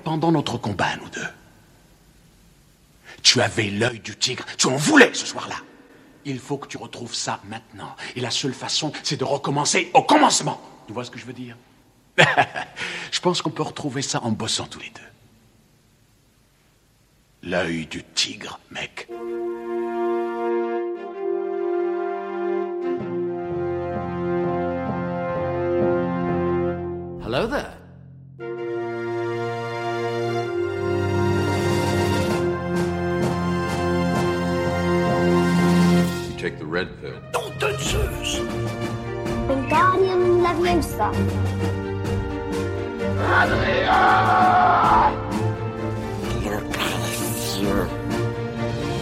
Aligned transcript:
pendant 0.00 0.32
notre 0.32 0.58
combat, 0.58 0.96
nous 0.96 1.08
deux, 1.10 1.28
tu 3.22 3.40
avais 3.40 3.70
l'œil 3.70 4.00
du 4.00 4.16
tigre. 4.16 4.44
Tu 4.56 4.66
en 4.66 4.76
voulais 4.76 5.12
ce 5.14 5.26
soir-là. 5.26 5.56
Il 6.24 6.38
faut 6.38 6.58
que 6.58 6.68
tu 6.68 6.76
retrouves 6.76 7.14
ça 7.14 7.40
maintenant. 7.44 7.94
Et 8.16 8.20
la 8.20 8.30
seule 8.30 8.54
façon, 8.54 8.92
c'est 9.02 9.16
de 9.16 9.24
recommencer 9.24 9.90
au 9.94 10.02
commencement. 10.02 10.60
Tu 10.86 10.92
vois 10.92 11.04
ce 11.04 11.10
que 11.10 11.18
je 11.18 11.26
veux 11.26 11.32
dire? 11.32 11.56
Je 13.10 13.20
pense 13.20 13.42
qu'on 13.42 13.50
peut 13.50 13.62
retrouver 13.62 14.02
ça 14.02 14.22
en 14.22 14.30
bossant 14.30 14.66
tous 14.66 14.80
les 14.80 14.90
deux. 14.90 15.00
L'œil 17.42 17.86
du 17.86 18.04
tigre, 18.04 18.58
mec. 18.70 19.08
Hello 27.22 27.46
there. 27.46 27.79
Take 36.40 36.58
the 36.58 36.64
red 36.64 36.88
pill. 37.02 37.12
Don't 37.32 37.52
Danseuse! 37.60 38.40
Wingardium 39.46 40.40
Leviosa. 40.40 41.12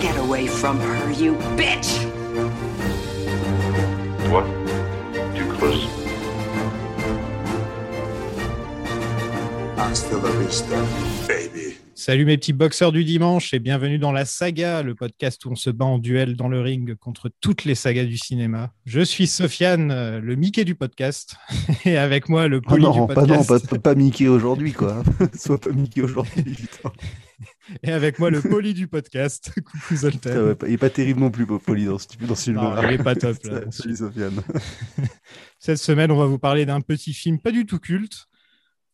Get 0.01 0.16
away 0.16 0.48
from 0.48 0.80
her, 0.80 1.12
you 1.12 1.34
bitch! 1.55 1.91
What? 4.33 4.47
Too 5.36 5.52
close. 5.52 5.86
Hasta 9.77 10.16
la 10.16 10.30
vista, 10.41 10.84
baby. 11.28 11.67
Salut 12.09 12.25
mes 12.25 12.39
petits 12.39 12.55
boxeurs 12.55 12.91
du 12.91 13.05
dimanche 13.05 13.53
et 13.53 13.59
bienvenue 13.59 13.98
dans 13.98 14.12
la 14.12 14.25
saga, 14.25 14.83
le 14.83 14.95
podcast 14.95 15.45
où 15.45 15.51
on 15.51 15.56
se 15.56 15.69
bat 15.69 15.84
en 15.84 15.98
duel 15.98 16.37
dans 16.37 16.48
le 16.48 16.59
ring 16.59 16.95
contre 16.95 17.31
toutes 17.42 17.67
les 17.67 17.75
sagas 17.75 18.06
du 18.06 18.17
cinéma. 18.17 18.73
Je 18.87 19.03
suis 19.03 19.27
Sofiane, 19.27 19.91
euh, 19.91 20.19
le 20.19 20.34
Mickey 20.34 20.65
du 20.65 20.75
podcast, 20.75 21.37
et 21.84 21.98
avec 21.98 22.31
moi 22.31 22.48
le 22.48 22.62
Oh 22.65 22.67
poli 22.67 22.83
non, 22.84 22.92
du 23.06 23.15
pas, 23.15 23.27
non, 23.27 23.45
podcast. 23.45 23.69
pas, 23.69 23.78
pas 23.78 23.95
Mickey 23.95 24.27
aujourd'hui, 24.27 24.73
quoi. 24.73 25.03
Sois 25.39 25.61
pas 25.61 25.69
Mickey 25.69 26.00
aujourd'hui. 26.00 26.56
Et 27.83 27.92
avec 27.92 28.19
moi 28.19 28.31
le 28.31 28.41
poli 28.41 28.72
du 28.72 28.89
podcast. 28.89 29.53
Coucou 29.55 29.95
Zoltan. 29.95 30.55
Il 30.67 30.72
est 30.72 30.78
pas 30.78 30.89
terrible 30.89 31.20
non 31.20 31.31
plus, 31.31 31.47
Poli, 31.47 31.84
dans 31.84 31.98
ce, 31.98 32.06
dans 32.27 32.34
ce 32.34 32.50
Non, 32.53 32.75
film-là. 32.75 32.91
il 32.91 32.95
est 32.95 33.05
pas 33.05 33.17
top, 33.17 33.37
là. 33.45 33.61
Salut 33.70 33.97
Sofiane. 33.97 34.41
Cette 35.59 35.77
semaine, 35.77 36.11
on 36.11 36.17
va 36.17 36.25
vous 36.25 36.39
parler 36.39 36.65
d'un 36.65 36.81
petit 36.81 37.12
film 37.12 37.39
pas 37.39 37.50
du 37.50 37.67
tout 37.67 37.78
culte. 37.78 38.28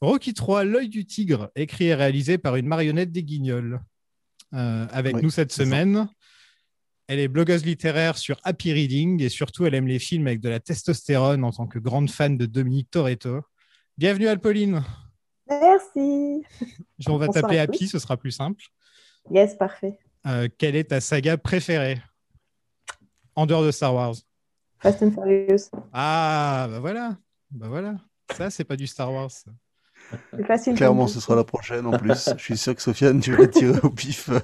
Rocky 0.04 0.34
3, 0.34 0.64
L'œil 0.64 0.88
du 0.88 1.06
tigre, 1.06 1.50
écrit 1.56 1.86
et 1.86 1.94
réalisé 1.94 2.38
par 2.38 2.56
une 2.56 2.66
marionnette 2.66 3.10
des 3.12 3.22
Guignols. 3.24 3.80
Euh, 4.52 4.86
avec 4.92 5.16
Oui, 5.16 5.22
nous 5.22 5.30
cette 5.30 5.50
ça. 5.52 5.64
semaine, 5.64 6.08
elle 7.08 7.18
est 7.18 7.28
blogueuse 7.28 7.64
littéraire 7.64 8.16
sur 8.16 8.38
Happy 8.44 8.72
Reading 8.72 9.20
et 9.22 9.28
surtout, 9.28 9.66
elle 9.66 9.74
aime 9.74 9.88
les 9.88 9.98
films 9.98 10.26
avec 10.26 10.40
de 10.40 10.48
la 10.48 10.60
testostérone 10.60 11.42
en 11.44 11.50
tant 11.50 11.66
que 11.66 11.78
grande 11.78 12.08
fan 12.10 12.36
de 12.36 12.46
Dominique 12.46 12.90
Toretto. 12.90 13.40
Bienvenue 13.98 14.28
Alpoline. 14.28 14.84
Merci. 15.48 16.42
On 17.06 17.16
va 17.16 17.28
t'appeler. 17.28 17.58
Happy, 17.58 17.88
ce 17.88 17.98
sera 17.98 18.16
plus 18.16 18.30
simple. 18.30 18.64
Yes, 19.30 19.56
parfait. 19.56 19.98
Euh, 20.26 20.48
quelle 20.58 20.76
est 20.76 20.84
ta 20.84 21.00
saga 21.00 21.36
préférée 21.36 22.00
en 23.34 23.46
dehors 23.46 23.62
de 23.64 23.70
Star 23.70 23.94
Wars? 23.94 24.14
Fast 24.78 25.02
and 25.02 25.10
Furious. 25.12 25.70
Ah, 25.92 26.66
bah 26.70 26.80
voilà. 26.80 27.18
Bah 27.50 27.68
voilà. 27.68 27.96
Ça, 28.36 28.50
c'est 28.50 28.64
pas 28.64 28.76
du 28.76 28.86
Star 28.86 29.12
Wars. 29.12 29.30
ça. 29.30 29.50
C'est 30.36 30.44
facile. 30.46 30.74
Clairement, 30.74 31.06
ce 31.06 31.14
tout. 31.14 31.20
sera 31.20 31.36
la 31.36 31.44
prochaine 31.44 31.86
en 31.86 31.96
plus. 31.96 32.30
Je 32.36 32.42
suis 32.42 32.56
sûr 32.58 32.74
que 32.74 32.82
Sofiane, 32.82 33.20
tu 33.20 33.34
vas 33.34 33.46
tirer 33.46 33.78
au 33.82 33.90
pif. 33.90 34.30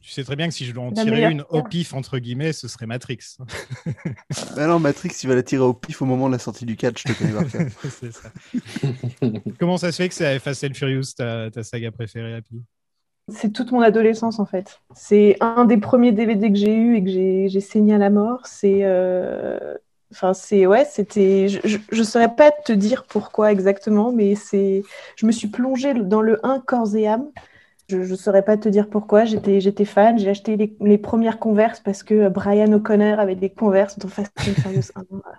Tu 0.00 0.14
sais 0.14 0.24
très 0.24 0.36
bien 0.36 0.48
que 0.48 0.54
si 0.54 0.64
je 0.64 0.72
dois 0.72 0.84
en 0.84 0.92
La 0.94 1.04
tirer 1.04 1.24
une 1.30 1.44
au 1.50 1.62
pif, 1.62 1.92
entre 1.92 2.18
guillemets, 2.18 2.54
ce 2.54 2.66
serait 2.66 2.86
Matrix. 2.86 3.36
Mais 4.56 4.66
non, 4.66 4.78
Matrix, 4.78 5.10
tu 5.20 5.28
vas 5.28 5.34
la 5.34 5.42
tirer 5.42 5.62
au 5.62 5.74
pif 5.74 6.00
au 6.00 6.06
moment 6.06 6.28
de 6.28 6.32
la 6.32 6.38
sortie 6.38 6.64
du 6.64 6.76
catch, 6.76 7.02
je 7.06 7.12
te 7.12 7.18
connais 7.18 7.32
par 7.34 7.46
cœur. 7.46 7.66
C'est 7.90 8.12
ça. 8.12 8.30
Comment 9.58 9.76
ça 9.76 9.92
se 9.92 9.96
fait 9.98 10.08
que 10.08 10.14
c'est 10.14 10.38
Fast 10.38 10.64
and 10.64 10.72
Furious, 10.74 11.12
ta, 11.14 11.50
ta 11.50 11.62
saga 11.62 11.90
préférée, 11.90 12.34
Happy? 12.36 12.62
C'est 13.30 13.52
toute 13.52 13.72
mon 13.72 13.82
adolescence 13.82 14.38
en 14.38 14.46
fait. 14.46 14.80
C'est 14.94 15.36
un 15.40 15.66
des 15.66 15.76
premiers 15.76 16.12
DVD 16.12 16.50
que 16.50 16.56
j'ai 16.56 16.74
eu 16.74 16.96
et 16.96 17.04
que 17.04 17.10
j'ai 17.10 17.48
j'ai 17.48 17.60
saigné 17.60 17.94
à 17.94 17.98
la 17.98 18.08
mort. 18.08 18.46
C'est. 18.46 18.80
euh, 18.84 19.74
Enfin, 20.12 20.32
c'est. 20.34 20.66
Ouais, 20.66 20.84
c'était. 20.86 21.48
Je, 21.48 21.78
je 21.90 22.02
saurais 22.02 22.34
pas 22.34 22.50
te 22.50 22.72
dire 22.72 23.04
pourquoi 23.06 23.52
exactement, 23.52 24.12
mais 24.12 24.34
c'est. 24.34 24.82
Je 25.16 25.26
me 25.26 25.32
suis 25.32 25.48
plongée 25.48 25.94
dans 25.94 26.22
le 26.22 26.44
1 26.46 26.60
corps 26.60 26.94
et 26.96 27.06
âme. 27.06 27.30
Je 27.88 27.98
ne 27.98 28.16
saurais 28.16 28.44
pas 28.44 28.56
te 28.56 28.68
dire 28.68 28.88
pourquoi. 28.90 29.24
J'étais 29.24 29.60
j'étais 29.60 29.84
fan. 29.84 30.18
J'ai 30.18 30.30
acheté 30.30 30.56
les, 30.56 30.76
les 30.80 30.98
premières 30.98 31.38
Converse 31.38 31.80
parce 31.80 32.02
que 32.02 32.28
Brian 32.28 32.72
O'Connor 32.72 33.18
avait 33.20 33.34
des 33.36 33.50
Converse 33.50 33.98
dans 33.98 34.08
Fast 34.08 34.32
and 34.46 34.54
Furious 34.54 34.90
1. 34.94 35.04
Voilà. 35.10 35.38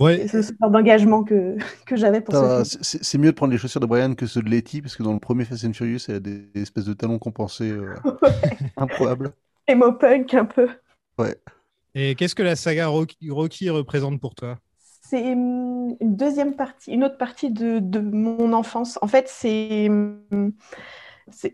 Ouais. 0.00 0.26
C'est 0.28 0.42
ce 0.42 0.52
genre 0.60 0.70
d'engagement 0.70 1.24
que, 1.24 1.56
que 1.86 1.96
j'avais 1.96 2.20
pour 2.20 2.34
ce. 2.34 2.64
C'est 2.64 2.82
c'est- 2.84 3.04
c'est 3.04 3.18
mieux 3.18 3.30
de 3.32 3.36
prendre 3.36 3.52
les 3.52 3.58
chaussures 3.58 3.80
de 3.80 3.86
Brian 3.86 4.14
que 4.14 4.26
ceux 4.26 4.42
de 4.42 4.48
Letty, 4.48 4.80
parce 4.82 4.96
que 4.96 5.02
dans 5.02 5.12
le 5.12 5.18
premier 5.20 5.44
Fast 5.44 5.64
and 5.64 5.72
Furious, 5.74 5.98
il 6.08 6.14
y 6.14 6.16
a 6.16 6.20
des 6.20 6.48
espèces 6.54 6.86
de 6.86 6.94
talons 6.94 7.18
compensés 7.18 7.70
euh, 7.70 7.94
improbables. 8.76 9.32
Emo 9.66 9.92
punk 9.92 10.34
un 10.34 10.46
peu. 10.46 10.68
Ouais. 11.18 11.36
Et 11.96 12.14
qu'est-ce 12.14 12.34
que 12.36 12.42
la 12.44 12.54
saga 12.56 12.86
Rocky, 12.88 13.70
représente 13.70 14.20
pour 14.20 14.34
toi? 14.36 14.58
C'est 15.02 15.32
hum, 15.32 15.96
une 16.00 16.16
deuxième 16.16 16.56
partie, 16.56 16.92
une 16.92 17.04
autre 17.04 17.18
partie 17.18 17.50
de, 17.50 17.78
de 17.78 18.00
mon 18.00 18.52
enfance. 18.52 18.98
En 19.02 19.06
fait, 19.08 19.28
c'est. 19.28 19.88
hum, 19.88 20.52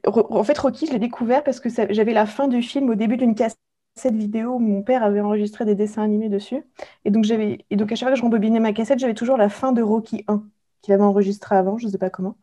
En 0.07 0.45
fait, 0.45 0.59
Rocky, 0.59 0.87
je 0.87 0.93
l'ai 0.93 0.99
découvert 0.99 1.45
parce 1.45 1.61
que 1.61 1.69
j'avais 1.91 2.13
la 2.13 2.27
fin 2.27 2.49
du 2.49 2.63
film 2.63 2.91
au 2.91 2.95
début 2.95 3.17
d'une 3.17 3.35
cassette 3.35 3.59
vidéo 4.13 4.55
où 4.55 4.59
mon 4.59 4.83
père 4.83 5.03
avait 5.03 5.21
enregistré 5.21 5.65
des 5.65 5.75
dessins 5.75 6.03
animés 6.03 6.29
dessus. 6.29 6.63
Et 7.05 7.11
donc. 7.11 7.25
Et 7.31 7.77
donc 7.77 7.93
à 7.93 7.95
chaque 7.95 8.09
fois 8.09 8.13
que 8.13 8.17
je 8.19 8.23
rembobinais 8.23 8.61
ma 8.61 8.73
cassette, 8.73 8.99
j'avais 8.99 9.15
toujours 9.15 9.37
la 9.37 9.49
fin 9.49 9.73
de 9.73 9.83
Rocky 9.83 10.25
1 10.29 10.45
qu'il 10.83 10.95
avait 10.95 11.03
enregistré 11.03 11.57
avant, 11.57 11.79
je 11.79 11.87
ne 11.87 11.91
sais 11.93 11.99
pas 11.99 12.11
comment. 12.11 12.37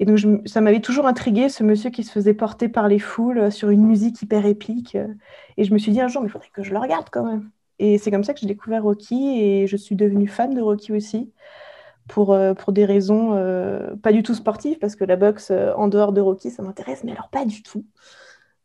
Et 0.00 0.04
donc, 0.06 0.18
ça 0.46 0.60
m'avait 0.60 0.80
toujours 0.80 1.06
intrigué, 1.06 1.48
ce 1.48 1.62
monsieur 1.62 1.90
qui 1.90 2.02
se 2.04 2.10
faisait 2.12 2.34
porter 2.34 2.68
par 2.68 2.88
les 2.88 2.98
foules 2.98 3.38
euh, 3.38 3.50
sur 3.50 3.70
une 3.70 3.86
musique 3.86 4.20
hyper 4.22 4.46
épique. 4.46 4.94
euh. 4.96 5.08
Et 5.56 5.64
je 5.64 5.72
me 5.72 5.78
suis 5.78 5.92
dit 5.92 6.00
un 6.00 6.08
jour, 6.08 6.22
mais 6.22 6.28
il 6.28 6.30
faudrait 6.30 6.50
que 6.52 6.62
je 6.62 6.72
le 6.72 6.78
regarde 6.78 7.08
quand 7.10 7.24
même. 7.24 7.50
Et 7.78 7.98
c'est 7.98 8.10
comme 8.10 8.24
ça 8.24 8.34
que 8.34 8.40
j'ai 8.40 8.46
découvert 8.46 8.82
Rocky 8.82 9.40
et 9.40 9.66
je 9.66 9.76
suis 9.76 9.96
devenue 9.96 10.28
fan 10.28 10.54
de 10.54 10.60
Rocky 10.62 10.92
aussi 10.92 11.32
pour, 12.08 12.32
euh, 12.32 12.54
pour 12.54 12.72
des 12.72 12.84
raisons 12.84 13.30
pas 14.02 14.12
du 14.12 14.22
tout 14.22 14.34
sportives 14.34 14.78
parce 14.78 14.94
que 14.96 15.04
la 15.04 15.16
boxe 15.16 15.50
en 15.50 15.88
dehors 15.88 16.12
de 16.12 16.20
Rocky 16.20 16.50
ça 16.50 16.62
m'intéresse 16.62 17.02
mais 17.04 17.12
alors 17.12 17.30
pas 17.30 17.44
du 17.44 17.62
tout. 17.64 17.84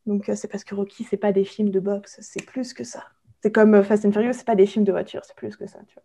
Donc 0.06 0.30
c'est 0.36 0.47
parce 0.47 0.63
que 0.63 0.75
Rocky 0.75 1.06
c'est 1.06 1.18
pas 1.18 1.31
des 1.31 1.44
films 1.44 1.72
de 1.72 1.80
boxe, 1.80 2.18
c'est 2.22 2.46
plus 2.46 2.74
que 2.74 2.84
ça. 2.84 3.03
C'est 3.41 3.51
comme 3.51 3.84
Fast 3.84 4.06
and 4.06 4.12
Furious, 4.12 4.34
c'est 4.34 4.46
pas 4.46 4.56
des 4.56 4.66
films 4.68 4.86
de 4.86 4.91
voiture, 4.91 5.22
c'est 5.25 5.36
plus 5.36 5.56
que 5.56 5.66
ça. 5.66 5.80
Tu 5.88 5.96
vois. 5.96 6.03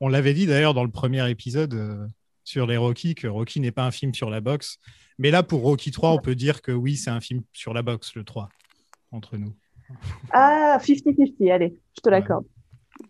On 0.00 0.08
l'avait 0.08 0.34
dit 0.34 0.46
d'ailleurs 0.46 0.74
dans 0.74 0.84
le 0.84 0.90
premier 0.90 1.28
épisode 1.30 1.74
euh, 1.74 2.06
sur 2.44 2.66
les 2.66 2.76
Rocky, 2.76 3.14
que 3.14 3.26
Rocky 3.26 3.60
n'est 3.60 3.72
pas 3.72 3.84
un 3.84 3.90
film 3.90 4.14
sur 4.14 4.30
la 4.30 4.40
boxe. 4.40 4.78
Mais 5.18 5.30
là, 5.30 5.42
pour 5.42 5.62
Rocky 5.62 5.90
3, 5.90 6.12
on 6.12 6.18
peut 6.18 6.34
dire 6.34 6.62
que 6.62 6.72
oui, 6.72 6.96
c'est 6.96 7.10
un 7.10 7.20
film 7.20 7.42
sur 7.52 7.74
la 7.74 7.82
boxe, 7.82 8.14
le 8.14 8.24
3, 8.24 8.48
entre 9.12 9.36
nous. 9.36 9.54
Ah, 10.32 10.78
50-50, 10.80 11.52
allez, 11.52 11.78
je 11.96 12.00
te 12.00 12.08
l'accorde. 12.08 12.44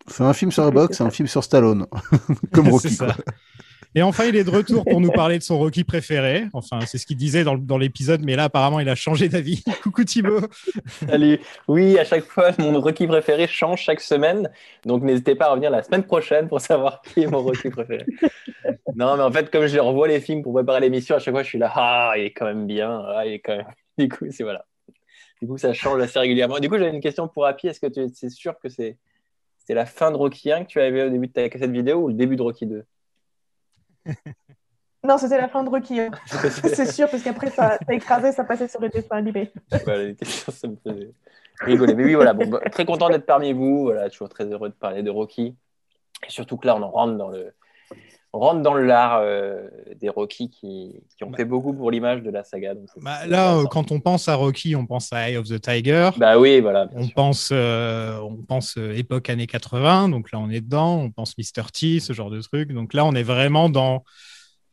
C'est 0.07 0.23
un 0.23 0.33
film 0.33 0.51
sur 0.51 0.63
la 0.63 0.71
boxe, 0.71 0.97
c'est 0.97 1.03
un 1.03 1.11
film 1.11 1.27
sur 1.27 1.43
Stallone. 1.43 1.85
Comme 2.53 2.67
Rocky. 2.69 2.97
Et 3.93 4.01
enfin, 4.03 4.23
il 4.23 4.37
est 4.37 4.45
de 4.45 4.49
retour 4.49 4.85
pour 4.85 5.01
nous 5.01 5.11
parler 5.11 5.37
de 5.37 5.43
son 5.43 5.59
Rocky 5.59 5.83
préféré. 5.83 6.45
Enfin, 6.53 6.79
c'est 6.85 6.97
ce 6.97 7.05
qu'il 7.05 7.17
disait 7.17 7.43
dans, 7.43 7.57
dans 7.57 7.77
l'épisode, 7.77 8.21
mais 8.23 8.37
là, 8.37 8.45
apparemment, 8.45 8.79
il 8.79 8.87
a 8.87 8.95
changé 8.95 9.27
d'avis. 9.27 9.65
Coucou 9.83 10.05
Thibaut. 10.05 10.39
Salut. 10.87 11.39
Oui, 11.67 11.99
à 11.99 12.05
chaque 12.05 12.23
fois, 12.23 12.51
mon 12.57 12.79
Rocky 12.79 13.05
préféré 13.05 13.47
change 13.47 13.81
chaque 13.81 13.99
semaine. 13.99 14.49
Donc, 14.85 15.03
n'hésitez 15.03 15.35
pas 15.35 15.47
à 15.47 15.49
revenir 15.49 15.71
la 15.71 15.83
semaine 15.83 16.03
prochaine 16.03 16.47
pour 16.47 16.61
savoir 16.61 17.01
qui 17.01 17.23
est 17.23 17.27
mon 17.27 17.43
Rocky 17.43 17.69
préféré. 17.69 18.05
non, 18.95 19.17
mais 19.17 19.23
en 19.23 19.31
fait, 19.31 19.51
comme 19.51 19.67
je 19.67 19.77
revois 19.77 20.07
les 20.07 20.21
films 20.21 20.41
pour 20.41 20.53
préparer 20.53 20.79
l'émission, 20.79 21.17
à 21.17 21.19
chaque 21.19 21.33
fois, 21.33 21.43
je 21.43 21.49
suis 21.49 21.59
là, 21.59 21.69
ah, 21.75 22.13
il 22.15 22.23
est 22.23 22.31
quand 22.31 22.45
même 22.45 22.67
bien. 22.67 23.03
Ah, 23.07 23.25
il 23.25 23.33
est 23.33 23.39
quand 23.39 23.57
même. 23.57 23.65
Du 23.97 24.07
coup, 24.07 24.25
c'est 24.31 24.43
voilà. 24.43 24.65
Du 25.41 25.49
coup, 25.49 25.57
ça 25.57 25.73
change 25.73 26.01
assez 26.01 26.17
régulièrement. 26.17 26.59
Du 26.59 26.69
coup, 26.69 26.77
j'avais 26.77 26.95
une 26.95 27.01
question 27.01 27.27
pour 27.27 27.45
Happy. 27.45 27.67
Est-ce 27.67 27.81
que 27.81 27.87
tu 27.87 27.99
es 27.99 28.29
sûr 28.29 28.57
que 28.57 28.69
c'est 28.69 28.97
la 29.67 29.85
fin 29.85 30.11
de 30.11 30.15
Rocky 30.15 30.49
1 30.49 30.63
que 30.63 30.69
tu 30.69 30.79
avais 30.79 31.03
au 31.03 31.09
début 31.09 31.27
de 31.27 31.33
ta 31.33 31.49
cassette 31.49 31.71
vidéo 31.71 31.97
ou 31.97 32.07
le 32.07 32.13
début 32.13 32.37
de 32.37 32.41
Rocky 32.41 32.65
2 32.65 32.85
Non, 35.03 35.17
c'était 35.17 35.37
la 35.37 35.47
fin 35.47 35.63
de 35.63 35.69
Rocky. 35.69 35.99
hein. 35.99 36.11
c'est 36.27 36.85
sûr, 36.91 37.09
parce 37.09 37.23
qu'après 37.23 37.49
ça, 37.49 37.79
ça 37.85 37.93
écrasait, 37.93 38.31
ça 38.31 38.43
passait 38.43 38.67
sur 38.67 38.79
les 38.81 38.89
dessins 38.89 39.17
animés. 39.17 39.51
Voilà, 39.83 40.03
les 40.03 40.15
questions, 40.15 40.51
ça 40.51 40.67
me 40.67 40.75
faisait 40.75 41.11
rigoler. 41.59 41.95
Mais 41.95 42.03
oui, 42.03 42.13
voilà, 42.13 42.33
bon, 42.33 42.47
bah, 42.47 42.59
très 42.71 42.85
content 42.85 43.09
d'être 43.09 43.25
parmi 43.25 43.51
vous. 43.51 43.83
Voilà, 43.85 44.09
toujours 44.09 44.29
très 44.29 44.45
heureux 44.45 44.69
de 44.69 44.75
parler 44.75 45.01
de 45.01 45.09
Rocky. 45.09 45.55
Et 46.27 46.29
surtout 46.29 46.57
que 46.57 46.67
là, 46.67 46.75
on 46.75 46.83
en 46.83 46.91
rentre 46.91 47.17
dans 47.17 47.29
le, 47.29 47.51
rentre 48.33 48.61
dans 48.61 48.73
l'art 48.73 49.19
euh, 49.21 49.67
des 49.99 50.07
Rocky 50.09 50.49
qui, 50.49 50.93
qui 51.17 51.23
ont 51.23 51.33
fait 51.33 51.43
beaucoup 51.45 51.73
pour 51.73 51.91
l'image 51.91 52.21
de 52.21 52.29
la 52.29 52.43
saga. 52.43 52.73
Donc 52.75 52.87
Bah, 53.01 53.27
là, 53.27 53.57
euh, 53.57 53.65
quand 53.65 53.91
on 53.91 53.99
pense 53.99 54.29
à 54.29 54.35
Rocky, 54.35 54.75
on 54.75 54.85
pense 54.85 55.11
à 55.11 55.29
Eye 55.29 55.37
of 55.37 55.47
the 55.47 55.59
Tiger. 55.59 56.11
Bah 56.17 56.39
oui, 56.39 56.61
voilà. 56.61 56.87
On 56.93 57.03
sûr. 57.03 57.13
pense, 57.13 57.49
euh, 57.51 58.17
on 58.19 58.37
pense 58.37 58.77
euh, 58.77 58.93
époque 58.95 59.29
années 59.29 59.47
80, 59.47 60.09
donc 60.09 60.31
là 60.31 60.39
on 60.39 60.49
est 60.49 60.61
dedans. 60.61 60.99
On 60.99 61.11
pense 61.11 61.37
Mr. 61.37 61.63
T, 61.73 61.99
ce 61.99 62.13
genre 62.13 62.29
de 62.29 62.41
truc. 62.41 62.71
Donc 62.71 62.93
là, 62.93 63.05
on 63.05 63.13
est 63.13 63.23
vraiment 63.23 63.69
dans 63.69 64.03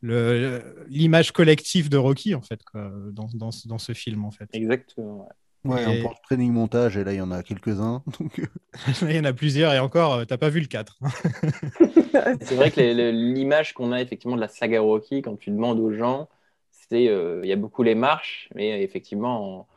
le- 0.01 0.61
l'image 0.87 1.31
collective 1.33 1.89
de 1.89 1.97
Rocky, 1.97 2.35
en 2.35 2.41
fait, 2.41 2.61
quoi, 2.63 2.89
dans, 3.11 3.27
dans, 3.33 3.51
ce- 3.51 3.67
dans 3.67 3.77
ce 3.77 3.93
film, 3.93 4.23
en 4.23 4.31
fait. 4.31 4.47
Exactement. 4.53 5.21
ouais. 5.23 5.33
Ouais, 5.65 5.99
Et- 5.99 6.05
en 6.05 6.13
training 6.23 6.53
montage, 6.53 6.95
et 6.97 7.03
là, 7.03 7.11
il 7.13 7.17
y 7.17 7.21
en 7.21 7.31
a 7.31 7.43
quelques-uns. 7.43 8.01
Donc, 8.19 8.39
euh, 8.39 8.45
Il 9.09 9.15
y 9.15 9.19
en 9.19 9.25
a 9.25 9.33
plusieurs, 9.33 9.73
et 9.73 9.79
encore, 9.79 10.13
euh, 10.13 10.25
t'as 10.25 10.37
pas 10.37 10.49
vu 10.49 10.61
le 10.61 10.67
4. 10.67 10.97
C'est 12.41 12.55
vrai 12.55 12.71
que 12.71 12.79
l'image 13.11 13.73
qu'on 13.73 13.91
a 13.91 14.01
effectivement 14.01 14.35
de 14.35 14.41
la 14.41 14.47
saga 14.47 14.81
Rocky, 14.81 15.21
quand 15.21 15.37
tu 15.37 15.51
demandes 15.51 15.79
aux 15.79 15.91
gens, 15.93 16.27
c'est 16.71 17.07
euh, 17.07 17.41
il 17.43 17.49
y 17.49 17.53
a 17.53 17.55
beaucoup 17.55 17.83
les 17.83 17.95
marches, 17.95 18.49
mais 18.55 18.81
effectivement 18.83 19.67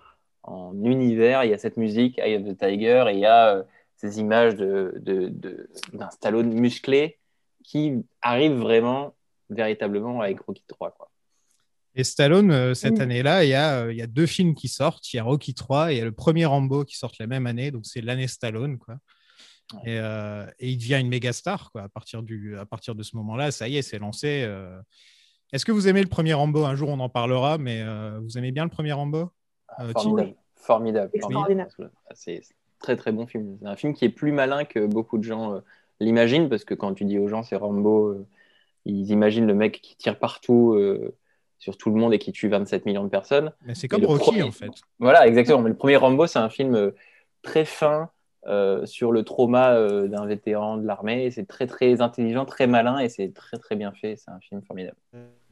en, 0.45 0.53
en 0.71 0.85
univers, 0.85 1.45
il 1.45 1.51
y 1.51 1.55
a 1.55 1.59
cette 1.59 1.77
musique 1.77 2.19
Eye 2.19 2.37
of 2.37 2.45
the 2.45 2.57
Tiger 2.59 3.05
et 3.11 3.13
il 3.15 3.19
y 3.19 3.27
a 3.27 3.57
euh, 3.57 3.63
ces 3.97 4.19
images 4.19 4.55
de, 4.57 4.95
de- 4.99 5.29
de- 5.29 5.69
d'un 5.93 6.11
Stallone 6.11 6.53
musclé 6.55 7.19
qui 7.65 8.03
arrive 8.23 8.53
vraiment 8.55 9.15
véritablement 9.51 10.21
avec 10.23 10.41
Rocky 10.41 10.65
3. 10.67 10.91
Quoi. 10.93 11.11
Et 11.95 12.05
Stallone, 12.05 12.51
euh, 12.51 12.75
cette 12.75 12.95
Oui. 12.95 13.01
année-là, 13.03 13.45
il 13.45 13.51
y, 13.51 13.55
a, 13.55 13.81
euh, 13.85 13.93
il 13.93 13.99
y 13.99 14.03
a 14.03 14.07
deux 14.07 14.27
films 14.27 14.55
qui 14.55 14.69
sortent. 14.69 15.13
Il 15.13 15.17
y 15.17 15.21
a 15.21 15.25
Rocky 15.25 15.53
3 15.55 15.93
et 15.93 15.97
il 15.97 15.99
y 15.99 16.01
a 16.01 16.05
le 16.05 16.13
premier 16.13 16.47
Rambo 16.47 16.85
qui 16.85 16.97
sort 16.97 17.13
la 17.21 17.27
même 17.27 17.47
année. 17.47 17.71
Donc, 17.71 17.85
c'est 17.85 18.01
l'année 18.01 18.29
Stallone. 18.29 18.79
Quoi. 18.79 18.97
Et, 19.85 19.99
euh, 19.99 20.47
et 20.59 20.71
il 20.71 20.77
devient 20.79 20.99
une 21.01 21.09
méga 21.09 21.33
star 21.33 21.71
quoi, 21.71 21.83
à, 21.83 21.89
partir 21.89 22.23
du, 22.23 22.57
à 22.59 22.67
partir 22.67 22.95
de 22.95 23.03
ce 23.03 23.17
moment-là. 23.17 23.51
Ça 23.51 23.69
y 23.69 23.77
est, 23.77 23.83
c'est 23.83 23.99
lancé. 23.99 24.43
euh. 24.47 24.79
Est-ce 25.53 25.65
que 25.67 25.73
vous 25.73 25.87
aimez 25.87 26.03
le 26.03 26.09
premier 26.09 26.33
Rambo? 26.35 26.65
Un 26.65 26.75
jour, 26.75 26.89
on 26.89 26.99
en 27.01 27.09
parlera, 27.11 27.59
mais 27.59 27.83
euh, 27.83 28.19
vous 28.23 28.39
aimez 28.39 28.53
bien 28.53 28.65
le 28.65 28.71
premier 28.71 28.93
Rambo 28.93 29.31
Euh, 29.81 29.93
Tim 29.93 30.01
Formidable. 30.03 30.35
Formidable. 30.57 31.11
Formidable. 31.21 31.91
C'est 32.15 32.41
c'est 32.43 32.55
un 32.55 32.79
très 32.81 32.97
très 32.97 33.13
bon 33.13 33.27
film. 33.27 33.59
C'est 33.61 33.69
un 33.69 33.77
film 33.77 33.95
qui 33.95 34.05
est 34.07 34.11
plus 34.11 34.33
malin 34.33 34.65
que 34.65 34.87
beaucoup 34.87 35.19
de 35.19 35.25
gens 35.25 35.55
euh, 35.55 35.61
l'imaginent 36.01 36.49
parce 36.49 36.65
que 36.65 36.75
quand 36.75 36.95
tu 36.95 37.05
dis 37.05 37.19
aux 37.19 37.29
gens 37.29 37.43
c'est 37.43 37.57
Rambo, 37.57 38.09
euh, 38.09 38.27
ils 38.85 39.11
imaginent 39.11 39.47
le 39.47 39.55
mec 39.55 39.81
qui 39.83 39.97
tire 39.97 40.19
partout 40.19 40.75
euh, 40.75 41.15
sur 41.63 41.77
tout 41.77 41.91
le 41.91 41.97
monde 41.97 42.13
et 42.13 42.19
qui 42.19 42.33
tue 42.33 42.49
27 42.49 42.87
millions 42.87 43.05
de 43.05 43.09
personnes. 43.09 43.53
Mais 43.65 43.77
c'est 43.77 43.87
comme 43.87 44.01
le 44.01 44.09
Rocky, 44.09 44.25
premier- 44.25 44.43
en 44.43 44.51
fait. 44.51 44.73
Voilà, 44.99 45.29
exactement. 45.29 45.63
Mais 45.63 45.71
le 45.71 45.77
premier 45.77 45.97
Rambo, 45.97 46.27
c'est 46.27 46.41
un 46.41 46.49
film 46.49 46.75
euh, 46.75 46.91
très 47.43 47.65
fin 47.65 48.11
euh, 48.49 48.85
sur 48.85 49.13
le 49.13 49.23
trauma 49.23 49.75
euh, 49.75 50.09
d'un 50.09 50.27
vétéran 50.27 50.77
de 50.77 50.85
l'armée. 50.85 51.31
C'est 51.31 51.47
très 51.47 51.69
très 51.69 52.01
intelligent, 52.01 52.45
très 52.47 52.67
malin 52.67 52.99
et 52.99 53.09
c'est 53.09 53.33
très 53.33 53.59
très 53.59 53.77
bien 53.77 53.93
fait. 53.93 54.17
C'est 54.17 54.33
un 54.33 54.41
film 54.41 54.61
formidable. 54.63 54.97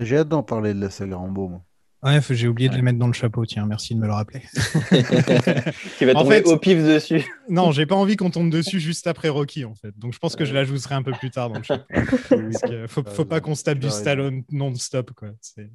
J'ai 0.01 0.17
hâte 0.17 0.29
d'en 0.29 0.43
parler 0.43 0.75
de 0.75 0.81
la 0.81 0.91
saga 0.91 1.15
Rambo. 1.15 1.47
moi. 1.47 1.62
Ouais, 2.02 2.19
j'ai 2.31 2.49
oublié 2.49 2.69
de 2.69 2.75
Ouais. 2.75 2.79
le 2.79 2.85
mettre 2.85 2.99
dans 2.99 3.06
le 3.06 3.12
chapeau. 3.12 3.44
Tiens, 3.44 3.67
merci 3.67 3.94
de 3.94 4.00
me 4.00 4.06
le 4.06 4.12
rappeler. 4.12 4.41
qui 5.99 6.05
va 6.05 6.12
En 6.14 6.23
tomber 6.23 6.37
fait- 6.37 6.47
au 6.49 6.56
pif 6.56 6.79
dessus. 6.82 7.25
non, 7.49 7.73
j'ai 7.73 7.87
pas 7.87 7.94
envie 7.94 8.17
qu'on 8.17 8.31
tombe 8.31 8.50
dessus 8.50 8.81
juste 8.81 9.06
après 9.06 9.29
Rocky, 9.29 9.64
en 9.64 9.75
fait. 9.75 9.93
Donc, 9.99 10.12
je 10.14 10.19
pense 10.19 10.37
que 10.37 10.44
je 10.44 10.55
l'ajouterai 10.55 10.94
un 10.94 11.02
peu 11.02 11.12
plus 11.12 11.31
tard 11.31 11.50
dans 11.50 11.58
le 11.58 11.64
chapeau. 11.64 11.85
Parce 11.91 12.62
que 12.62 12.87
faut, 12.87 13.02
faut 13.06 13.25
pas 13.25 13.41
qu'on 13.41 13.55
se 13.55 13.64
tape 13.64 13.79
du 13.79 13.88
Tu. 13.88 13.93
Stallone 13.93 14.43
non-stop, 14.50 15.11
quoi. 15.12 15.29
C'est- 15.41 15.70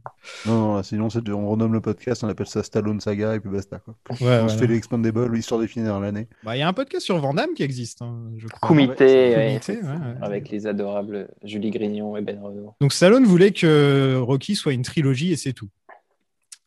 Non, 0.45 0.81
sinon, 0.83 1.09
c'est 1.09 1.23
de- 1.23 1.31
on 1.33 1.47
renomme 1.49 1.73
le 1.73 1.81
podcast, 1.81 2.23
on 2.23 2.27
appelle 2.27 2.47
ça 2.47 2.63
Stallone 2.63 2.99
Saga, 2.99 3.35
et 3.35 3.39
puis 3.39 3.49
basta. 3.49 3.79
Quoi. 3.79 3.95
Ouais, 4.21 4.39
on 4.43 4.49
se 4.49 4.57
fait 4.57 4.67
les 4.67 4.75
Expandables, 4.77 5.37
histoire 5.37 5.61
de 5.61 5.67
finir 5.67 5.99
l'année. 5.99 6.27
Bah, 6.43 6.55
Il 6.55 6.59
y 6.59 6.63
a 6.63 6.67
un 6.67 6.73
podcast 6.73 7.05
sur 7.05 7.17
Van 7.19 7.33
Damme 7.33 7.53
qui 7.55 7.63
existe, 7.63 8.01
hein, 8.01 8.15
je 8.37 8.47
crois. 8.47 8.67
Comité, 8.67 9.05
ouais, 9.05 9.59
Comité, 9.63 9.87
avec 10.21 10.49
les 10.49 10.65
adorables 10.67 11.27
Julie 11.43 11.71
Grignon 11.71 12.17
et 12.17 12.21
Ben 12.21 12.39
Renaud. 12.41 12.73
Donc 12.81 12.93
Stallone 12.93 13.25
voulait 13.25 13.51
que 13.51 14.17
Rocky 14.19 14.55
soit 14.55 14.73
une 14.73 14.81
trilogie 14.83 15.31
et 15.31 15.35
c'est 15.37 15.53
tout. 15.53 15.69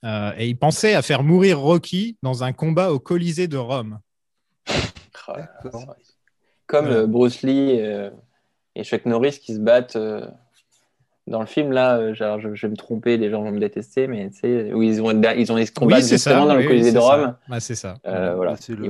Euh, 0.04 0.32
et 0.38 0.48
il 0.48 0.56
pensait 0.56 0.94
à 0.94 1.02
faire 1.02 1.22
mourir 1.22 1.58
Rocky 1.58 2.16
dans 2.22 2.44
un 2.44 2.52
combat 2.52 2.92
au 2.92 2.98
Colisée 3.00 3.48
de 3.48 3.56
Rome. 3.56 3.98
Oh 5.28 5.32
là. 5.36 5.48
Comme 6.66 6.86
Voilà. 6.86 7.00
euh, 7.00 7.06
Bruce 7.06 7.42
Lee 7.42 7.80
euh, 7.80 8.10
et 8.76 8.84
Chuck 8.84 9.04
Norris 9.06 9.40
qui 9.42 9.54
se 9.54 9.58
battent 9.60 9.98
dans 11.26 11.40
le 11.40 11.46
film 11.46 11.72
là, 11.72 12.14
genre, 12.14 12.40
je, 12.40 12.54
je 12.54 12.66
vais 12.66 12.70
me 12.70 12.76
tromper, 12.76 13.18
les 13.18 13.28
gens 13.30 13.42
vont 13.42 13.50
me 13.50 13.58
détester, 13.60 14.06
mais 14.06 14.30
tu 14.30 14.38
sais, 14.38 14.72
où 14.72 14.82
ils 14.82 15.02
ont, 15.02 15.10
ils 15.10 15.52
ont 15.52 15.56
c'est 15.56 16.08
justement 16.08 16.46
dans 16.46 16.56
oui, 16.56 16.62
le 16.62 16.62
oui, 16.62 16.66
Colisée 16.68 16.92
de 16.92 17.00
ça. 17.00 17.16
Rome. 17.16 17.36
Bah, 17.48 17.60
c'est 17.60 17.74
ça. 17.74 17.98
Euh, 18.06 18.34
voilà. 18.34 18.56
C'est 18.56 18.74
le, 18.74 18.88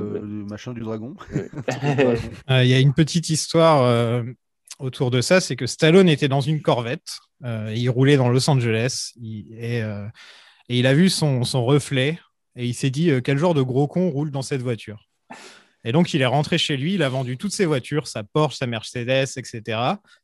machin 0.49 0.71
du 0.73 0.79
dragon. 0.81 1.15
Euh, 2.49 2.63
Il 2.63 2.69
y 2.69 2.73
a 2.73 2.79
une 2.79 2.93
petite 2.93 3.29
histoire 3.29 3.83
euh, 3.83 4.23
autour 4.79 5.11
de 5.11 5.19
ça, 5.19 5.41
c'est 5.41 5.55
que 5.57 5.65
Stallone 5.67 6.07
était 6.07 6.29
dans 6.29 6.39
une 6.41 6.61
corvette, 6.61 7.17
euh, 7.43 7.73
il 7.75 7.89
roulait 7.89 8.15
dans 8.17 8.29
Los 8.29 8.49
Angeles 8.49 9.11
il- 9.21 9.47
et, 9.57 9.81
euh, 9.83 10.05
et 10.69 10.79
il 10.79 10.87
a 10.87 10.93
vu 10.93 11.09
son, 11.09 11.43
son 11.43 11.65
reflet 11.65 12.19
et 12.55 12.65
il 12.65 12.73
s'est 12.73 12.89
dit 12.89 13.09
euh, 13.11 13.21
quel 13.21 13.37
genre 13.37 13.53
de 13.53 13.61
gros 13.61 13.87
con 13.87 14.09
roule 14.09 14.31
dans 14.31 14.41
cette 14.41 14.61
voiture. 14.61 15.07
Et 15.83 15.91
donc 15.91 16.13
il 16.13 16.21
est 16.21 16.25
rentré 16.25 16.57
chez 16.57 16.77
lui, 16.77 16.95
il 16.95 17.03
a 17.03 17.09
vendu 17.09 17.37
toutes 17.37 17.53
ses 17.53 17.65
voitures, 17.65 18.07
sa 18.07 18.23
Porsche, 18.23 18.57
sa 18.57 18.67
Mercedes, 18.67 19.27
etc. 19.37 19.79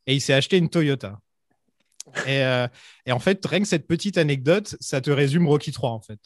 Et 0.07 0.15
il 0.15 0.21
s'est 0.21 0.33
acheté 0.33 0.57
une 0.57 0.69
Toyota. 0.69 1.19
Et, 2.27 2.43
euh, 2.43 2.67
et 3.05 3.11
en 3.11 3.19
fait, 3.19 3.43
rien 3.45 3.59
que 3.59 3.67
cette 3.67 3.87
petite 3.87 4.17
anecdote, 4.17 4.75
ça 4.79 5.01
te 5.01 5.09
résume 5.09 5.47
Rocky 5.47 5.71
3 5.71 5.89
en 5.89 6.01
fait, 6.01 6.19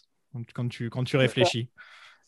quand 0.53 0.67
tu, 0.67 0.89
quand 0.89 1.03
tu 1.03 1.17
réfléchis. 1.17 1.69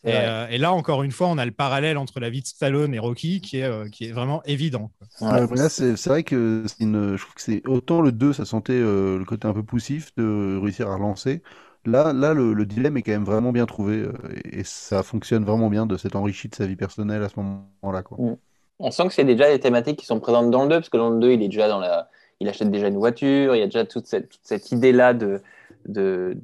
Et, 0.04 0.14
euh, 0.16 0.48
et 0.50 0.58
là, 0.58 0.74
encore 0.74 1.04
une 1.04 1.12
fois, 1.12 1.28
on 1.28 1.38
a 1.38 1.46
le 1.46 1.52
parallèle 1.52 1.98
entre 1.98 2.20
la 2.20 2.32
vie 2.32 2.42
de 2.42 2.48
Stallone 2.48 2.94
et 2.96 3.00
Rocky 3.00 3.40
qui 3.40 3.60
est, 3.60 3.64
euh, 3.64 3.88
qui 3.88 4.06
est 4.06 4.12
vraiment 4.12 4.42
évident. 4.46 4.92
Ouais. 5.20 5.46
Là, 5.56 5.70
c'est 5.70 5.96
c'est 5.96 6.10
vrai 6.10 6.24
que 6.24 6.64
c'est 6.66 6.84
une... 6.84 7.16
je 7.16 7.22
trouve 7.22 7.36
que 7.36 7.42
c'est 7.42 7.62
autant 7.68 8.02
le 8.02 8.12
2, 8.12 8.34
ça 8.34 8.46
sentait 8.46 8.74
euh, 8.74 9.20
le 9.20 9.26
côté 9.26 9.48
un 9.48 9.54
peu 9.54 9.62
poussif 9.62 10.12
de 10.16 10.60
réussir 10.62 10.90
à 10.90 10.96
relancer. 10.96 11.44
Là, 11.86 12.14
là 12.14 12.34
le, 12.34 12.54
le 12.54 12.66
dilemme 12.66 12.98
est 12.98 13.02
quand 13.02 13.12
même 13.12 13.24
vraiment 13.24 13.52
bien 13.52 13.66
trouvé 13.66 13.98
euh, 13.98 14.14
et, 14.52 14.64
ça 14.64 15.02
fonctionne 15.02 15.44
vraiment 15.44 15.70
bien 15.70 15.86
de 15.86 15.98
s'être 15.98 16.16
enrichi 16.16 16.48
de 16.48 16.56
sa 16.56 16.68
vie 16.68 16.76
personnelle 16.76 17.24
à 17.24 17.30
ce 17.30 17.40
moment-là. 17.40 18.04
Quoi. 18.04 18.18
On 18.80 18.92
sent 18.92 19.08
que 19.08 19.14
c'est 19.14 19.24
déjà 19.24 19.50
des 19.50 19.60
thématiques 19.60 20.00
qui 20.00 20.06
sont 20.06 20.20
présentes 20.20 20.50
dans 20.50 20.64
le 20.64 20.70
2, 20.70 20.76
parce 20.76 20.90
que 20.90 20.98
dans 20.98 21.12
le 21.12 21.20
2, 21.20 21.32
il 21.34 21.44
est 21.44 21.48
déjà 21.48 21.68
dans 21.68 21.80
la. 21.80 22.10
Il 22.40 22.50
achète 22.50 22.72
déjà 22.72 22.88
une 22.88 22.98
voiture, 22.98 23.56
il 23.56 23.60
y 23.60 23.62
a 23.62 23.66
déjà 23.66 23.86
toute 23.86 24.08
cette, 24.08 24.40
cette 24.42 24.72
idée-là 24.72 25.14
de, 25.14 25.42
de, 25.86 26.36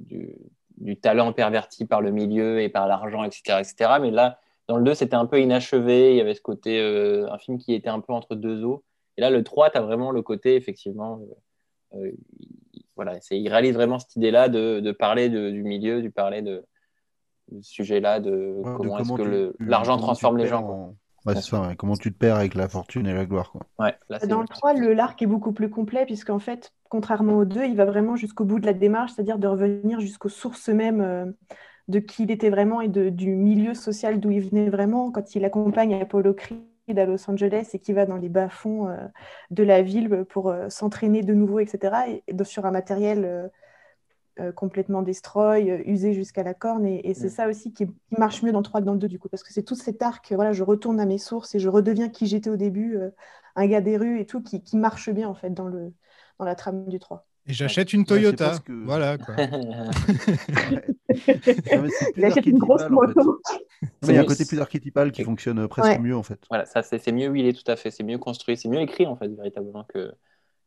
du, 0.00 0.96
talent 0.96 1.32
perverti 1.32 1.84
par 1.84 2.00
le 2.00 2.10
milieu 2.10 2.60
et 2.60 2.68
par 2.68 2.88
l'argent, 2.88 3.22
etc., 3.22 3.60
etc. 3.60 3.98
Mais 4.00 4.10
là, 4.10 4.40
dans 4.66 4.76
le 4.76 4.82
2, 4.82 4.94
c'était 4.94 5.14
un 5.14 5.26
peu 5.26 5.40
inachevé, 5.40 6.10
il 6.10 6.16
y 6.16 6.20
avait 6.20 6.34
ce 6.34 6.40
côté, 6.40 6.80
euh, 6.80 7.30
un 7.30 7.38
film 7.38 7.58
qui 7.58 7.74
était 7.74 7.88
un 7.88 8.00
peu 8.00 8.12
entre 8.12 8.34
deux 8.34 8.64
eaux. 8.64 8.82
Et 9.16 9.20
là, 9.20 9.30
le 9.30 9.44
3, 9.44 9.70
tu 9.70 9.78
as 9.78 9.82
vraiment 9.82 10.10
le 10.10 10.22
côté, 10.22 10.56
effectivement, 10.56 11.20
euh, 11.94 12.10
voilà, 13.02 13.18
c'est- 13.20 13.40
il 13.40 13.48
réalise 13.48 13.74
vraiment 13.74 13.98
cette 13.98 14.14
idée-là 14.16 14.48
de, 14.48 14.80
de 14.80 14.92
parler 14.92 15.28
de- 15.30 15.50
du 15.50 15.62
milieu, 15.62 16.02
du 16.02 16.10
parler 16.10 16.42
de, 16.42 16.64
de 17.50 17.62
ce 17.62 17.70
sujet-là, 17.72 18.20
de 18.20 18.30
Ouais, 18.30 18.72
de 18.72 18.76
comment 18.76 18.98
est-ce 18.98 19.12
que 19.14 19.22
le- 19.22 19.56
l'argent 19.60 19.96
transforme 19.96 20.36
les 20.38 20.46
gens. 20.46 20.62
en- 20.68 20.94
Ouais, 21.26 21.34
c'est 21.34 21.42
ça, 21.42 21.60
ouais. 21.60 21.76
comment 21.76 21.96
tu 21.96 22.12
te 22.12 22.18
perds 22.18 22.36
avec 22.36 22.54
la 22.54 22.66
fortune 22.68 23.06
et 23.06 23.12
la 23.12 23.26
gloire. 23.26 23.52
Quoi. 23.52 23.60
Ouais, 23.78 23.94
là, 24.08 24.18
Dans 24.26 24.40
le 24.40 24.48
3, 24.48 24.72
le 24.72 24.94
l'arc 24.94 25.20
est 25.20 25.26
beaucoup 25.26 25.52
plus 25.52 25.68
complet, 25.68 26.06
puisqu'en 26.06 26.38
fait, 26.38 26.72
contrairement 26.88 27.36
au 27.38 27.44
2, 27.44 27.64
il 27.66 27.76
va 27.76 27.84
vraiment 27.84 28.16
jusqu'au 28.16 28.44
bout 28.46 28.58
de 28.58 28.64
la 28.66 28.72
démarche, 28.72 29.12
c'est-à-dire 29.12 29.38
de 29.38 29.46
revenir 29.46 30.00
jusqu'aux 30.00 30.30
sources 30.30 30.68
mêmes 30.70 31.00
euh, 31.02 31.26
de 31.88 31.98
qui 31.98 32.22
il 32.22 32.30
était 32.30 32.48
vraiment 32.50 32.80
et 32.80 32.88
de- 32.88 33.10
du 33.10 33.30
milieu 33.34 33.74
social 33.74 34.18
d'où 34.20 34.30
il 34.30 34.40
venait 34.48 34.70
vraiment. 34.70 35.10
Quand 35.10 35.34
il 35.34 35.44
accompagne 35.44 35.94
Apollo 36.00 36.32
Creed 36.34 36.58
à 36.98 37.06
Los 37.06 37.30
Angeles 37.30 37.70
et 37.74 37.78
qui 37.78 37.92
va 37.92 38.06
dans 38.06 38.16
les 38.16 38.28
bas-fonds 38.28 38.88
euh, 38.88 38.96
de 39.50 39.62
la 39.62 39.82
ville 39.82 40.24
pour 40.28 40.48
euh, 40.50 40.68
s'entraîner 40.68 41.22
de 41.22 41.34
nouveau, 41.34 41.58
etc., 41.60 42.08
et, 42.08 42.22
et 42.26 42.32
de- 42.34 42.44
sur 42.44 42.66
un 42.66 42.70
matériel 42.70 43.24
euh, 43.24 43.48
euh, 44.40 44.52
complètement 44.52 45.02
destroy, 45.02 45.70
euh, 45.70 45.82
usé 45.86 46.14
jusqu'à 46.14 46.42
la 46.42 46.54
corne. 46.54 46.86
Et, 46.86 47.08
et 47.10 47.14
c'est 47.14 47.28
Mm. 47.28 47.30
ça 47.30 47.48
aussi 47.48 47.72
qui, 47.72 47.86
qui 47.86 47.94
marche 48.18 48.42
mieux 48.42 48.52
dans 48.52 48.60
le 48.60 48.64
3 48.64 48.80
que 48.80 48.86
dans 48.86 48.92
le 48.94 48.98
2, 48.98 49.08
du 49.08 49.18
coup, 49.18 49.28
parce 49.28 49.42
que 49.42 49.52
c'est 49.52 49.62
tout 49.64 49.74
cet 49.74 50.02
arc, 50.02 50.32
euh, 50.32 50.36
voilà, 50.36 50.52
je 50.52 50.62
retourne 50.62 51.00
à 51.00 51.06
mes 51.06 51.18
sources 51.18 51.54
et 51.54 51.58
je 51.58 51.68
redeviens 51.68 52.08
qui 52.08 52.26
j'étais 52.26 52.50
au 52.50 52.56
début. 52.56 52.96
euh, 52.96 53.10
un 53.56 53.66
gars 53.66 53.80
des 53.80 53.96
rues 53.96 54.20
et 54.20 54.26
tout 54.26 54.42
qui, 54.42 54.62
qui 54.62 54.76
marche 54.76 55.10
bien 55.10 55.28
en 55.28 55.34
fait 55.34 55.50
dans, 55.50 55.66
le, 55.66 55.92
dans 56.38 56.44
la 56.44 56.54
trame 56.54 56.86
du 56.88 56.98
3. 57.00 57.26
Et 57.46 57.52
j'achète 57.52 57.92
une 57.92 58.00
Ouais, 58.00 58.06
Toyota. 58.06 58.58
Voilà. 58.84 59.18
Quoi. 59.18 59.34
Non, 59.46 59.82
mais 61.82 61.88
c'est 61.90 62.12
plus 62.12 62.12
Il 62.16 62.24
achète 62.24 62.46
une 62.46 62.58
grosse 62.58 62.82
archétypal, 62.82 63.04
en 63.04 63.08
fait. 63.08 63.14
moto. 63.14 63.42
Mais 64.02 64.08
il 64.08 64.14
y 64.14 64.18
a 64.18 64.20
un 64.20 64.24
côté 64.24 64.44
plus 64.44 64.60
archétypal 64.60 65.12
qui 65.12 65.24
fonctionne 65.24 65.58
euh, 65.60 65.68
presque 65.68 65.88
Ouais. 65.88 65.98
mieux 65.98 66.16
en 66.16 66.22
fait. 66.22 66.40
Voilà, 66.48 66.66
ça 66.66 66.82
c'est 66.82 67.12
mieux 67.12 67.26
huilé 67.28 67.52
tout 67.52 67.64
à 67.66 67.76
fait, 67.76 67.90
c'est 67.90 68.02
mieux 68.04 68.18
construit, 68.18 68.56
c'est 68.56 68.68
mieux 68.68 68.80
écrit 68.80 69.06
en 69.06 69.16
fait 69.16 69.28
véritablement 69.28 69.84
que, 69.84 70.12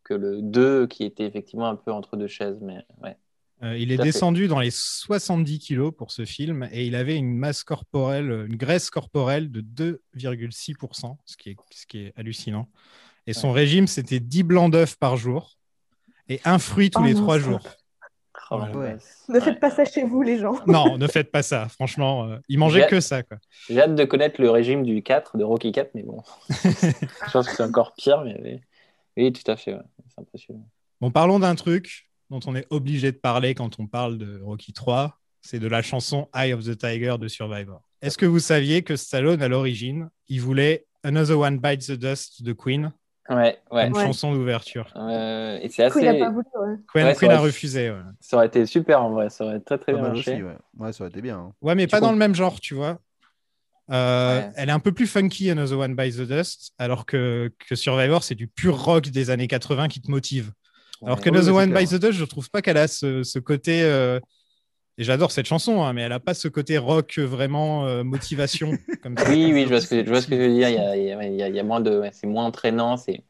que 0.04 0.14
le 0.14 0.42
2 0.42 0.88
qui 0.88 1.04
était 1.04 1.26
effectivement 1.26 1.68
un 1.68 1.76
peu 1.76 1.92
entre 1.92 2.18
deux 2.18 2.28
chaises. 2.28 2.58
Mais 2.62 2.80
ouais. 3.02 3.16
Euh, 3.62 3.78
il 3.78 3.92
est 3.92 3.98
fait. 3.98 4.04
descendu 4.04 4.48
dans 4.48 4.60
les 4.60 4.72
70 4.72 5.60
kilos 5.60 5.94
pour 5.96 6.12
ce 6.12 6.26
film 6.26 6.68
et 6.72 6.86
il 6.86 6.96
avait 6.96 7.16
une 7.16 7.38
masse 7.38 7.64
corporelle, 7.64 8.46
une 8.50 8.58
graisse 8.58 8.90
corporelle 8.90 9.52
de 9.52 9.62
2,6%, 9.62 11.18
ce 11.26 11.38
qui 11.38 11.52
est, 11.52 11.56
ce 11.72 11.86
qui 11.86 12.00
est 12.00 12.14
hallucinant. 12.18 12.68
Et 13.26 13.32
son 13.34 13.52
régime, 13.54 13.88
c'était 13.88 14.20
10 14.20 14.44
blancs 14.44 14.72
d'œufs 14.72 14.98
par 14.98 15.16
jour 15.16 15.58
et 16.30 16.40
un 16.46 16.60
fruit 16.60 16.90
tous 16.90 17.02
Oh 17.02 17.06
les 17.06 17.14
trois 17.14 17.40
jours. 17.40 17.60
Oh, 18.52 18.58
Ouais. 18.58 18.76
ouais. 18.76 18.98
Ne 19.30 19.34
Ouais. 19.36 19.42
faites 19.42 19.60
pas 19.60 19.72
ça 19.72 19.84
chez 19.86 20.04
vous, 20.04 20.22
les 20.22 20.38
gens. 20.38 20.56
Non, 20.68 20.98
ne 20.98 21.08
faites 21.08 21.32
pas 21.32 21.42
ça. 21.42 21.70
Franchement, 21.70 22.26
euh, 22.26 22.38
il 22.50 22.60
mangeait 22.60 22.82
J'ai- 22.82 22.88
que 22.88 23.00
ça. 23.00 23.24
Quoi. 23.24 23.38
J'ai 23.70 23.80
hâte 23.82 23.96
de 23.96 24.04
connaître 24.06 24.40
le 24.42 24.50
régime 24.52 24.84
du 24.84 25.02
4, 25.02 25.38
de 25.38 25.44
Rocky 25.44 25.72
4, 25.72 25.92
mais 25.96 26.04
bon, 26.04 26.22
je 26.50 27.32
pense 27.32 27.48
que 27.48 27.56
c'est 27.56 27.64
encore 27.64 27.94
pire. 27.96 28.22
Mais 28.24 28.40
oui, 28.44 28.62
oui, 29.18 29.34
tout 29.34 29.50
à 29.50 29.56
fait, 29.56 29.74
ouais. 29.74 29.82
c'est 30.10 30.22
impressionnant. 30.22 30.68
Bon, 31.02 31.10
parlons 31.10 31.40
d'un 31.40 31.56
truc 31.56 32.10
dont 32.30 32.40
on 32.46 32.56
est 32.56 32.68
obligé 32.70 33.12
de 33.12 33.18
parler 33.18 33.56
quand 33.56 33.80
on 33.80 33.88
parle 33.88 34.18
de 34.18 34.40
Rocky 34.44 34.74
3, 34.74 35.18
c'est 35.42 35.60
de 35.60 35.68
la 35.68 35.82
chanson 35.82 36.30
Eye 36.36 36.54
of 36.54 36.64
the 36.64 36.78
Tiger 36.78 37.16
de 37.20 37.28
Survivor. 37.28 37.82
Est-ce 38.02 38.18
que 38.18 38.26
vous 38.26 38.40
saviez 38.40 38.84
que 38.84 38.96
Stallone, 38.96 39.42
à 39.42 39.48
l'origine, 39.48 40.10
il 40.28 40.42
voulait 40.42 40.86
Another 41.04 41.40
One 41.40 41.58
Bites 41.60 41.88
the 41.88 41.92
Dust 41.94 42.44
de 42.44 42.54
Queen? 42.54 42.92
Ouais, 43.30 43.58
ouais. 43.72 43.84
Comme 43.90 43.94
Ouais. 43.94 44.06
chanson 44.06 44.34
d'ouverture. 44.34 44.92
Euh, 44.98 45.58
et 45.62 45.70
c'est 45.70 45.84
a 45.84 45.88
assez. 45.88 46.20
pas 46.20 46.30
voulu, 46.30 46.46
ouais. 46.60 46.76
Queen, 46.94 47.06
Ouais, 47.06 47.16
Queen 47.16 47.32
ça 47.32 47.38
a 47.38 47.40
refusé. 47.40 47.90
Ouais. 47.92 47.98
Ça 48.20 48.36
aurait 48.38 48.48
été 48.48 48.66
super 48.66 49.02
en 49.02 49.12
vrai, 49.12 49.30
ça 49.30 49.46
aurait 49.46 49.60
très 49.62 49.78
très 49.78 49.94
Pas 49.94 50.00
bien 50.00 50.08
marché. 50.10 50.34
aussi, 50.34 50.44
ouais. 50.44 50.58
Ouais, 50.78 50.92
ça 50.92 51.04
aurait 51.04 51.12
été 51.12 51.22
bien. 51.22 51.38
hein. 51.38 51.54
Ouais, 51.62 51.74
mais 51.76 51.86
Tu 51.88 51.92
pas 51.92 52.02
dans 52.02 52.12
le 52.12 52.18
même 52.18 52.36
genre, 52.36 52.60
tu 52.60 52.74
vois. 52.76 53.00
Euh, 53.92 54.40
Ouais. 54.42 54.50
Elle 54.56 54.70
est 54.70 54.74
un 54.74 54.80
peu 54.80 54.92
plus 54.92 55.08
funky, 55.08 55.50
Another 55.52 55.78
One 55.80 55.96
Bites 55.96 56.16
the 56.18 56.22
Dust, 56.28 56.74
alors 56.78 57.06
que, 57.06 57.52
que 57.68 57.76
Survivor, 57.76 58.24
c'est 58.24 58.36
du 58.36 58.48
pur 58.48 58.82
rock 58.82 59.08
des 59.10 59.30
années 59.30 59.48
80 59.48 59.88
qui 59.88 60.02
te 60.02 60.10
motive. 60.12 60.52
Alors 61.06 61.20
que 61.20 61.30
Another 61.30 61.54
One 61.54 61.70
clair, 61.72 61.82
Bites 61.82 61.92
the 61.92 62.02
Dust, 62.02 62.14
je 62.20 62.26
trouve 62.26 62.50
pas 62.50 62.62
qu'elle 62.62 62.78
a 62.78 62.88
ce, 62.88 63.24
ce 63.24 63.40
côté. 63.40 63.84
euh, 63.84 64.20
Et 64.98 65.04
j'adore 65.04 65.32
cette 65.32 65.48
chanson, 65.48 65.82
hein, 65.84 65.94
mais 65.94 66.04
elle 66.04 66.12
a 66.12 66.20
pas 66.20 66.34
ce 66.34 66.48
côté 66.48 66.78
rock 66.78 67.16
euh, 67.18 67.24
vraiment 67.26 67.86
euh, 67.88 68.04
motivation. 68.04 68.72
comme 69.02 69.18
ça. 69.18 69.30
Oui, 69.30 69.52
oui, 69.52 69.64
je 69.64 69.70
vois 69.70 69.82
ce 69.82 69.88
que, 69.88 70.04
je 70.06 70.10
vois 70.10 70.22
ce 70.22 70.28
que 70.28 70.36
je 70.36 70.42
veux 70.42 70.54
dire. 70.54 70.70
Il 70.70 70.76
y 70.76 70.78
a, 70.78 70.96
il 70.96 71.04
y 71.06 71.12
a- 71.12 71.24
il 71.26 71.36
y 71.36 71.44
a- 71.44 71.50
il 71.50 71.56
y 71.56 71.60
a 71.60 71.64
moins 71.64 71.82
de, 71.82 72.00
ouais, 72.00 72.12
c'est 72.14 72.28
moins 72.28 72.46
entraînant, 72.46 72.98
c'est 72.98 73.24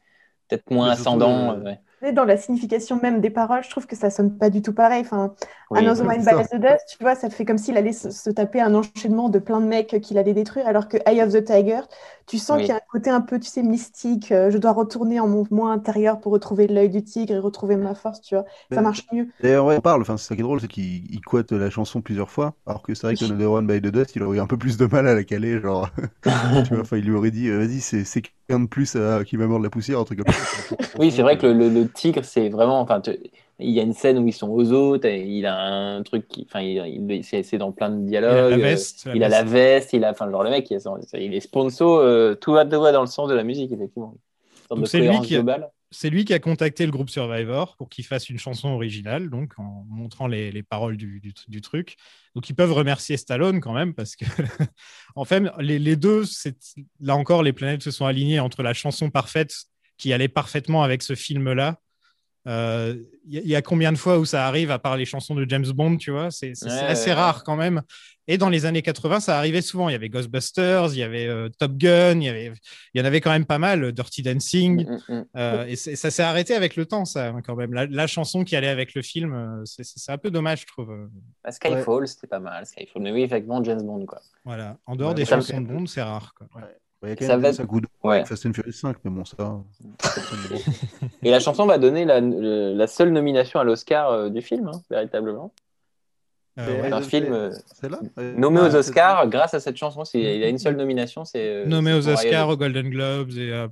peut-être 0.48 0.70
moins 0.70 0.90
ascendant. 0.90 1.52
euh, 1.52 1.56
euh, 1.60 1.64
ouais. 2.02 2.12
Dans 2.12 2.24
la 2.26 2.36
signification 2.36 3.00
même 3.00 3.22
des 3.22 3.30
paroles, 3.30 3.64
je 3.64 3.70
trouve 3.70 3.86
que 3.86 3.96
ça 3.96 4.10
sonne 4.10 4.36
pas 4.36 4.50
du 4.50 4.60
tout 4.60 4.74
pareil. 4.74 5.00
Enfin, 5.00 5.34
Oui. 5.70 5.80
Another 5.80 6.04
One. 6.06 6.18
Bites 6.22 6.50
the 6.50 6.56
Dust, 6.60 6.84
tu 6.98 7.02
vois, 7.02 7.14
ça 7.14 7.30
fait 7.30 7.46
comme 7.46 7.56
s'il 7.56 7.78
allait 7.78 7.94
se, 7.94 8.10
se 8.10 8.28
taper 8.28 8.60
un 8.60 8.74
enchaînement 8.74 9.30
de 9.30 9.38
plein 9.38 9.60
de 9.60 9.66
mecs 9.66 9.98
qu'il 10.02 10.18
allait 10.18 10.34
détruire, 10.34 10.66
alors 10.66 10.88
que 10.88 10.98
Eye 11.06 11.22
of 11.22 11.32
the 11.32 11.42
Tiger, 11.42 11.80
tu 12.26 12.38
sens 12.38 12.58
Oui. 12.58 12.62
qu'il 12.62 12.68
y 12.70 12.72
a 12.72 12.76
un 12.76 12.80
côté 12.90 13.10
un 13.10 13.20
peu, 13.20 13.38
tu 13.40 13.48
sais, 13.48 13.62
mystique. 13.62 14.32
euh, 14.32 14.50
je 14.50 14.58
dois 14.58 14.72
retourner 14.72 15.20
en 15.20 15.28
mon 15.28 15.44
moi 15.50 15.70
intérieur 15.72 16.20
pour 16.20 16.32
retrouver 16.32 16.66
l'œil 16.66 16.90
du 16.90 17.02
tigre 17.04 17.34
et 17.34 17.38
retrouver 17.38 17.76
ma 17.76 17.94
force, 17.94 18.20
tu 18.20 18.34
vois. 18.34 18.44
Ça 18.72 18.82
marche 18.82 19.06
mieux. 19.12 19.28
D'ailleurs, 19.40 19.66
ouais, 19.66 19.76
on 19.76 19.80
parle, 19.80 20.00
enfin, 20.02 20.16
c'est 20.16 20.28
ça 20.28 20.34
qui 20.36 20.40
est 20.40 20.44
drôle, 20.44 20.60
c'est 20.60 20.68
qu'il 20.68 21.10
il 21.12 21.20
quote 21.20 21.52
la 21.52 21.68
chanson 21.68 22.00
plusieurs 22.00 22.30
fois, 22.30 22.56
alors 22.66 22.82
que 22.82 22.94
c'est 22.94 23.06
vrai 23.06 23.16
que 23.16 23.24
Another 23.24 23.50
One 23.50 23.66
by 23.66 23.80
the 23.80 23.88
Dust, 23.92 24.14
il 24.16 24.22
aurait 24.22 24.38
eu 24.38 24.40
un 24.40 24.46
peu 24.46 24.56
plus 24.56 24.76
de 24.78 24.86
mal 24.86 25.06
à 25.08 25.14
la 25.14 25.24
caler, 25.24 25.60
genre, 25.60 25.90
tu 26.64 26.74
vois, 26.74 26.80
enfin, 26.82 26.96
il 26.96 27.04
lui 27.04 27.14
aurait 27.14 27.30
dit, 27.32 27.48
euh, 27.48 27.58
vas-y, 27.58 27.80
c'est 27.80 28.04
c'est 28.04 28.22
quelqu'un 28.22 28.60
de 28.64 28.68
plus 28.68 28.94
euh, 28.96 29.22
qui 29.24 29.36
va 29.36 29.46
mordre 29.46 29.64
la 29.64 29.70
poussière, 29.70 29.98
un 30.00 30.04
truc 30.04 30.18
comme 30.20 30.30
ça. 30.30 30.46
Oui, 30.94 31.10
c'est 31.12 31.22
vrai 31.22 31.38
que 31.38 31.46
le, 31.46 31.52
le- 31.54 31.68
le 31.68 31.90
tigre, 31.92 32.24
c'est 32.24 32.48
vraiment. 32.48 32.80
Enfin, 32.80 33.00
tu- 33.00 33.18
il 33.58 33.70
y 33.70 33.80
a 33.80 33.82
une 33.82 33.92
scène 33.92 34.18
où 34.18 34.26
ils 34.26 34.32
sont 34.32 34.48
aux 34.48 34.72
autres, 34.72 35.06
et 35.06 35.22
il 35.24 35.46
a 35.46 35.56
un 35.56 36.02
truc 36.02 36.26
qui. 36.28 36.44
Enfin, 36.48 36.60
il, 36.60 37.10
il- 37.10 37.24
c'est 37.24 37.58
dans 37.58 37.72
plein 37.72 37.90
de 37.90 37.96
Il 38.00 38.16
a 38.16 38.20
dialogues. 38.20 38.50
la 38.50 38.56
euh, 38.56 38.60
veste. 38.60 39.08
Il 39.14 39.22
a 39.24 39.28
la 39.28 39.42
veste, 39.44 39.92
il 39.92 40.04
a. 40.04 40.10
Enfin, 40.10 40.30
genre, 40.30 40.42
le 40.44 40.50
mec, 40.50 40.70
il, 40.70 40.74
est- 40.76 40.88
il 41.24 41.34
est 41.34 41.40
sponsor, 41.40 41.98
euh, 41.98 42.34
tout 42.34 42.52
va, 42.52 42.64
tout 42.64 42.80
va 42.80 42.92
dans 42.92 43.00
le 43.02 43.06
sens 43.06 43.28
de 43.28 43.34
la 43.34 43.44
musique, 43.44 43.70
effectivement. 43.72 44.16
De 44.74 44.84
c'est 44.86 44.98
lui 45.00 45.20
qui 45.20 45.34
a- 45.34 45.38
globale. 45.38 45.68
c'est 45.90 46.10
lui 46.10 46.24
qui 46.24 46.32
a 46.32 46.38
contacté 46.40 46.84
le 46.86 46.90
groupe 46.90 47.10
Survivor 47.10 47.76
pour 47.76 47.88
qu'il 47.88 48.04
fasse 48.04 48.28
une 48.28 48.38
chanson 48.38 48.70
originale, 48.70 49.30
donc 49.30 49.52
en 49.58 49.84
montrant 49.88 50.26
les, 50.26 50.50
les 50.50 50.62
paroles 50.64 50.96
du, 50.96 51.20
du- 51.20 51.34
du 51.46 51.60
truc. 51.60 51.96
Donc 52.34 52.48
ils 52.48 52.54
peuvent 52.54 52.72
remercier 52.72 53.16
Stallone 53.16 53.60
quand 53.60 53.72
même 53.74 53.94
parce 53.94 54.16
que, 54.16 54.24
en 55.14 55.24
fait, 55.24 55.44
les, 55.60 55.78
les 55.78 55.96
deux, 55.96 56.24
c'est- 56.24 56.56
là 57.00 57.14
encore, 57.14 57.42
les 57.44 57.52
planètes 57.52 57.82
se 57.82 57.90
sont 57.92 58.06
alignées 58.06 58.40
entre 58.40 58.62
la 58.62 58.72
chanson 58.74 59.10
parfaite 59.10 59.54
qui 59.96 60.12
allait 60.12 60.26
parfaitement 60.28 60.82
avec 60.82 61.02
ce 61.02 61.14
film-là. 61.14 61.78
Euh, 62.46 62.94
Il 63.26 63.32
y, 63.34 63.38
a- 63.38 63.40
il 63.40 63.48
y 63.48 63.56
a 63.56 63.62
combien 63.62 63.90
de 63.90 63.96
fois 63.96 64.18
où 64.18 64.26
ça 64.26 64.46
arrive 64.46 64.70
à 64.70 64.78
part 64.78 64.98
les 64.98 65.06
chansons 65.06 65.34
de 65.34 65.48
James 65.48 65.64
Bond, 65.74 65.96
tu 65.96 66.10
vois? 66.10 66.30
C'est 66.30 66.52
Ouais, 66.62 66.70
assez 66.70 67.08
ouais, 67.08 67.14
rare 67.14 67.42
quand 67.42 67.56
même. 67.56 67.80
Et 68.28 68.36
dans 68.36 68.50
les 68.50 68.66
années 68.66 68.82
80, 68.82 69.20
ça 69.20 69.38
arrivait 69.38 69.62
souvent. 69.62 69.88
Il 69.88 69.92
y 69.92 69.94
avait 69.94 70.10
Ghostbusters, 70.10 70.92
il 70.92 70.98
y 70.98 71.02
avait 71.02 71.26
euh, 71.26 71.48
Top 71.58 71.72
Gun, 71.78 72.20
il 72.20 72.24
y, 72.24 72.28
avait, 72.28 72.52
il 72.92 72.98
y 72.98 73.02
en 73.02 73.06
avait 73.06 73.22
quand 73.22 73.30
même 73.30 73.46
pas 73.46 73.58
mal, 73.58 73.92
Dirty 73.92 74.20
Dancing. 74.22 74.86
Mm, 74.86 74.92
mm, 75.08 75.14
mm. 75.20 75.24
Euh, 75.36 75.64
et 75.66 75.76
ça 75.76 76.10
s'est 76.10 76.22
arrêté 76.22 76.54
avec 76.54 76.76
le 76.76 76.84
temps, 76.84 77.06
ça, 77.06 77.32
quand 77.46 77.56
même. 77.56 77.72
La, 77.72 77.86
la 77.86 78.06
chanson 78.06 78.44
qui 78.44 78.56
allait 78.56 78.68
avec 78.68 78.94
le 78.94 79.00
film, 79.00 79.32
euh, 79.34 79.62
c'est- 79.64 80.10
un 80.10 80.18
peu 80.18 80.30
dommage, 80.30 80.60
je 80.62 80.66
trouve. 80.66 80.90
euh. 80.90 81.06
Bah, 81.42 81.50
Skyfall, 81.50 82.06
c'était 82.08 82.26
pas 82.26 82.40
mal, 82.40 82.66
Skyfall. 82.66 83.00
Mais 83.02 83.12
oui, 83.12 83.22
effectivement, 83.22 83.64
James 83.64 83.82
Bond, 83.82 84.04
quoi. 84.04 84.20
Voilà. 84.44 84.76
En 84.84 84.96
dehors 84.96 85.10
Ouais, 85.10 85.14
des 85.14 85.24
chansons 85.24 85.60
de 85.62 85.66
Bond, 85.66 85.86
c'est 85.86 86.02
rare. 86.02 86.34
Quoi. 86.36 86.46
Il 87.04 87.10
y 87.10 87.12
a 87.12 87.16
quand 87.16 87.26
Ça 87.26 87.32
même 87.36 87.42
va- 87.42 87.52
ça 87.52 87.64
coup 87.66 87.80
de 87.80 87.86
Ouais. 88.02 88.24
Fast 88.24 88.46
and 88.46 88.52
Furious 88.52 88.72
5, 88.72 88.96
mais 89.04 89.10
bon, 89.10 89.24
ça. 89.24 89.60
Et 91.22 91.30
la 91.30 91.40
chanson 91.40 91.66
va 91.66 91.78
donner 91.78 92.04
la, 92.04 92.20
le- 92.20 92.74
la 92.74 92.86
seule 92.86 93.12
nomination 93.12 93.60
à 93.60 93.64
l'Oscar 93.64 94.10
euh, 94.10 94.28
du 94.30 94.42
film, 94.42 94.68
hein, 94.68 94.82
véritablement. 94.90 95.52
Euh, 96.58 96.82
ouais. 96.82 96.92
Un 96.92 97.02
film 97.02 97.32
euh, 97.32 97.50
nommé 98.36 98.60
Ah, 98.62 98.68
aux 98.68 98.74
Oscars 98.76 99.28
grâce 99.28 99.54
à 99.54 99.60
cette 99.60 99.76
chanson. 99.76 100.04
C'est- 100.04 100.20
Il 100.36 100.44
a 100.44 100.48
une 100.48 100.58
seule 100.58 100.76
nomination, 100.76 101.24
c'est. 101.24 101.66
Nommé 101.66 101.92
aux 101.94 102.08
Oscars, 102.08 102.48
aux 102.48 102.56
Golden 102.56 102.90
Globes, 102.90 103.32
et 103.36 103.50
euh, 103.52 103.66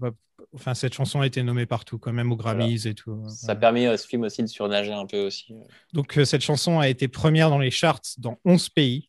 enfin, 0.54 0.74
cette 0.74 0.92
chanson 0.92 1.20
a 1.20 1.26
été 1.26 1.42
nommée 1.44 1.66
partout, 1.66 1.98
quand 1.98 2.12
même 2.12 2.32
aux 2.32 2.36
Grammys 2.36 2.86
et 2.86 2.94
tout. 2.94 3.22
Ça 3.28 3.52
Ouais. 3.52 3.58
permet 3.60 3.86
à 3.86 3.96
ce 3.96 4.06
film 4.08 4.24
aussi 4.24 4.42
de 4.42 4.48
surnager 4.48 4.92
un 4.92 5.06
peu 5.06 5.26
aussi. 5.26 5.54
Donc, 5.92 6.18
euh, 6.18 6.24
cette 6.24 6.42
chanson 6.42 6.80
a 6.80 6.88
été 6.88 7.06
première 7.06 7.50
dans 7.50 7.58
les 7.60 7.70
charts 7.70 8.00
dans 8.18 8.38
11 8.44 8.68
pays 8.68 9.08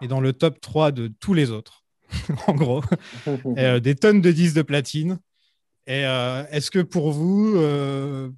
et 0.00 0.08
dans 0.08 0.20
le 0.20 0.32
top 0.32 0.60
3 0.60 0.90
de 0.90 1.06
tous 1.20 1.32
les 1.34 1.52
autres, 1.52 1.81
en 2.46 2.54
gros. 2.54 2.82
Et, 3.56 3.64
euh, 3.64 3.80
des 3.80 3.94
tonnes 3.94 4.20
de 4.20 4.30
disques 4.32 4.56
de 4.56 4.62
platine. 4.62 5.18
Et 5.86 6.06
euh, 6.06 6.44
est-ce 6.50 6.70
que 6.70 6.78
pour 6.80 7.10
vous, 7.12 7.54
euh, 7.56 8.30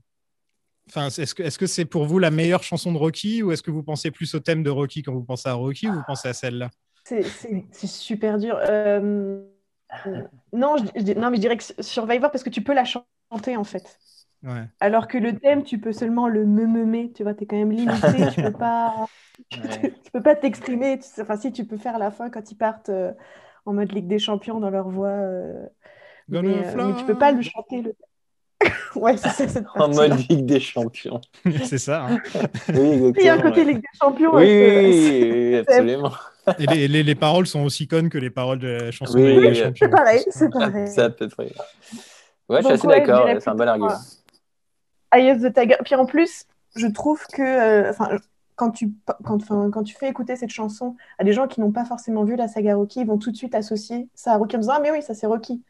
enfin, 0.89 1.09
est-ce 1.09 1.35
que 1.35 1.43
est-ce 1.43 1.59
que 1.59 1.67
c'est 1.67 1.85
pour 1.85 2.07
vous 2.07 2.19
la 2.19 2.31
meilleure 2.31 2.63
chanson 2.63 2.93
de 2.93 2.99
Rocky 2.99 3.43
ou 3.43 3.53
est-ce 3.53 3.63
que 3.63 3.71
vous 3.71 3.83
pensez 3.83 4.11
plus 4.11 4.35
au 4.35 4.41
thème 4.41 4.63
de 4.63 4.71
Rocky 4.71 5.03
quand 5.03 5.13
vous 5.13 5.25
pensez 5.25 5.49
à 5.49 5.55
Rocky 5.55 5.89
ou 5.89 5.93
vous 5.93 6.03
pensez 6.07 6.29
à 6.29 6.33
celle-là? 6.33 6.71
C'est- 7.05 7.25
super 7.87 8.39
dur. 8.39 8.59
Euh, 8.61 9.43
Non, 10.53 10.77
je, 10.79 10.85
je- 11.07 11.13
non, 11.19 11.31
mais 11.31 11.37
je 11.37 11.43
dirais 11.43 11.57
que 11.57 11.65
Survivor 11.83 12.31
parce 12.31 12.43
que 12.43 12.51
tu 12.51 12.63
peux 12.63 12.75
la 12.75 12.85
chanter 12.85 13.57
en 13.57 13.65
fait. 13.65 13.99
Ouais. 14.43 14.65
Alors 14.81 15.09
que 15.09 15.19
le 15.19 15.39
thème, 15.39 15.65
tu 15.65 15.79
peux 15.79 15.93
seulement 15.93 16.29
le 16.29 16.45
me 16.45 16.67
me 16.67 17.13
tu 17.13 17.23
vois, 17.23 17.35
tu 17.35 17.45
es 17.45 17.47
quand 17.47 17.57
même 17.57 17.73
limité, 17.73 18.31
tu 18.35 18.43
peux 18.43 18.53
pas 18.53 19.07
Ouais. 19.53 19.93
tu 20.05 20.11
peux 20.13 20.23
pas 20.23 20.37
t'exprimer. 20.37 20.99
Tu 20.99 21.21
Enfin, 21.21 21.37
si 21.37 21.53
tu 21.53 21.65
peux 21.65 21.77
faire 21.77 21.99
la 21.99 22.11
fin 22.11 22.31
quand 22.31 22.51
ils 22.51 22.57
partent 22.57 22.89
euh, 22.89 23.13
en 23.67 23.73
mode 23.73 23.93
Ligue 23.93 24.07
des 24.09 24.19
Champions 24.19 24.61
dans 24.61 24.71
leur 24.71 24.89
voix, 24.89 25.09
euh, 25.09 25.67
mais, 26.29 26.39
euh, 26.39 26.73
mais 26.77 26.97
tu 26.99 27.05
peux 27.05 27.17
pas 27.19 27.33
le 27.33 27.43
chanter. 27.43 27.83
Le... 27.83 27.95
ouais, 28.97 29.17
c'est 29.17 29.29
ça, 29.31 29.49
cette 29.49 29.65
En 29.75 29.89
mode 29.89 30.13
Ligue 30.29 30.47
des 30.47 30.61
Champions. 30.61 31.21
c'est 31.65 31.79
ça. 31.79 32.07
hein. 32.07 32.19
Oui, 32.75 33.13
Il 33.17 33.25
y 33.25 33.29
a 33.29 33.35
un 33.35 33.41
côté. 33.41 33.65
Ligue 33.65 33.79
des 33.79 33.99
Champions. 34.01 34.35
Oui, 34.35 34.43
oui, 34.45 34.93
c'est- 34.93 35.33
oui, 35.33 35.57
absolument. 35.57 36.13
Et 36.59 36.67
les, 36.67 36.89
les- 36.89 37.03
les 37.03 37.15
paroles 37.15 37.47
sont 37.47 37.63
aussi 37.65 37.89
connes 37.89 38.11
que 38.11 38.19
les 38.19 38.29
paroles 38.31 38.59
de 38.59 38.69
la 38.69 38.91
chanson 38.91 39.17
Oui, 39.19 39.23
de 39.25 39.29
Ligue 39.31 39.41
des 39.41 39.49
oui, 39.49 39.55
Champions. 39.57 39.75
C'est 39.81 39.89
pareil, 39.91 40.25
c'est 40.31 40.51
pareil. 40.53 40.89
Ça 40.89 41.11
peut 41.11 41.25
être. 41.25 41.37
Ouais, 41.41 41.57
je 42.51 42.55
suis 42.57 42.63
Donc, 42.65 42.73
assez 42.73 42.87
ouais, 42.87 43.01
d'accord. 43.01 43.27
C'est 43.41 43.49
un 43.51 43.55
bon 43.55 43.69
argument. 43.69 43.95
Eye 45.15 45.31
of 45.31 45.41
the 45.41 45.55
Tiger. 45.55 45.77
Puis 45.85 45.95
en 45.95 46.05
plus, 46.05 46.45
je 46.77 46.87
trouve 46.89 47.25
que 47.33 47.41
euh, 47.43 47.93
quand, 48.57 48.71
tu, 48.71 48.93
quand, 49.25 49.39
quand 49.71 49.83
tu 49.83 49.95
fais 49.97 50.09
écouter 50.09 50.37
cette 50.37 50.51
chanson 50.51 50.97
à 51.19 51.25
des 51.25 51.33
gens 51.33 51.49
qui 51.49 51.61
n'ont 51.61 51.73
pas 51.73 51.85
forcément 51.85 52.25
vu 52.25 52.37
la 52.37 52.49
saga 52.49 52.77
Rocky, 52.77 53.01
ils 53.01 53.07
vont 53.07 53.19
tout 53.19 53.31
de 53.31 53.37
suite 53.37 53.55
associer 53.55 54.09
ça 54.15 54.33
à 54.35 54.37
Rocky 54.39 54.57
en 54.57 54.61
disant 54.61 54.75
Ah, 54.77 54.81
mais 54.81 54.91
oui, 54.91 55.03
ça 55.03 55.15
c'est 55.15 55.27
Rocky. 55.27 55.63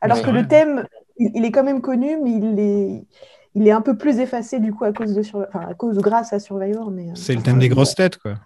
Alors 0.00 0.18
Ouais. 0.18 0.22
que 0.22 0.30
le 0.30 0.46
thème, 0.48 0.86
il, 1.18 1.32
il 1.34 1.44
est 1.44 1.52
quand 1.52 1.64
même 1.64 1.80
connu, 1.82 2.16
mais 2.22 2.32
il 2.32 2.58
est, 2.60 3.04
il 3.54 3.68
est 3.68 3.72
un 3.72 3.82
peu 3.82 3.96
plus 3.96 4.18
effacé 4.20 4.60
du 4.60 4.72
coup 4.72 4.84
à 4.84 4.92
cause 4.92 5.14
de 5.14 5.22
Sur- 5.22 5.46
enfin, 5.48 5.66
à 5.68 5.74
cause 5.74 5.98
ou 5.98 6.02
grâce 6.02 6.32
à 6.32 6.40
Survivor. 6.40 6.90
Mais, 6.90 7.10
euh, 7.10 7.14
C'est 7.14 7.34
le 7.34 7.42
thème 7.42 7.58
des 7.58 7.68
grosses 7.68 7.94
têtes, 7.94 8.18
quoi. 8.18 8.38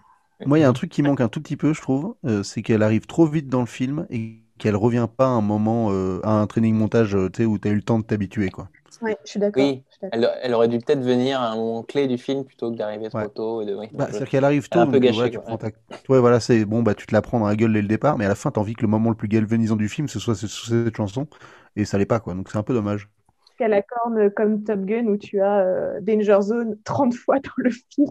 Moi, 0.45 0.59
il 0.59 0.61
y 0.61 0.63
a 0.63 0.69
un 0.69 0.73
truc 0.73 0.91
qui 0.91 1.01
manque 1.01 1.21
un 1.21 1.29
tout 1.29 1.41
petit 1.41 1.57
peu, 1.57 1.73
je 1.73 1.81
trouve, 1.81 2.15
euh, 2.25 2.43
c'est 2.43 2.61
qu'elle 2.61 2.83
arrive 2.83 3.05
trop 3.07 3.25
vite 3.25 3.47
dans 3.49 3.59
le 3.61 3.65
film 3.65 4.05
et 4.09 4.43
qu'elle 4.59 4.75
revient 4.75 5.07
pas 5.15 5.25
à 5.25 5.29
un 5.29 5.41
moment, 5.41 5.91
euh, 5.91 6.19
à 6.23 6.31
un 6.31 6.47
training 6.47 6.75
montage, 6.75 7.15
euh, 7.15 7.29
tu 7.29 7.43
sais, 7.43 7.45
où 7.45 7.57
tu 7.57 7.67
as 7.67 7.71
eu 7.71 7.75
le 7.75 7.81
temps 7.81 7.99
de 7.99 8.03
t'habituer, 8.05 8.49
quoi. 8.51 8.69
Ouais, 9.01 9.17
je 9.25 9.29
suis 9.29 9.39
d'accord. 9.39 9.63
Oui, 9.63 9.83
je 9.89 9.93
suis 9.95 10.01
d'accord. 10.01 10.19
Elle, 10.19 10.39
elle 10.43 10.53
aurait 10.53 10.67
dû 10.67 10.79
peut-être 10.79 11.01
venir 11.01 11.39
à 11.41 11.49
un 11.51 11.55
moment 11.55 11.83
clé 11.83 12.07
du 12.07 12.17
film 12.17 12.43
plutôt 12.45 12.71
que 12.71 12.77
d'arriver 12.77 13.09
trop 13.09 13.19
Ouais. 13.19 13.29
tôt. 13.29 13.61
Et 13.61 13.65
de... 13.65 13.75
oui, 13.75 13.87
Bah, 13.93 14.07
c'est-à-dire 14.09 14.29
qu'elle 14.29 14.45
arrive 14.45 14.63
Elle 14.65 14.69
tôt, 14.69 14.79
un 14.79 14.85
peu 14.87 14.93
donc, 14.93 15.01
gâché, 15.03 15.29
voilà, 15.29 15.57
tu 15.57 15.57
ta... 15.57 15.67
Ouais, 16.13 16.19
voilà, 16.19 16.39
c'est 16.39 16.65
bon, 16.65 16.83
bah, 16.83 16.95
tu 16.95 17.05
te 17.05 17.13
la 17.13 17.21
prends 17.21 17.39
dans 17.39 17.47
la 17.47 17.55
gueule 17.55 17.73
dès 17.73 17.81
le 17.81 17.87
départ, 17.87 18.17
mais 18.17 18.25
à 18.25 18.29
la 18.29 18.35
fin, 18.35 18.51
t'as 18.51 18.61
envie 18.61 18.73
que 18.73 18.81
le 18.81 18.87
moment 18.87 19.09
le 19.09 19.15
plus 19.15 19.27
galvanisant 19.27 19.75
du 19.75 19.89
film, 19.89 20.07
ce 20.07 20.19
soit 20.19 20.35
ce- 20.35 20.47
cette 20.47 20.95
chanson, 20.95 21.27
et 21.75 21.85
ça 21.85 21.97
l'est 21.97 22.05
pas, 22.05 22.19
quoi. 22.19 22.33
Donc 22.33 22.49
c'est 22.49 22.57
un 22.57 22.63
peu 22.63 22.73
dommage. 22.73 23.09
Qu'à 23.57 23.67
la 23.67 23.81
corne 23.81 24.29
comme 24.31 24.63
Top 24.63 24.81
Gun 24.81 25.05
où 25.07 25.17
tu 25.17 25.41
as 25.41 25.59
euh, 25.59 25.99
Danger 26.01 26.39
Zone 26.41 26.77
30 26.83 27.13
fois 27.15 27.39
dans 27.39 27.51
le 27.57 27.71
film? 27.71 28.07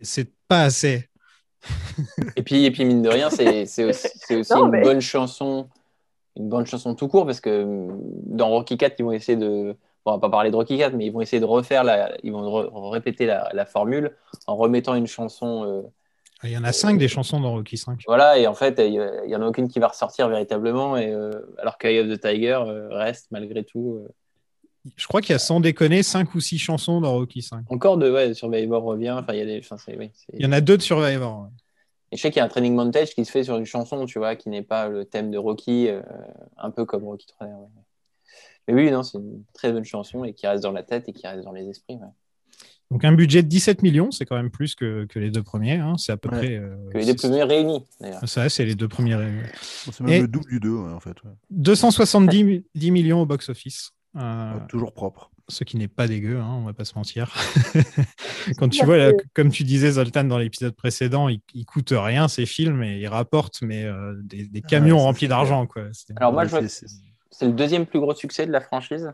C'est 0.00 0.30
pas 0.48 0.62
assez. 0.64 1.08
Et 2.36 2.42
puis, 2.42 2.64
et 2.64 2.70
puis 2.70 2.84
mine 2.84 3.02
de 3.02 3.08
rien, 3.08 3.30
c'est 3.30 3.66
c'est 3.66 3.84
aussi, 3.84 4.08
aussi 4.34 4.52
Non, 4.54 4.64
une 4.66 4.70
mais- 4.70 4.82
bonne 4.82 5.00
chanson, 5.00 5.68
une 6.36 6.48
bonne 6.48 6.66
chanson 6.66 6.94
tout 6.94 7.08
court, 7.08 7.26
parce 7.26 7.40
que 7.40 7.50
euh, 7.50 7.88
dans 8.26 8.48
Rocky 8.48 8.76
4, 8.76 8.96
ils 8.98 9.04
vont 9.04 9.12
essayer 9.12 9.36
de, 9.38 9.76
on 10.04 10.12
va 10.12 10.18
pas 10.18 10.30
parler 10.30 10.50
de 10.50 10.56
Rocky 10.56 10.78
4, 10.78 10.94
mais 10.94 11.06
ils 11.06 11.10
vont 11.12 11.20
essayer 11.20 11.40
de 11.40 11.44
refaire 11.46 11.84
la, 11.84 12.14
ils 12.22 12.32
vont 12.32 12.42
re- 12.42 12.90
répéter 12.90 13.26
la, 13.26 13.50
la 13.52 13.64
formule 13.66 14.16
en 14.46 14.56
remettant 14.56 14.94
une 14.94 15.06
chanson, 15.06 15.64
euh, 15.64 15.82
Il 16.44 16.50
y 16.50 16.56
en 16.58 16.64
a 16.64 16.72
cinq 16.72 16.98
des 16.98 17.08
chansons 17.08 17.40
dans 17.40 17.52
Rocky 17.52 17.76
5. 17.76 18.00
voilà, 18.06 18.38
et 18.38 18.46
en 18.46 18.54
fait, 18.54 18.74
il 18.78 18.94
y, 18.94 19.00
il 19.26 19.30
y 19.30 19.36
en 19.36 19.42
a 19.42 19.46
aucune 19.46 19.68
qui 19.68 19.78
va 19.78 19.88
ressortir 19.88 20.28
véritablement, 20.28 20.96
et 20.96 21.12
euh, 21.12 21.30
alors 21.58 21.78
qu'Eye 21.78 22.00
of 22.00 22.08
the 22.08 22.20
Tiger 22.20 22.60
euh, 22.66 22.88
reste 22.90 23.28
malgré 23.30 23.62
tout. 23.64 24.02
euh, 24.04 24.08
Je 24.96 25.06
crois 25.06 25.20
qu'il 25.20 25.32
y 25.32 25.36
a 25.36 25.38
sans 25.38 25.60
déconner 25.60 26.02
cinq 26.02 26.34
ou 26.34 26.40
six 26.40 26.58
chansons 26.58 27.00
dans 27.00 27.12
Rocky 27.12 27.42
5. 27.42 27.64
encore 27.70 27.96
de, 27.96 28.10
ouais, 28.10 28.34
Survivor 28.34 28.82
revient, 28.82 29.12
enfin, 29.12 29.32
il 29.34 29.38
y 29.38 29.42
a 29.42 29.46
des, 29.46 29.60
enfin, 29.60 29.76
oui, 29.98 30.10
Il 30.32 30.42
y 30.42 30.46
en 30.46 30.52
a 30.52 30.60
deux 30.60 30.76
de 30.76 30.82
Survivor. 30.82 31.42
ouais. 31.42 31.48
Et 32.10 32.16
je 32.16 32.20
sais 32.22 32.30
qu'il 32.30 32.40
y 32.40 32.42
a 32.42 32.44
un 32.44 32.48
training 32.48 32.74
montage 32.74 33.14
qui 33.14 33.24
se 33.24 33.30
fait 33.30 33.42
sur 33.44 33.56
une 33.56 33.64
chanson, 33.64 34.04
tu 34.04 34.18
vois, 34.18 34.36
qui 34.36 34.50
n'est 34.50 34.60
pas 34.62 34.88
le 34.88 35.06
thème 35.06 35.30
de 35.30 35.38
Rocky, 35.38 35.88
euh, 35.88 36.02
un 36.58 36.70
peu 36.70 36.84
comme 36.84 37.04
Rocky 37.04 37.26
3. 37.26 37.46
ouais. 37.46 37.54
Mais 38.68 38.74
oui, 38.74 38.90
non, 38.90 39.02
c'est 39.02 39.18
une 39.18 39.42
très 39.52 39.72
bonne 39.72 39.84
chanson 39.84 40.24
et 40.24 40.34
qui 40.34 40.46
reste 40.46 40.62
dans 40.62 40.72
la 40.72 40.82
tête 40.82 41.08
et 41.08 41.12
qui 41.12 41.26
reste 41.26 41.44
dans 41.44 41.52
les 41.52 41.68
esprits. 41.68 41.94
ouais. 41.96 42.06
Donc 42.90 43.04
un 43.06 43.12
budget 43.12 43.42
de 43.42 43.48
17 43.48 43.82
millions, 43.82 44.10
c'est 44.10 44.26
quand 44.26 44.36
même 44.36 44.50
plus 44.50 44.74
que, 44.74 45.06
que 45.06 45.18
les 45.18 45.30
deux 45.30 45.42
premiers. 45.42 45.76
hein. 45.78 45.96
C'est 45.96 46.12
à 46.12 46.16
peu 46.18 46.28
Ouais. 46.28 46.38
près. 46.38 46.56
euh, 46.56 46.76
Que 46.92 46.98
les 46.98 47.06
deux 47.06 47.14
premiers 47.14 47.42
réunis, 47.42 47.82
d'ailleurs. 48.00 48.28
Ça, 48.28 48.48
c'est 48.50 48.66
les 48.66 48.74
deux 48.74 48.88
premiers. 48.88 49.14
euh, 49.14 49.42
C'est 49.90 50.00
même 50.00 50.12
Et- 50.12 50.20
le 50.20 50.28
double 50.28 50.50
du 50.50 50.60
2, 50.60 50.70
ouais, 50.70 50.92
en 50.92 51.00
fait. 51.00 51.16
ouais. 51.24 51.30
270 51.50 52.64
10 52.74 52.90
millions 52.90 53.22
au 53.22 53.26
box-office. 53.26 53.92
Euh, 54.20 54.52
Toujours 54.68 54.92
propre. 54.92 55.30
ce 55.48 55.64
qui 55.64 55.78
n'est 55.78 55.88
pas 55.88 56.06
dégueu, 56.06 56.38
hein, 56.38 56.50
on 56.60 56.64
va 56.64 56.74
pas 56.74 56.84
se 56.84 56.94
mentir. 56.94 57.34
Quand 58.58 58.68
tu 58.68 58.84
vois, 58.84 58.98
là, 58.98 59.12
comme 59.34 59.50
tu 59.50 59.64
disais, 59.64 59.92
Zoltan, 59.92 60.24
dans 60.24 60.36
l'épisode 60.38 60.74
précédent, 60.74 61.28
il, 61.30 61.40
il 61.54 61.64
coûte 61.64 61.92
rien 61.96 62.28
ces 62.28 62.44
films 62.46 62.82
et 62.82 62.98
il 63.00 63.06
rapporte 63.08 63.62
mais 63.62 63.84
euh, 63.84 64.14
des, 64.22 64.46
des 64.46 64.60
camions 64.60 64.98
remplis 64.98 65.28
d'argent. 65.28 65.66
Alors 66.16 66.32
moi, 66.34 66.44
je 66.44 66.50
vois- 66.50 66.60
c'est- 67.32 67.46
le 67.46 67.52
deuxième 67.52 67.86
plus 67.86 67.98
gros 67.98 68.14
succès 68.14 68.46
de 68.46 68.52
la 68.52 68.60
franchise. 68.60 69.12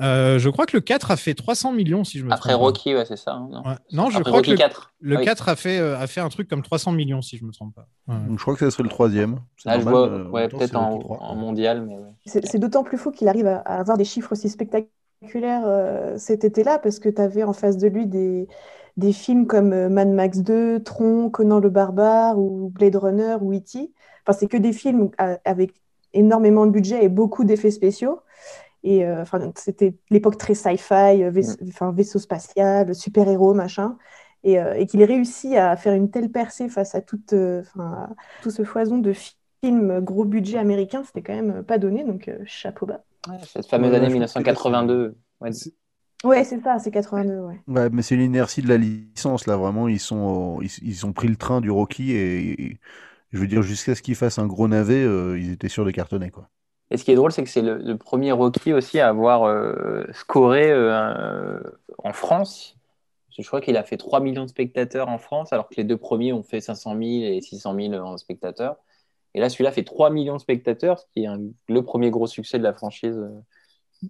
Euh, 0.00 0.38
je 0.38 0.48
crois 0.48 0.64
que 0.64 0.74
le 0.76 0.80
4 0.80 1.10
a 1.10 1.16
fait 1.16 1.34
300 1.34 1.72
millions, 1.72 2.04
si 2.04 2.18
je 2.18 2.24
me 2.24 2.32
Après 2.32 2.50
trompe. 2.50 2.60
pas. 2.60 2.66
Rocky, 2.66 2.94
ouais, 2.94 3.04
c'est 3.04 3.16
ça. 3.18 3.32
hein, 3.32 3.48
non 3.50 3.62
Ouais. 3.68 3.74
Non, 3.92 4.08
je 4.08 4.16
Après 4.16 4.30
crois 4.30 4.38
Rocky 4.38 4.46
que 4.50 4.50
le, 4.52 4.56
4. 4.56 4.94
le 5.00 5.16
Ah 5.16 5.18
oui. 5.18 5.24
4 5.26 5.48
a 5.50 5.56
fait, 5.56 5.78
euh, 5.78 5.98
a 5.98 6.06
fait 6.06 6.20
un 6.20 6.28
truc 6.30 6.48
comme 6.48 6.62
300 6.62 6.92
millions, 6.92 7.20
si 7.20 7.36
je 7.36 7.44
me 7.44 7.52
trompe 7.52 7.74
pas. 7.74 7.86
Ouais. 8.08 8.18
Donc, 8.26 8.38
je 8.38 8.42
crois 8.42 8.54
que 8.54 8.60
ça 8.60 8.70
serait 8.70 8.84
le 8.84 8.88
troisième. 8.88 9.40
C'est 9.58 9.68
Ah, 9.68 9.78
je 9.78 9.84
normal, 9.84 9.92
vois, 9.92 10.18
euh, 10.18 10.28
ouais, 10.30 10.48
peut-être 10.48 10.74
en, 10.76 11.34
mondial, 11.34 11.82
mais 11.86 11.98
ouais. 11.98 12.08
C'est 12.24 12.46
c'est 12.46 12.58
d'autant 12.58 12.82
plus 12.82 12.96
fou 12.96 13.10
qu'il 13.10 13.28
arrive 13.28 13.46
à, 13.46 13.58
à 13.58 13.78
avoir 13.80 13.98
des 13.98 14.04
chiffres 14.06 14.32
aussi 14.32 14.48
spectaculaires 14.48 15.64
euh, 15.66 16.16
cet 16.16 16.44
été-là, 16.44 16.78
parce 16.78 16.98
que 16.98 17.10
tu 17.10 17.20
avais 17.20 17.42
en 17.42 17.52
face 17.52 17.76
de 17.76 17.88
lui 17.88 18.06
des, 18.06 18.48
des 18.96 19.12
films 19.12 19.46
comme 19.46 19.72
euh, 19.74 19.90
Mad 19.90 20.08
Max 20.08 20.38
2, 20.38 20.82
Tron, 20.82 21.28
Conan 21.28 21.58
le 21.58 21.68
Barbare 21.68 22.38
ou 22.38 22.70
Blade 22.70 22.96
Runner 22.96 23.36
ou 23.42 23.52
E.T. 23.52 23.92
Enfin, 24.26 24.38
c'est 24.38 24.46
que 24.48 24.56
des 24.56 24.72
films 24.72 25.10
avec 25.44 25.72
énormément 26.14 26.66
de 26.66 26.70
budget 26.72 27.04
et 27.04 27.08
beaucoup 27.08 27.44
d'effets 27.44 27.70
spéciaux. 27.70 28.20
Et 28.82 29.04
euh, 29.06 29.22
enfin, 29.22 29.52
c'était 29.56 29.94
l'époque 30.10 30.38
très 30.38 30.54
sci-fi, 30.54 31.22
euh, 31.24 31.30
vais- 31.30 31.44
enfin, 31.68 31.92
vaisseau 31.92 32.18
spatial, 32.18 32.94
super-héros, 32.94 33.54
machin. 33.54 33.98
Et, 34.44 34.58
euh, 34.58 34.74
et 34.74 34.86
qu'il 34.86 35.02
ait 35.02 35.06
réussi 35.06 35.56
à 35.56 35.76
faire 35.76 35.92
une 35.94 36.10
telle 36.10 36.30
percée 36.30 36.68
face 36.70 36.94
à, 36.94 37.02
toute, 37.02 37.34
euh, 37.34 37.60
enfin, 37.62 38.08
à 38.10 38.42
tout 38.42 38.50
ce 38.50 38.64
foison 38.64 38.98
de 38.98 39.12
films 39.62 40.00
gros 40.00 40.24
budget 40.24 40.56
américain, 40.58 41.02
c'était 41.04 41.22
quand 41.22 41.34
même 41.34 41.62
pas 41.62 41.76
donné, 41.78 42.04
donc 42.04 42.28
euh, 42.28 42.38
chapeau 42.46 42.86
bas. 42.86 43.04
Ouais, 43.28 43.38
Cette 43.46 43.66
fameuse 43.66 43.90
Ouais, 43.90 43.96
année 43.98 44.08
je 44.08 44.16
pense 44.16 44.32
que 44.32 44.42
1982. 44.42 45.16
Ouais. 45.40 45.50
Ouais, 46.24 46.44
c'est 46.44 46.60
ça, 46.62 46.78
c'est 46.78 46.90
82, 46.90 47.40
ouais. 47.40 47.60
Ouais, 47.66 47.88
mais 47.90 48.02
c'est 48.02 48.16
l'inertie 48.16 48.62
de 48.62 48.68
la 48.68 48.76
licence 48.78 49.46
là, 49.46 49.56
vraiment. 49.56 49.86
Ils 49.88 50.00
sont, 50.00 50.60
ils, 50.60 50.70
ils 50.82 51.06
ont 51.06 51.12
pris 51.12 51.28
le 51.28 51.36
train 51.36 51.60
du 51.60 51.70
Rocky 51.70 52.12
et, 52.12 52.62
et- 52.72 52.78
je 53.32 53.38
veux 53.38 53.46
dire 53.46 53.62
jusqu'à 53.62 53.94
ce 53.94 54.02
qu'ils 54.02 54.14
fassent 54.16 54.38
un 54.38 54.46
gros 54.46 54.68
navet, 54.68 55.02
euh, 55.02 55.38
ils 55.38 55.52
étaient 55.52 55.68
sûrs 55.68 55.84
de 55.84 55.90
cartonner 55.90 56.30
quoi. 56.30 56.48
Et 56.92 56.96
ce 56.96 57.04
qui 57.04 57.12
est 57.12 57.14
drôle, 57.14 57.30
c'est 57.30 57.44
que 57.44 57.48
c'est 57.50 57.62
le, 57.62 57.76
le 57.78 57.96
premier 57.96 58.32
Rocky 58.32 58.72
aussi 58.72 58.98
à 58.98 59.08
avoir 59.08 59.44
euh, 59.44 60.04
scoré 60.12 60.70
euh, 60.72 60.92
un- 60.92 61.62
en 62.02 62.12
France. 62.12 62.76
Je 63.38 63.46
crois 63.46 63.60
qu'il 63.60 63.76
a 63.76 63.84
fait 63.84 63.96
3 63.96 64.18
millions 64.20 64.42
de 64.44 64.50
spectateurs 64.50 65.08
en 65.08 65.18
France, 65.18 65.52
alors 65.52 65.68
que 65.68 65.74
les 65.76 65.84
deux 65.84 65.96
premiers 65.96 66.32
ont 66.32 66.42
fait 66.42 66.60
500 66.60 66.90
000 66.98 67.02
et 67.32 67.40
600 67.40 67.74
000 67.76 67.94
en 67.94 68.16
spectateurs. 68.18 68.76
Et 69.34 69.40
là, 69.40 69.48
celui-là 69.48 69.70
fait 69.70 69.84
3 69.84 70.10
millions 70.10 70.34
de 70.34 70.40
spectateurs, 70.40 70.98
ce 70.98 71.04
qui 71.14 71.22
est 71.22 71.26
un- 71.26 71.38
le 71.68 71.82
premier 71.82 72.10
gros 72.10 72.26
succès 72.26 72.58
de 72.58 72.64
la 72.64 72.72
franchise 72.74 73.16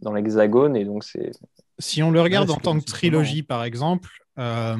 dans 0.00 0.12
l'Hexagone. 0.14 0.74
Et 0.74 0.86
donc, 0.86 1.04
c'est. 1.04 1.32
Si 1.78 2.02
on 2.02 2.10
le 2.10 2.20
regarde 2.22 2.48
Ouais, 2.48 2.56
en 2.56 2.60
tant 2.60 2.78
que 2.78 2.84
trilogie, 2.84 3.42
par 3.42 3.62
exemple, 3.64 4.08
euh, 4.38 4.76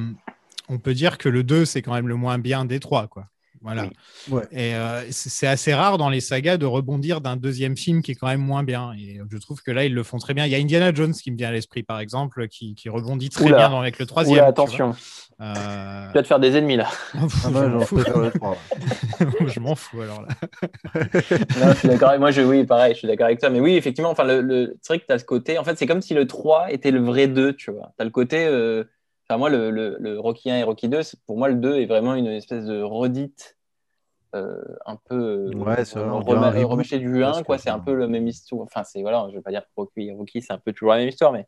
on 0.70 0.78
peut 0.78 0.94
dire 0.94 1.18
que 1.18 1.28
le 1.28 1.44
2, 1.44 1.66
c'est 1.66 1.82
quand 1.82 1.92
même 1.92 2.09
le 2.09 2.16
moins 2.16 2.38
bien 2.38 2.64
des 2.64 2.80
trois. 2.80 3.09
Quoi. 3.09 3.26
Voilà. 3.62 3.85
Oui. 4.31 4.35
Ouais. 4.35 4.43
Et 4.52 4.75
euh, 4.75 5.02
c'est 5.11 5.47
assez 5.47 5.75
rare 5.75 5.99
dans 5.99 6.09
les 6.09 6.21
sagas 6.21 6.57
de 6.57 6.64
rebondir 6.67 7.21
d'un 7.21 7.37
deuxième 7.37 7.76
film 7.76 8.00
qui 8.02 8.12
est 8.12 8.14
quand 8.14 8.26
même 8.29 8.40
moins 8.40 8.62
bien. 8.62 8.93
Et 8.99 9.21
je 9.31 9.37
trouve 9.37 9.62
que 9.62 9.71
là, 9.71 9.85
ils 9.85 9.93
le 9.95 10.02
font 10.02 10.17
très 10.19 10.33
bien. 10.33 10.47
Il 10.47 10.52
y 10.52 10.55
a 10.55 10.59
Indiana 10.59 10.95
Jones 10.95 11.12
qui 11.12 11.31
me 11.31 11.37
vient 11.37 11.49
à 11.49 11.52
l'esprit, 11.52 11.83
par 11.83 12.00
exemple, 12.00 12.49
qui, 12.49 12.75
qui 12.75 12.88
rebondit 12.88 13.29
très 13.29 13.45
Oula. 13.45 13.57
bien 13.59 13.69
dans- 13.71 13.81
avec 13.81 13.99
le 13.99 14.07
troisième. 14.07 14.38
Oula, 14.38 14.47
attention. 14.47 14.95
Euh, 15.43 16.09
tu 16.09 16.14
vas 16.14 16.23
te 16.23 16.26
faire 16.26 16.40
des 16.40 16.57
ennemis 16.57 16.76
là. 16.76 16.88
je 17.14 17.49
m'en 17.49 17.71
j'en 17.71 17.81
fous. 17.87 17.99
je 19.47 19.61
m'en 19.61 19.75
alors 20.02 20.23
là. 20.23 20.29
Non, 21.61 21.73
je 21.73 21.79
suis 21.79 21.88
d'accord. 21.88 22.09
avec- 22.11 22.21
Moi, 22.21 22.31
je, 22.31 22.43
oui, 22.43 22.64
pareil, 22.64 22.95
je 22.95 22.99
suis 22.99 23.09
d'accord 23.09 23.26
avec 23.26 23.40
toi. 23.40 23.50
Mais 23.50 23.61
oui, 23.61 23.75
effectivement, 23.76 24.11
enfin, 24.11 24.25
le, 24.25 24.40
le- 24.43 24.76
c'est 24.83 24.93
vrai 24.95 25.00
que 25.00 25.07
tu 25.07 25.12
as 25.12 25.19
ce 25.19 25.25
côté. 25.25 25.59
En 25.59 25.64
fait, 25.64 25.76
c'est 25.79 25.87
comme 25.87 26.02
si 26.02 26.14
le 26.14 26.26
3 26.26 26.71
était 26.73 26.90
le 26.90 27.00
vrai 27.00 27.26
2, 27.29 27.55
tu 27.55 27.71
vois. 27.71 27.93
Tu 27.97 28.02
as 28.02 28.05
le 28.05 28.11
côté. 28.11 28.45
euh, 28.47 28.85
Enfin, 29.31 29.39
moi, 29.39 29.51
le, 29.51 29.71
le, 29.71 29.97
le 30.01 30.19
Rocky 30.21 30.51
1 30.51 30.59
et 30.59 30.63
Rocky 30.65 30.89
2, 30.89 31.03
c'est- 31.05 31.19
pour 31.27 31.39
moi, 31.39 31.49
le 31.49 31.55
2 31.57 31.77
est 31.77 31.87
vraiment 31.87 32.15
une 32.17 32.27
espèce 32.27 32.67
de 32.67 32.83
redite. 32.83 33.57
euh, 34.37 34.63
un 34.87 34.97
peu 34.97 35.14
euh, 35.16 35.53
Ouais, 35.55 35.85
remâché 36.64 36.99
du 36.99 37.25
1, 37.25 37.43
presque, 37.43 37.45
quoi. 37.45 37.59
C'est 37.59 37.71
un 37.71 37.81
peu 37.81 37.95
le 37.95 38.09
même 38.09 38.29
histoire. 38.29 38.62
Enfin, 38.62 38.85
c'est 38.85 39.03
voilà, 39.03 39.27
je 39.31 39.37
vais 39.37 39.43
pas 39.43 39.51
dire 39.51 39.62
que 39.64 39.71
Rocky, 39.77 40.12
Rocky 40.12 40.43
c'est 40.43 40.53
un 40.53 40.59
peu 40.59 40.73
toujours 40.73 40.90
la 40.93 40.99
même 40.99 41.09
histoire, 41.09 41.33
mais 41.33 41.47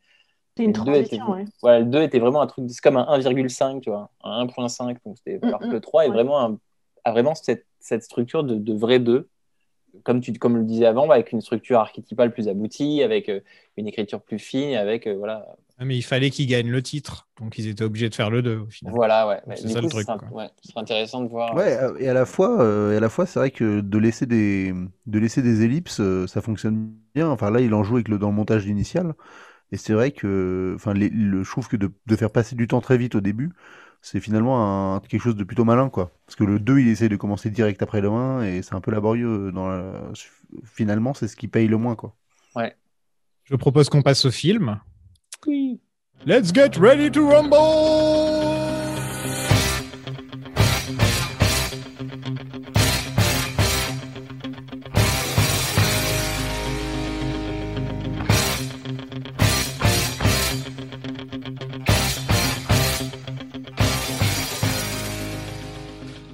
C'est 0.56 0.64
une 0.64 0.72
le 0.72 0.80
2 0.80 0.94
était, 0.96 1.16
transition, 1.16 1.30
ouais. 1.32 1.44
voilà, 1.62 1.80
le 1.80 1.86
2 1.86 2.02
était 2.02 2.18
vraiment 2.20 2.42
un 2.42 2.48
truc, 2.48 2.66
c'est 2.70 2.80
comme 2.82 2.96
un 2.98 3.06
1,5, 3.08 3.82
tu 3.82 3.90
vois, 3.90 4.10
un 4.24 4.32
1,5. 4.42 4.98
Donc 5.06 5.18
c'était, 5.18 5.40
Mm, 5.42 5.48
alors 5.48 5.60
que 5.66 5.66
mm, 5.66 5.74
le 5.76 5.80
3 5.82 6.06
est 6.06 6.10
ouais. 6.10 6.14
vraiment, 6.14 6.40
un- 6.40 6.58
a 7.04 7.12
vraiment 7.12 7.34
cette, 7.36 7.66
cette 7.80 8.04
structure 8.04 8.44
de, 8.44 8.56
de 8.56 8.74
vrai 8.74 9.00
2. 9.00 9.30
Comme 10.04 10.20
tu 10.20 10.32
comme 10.34 10.56
le 10.56 10.64
disais 10.64 10.86
avant, 10.86 11.06
bah, 11.06 11.14
avec 11.14 11.32
une 11.32 11.40
structure 11.40 11.78
archétypale 11.80 12.32
plus 12.32 12.48
aboutie, 12.48 13.02
avec 13.02 13.28
euh, 13.28 13.40
une 13.76 13.86
écriture 13.88 14.22
plus 14.22 14.38
fine, 14.38 14.74
avec 14.74 15.06
euh, 15.06 15.14
voilà, 15.16 15.46
Ah, 15.78 15.84
Mais 15.84 15.96
il 15.96 16.02
fallait 16.02 16.30
qu'ils 16.30 16.46
gagnent 16.46 16.70
le 16.70 16.82
titre. 16.82 17.28
Donc 17.38 17.58
ils 17.58 17.66
étaient 17.68 17.84
obligés 17.84 18.08
de 18.08 18.14
faire 18.14 18.30
le 18.30 18.42
2 18.42 18.58
au 18.58 18.70
final. 18.70 18.94
voilà, 18.94 19.26
ouais. 19.28 19.40
C'est 19.56 19.68
ça 19.68 19.80
coup, 19.80 19.88
le 19.88 19.88
truc, 19.88 20.06
ce 20.08 20.12
sera, 20.12 20.18
quoi. 20.18 20.28
ouais, 20.30 20.50
intéressant 20.76 21.20
de 21.22 21.28
voir. 21.28 21.56
Ouais, 21.56 21.76
euh, 21.78 21.96
et 21.98 22.08
à 22.08 22.14
la 22.14 22.24
fois, 22.24 22.62
euh, 22.62 22.94
et 22.94 22.96
à 22.96 23.00
la 23.00 23.10
fois, 23.10 23.26
c'est 23.26 23.38
vrai 23.38 23.50
que 23.50 23.80
de 23.80 23.98
laisser 23.98 24.24
des, 24.24 24.72
de 25.06 25.18
laisser 25.18 25.42
des 25.42 25.62
ellipses, 25.64 26.00
euh, 26.00 26.26
ça 26.26 26.40
fonctionne 26.40 26.94
bien. 27.14 27.28
Enfin, 27.28 27.50
là, 27.50 27.60
il 27.60 27.74
en 27.74 27.84
joue 27.84 27.96
avec 27.96 28.08
le 28.08 28.18
dans 28.18 28.28
le 28.30 28.34
montage 28.34 28.64
initial, 28.66 29.12
et 29.72 29.78
c'est 29.78 29.94
vrai 29.94 30.12
que, 30.12 30.74
enfin, 30.76 30.94
les- 30.94 31.10
le, 31.10 31.44
je 31.44 31.50
trouve 31.50 31.68
que 31.68 31.76
de, 31.76 31.90
de 32.06 32.16
faire 32.16 32.30
passer 32.30 32.56
du 32.56 32.68
temps 32.68 32.80
très 32.82 32.98
vite 32.98 33.16
au 33.16 33.20
début, 33.22 33.52
c'est 34.02 34.20
finalement 34.20 34.94
un, 34.96 35.00
quelque 35.00 35.22
chose 35.22 35.36
de 35.36 35.44
plutôt 35.44 35.64
malin, 35.64 35.88
quoi. 35.88 36.10
Parce 36.26 36.36
que 36.36 36.44
le 36.44 36.58
2, 36.58 36.80
il 36.80 36.88
essaie 36.88 37.08
de 37.08 37.16
commencer 37.16 37.48
direct 37.50 37.80
après 37.82 38.00
le 38.00 38.10
1, 38.10 38.42
et 38.42 38.60
c'est 38.62 38.74
un 38.74 38.80
peu 38.80 38.90
laborieux. 38.90 39.50
Dans 39.52 39.68
la- 39.68 40.10
Finalement, 40.64 41.14
c'est 41.14 41.28
ce 41.28 41.36
qui 41.36 41.48
paye 41.48 41.66
le 41.68 41.78
moins, 41.78 41.94
quoi. 41.94 42.14
Je 43.44 43.56
propose 43.56 43.88
qu'on 43.88 44.02
passe 44.02 44.24
au 44.24 44.30
film. 44.30 44.78
Oui. 45.46 45.80
Let's 46.26 46.52
get 46.54 46.78
ready 46.78 47.10
to 47.10 47.28
rumble! 47.28 48.11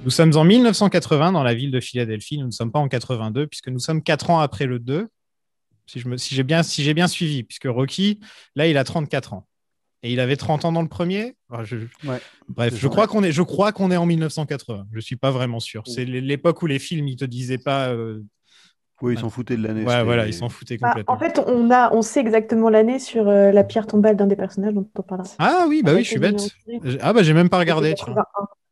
Nous 0.09 0.13
sommes 0.15 0.35
en 0.37 0.43
1980 0.43 1.33
dans 1.33 1.43
la 1.43 1.53
ville 1.53 1.69
de 1.69 1.79
Philadelphie. 1.79 2.39
Nous 2.39 2.47
ne 2.47 2.51
sommes 2.51 2.71
pas 2.71 2.79
en 2.79 2.87
82 2.87 3.45
puisque 3.45 3.67
nous 3.67 3.77
sommes 3.77 4.01
quatre 4.01 4.31
ans 4.31 4.39
après 4.39 4.65
le 4.65 4.79
2. 4.79 5.07
Si 5.85 6.01
j'ai 6.33 6.41
bien, 6.41 6.63
si 6.63 6.83
j'ai 6.83 6.95
bien 6.95 7.07
suivi, 7.07 7.43
puisque 7.43 7.67
Rocky, 7.67 8.19
là, 8.55 8.65
il 8.65 8.75
a 8.79 8.83
34 8.83 9.33
ans. 9.33 9.45
Et 10.01 10.11
il 10.11 10.19
avait 10.19 10.35
30 10.35 10.65
ans 10.65 10.71
dans 10.71 10.81
le 10.81 10.87
premier. 10.87 11.35
Enfin, 11.47 11.63
je- 11.63 11.77
Ouais. 12.07 12.19
Bref, 12.47 12.73
je 12.75 12.87
crois 12.87 13.05
qu'on 13.05 13.21
est, 13.23 13.31
je 13.31 13.43
crois 13.43 13.71
qu'on 13.71 13.91
est 13.91 13.97
en 13.97 14.07
1980. 14.07 14.87
Je 14.91 14.99
suis 14.99 15.15
pas 15.15 15.29
vraiment 15.29 15.59
sûr. 15.59 15.83
C'est 15.85 16.05
l'époque 16.05 16.63
où 16.63 16.65
les 16.65 16.79
films, 16.79 17.07
ils 17.07 17.15
te 17.15 17.25
disaient 17.25 17.59
pas. 17.59 17.89
euh, 17.89 18.23
Oui, 19.03 19.13
ils 19.13 19.19
s'en 19.19 19.29
foutaient 19.29 19.57
de 19.57 19.61
l'année. 19.67 19.83
Ouais, 19.85 20.03
voilà, 20.03 20.25
ils 20.25 20.33
s'en 20.33 20.49
foutaient 20.49 20.77
Bah, 20.79 20.87
complètement. 20.89 21.13
en 21.13 21.19
fait, 21.19 21.39
on, 21.45 21.69
a, 21.69 21.93
on 21.93 22.01
sait 22.01 22.19
exactement 22.21 22.69
l'année 22.71 22.97
sur 22.97 23.29
euh, 23.29 23.51
la 23.51 23.63
pierre 23.63 23.85
tombale 23.85 24.17
d'un 24.17 24.25
des 24.25 24.35
personnages 24.35 24.73
dont 24.73 24.89
on 24.97 25.01
parlera. 25.03 25.29
Ah 25.37 25.65
oui, 25.69 25.83
bah 25.83 25.93
oui, 25.93 26.03
je 26.03 26.09
suis 26.09 26.19
bête. 26.19 26.49
Ah 26.99 27.13
bah 27.13 27.21
j'ai 27.21 27.33
même 27.35 27.49
pas 27.49 27.59
regardé. 27.59 27.93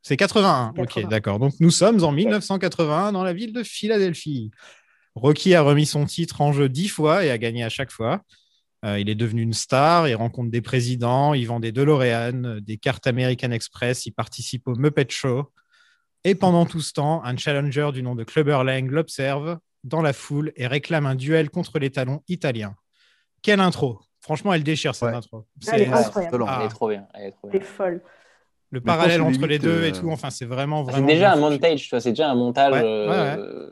C'est 0.07 0.15
81. 0.15 0.73
80. 0.75 0.83
Ok, 1.03 1.09
d'accord. 1.09 1.37
Donc 1.39 1.53
nous 1.59 1.69
sommes 1.71 2.01
en 2.03 2.11
1981 2.13 3.11
dans 3.11 3.23
la 3.23 3.33
ville 3.33 3.51
de 3.51 3.61
Philadelphie. 3.63 4.51
Rocky 5.15 5.53
a 5.53 5.61
remis 5.61 5.85
son 5.85 6.05
titre 6.05 6.39
en 6.41 6.53
jeu 6.53 6.69
dix 6.69 6.87
fois 6.87 7.25
et 7.25 7.29
a 7.31 7.37
gagné 7.37 7.63
à 7.63 7.69
chaque 7.69 7.91
fois. 7.91 8.21
Euh, 8.85 8.99
il 8.99 9.09
est 9.09 9.15
devenu 9.15 9.41
une 9.41 9.53
star, 9.53 10.07
il 10.07 10.15
rencontre 10.15 10.49
des 10.51 10.61
présidents, 10.61 11.33
il 11.33 11.45
vend 11.47 11.59
des 11.59 11.71
DeLorean, 11.73 12.43
euh, 12.45 12.61
des 12.61 12.77
cartes 12.77 13.05
American 13.07 13.51
Express, 13.51 14.05
il 14.05 14.11
participe 14.11 14.67
au 14.67 14.75
Muppet 14.75 15.07
Show. 15.09 15.51
Et 16.23 16.35
pendant 16.35 16.65
tout 16.65 16.79
ce 16.81 16.93
temps, 16.93 17.21
un 17.25 17.35
challenger 17.35 17.89
du 17.93 18.01
nom 18.03 18.15
de 18.15 18.23
Clubber 18.23 18.63
Lang 18.63 18.89
l'observe 18.89 19.57
dans 19.83 20.01
la 20.01 20.13
foule 20.13 20.53
et 20.55 20.67
réclame 20.67 21.05
un 21.05 21.15
duel 21.15 21.49
contre 21.49 21.79
les 21.79 21.89
talons 21.89 22.21
italiens. 22.29 22.75
Quelle 23.41 23.59
intro 23.59 23.99
Franchement, 24.21 24.53
elle 24.53 24.63
déchire 24.63 24.93
cette 24.95 25.09
Ouais. 25.09 25.15
intro. 25.15 25.47
Elle 25.67 25.81
est 25.81 25.85
C'est 25.85 25.87
incroyable. 25.93 26.23
excellent. 26.25 26.45
Ah. 26.47 26.57
Elle 26.61 26.65
est 26.65 26.69
trop 26.69 26.89
bien. 26.89 27.07
Elle 27.13 27.25
est 27.27 27.31
trop 27.31 27.49
C'est 27.51 27.59
bien. 27.59 27.67
folle. 27.67 28.01
Le 28.71 28.81
parallèle 28.81 29.21
entre 29.21 29.45
les 29.47 29.59
deux 29.59 29.83
et 29.85 29.89
euh, 29.89 29.91
tout. 29.91 30.09
Enfin, 30.11 30.29
c'est 30.29 30.45
vraiment, 30.45 30.85
C'est 30.85 30.91
vraiment. 30.91 31.07
déjà 31.07 31.33
un 31.33 31.37
montage, 31.37 31.83
tu 31.83 31.89
vois, 31.89 32.01
c'est 32.01 32.09
déjà 32.11 32.29
un 32.29 32.35
montage. 32.35 32.73
Ouais, 32.73 32.81
euh, 32.83 33.69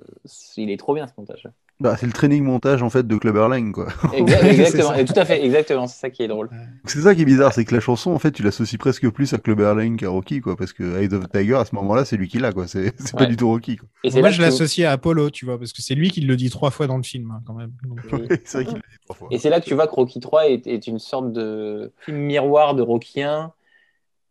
Il 0.58 0.70
est 0.72 0.78
trop 0.78 0.94
bien 0.94 1.06
ce 1.08 1.14
montage. 1.18 1.48
Bah, 1.82 1.98
c'est 2.00 2.06
le 2.06 2.14
training 2.14 2.42
montage 2.42 2.82
en 2.84 2.90
fait 2.90 3.06
de 3.06 3.18
Clubber 3.18 3.50
Lang, 3.50 3.74
quoi. 3.74 3.88
Exa- 4.14 4.38
C'est 4.40 4.48
exactement, 4.48 4.94
et 4.94 5.04
tout 5.04 5.14
à 5.18 5.26
fait, 5.26 5.44
exactement, 5.44 5.88
c'est 5.88 6.00
ça 6.00 6.10
qui 6.10 6.24
est 6.24 6.30
drôle. 6.30 6.50
C'est 6.86 7.02
ça 7.02 7.14
qui 7.14 7.24
est 7.24 7.26
bizarre, 7.26 7.52
c'est 7.52 7.66
que 7.66 7.76
la 7.76 7.82
chanson, 7.82 8.12
en 8.12 8.20
fait, 8.20 8.32
tu 8.32 8.44
l'associes 8.44 8.78
presque 8.78 9.10
plus 9.10 9.34
à 9.34 9.40
Clubber 9.40 9.74
Lang 9.76 9.98
qu'à 10.00 10.08
Rocky, 10.08 10.40
quoi, 10.40 10.56
parce 10.56 10.72
que 10.72 10.84
Eye 11.02 11.14
of 11.14 11.28
the 11.28 11.30
Tiger, 11.34 11.56
à 11.56 11.66
ce 11.66 11.76
moment-là, 11.76 12.06
c'est 12.06 12.16
lui 12.16 12.30
qui 12.30 12.40
l'a, 12.40 12.54
quoi, 12.54 12.66
c'est 12.68 12.94
c'est 12.98 13.12
pas 13.14 13.24
Ouais. 13.24 13.28
du 13.28 13.36
tout 13.36 13.50
Rocky, 13.50 13.76
quoi. 13.76 13.90
Et 14.06 14.10
c'est 14.10 14.22
Moi, 14.22 14.30
je 14.30 14.42
l'associe 14.42 14.88
à 14.88 14.94
Apollo, 14.94 15.32
tu 15.32 15.44
vois, 15.44 15.60
parce 15.60 15.74
que 15.74 15.82
c'est 15.82 15.96
lui 15.96 16.12
qui 16.12 16.22
le 16.22 16.38
dit 16.38 16.50
trois 16.50 16.72
fois 16.72 16.88
dans 16.88 16.96
le 16.96 17.04
film, 17.04 17.32
hein, 17.32 17.42
quand 17.46 17.54
même. 17.56 17.72
Donc, 17.84 18.00
Oui. 18.14 18.22
c'est 18.46 18.60
vrai 18.60 18.66
qu'il 18.66 18.76
l'a 18.76 18.80
dit 18.80 18.98
trois 19.04 19.16
fois. 19.18 19.28
Et 19.32 19.38
c'est 19.38 19.50
là 19.50 19.60
que 19.60 19.66
tu 19.66 19.74
vois 19.74 19.88
que 19.88 19.96
Rocky 19.96 20.22
3 20.22 20.48
est, 20.48 20.68
est 20.68 20.88
une 20.88 21.00
sorte 21.00 21.34
de 21.34 21.92
film 22.06 22.20
miroir 22.20 22.76
de 22.76 22.84
Rocky 22.84 23.22
1, 23.22 23.52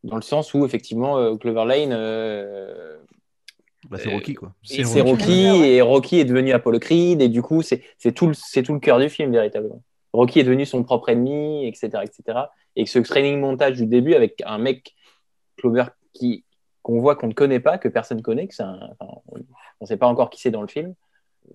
dans 0.04 0.16
le 0.16 0.22
sens 0.22 0.54
où 0.54 0.64
effectivement 0.64 1.18
euh, 1.18 1.36
Clover 1.36 1.64
Lane, 1.66 1.92
euh, 1.92 2.96
Bah, 3.90 3.98
c'est 4.00 4.10
Rocky, 4.10 4.34
quoi. 4.34 4.52
c'est 4.62 4.84
C'est 4.84 5.00
Rocky, 5.00 5.48
Rocky. 5.50 5.64
et 5.64 5.80
Rocky 5.82 6.18
est 6.20 6.24
devenu 6.24 6.52
Apollo 6.52 6.78
Creed 6.78 7.20
et 7.20 7.28
du 7.28 7.42
coup 7.42 7.62
c'est 7.62 7.82
c'est 7.98 8.12
tout 8.12 8.26
le 8.28 8.34
c'est 8.34 8.62
tout 8.62 8.72
le 8.74 8.80
cœur 8.80 8.98
du 9.00 9.08
film 9.08 9.32
véritablement. 9.32 9.82
Rocky 10.12 10.38
est 10.40 10.44
devenu 10.44 10.64
son 10.64 10.84
propre 10.84 11.08
ennemi, 11.08 11.66
etc., 11.66 11.88
etc. 12.04 12.38
Et 12.76 12.84
que 12.84 12.90
ce 12.90 13.00
training 13.00 13.40
montage 13.40 13.72
du 13.76 13.86
début 13.86 14.14
avec 14.14 14.40
un 14.46 14.58
mec 14.58 14.94
Clover 15.56 15.86
qui 16.12 16.44
qu'on 16.82 17.00
voit 17.00 17.16
qu'on 17.16 17.28
ne 17.28 17.32
connaît 17.32 17.60
pas, 17.60 17.78
que 17.78 17.88
personne 17.88 18.18
ne 18.18 18.22
connaît, 18.22 18.46
que 18.46 18.54
c'est 18.54 18.62
un- 18.62 18.78
enfin, 19.00 19.12
on 19.26 19.38
ne 19.80 19.86
sait 19.86 19.96
pas 19.96 20.06
encore 20.06 20.28
qui 20.30 20.40
c'est 20.40 20.50
dans 20.50 20.60
le 20.62 20.68
film. 20.68 20.94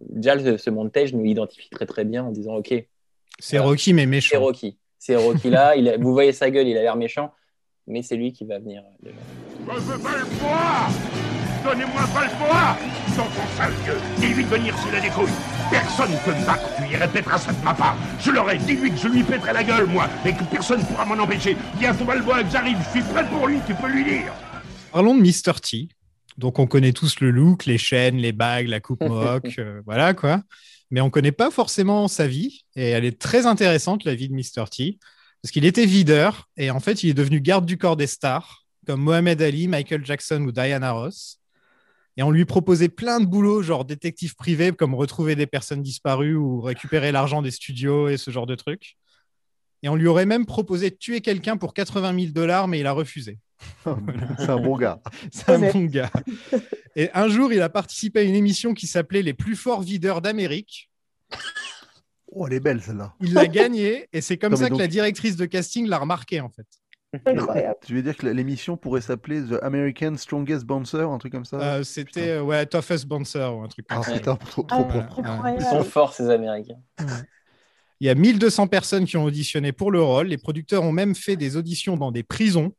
Déjà, 0.09 0.37
ce, 0.39 0.57
ce 0.57 0.69
montage 0.71 1.13
nous 1.13 1.23
identifie 1.23 1.69
très 1.69 1.85
très 1.85 2.03
bien 2.03 2.23
en 2.25 2.31
disant 2.31 2.55
ok, 2.55 2.73
C'est 3.39 3.57
Voilà. 3.57 3.69
Rocky, 3.71 3.93
mais 3.93 4.01
c'est 4.01 4.07
méchant. 4.07 4.39
Rocky, 4.41 4.77
c'est 4.97 5.15
Rocky 5.15 5.49
là. 5.49 5.75
il 5.75 5.87
a- 5.87 5.97
vous 5.97 6.11
voyez 6.13 6.31
sa 6.33 6.49
gueule, 6.51 6.67
il 6.67 6.77
a 6.77 6.81
l'air 6.81 6.95
méchant, 6.97 7.31
mais 7.89 8.01
c'est 8.01 8.15
lui 8.15 8.31
qui 8.31 8.45
va 8.45 8.59
venir. 8.59 8.83
euh. 9.05 9.09
Je 9.67 9.79
veux 9.81 9.97
boire 9.97 10.89
Donnez-moi 11.63 12.01
boire 12.39 12.77
Dans 13.17 13.23
ton 13.23 13.57
sale 13.57 13.73
gueule 13.85 13.97
Dis-lui 14.17 14.43
de 14.45 14.49
venir 14.49 14.77
s'il 14.79 14.95
a 14.95 15.01
des 15.01 15.09
couilles 15.09 15.27
Personne 15.69 16.11
ne 16.11 16.17
peut 16.17 16.39
me 16.39 16.45
battre, 16.45 16.69
tu 16.77 16.93
y 16.93 16.95
répéteras 16.95 17.37
ça 17.37 17.51
de 17.51 17.63
ma 17.63 17.73
part 17.73 17.97
Je 18.19 18.31
l'aurai, 18.31 18.57
dis-lui 18.59 18.91
que 18.91 18.97
je 18.97 19.07
lui 19.09 19.23
pèterai 19.23 19.53
la 19.53 19.63
gueule, 19.63 19.87
moi 19.87 20.07
Et 20.25 20.31
que 20.33 20.43
personne 20.45 20.79
ne 20.79 20.85
pourra 20.85 21.05
m'en 21.05 21.21
empêcher 21.21 21.57
Viens, 21.77 21.93
faut 21.93 22.05
pas 22.05 22.15
le 22.15 22.21
voir 22.21 22.43
que 22.43 22.49
j'arrive, 22.49 22.77
je 22.85 22.99
suis 22.99 23.09
prêt 23.09 23.27
pour 23.27 23.47
lui, 23.47 23.57
tu 23.67 23.73
peux 23.75 23.87
lui 23.89 24.03
dire 24.05 24.33
Parlons 24.91 25.15
de 25.15 25.21
Mr. 25.21 25.59
T. 25.61 25.89
Donc, 26.37 26.57
on 26.57 26.65
connaît 26.65 26.93
tous 26.93 27.19
le 27.19 27.29
look, 27.29 27.65
les 27.65 27.77
chaînes, 27.77 28.17
les 28.17 28.31
bagues, 28.31 28.67
la 28.67 28.79
coupe 28.79 29.03
mohawk, 29.07 29.59
euh, 29.59 29.81
voilà 29.85 30.13
quoi. 30.15 30.41
Mais 30.89 31.01
on 31.01 31.11
connaît 31.11 31.31
pas 31.31 31.51
forcément 31.51 32.07
sa 32.07 32.25
vie. 32.25 32.63
Et 32.75 32.89
elle 32.89 33.05
est 33.05 33.19
très 33.19 33.45
intéressante, 33.45 34.03
la 34.05 34.15
vie 34.15 34.29
de 34.29 34.33
Mr. 34.33 34.67
T. 34.71 34.97
Parce 35.41 35.51
qu'il 35.51 35.65
était 35.65 35.85
videur 35.85 36.49
et 36.57 36.69
en 36.69 36.79
fait, 36.79 37.03
il 37.03 37.09
est 37.09 37.13
devenu 37.13 37.39
garde 37.39 37.65
du 37.65 37.77
corps 37.77 37.95
des 37.95 38.07
stars, 38.07 38.65
comme 38.85 39.01
Mohamed 39.01 39.41
Ali, 39.41 39.67
Michael 39.67 40.05
Jackson 40.05 40.41
ou 40.41 40.51
Diana 40.51 40.91
Ross. 40.91 41.39
Et 42.17 42.23
on 42.23 42.31
lui 42.31 42.43
proposait 42.43 42.89
plein 42.89 43.21
de 43.21 43.25
boulots, 43.25 43.61
genre 43.61 43.85
détective 43.85 44.35
privé, 44.35 44.73
comme 44.73 44.93
retrouver 44.93 45.35
des 45.35 45.47
personnes 45.47 45.81
disparues 45.81 46.35
ou 46.35 46.59
récupérer 46.59 47.13
l'argent 47.13 47.41
des 47.41 47.51
studios 47.51 48.09
et 48.09 48.17
ce 48.17 48.31
genre 48.31 48.45
de 48.45 48.55
trucs. 48.55 48.97
Et 49.83 49.89
on 49.89 49.95
lui 49.95 50.07
aurait 50.07 50.25
même 50.25 50.45
proposé 50.45 50.89
de 50.89 50.95
tuer 50.95 51.21
quelqu'un 51.21 51.55
pour 51.55 51.73
80 51.73 52.19
000 52.19 52.31
dollars, 52.33 52.67
mais 52.67 52.79
il 52.79 52.87
a 52.87 52.91
refusé. 52.91 53.39
C'est 54.37 54.49
un 54.49 54.59
bon 54.59 54.77
gars. 54.77 54.99
C'est 55.31 55.49
un 55.49 55.71
bon 55.71 55.85
gars. 55.85 56.11
Et 56.95 57.09
un 57.13 57.29
jour, 57.29 57.53
il 57.53 57.61
a 57.61 57.69
participé 57.69 58.19
à 58.19 58.23
une 58.23 58.35
émission 58.35 58.73
qui 58.73 58.87
s'appelait 58.87 59.21
Les 59.21 59.33
plus 59.33 59.55
forts 59.55 59.81
videurs 59.81 60.21
d'Amérique. 60.21 60.89
Oh, 62.31 62.45
elle 62.47 62.53
est 62.53 62.59
belle 62.59 62.81
celle-là. 62.81 63.13
Il 63.21 63.33
l'a 63.33 63.47
gagné 63.47 64.07
et 64.13 64.21
c'est 64.21 64.37
comme 64.37 64.51
Non, 64.51 64.57
ça 64.57 64.69
donc- 64.69 64.77
que 64.77 64.81
la 64.83 64.87
directrice 64.87 65.35
de 65.35 65.45
casting 65.45 65.87
l'a 65.87 65.97
remarqué 65.97 66.41
en 66.41 66.49
fait. 66.49 66.67
Incroyable. 67.25 67.75
Tu 67.83 67.95
veux 67.95 68.03
dire 68.03 68.15
que 68.15 68.27
l'émission 68.27 68.77
pourrait 68.77 69.01
s'appeler 69.01 69.41
The 69.41 69.63
American 69.63 70.15
Strongest 70.15 70.63
Bouncer, 70.65 71.01
un 71.01 71.17
truc 71.17 71.31
comme 71.31 71.45
ça? 71.45 71.59
Euh, 71.59 71.83
C'était 71.83 72.29
euh, 72.29 72.43
ouais, 72.43 72.65
Toughest 72.67 73.07
Bouncer 73.07 73.39
ou 73.55 73.61
un 73.63 73.67
truc 73.67 73.87
comme 73.87 73.97
Ah 73.99 74.03
ça. 74.03 74.13
putain, 74.13 74.35
trop, 74.35 74.67
Ah 74.69 74.83
trop. 75.09 75.21
Incroyable. 75.25 75.63
Ils 75.63 75.65
sont 75.69 75.83
forts 75.83 76.13
ces 76.13 76.29
Américains. 76.29 76.77
Il 77.99 78.05
y 78.05 78.09
a 78.09 78.15
1200 78.15 78.67
personnes 78.67 79.05
qui 79.05 79.17
ont 79.17 79.23
auditionné 79.25 79.71
pour 79.71 79.89
le 79.91 80.01
rôle. 80.01 80.27
Les 80.27 80.37
producteurs 80.37 80.83
ont 80.83 80.91
même 80.91 81.15
fait 81.15 81.35
des 81.35 81.57
auditions 81.57 81.97
dans 81.97 82.11
des 82.11 82.21
prisons 82.23 82.73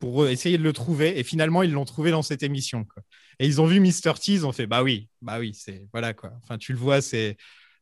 pour 0.00 0.28
essayer 0.28 0.58
de 0.58 0.62
le 0.62 0.74
trouver. 0.74 1.18
Et 1.18 1.22
finalement, 1.24 1.62
ils 1.62 1.72
l'ont 1.72 1.86
trouvé 1.86 2.10
dans 2.10 2.22
cette 2.22 2.42
émission. 2.42 2.84
quoi. 2.84 3.02
Et 3.40 3.46
ils 3.46 3.60
ont 3.62 3.66
vu 3.66 3.80
Mr. 3.80 4.12
T, 4.22 4.32
ils 4.32 4.44
ont 4.46 4.52
fait 4.52 4.66
bah 4.66 4.82
oui, 4.82 5.08
bah 5.22 5.38
oui, 5.40 5.52
c'est 5.54 5.82
voilà 5.92 6.12
quoi. 6.12 6.32
Enfin, 6.42 6.58
tu 6.58 6.72
le 6.72 6.78
vois, 6.78 7.00
c'est 7.00 7.36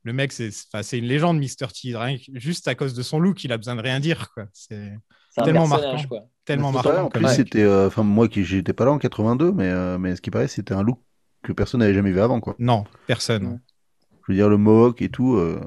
le 0.05 0.13
mec, 0.13 0.33
c'est 0.33 0.51
une 0.99 1.05
légende, 1.07 1.39
Mr. 1.39 1.67
T. 1.73 1.97
Rien 1.97 2.17
juste 2.35 2.69
à 2.69 2.75
cause 2.75 2.95
de 2.95 3.03
son 3.03 3.19
look, 3.19 3.43
il 3.45 3.53
a 3.53 3.57
besoin 3.57 3.75
de 3.77 3.81
rien 3.83 3.99
dire. 4.01 4.29
C'est 4.53 4.93
Tellement 5.43 5.67
marquant. 5.67 5.97
quoi. 6.09 6.21
tellement 6.45 6.71
marquant. 6.71 7.05
En 7.05 7.09
plus, 7.09 7.27
c'était. 7.29 7.63
euh, 7.63 7.89
Enfin, 7.89 8.03
moi 8.05 8.29
qui 8.29 8.45
j'étais 8.45 8.73
pas 8.73 8.85
là 8.85 8.93
en 8.93 8.99
82, 8.99 9.51
mais, 9.53 9.69
euh, 9.69 9.99
mais 9.99 10.15
ce 10.15 10.21
qui 10.21 10.31
paraît, 10.31 10.47
c'était 10.47 10.75
un 10.75 10.83
look 10.83 11.01
que 11.43 11.53
personne 11.53 11.81
n'avait 11.81 11.95
jamais 11.95 12.13
vu 12.13 12.21
avant, 12.21 12.41
quoi. 12.41 12.55
Non, 12.61 12.85
personne. 13.07 13.61
Je 14.27 14.33
veux 14.33 14.37
dire, 14.39 14.49
le 14.49 14.57
mohawk 14.57 15.03
et 15.03 15.09
tout. 15.09 15.35
euh, 15.35 15.61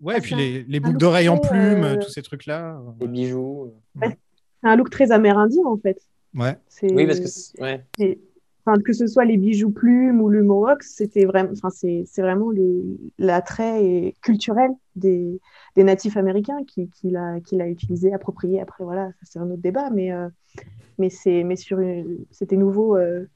Ouais, 0.00 0.14
Ah, 0.14 0.18
et 0.18 0.20
puis 0.20 0.30
c'est 0.30 0.36
les, 0.36 0.64
les 0.64 0.80
boucles 0.80 0.96
d'oreilles 0.98 1.28
en 1.28 1.38
plumes, 1.38 1.84
euh, 1.84 1.96
tous 1.96 2.10
ces 2.10 2.22
trucs-là. 2.22 2.78
Les 3.00 3.06
bijoux. 3.08 3.72
C'est 4.02 4.18
un 4.62 4.76
look 4.76 4.90
très 4.90 5.12
amérindien 5.12 5.62
en 5.66 5.76
fait. 5.78 5.98
Ouais. 6.34 6.56
C'est- 6.68 6.92
Oui, 6.92 7.06
parce 7.06 7.20
que 7.20 7.26
c'est- 7.26 7.60
ouais. 7.60 7.84
c'est- 7.98 8.18
que 8.84 8.92
ce 8.92 9.06
soit 9.06 9.24
les 9.24 9.36
bijoux 9.36 9.70
plumes 9.70 10.20
ou 10.20 10.28
le 10.28 10.42
mohawk, 10.42 10.82
c'était 10.82 11.24
vraiment, 11.26 11.50
enfin, 11.52 11.70
c'est 11.70 12.04
vraiment 12.22 12.50
l'attrait 13.18 14.14
culturel 14.22 14.70
des, 14.96 15.40
des 15.76 15.84
natifs 15.84 16.16
américains 16.16 16.64
qui, 16.66 16.88
qui 16.90 17.10
l'a 17.10 17.68
utilisé, 17.68 18.12
approprié. 18.14 18.60
Après, 18.60 18.84
voilà, 18.84 19.10
c'est 19.22 19.38
un 19.38 19.50
autre 19.50 19.62
débat, 19.62 19.90
mais, 19.90 20.12
euh, 20.12 20.28
mais, 20.98 21.10
c'est- 21.10 21.44
mais 21.44 21.56
sur 21.56 21.78
c'était 22.30 22.56
nouveau 22.56 22.96
euh, 22.96 23.26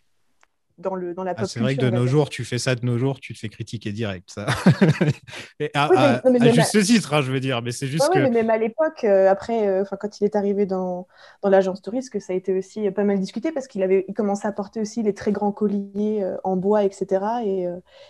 dans, 0.79 0.95
le, 0.95 1.15
dans 1.15 1.25
la 1.25 1.35
Ah, 1.37 1.45
c'est 1.47 1.61
vrai 1.61 1.77
que 1.77 1.81
de 1.83 1.91
nos 1.91 2.07
jours, 2.07 2.31
tu 2.31 2.45
fais 2.45 2.59
ça 2.59 2.75
de 2.75 2.85
nos 2.85 2.99
jours, 2.99 3.21
tu 3.21 3.35
te 3.35 3.39
fais 3.39 3.49
critiquer 3.49 3.93
direct, 3.93 4.31
ça. 4.31 4.47
Et 5.61 5.71
à, 5.75 5.87
Oui, 5.91 5.97
mais- 5.99 6.07
à- 6.07 6.23
non, 6.25 6.31
mais 6.33 6.39
à 6.41 6.45
même 6.45 6.55
juste 6.55 6.83
titre, 6.85 7.15
hein, 7.15 7.23
je 7.23 7.31
veux 7.33 7.41
dire, 7.41 7.63
mais 7.63 7.73
c'est 7.73 7.87
juste 7.87 8.09
Ouais, 8.09 8.15
que. 8.15 8.19
mais 8.21 8.31
même 8.31 8.49
à 8.51 8.59
l'époque, 8.59 9.03
euh, 9.03 9.29
après, 9.29 9.67
euh, 9.67 9.85
quand 9.99 10.21
il 10.21 10.25
est 10.25 10.37
arrivé 10.37 10.67
dans, 10.67 11.09
dans 11.43 11.49
l'agence 11.49 11.83
touriste, 11.83 12.17
ça 12.21 12.33
a 12.33 12.37
été 12.37 12.57
aussi 12.57 12.87
euh, 12.87 12.93
pas 12.93 13.03
mal 13.03 13.19
discuté 13.19 13.51
parce 13.51 13.67
qu'il 13.67 13.83
avait 13.83 14.05
il 14.07 14.15
commençait 14.15 14.47
à 14.47 14.53
porter 14.53 14.81
aussi 14.81 15.03
les 15.03 15.15
très 15.15 15.33
grands 15.33 15.51
colliers 15.51 16.23
euh, 16.23 16.37
en 16.45 16.57
bois, 16.57 16.85
etc., 16.85 17.43
et 17.45 17.67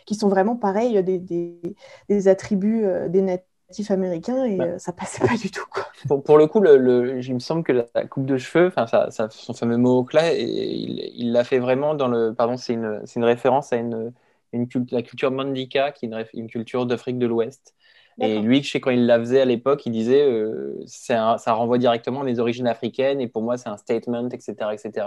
qui 0.07 0.15
sont 0.15 0.29
vraiment 0.29 0.57
pareils, 0.57 1.03
des, 1.03 1.19
des, 1.19 1.59
des 2.11 2.29
attributs 2.29 2.85
des 3.09 3.23
natifs 3.23 3.48
américains, 3.91 4.45
et 4.45 4.59
Ouais. 4.59 4.69
euh, 4.69 4.79
ça 4.79 4.93
passait 4.93 5.27
pas 5.27 5.37
du 5.37 5.51
tout. 5.51 5.65
Quoi. 5.71 5.87
Pour, 6.09 6.23
pour 6.23 6.39
le 6.39 6.47
coup, 6.47 6.61
le, 6.61 6.77
le- 6.77 7.21
il 7.25 7.35
me 7.35 7.39
semble 7.39 7.63
que 7.65 7.73
la, 7.73 8.07
coupe 8.07 8.27
de 8.27 8.39
cheveux, 8.39 8.69
enfin 8.69 8.87
ça, 8.87 9.11
ça- 9.11 9.29
son 9.31 9.53
fameux 9.53 9.77
mohawk 9.77 10.13
là, 10.13 10.33
et 10.33 10.43
il 10.43 11.33
l'a 11.33 11.45
fait 11.45 11.59
vraiment 11.59 11.95
dans 11.95 12.09
le. 12.09 12.35
Pardon, 12.35 12.57
c'est 12.57 12.75
une, 12.75 13.03
une 13.17 13.25
référence 13.25 13.73
à 13.73 13.77
une, 13.77 14.13
une 14.53 14.67
cult- 14.69 14.91
la 14.93 15.03
culture 15.03 15.31
Mandika, 15.31 15.93
qui 15.93 16.07
est 16.07 16.11
une, 16.35 16.49
culture 16.49 16.87
d'Afrique 16.87 17.19
de 17.19 17.27
l'Ouest. 17.27 17.75
Et 18.21 18.41
lui, 18.41 18.65
je 18.65 18.71
sais 18.71 18.81
quand 18.81 18.91
il 18.91 19.07
la 19.07 19.19
faisait 19.21 19.41
à 19.41 19.45
l'époque, 19.45 19.87
il 19.87 19.93
disait 19.93 20.25
euh, 20.25 20.85
un- 21.11 21.39
ça 21.39 21.53
renvoie 21.53 21.79
directement 21.79 22.23
à 22.23 22.25
mes 22.25 22.41
origines 22.41 22.67
africaines, 22.67 23.21
et 23.21 23.29
pour 23.29 23.43
moi, 23.43 23.57
c'est 23.59 23.69
un 23.69 23.77
statement, 23.77 24.29
etc. 24.31 24.75
etc. 24.75 25.07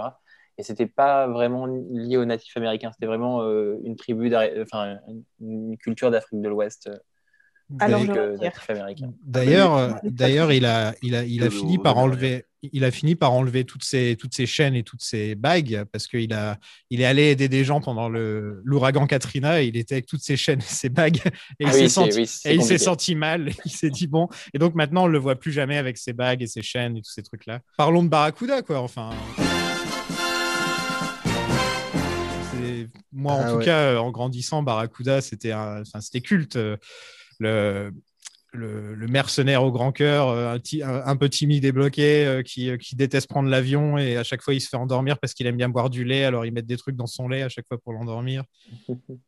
Et 0.58 0.62
c'était 0.62 0.86
pas 0.86 1.26
vraiment 1.26 1.66
lié 1.66 2.16
aux 2.16 2.24
natifs 2.24 2.56
américains, 2.56 2.90
c'était 2.92 3.06
vraiment 3.06 3.42
euh, 3.42 3.78
une 3.84 3.96
tribu, 3.96 4.34
enfin 4.62 4.98
une, 5.40 5.76
culture 5.78 6.10
d'Afrique 6.10 6.40
de 6.40 6.48
l'Ouest 6.48 6.90
Alors, 7.80 8.00
plus 8.00 8.08
je 8.08 8.12
que 8.12 8.20
retire. 8.32 8.42
natif 8.42 8.70
américain. 8.70 9.12
D'ailleurs, 9.24 9.74
euh, 9.76 9.92
mais- 10.02 10.10
d'ailleurs, 10.10 10.52
il 10.52 10.64
a, 10.66 10.94
il 11.02 11.14
a, 11.14 11.24
il 11.24 11.40
a 11.42 11.46
Le- 11.46 11.50
fini 11.50 11.78
par 11.78 11.94
le- 11.94 12.00
enlever, 12.00 12.44
il 12.72 12.84
a 12.84 12.90
fini 12.90 13.14
par 13.16 13.32
enlever 13.32 13.64
toutes 13.64 13.82
ces 13.82 14.16
chaînes 14.46 14.74
et 14.74 14.82
toutes 14.82 15.02
ces 15.02 15.34
bagues 15.34 15.84
parce 15.90 16.06
qu'il 16.06 16.32
a, 16.32 16.58
il 16.90 17.00
est 17.00 17.04
allé 17.04 17.30
aider 17.30 17.48
des 17.48 17.64
gens 17.64 17.80
pendant 17.80 18.08
le 18.08 18.60
l'ouragan 18.64 19.06
Katrina 19.06 19.62
et 19.62 19.66
il 19.66 19.76
était 19.76 19.94
avec 19.96 20.06
toutes 20.06 20.22
ces 20.22 20.36
chaînes 20.36 20.60
et 20.60 20.64
ces 20.64 20.88
bagues 20.90 21.16
et 21.58 21.64
il 21.64 21.66
Ah 21.66 21.72
s'est 21.72 21.78
oui, 21.78 21.82
c'est- 21.84 21.88
senti, 21.88 22.16
oui, 22.18 22.26
c'est 22.26 22.52
et 22.52 22.54
il 22.56 22.62
s'est 22.62 22.78
senti 22.78 23.14
mal. 23.14 23.48
Il 23.64 23.70
s'est 23.72 23.90
dit 23.90 24.06
bon, 24.06 24.28
et 24.54 24.58
donc 24.58 24.74
maintenant 24.76 25.04
on 25.04 25.08
le 25.08 25.18
voit 25.18 25.34
plus 25.36 25.50
jamais 25.52 25.76
avec 25.76 25.98
ses 25.98 26.12
bagues 26.12 26.42
et 26.42 26.46
ses 26.46 26.62
chaînes 26.62 26.96
et 26.96 27.02
tous 27.02 27.10
ces 27.12 27.22
trucs 27.22 27.46
là. 27.46 27.60
Parlons 27.76 28.02
de 28.04 28.08
Barracuda 28.08 28.62
quoi, 28.62 28.80
enfin. 28.80 29.10
Moi, 33.12 33.32
en 33.32 33.40
Ah 33.44 33.50
tout 33.50 33.56
ouais. 33.58 33.64
cas, 33.64 33.78
euh, 33.92 33.98
en 33.98 34.10
grandissant, 34.10 34.62
Barracuda, 34.62 35.20
c'était 35.20 35.52
un- 35.52 35.82
enfin, 35.82 36.00
c'était 36.00 36.20
culte. 36.20 36.56
Le, 37.38 37.92
le, 38.52 38.94
le 38.94 39.06
mercenaire 39.06 39.64
au 39.64 39.72
grand 39.72 39.92
cœur, 39.92 40.28
euh, 40.28 40.56
un, 40.82 41.02
un- 41.06 41.16
peu 41.16 41.28
timide 41.28 41.64
et 41.64 41.72
bloqué, 41.72 42.26
euh, 42.26 42.42
qui, 42.42 42.70
euh, 42.70 42.76
qui 42.76 42.96
déteste 42.96 43.28
prendre 43.28 43.48
l'avion 43.48 43.96
et 43.96 44.16
à 44.18 44.24
chaque 44.24 44.42
fois 44.42 44.52
il 44.54 44.60
se 44.60 44.68
fait 44.68 44.76
endormir 44.76 45.18
parce 45.18 45.32
qu'il 45.34 45.46
aime 45.46 45.56
bien 45.56 45.70
boire 45.70 45.88
du 45.90 46.04
lait, 46.04 46.24
alors 46.24 46.44
ils 46.44 46.52
mettent 46.52 46.66
des 46.66 46.76
trucs 46.76 46.96
dans 46.96 47.06
son 47.06 47.28
lait 47.28 47.42
à 47.42 47.48
chaque 47.48 47.66
fois 47.66 47.78
pour 47.78 47.94
l'endormir. 47.94 48.44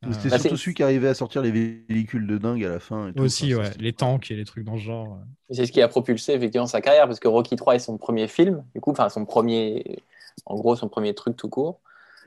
Euh, 0.05 0.13
C'était 0.13 0.29
Bah, 0.29 0.39
surtout 0.39 0.57
celui 0.59 0.75
qui 0.75 0.83
arrivait 0.83 1.09
à 1.09 1.15
sortir 1.15 1.41
les 1.41 1.51
véhicules 1.89 2.27
de 2.27 2.37
dingue 2.37 2.65
à 2.65 2.69
la 2.69 2.81
fin. 2.81 3.09
et 3.09 3.13
tout. 3.15 3.21
aussi, 3.23 3.55
Enfin, 3.55 3.65
ouais, 3.69 3.75
les 3.79 3.93
tanks 3.95 4.31
et 4.31 4.37
les 4.37 4.45
trucs 4.45 4.65
dans 4.65 4.77
ce 4.77 4.83
genre. 4.83 5.19
C'est 5.51 5.67
ce 5.67 5.73
qui 5.73 5.81
a 5.81 5.89
propulsé 5.89 6.33
effectivement 6.35 6.67
sa 6.67 6.81
carrière, 6.81 7.07
parce 7.07 7.21
que 7.21 7.29
Rocky 7.29 7.57
3 7.57 7.75
est 7.77 7.79
son 7.79 7.97
premier 7.99 8.29
film, 8.29 8.65
du 8.75 8.81
coup, 8.81 8.91
enfin 8.91 9.09
son 9.09 9.25
premier, 9.25 9.99
en 10.47 10.57
gros 10.57 10.77
son 10.77 10.89
premier 10.89 11.15
truc 11.15 11.37
tout 11.37 11.49
court. 11.49 11.81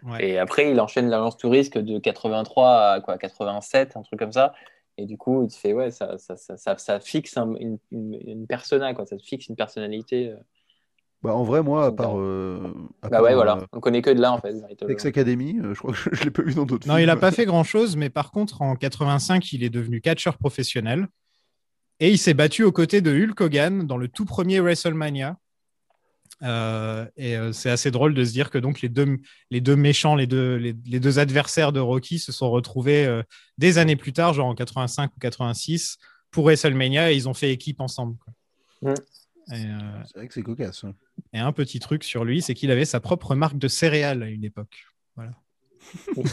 Ouais. 0.03 0.29
Et 0.29 0.37
après, 0.39 0.71
il 0.71 0.79
enchaîne 0.79 1.09
l'agence 1.09 1.37
touriste 1.37 1.77
de 1.77 1.99
83 1.99 2.91
à 2.93 3.01
quoi, 3.01 3.17
87, 3.17 3.97
un 3.97 4.03
truc 4.03 4.19
comme 4.19 4.31
ça. 4.31 4.53
Et 4.97 5.05
du 5.05 5.17
coup, 5.17 5.43
il 5.43 5.49
te 5.49 5.55
fait, 5.55 5.73
ouais, 5.73 5.91
ça, 5.91 6.17
ça, 6.17 6.35
ça, 6.37 6.57
ça, 6.57 6.77
ça 6.77 6.99
fixe 6.99 7.37
un- 7.37 7.53
une, 7.55 7.77
une, 7.91 8.19
une 8.25 8.47
persona, 8.47 8.93
quoi, 8.93 9.05
ça 9.05 9.17
te 9.17 9.23
fixe 9.23 9.47
une 9.47 9.55
personnalité. 9.55 10.29
euh. 10.29 10.37
Bah, 11.23 11.35
en 11.35 11.43
vrai, 11.43 11.63
moi, 11.63 11.85
à 11.85 11.91
part. 11.91 12.17
euh, 12.17 12.73
à 13.01 13.09
Bah 13.09 13.17
part, 13.17 13.23
ouais, 13.23 13.33
voilà, 13.35 13.57
euh, 13.57 13.65
on 13.73 13.79
connaît 13.79 14.01
que 14.01 14.09
de 14.11 14.21
là 14.21 14.31
en 14.33 14.39
fait. 14.39 14.55
Sex 14.87 15.05
Academy, 15.05 15.59
je 15.73 15.77
crois 15.77 15.91
que 15.93 15.97
je, 15.97 16.09
je 16.13 16.23
l'ai 16.23 16.31
pas 16.31 16.43
vu 16.43 16.53
dans 16.53 16.65
d'autres 16.65 16.87
Non, 16.87 16.95
films. 16.95 17.03
il 17.03 17.07
n'a 17.07 17.15
pas 17.15 17.31
fait 17.31 17.45
grand-chose, 17.45 17.95
mais 17.95 18.09
par 18.09 18.31
contre, 18.31 18.61
en 18.61 18.75
85, 18.75 19.51
il 19.53 19.63
est 19.63 19.69
devenu 19.69 19.99
catcheur 20.01 20.37
professionnel 20.37 21.07
et 21.99 22.11
il 22.11 22.17
s'est 22.17 22.35
battu 22.35 22.63
aux 22.63 22.71
côtés 22.71 23.01
de 23.01 23.11
Hulk 23.11 23.39
Hogan 23.41 23.87
dans 23.87 23.97
le 23.97 24.07
tout 24.07 24.25
premier 24.25 24.59
WrestleMania. 24.59 25.37
Euh, 26.43 27.05
et 27.17 27.35
euh, 27.35 27.51
c'est 27.51 27.69
assez 27.69 27.89
drôle 27.89 28.13
de 28.13 28.23
se 28.23 28.31
dire 28.31 28.49
que 28.51 28.57
donc 28.57 28.81
les 28.81 28.89
deux, 28.89 29.17
les 29.49 29.61
deux 29.61 29.75
méchants, 29.75 30.15
les 30.15 30.27
deux, 30.27 30.55
les, 30.55 30.75
les 30.85 30.99
deux 30.99 31.19
adversaires 31.19 31.71
de 31.71 31.79
Rocky 31.79 32.19
se 32.19 32.31
sont 32.31 32.51
retrouvés 32.51 33.05
euh, 33.05 33.23
des 33.57 33.77
années 33.79 33.95
plus 33.95 34.13
tard, 34.13 34.33
genre 34.33 34.47
en 34.47 34.55
85 34.55 35.15
ou 35.15 35.19
86, 35.19 35.97
pour 36.31 36.45
WrestleMania 36.45 37.11
et 37.11 37.15
ils 37.15 37.27
ont 37.27 37.33
fait 37.33 37.51
équipe 37.51 37.81
ensemble. 37.81 38.17
C'est 39.47 39.65
vrai 40.15 40.27
que 40.27 40.33
c'est 40.33 40.43
cocasse. 40.43 40.83
hein. 40.83 40.93
et 41.33 41.39
un 41.39 41.51
petit 41.53 41.79
truc 41.79 42.03
sur 42.03 42.25
lui, 42.25 42.41
c'est 42.41 42.53
qu'il 42.53 42.69
avait 42.69 42.85
sa 42.85 42.99
propre 42.99 43.33
marque 43.33 43.57
de 43.57 43.67
céréales 43.67 44.21
à 44.23 44.27
une 44.27 44.43
époque. 44.43 44.85
Voilà. 45.15 45.31
Ouais. 46.15 46.23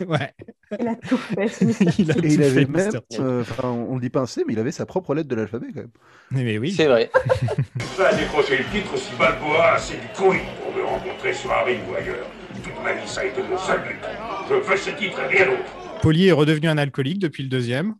Ouais. 0.06 0.34
Il 0.80 0.88
a 0.88 0.96
tout 0.96 1.16
fait. 1.16 1.64
Mr. 1.64 1.92
Il 1.98 2.10
a 2.10 2.14
Et 2.14 2.20
tout 2.20 2.26
il 2.26 2.42
avait 2.42 2.64
fait, 2.64 2.66
même, 2.66 3.00
euh, 3.20 3.40
enfin, 3.42 3.68
on 3.68 3.94
le 3.94 4.00
dit 4.00 4.10
pas 4.10 4.22
assez, 4.22 4.42
mais 4.46 4.52
il 4.52 4.58
avait 4.58 4.72
sa 4.72 4.84
propre 4.86 5.14
lettre 5.14 5.28
de 5.28 5.34
l'alphabet 5.36 5.68
quand 5.72 5.80
même. 5.80 5.90
Mais, 6.30 6.44
mais 6.44 6.58
oui. 6.58 6.72
C'est 6.72 6.86
vrai. 6.86 7.10
Va 7.96 8.14
décrocher 8.14 8.58
le 8.58 8.64
titre 8.64 8.96
si 8.96 9.14
Balboa 9.16 9.78
c'est 9.78 10.00
du 10.00 10.08
couille 10.16 10.40
pour 10.62 10.74
me 10.74 10.84
rencontrer 10.84 11.32
sur 11.32 11.52
un 11.52 11.62
ring 11.62 11.80
ou 11.90 11.94
ailleurs. 11.94 12.26
Toute 12.62 12.82
ma 12.82 12.92
vie, 12.94 13.06
ça 13.06 13.20
a 13.20 13.24
été 13.24 13.42
mon 13.42 13.58
seul 13.58 13.80
but. 13.82 13.96
Je 14.50 14.60
fais 14.62 14.76
ce 14.76 14.90
titre 14.96 15.20
et 15.20 15.36
rien 15.36 15.46
d'autre. 15.46 16.00
Poli 16.02 16.26
est 16.28 16.32
redevenu 16.32 16.68
un 16.68 16.78
alcoolique 16.78 17.18
depuis 17.18 17.42
le 17.42 17.48
deuxième. 17.48 17.94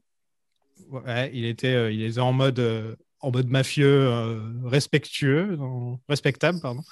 Ouais, 0.90 1.30
il 1.32 1.44
était, 1.44 1.74
euh, 1.74 1.90
il 1.92 2.02
était 2.04 2.20
en 2.20 2.32
mode, 2.32 2.58
euh, 2.58 2.94
en 3.20 3.30
mode 3.30 3.48
mafieux, 3.48 4.08
euh, 4.08 4.38
respectueux, 4.64 5.58
respectable, 6.08 6.60
pardon. 6.60 6.82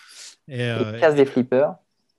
Et, 0.49 0.63
euh, 0.63 0.93
Il 0.95 1.01
casse 1.01 1.15
des 1.15 1.25
flippers. 1.25 1.75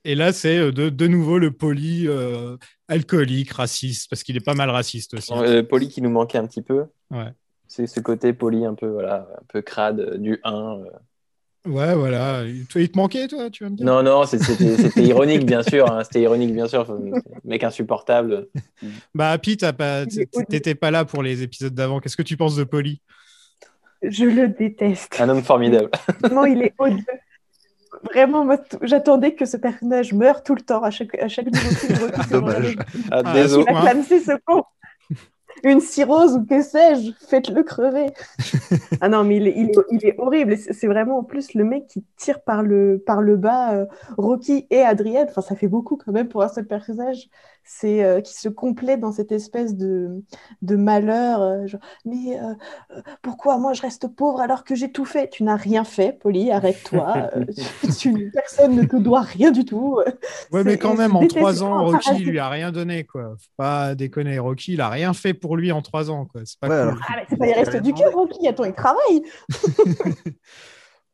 Et 0.05 0.15
là, 0.15 0.31
c'est 0.31 0.57
euh, 0.57 0.71
de, 0.71 0.89
de 0.89 1.07
nouveau 1.07 1.37
le 1.39 1.51
poli 1.51 2.05
euh, 2.07 2.55
alcoolique, 2.87 3.51
raciste, 3.51 4.09
parce 4.09 4.23
qu'il 4.23 4.37
est 4.37 4.45
pas 4.45 4.53
mal 4.53 4.69
raciste 4.69 5.13
aussi. 5.15 5.33
Euh, 5.33 5.63
Poli 5.63 5.89
qui 5.89 6.01
nous 6.01 6.09
manquait 6.09 6.37
un 6.37 6.45
petit 6.47 6.61
peu. 6.61 6.85
Ouais. 7.11 7.31
C'est 7.67 7.87
ce 7.87 7.99
côté 7.99 8.31
poli 8.31 8.63
un 8.65 8.75
peu, 8.75 8.87
voilà, 8.87 9.27
un 9.37 9.43
peu 9.49 9.61
crade 9.61 9.99
euh, 9.99 10.17
du 10.17 10.39
1. 10.43 10.53
euh. 10.79 10.85
Ouais, 11.67 11.95
voilà. 11.95 12.43
Toi, 12.69 12.81
il 12.81 12.91
te 12.91 12.97
manquait, 12.97 13.27
toi, 13.27 13.49
tu 13.49 13.63
vas 13.63 13.71
me 13.71 13.75
dire? 13.75 13.85
Non, 13.87 14.03
non, 14.03 14.23
c'était 14.27 15.03
ironique, 15.03 15.45
bien 15.47 15.63
sûr. 15.63 15.91
hein, 15.91 16.03
C'était 16.03 16.21
ironique, 16.21 16.53
bien 16.53 16.67
sûr. 16.67 16.85
Mec 17.43 17.63
insupportable. 17.63 18.47
Bah, 19.15 19.35
odieux. 19.39 20.25
t'étais 20.47 20.75
pas 20.75 20.91
là 20.91 21.05
pour 21.05 21.23
les 21.23 21.41
épisodes 21.41 21.73
d'avant. 21.73 21.99
Qu'est-ce 21.99 22.17
que 22.17 22.21
tu 22.21 22.37
penses 22.37 22.55
de 22.55 22.63
Poli? 22.65 23.01
Je 24.03 24.25
le 24.25 24.49
déteste. 24.49 25.19
Un 25.19 25.29
homme 25.29 25.41
formidable. 25.41 25.89
Vraiment, 26.21 26.45
il 26.45 26.61
est 26.61 26.73
odieux. 26.77 27.03
Vraiment, 28.03 28.47
j'attendais 28.81 29.35
que 29.35 29.45
ce 29.45 29.57
personnage 29.57 30.13
meure 30.13 30.43
tout 30.43 30.55
le 30.55 30.61
temps 30.61 30.83
à 30.83 30.91
chaque, 30.91 31.15
à 31.15 31.27
chaque 31.27 31.47
nouveau 31.47 31.75
film. 31.75 31.99
je 32.23 32.29
Dommage. 32.29 32.75
Ah, 33.11 33.21
Ah, 33.25 33.33
désolé. 33.33 33.65
Ce 33.65 34.37
con. 34.45 34.63
Une 35.63 35.79
cirrhose 35.79 36.35
ou 36.35 36.45
que 36.45 36.61
sais-je, 36.61 37.11
faites-le 37.27 37.63
crever. 37.63 38.07
ah 39.01 39.09
non, 39.09 39.23
mais 39.23 39.37
il 39.37 39.47
est, 39.47 39.53
il 39.57 39.69
est, 39.69 39.75
il 39.91 40.05
est 40.05 40.15
horrible. 40.19 40.57
C'est 40.57 40.73
c'est 40.73 40.87
vraiment 40.87 41.19
en 41.19 41.23
plus 41.23 41.53
le 41.53 41.63
mec 41.63 41.87
qui 41.87 42.05
tire 42.17 42.41
par 42.41 42.61
le, 42.61 43.01
par 43.05 43.21
le 43.21 43.37
bas 43.37 43.73
euh, 43.73 43.85
Rocky 44.17 44.67
et 44.69 44.81
Adrienne. 44.81 45.27
Enfin, 45.29 45.41
ça 45.41 45.55
fait 45.55 45.67
beaucoup 45.67 45.97
quand 45.97 46.11
même 46.11 46.27
pour 46.27 46.43
un 46.43 46.49
seul 46.49 46.65
personnage. 46.67 47.29
C'est 47.67 48.03
euh, 48.03 48.21
qui 48.21 48.33
se 48.35 48.47
complète 48.47 48.99
dans 48.99 49.11
cette 49.11 49.31
espèce 49.31 49.75
de, 49.75 50.23
de 50.61 50.75
malheur. 50.75 51.41
euh, 51.41 51.65
genre, 51.65 51.81
mais 52.05 52.39
euh, 52.39 52.53
pourquoi 53.23 53.57
moi 53.57 53.73
je 53.73 53.81
reste 53.81 54.07
pauvre 54.07 54.39
alors 54.39 54.63
que 54.63 54.75
j'ai 54.75 54.91
tout 54.91 55.03
fait? 55.05 55.29
Tu 55.29 55.43
n'as 55.43 55.55
rien 55.55 55.83
fait, 55.83 56.13
Polly, 56.13 56.51
arrête-toi. 56.51 57.31
Euh, 57.35 57.45
personne 58.33 58.75
ne 58.75 58.83
te 58.83 58.95
doit 58.97 59.21
rien 59.21 59.51
du 59.51 59.65
tout. 59.65 59.99
Ouais, 60.51 60.63
mais 60.63 60.77
quand 60.77 60.95
même, 60.95 61.15
en 61.15 61.25
trois 61.27 61.63
ans, 61.63 61.83
Rocky 61.85 62.23
lui 62.23 62.37
a 62.39 62.47
rien 62.49 62.71
donné, 62.71 63.03
quoi. 63.03 63.35
Faut 63.39 63.49
pas 63.57 63.95
déconner. 63.95 64.37
Rocky, 64.39 64.73
il 64.73 64.81
a 64.81 64.89
rien 64.89 65.13
fait 65.13 65.33
pour 65.33 65.57
lui 65.57 65.71
en 65.71 65.81
trois 65.81 66.11
ans, 66.11 66.25
quoi. 66.25 66.41
C'est 66.45 66.59
pas 66.59 66.67
Ouais, 66.67 66.75
cool. 66.75 66.81
alors- 66.89 66.97
Ah, 67.09 67.13
mais 67.17 67.25
c'est 67.29 67.37
pas 67.37 67.45
les 67.47 67.53
restes 67.53 67.75
du 67.81 67.93
cœur, 67.93 68.13
Rocky. 68.13 68.47
Attends, 68.47 68.63
il 68.65 68.73
travaille. 68.73 69.23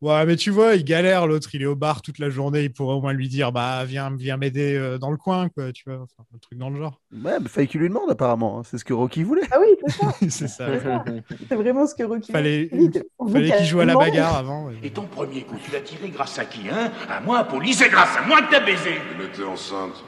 Ouais, 0.01 0.25
mais 0.25 0.35
tu 0.35 0.49
vois, 0.49 0.73
il 0.75 0.83
galère, 0.83 1.27
l'autre, 1.27 1.49
il 1.53 1.61
est 1.61 1.67
au 1.67 1.75
bar 1.75 2.01
toute 2.01 2.17
la 2.17 2.31
journée, 2.31 2.63
il 2.63 2.73
pourrait 2.73 2.95
au 2.95 3.01
moins 3.01 3.13
lui 3.13 3.29
dire, 3.29 3.51
bah, 3.51 3.83
viens, 3.85 4.09
viens 4.17 4.35
m'aider 4.35 4.75
euh, 4.75 4.97
dans 4.97 5.11
le 5.11 5.17
coin, 5.17 5.47
quoi, 5.49 5.71
tu 5.71 5.83
vois, 5.85 5.99
enfin, 6.01 6.23
un 6.33 6.37
truc 6.39 6.57
dans 6.57 6.71
le 6.71 6.77
genre. 6.79 6.99
Ouais, 7.13 7.39
mais 7.39 7.47
fallait 7.47 7.67
qu'il 7.67 7.81
lui 7.81 7.89
demande 7.89 8.09
apparemment. 8.09 8.57
hein. 8.59 8.63
C'est 8.65 8.79
ce 8.79 8.83
que 8.85 8.93
Rocky 8.93 9.21
voulait. 9.21 9.43
Ah 9.51 9.57
oui, 9.61 9.67
c'est 9.85 9.91
ça. 9.91 10.11
c'est 10.29 10.47
ça. 10.47 11.03
C'est 11.47 11.55
vraiment 11.55 11.85
ce 11.85 11.93
que 11.93 12.01
Rocky 12.03 12.31
Fallait, 12.31 12.67
veut 12.71 13.31
fallait 13.31 13.51
qu'il 13.51 13.65
joue 13.67 13.79
à 13.81 13.85
la 13.85 13.95
bagarre 13.95 14.37
avant. 14.37 14.65
ouais. 14.67 14.73
Et 14.81 14.89
ton 14.89 15.03
premier 15.03 15.43
coup, 15.43 15.57
tu 15.63 15.71
l'as 15.71 15.81
tiré 15.81 16.09
grâce 16.09 16.39
à 16.39 16.45
qui, 16.45 16.61
hein? 16.67 16.91
À 17.07 17.21
moi, 17.21 17.43
Poli, 17.43 17.71
c'est 17.73 17.89
grâce 17.89 18.17
à 18.17 18.25
moi 18.25 18.41
que 18.41 18.49
t'as 18.49 18.65
baisé. 18.65 18.95
Elle 19.19 19.25
était 19.27 19.43
enceinte. 19.43 20.03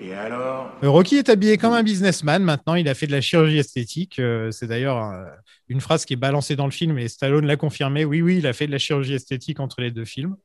Et 0.00 0.12
alors? 0.12 0.70
Euh, 0.82 0.90
Rocky 0.90 1.16
est 1.16 1.28
habillé 1.28 1.56
comme 1.56 1.72
un 1.72 1.82
businessman. 1.84 2.42
Maintenant, 2.42 2.74
il 2.74 2.88
a 2.88 2.94
fait 2.94 3.06
de 3.06 3.12
la 3.12 3.20
chirurgie 3.20 3.58
esthétique. 3.58 4.18
Euh, 4.18 4.50
c'est 4.50 4.66
d'ailleurs 4.66 4.98
euh, 4.98 5.24
une 5.68 5.80
phrase 5.80 6.04
qui 6.04 6.12
est 6.12 6.16
balancée 6.16 6.56
dans 6.56 6.66
le 6.66 6.70
film 6.72 6.98
et 6.98 7.08
Stallone 7.08 7.46
l'a 7.46 7.56
confirmé. 7.56 8.04
Oui, 8.04 8.20
oui, 8.22 8.38
il 8.38 8.46
a 8.46 8.52
fait 8.52 8.66
de 8.66 8.72
la 8.72 8.78
chirurgie 8.78 9.14
esthétique 9.14 9.60
entre 9.60 9.80
les 9.80 9.90
deux 9.90 10.04
films. 10.04 10.36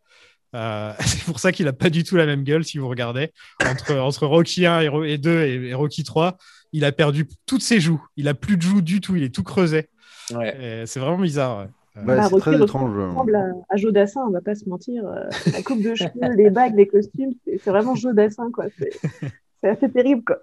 Euh, 0.56 0.94
c'est 1.00 1.24
pour 1.26 1.40
ça 1.40 1.52
qu'il 1.52 1.68
a 1.68 1.74
pas 1.74 1.90
du 1.90 2.04
tout 2.04 2.16
la 2.16 2.26
même 2.26 2.44
gueule 2.44 2.64
si 2.64 2.78
vous 2.78 2.88
regardez. 2.88 3.32
Entre, 3.66 3.96
entre 3.98 4.26
Rocky 4.26 4.66
1 4.66 4.82
et, 4.82 5.12
et 5.14 5.18
2 5.18 5.42
et, 5.42 5.54
et 5.70 5.74
Rocky 5.74 6.04
3, 6.04 6.38
il 6.72 6.86
a 6.86 6.92
perdu 6.92 7.28
toutes 7.46 7.62
ses 7.64 7.80
joues. 7.80 8.04
Il 8.16 8.28
a 8.28 8.34
plus 8.34 8.58
de 8.58 8.62
joues 8.62 8.82
du 8.82 9.02
tout. 9.02 9.16
Il 9.16 9.24
est 9.24 9.34
tout 9.34 9.44
creusé. 9.44 9.90
Ouais. 10.34 10.84
C'est 10.86 11.00
vraiment 11.00 11.18
bizarre. 11.20 11.58
ouais. 11.60 11.64
Euh, 11.64 11.70
Ouais, 12.06 12.16
Bah, 12.16 12.30
c'est 12.30 12.38
très 12.40 12.62
étrange. 12.62 12.96
euh. 12.98 13.08
ressemble 13.10 13.36
à, 13.36 13.46
à 13.70 13.76
Jodassin, 13.76 14.22
on 14.28 14.32
va 14.32 14.42
pas 14.42 14.56
se 14.56 14.70
mentir. 14.70 15.04
Euh, 15.06 15.24
la 15.52 15.62
coupe 15.64 15.82
de 15.82 15.96
cheveux, 15.96 16.12
les 16.38 16.50
bagues, 16.52 16.76
les 16.76 16.88
costumes, 16.88 17.34
c'est 17.46 17.66
vraiment 17.70 17.96
Jodassin, 17.96 18.50
quoi. 18.54 18.66
C'est 18.80 19.68
assez 19.70 19.92
terrible, 19.92 20.24
quoi. 20.24 20.38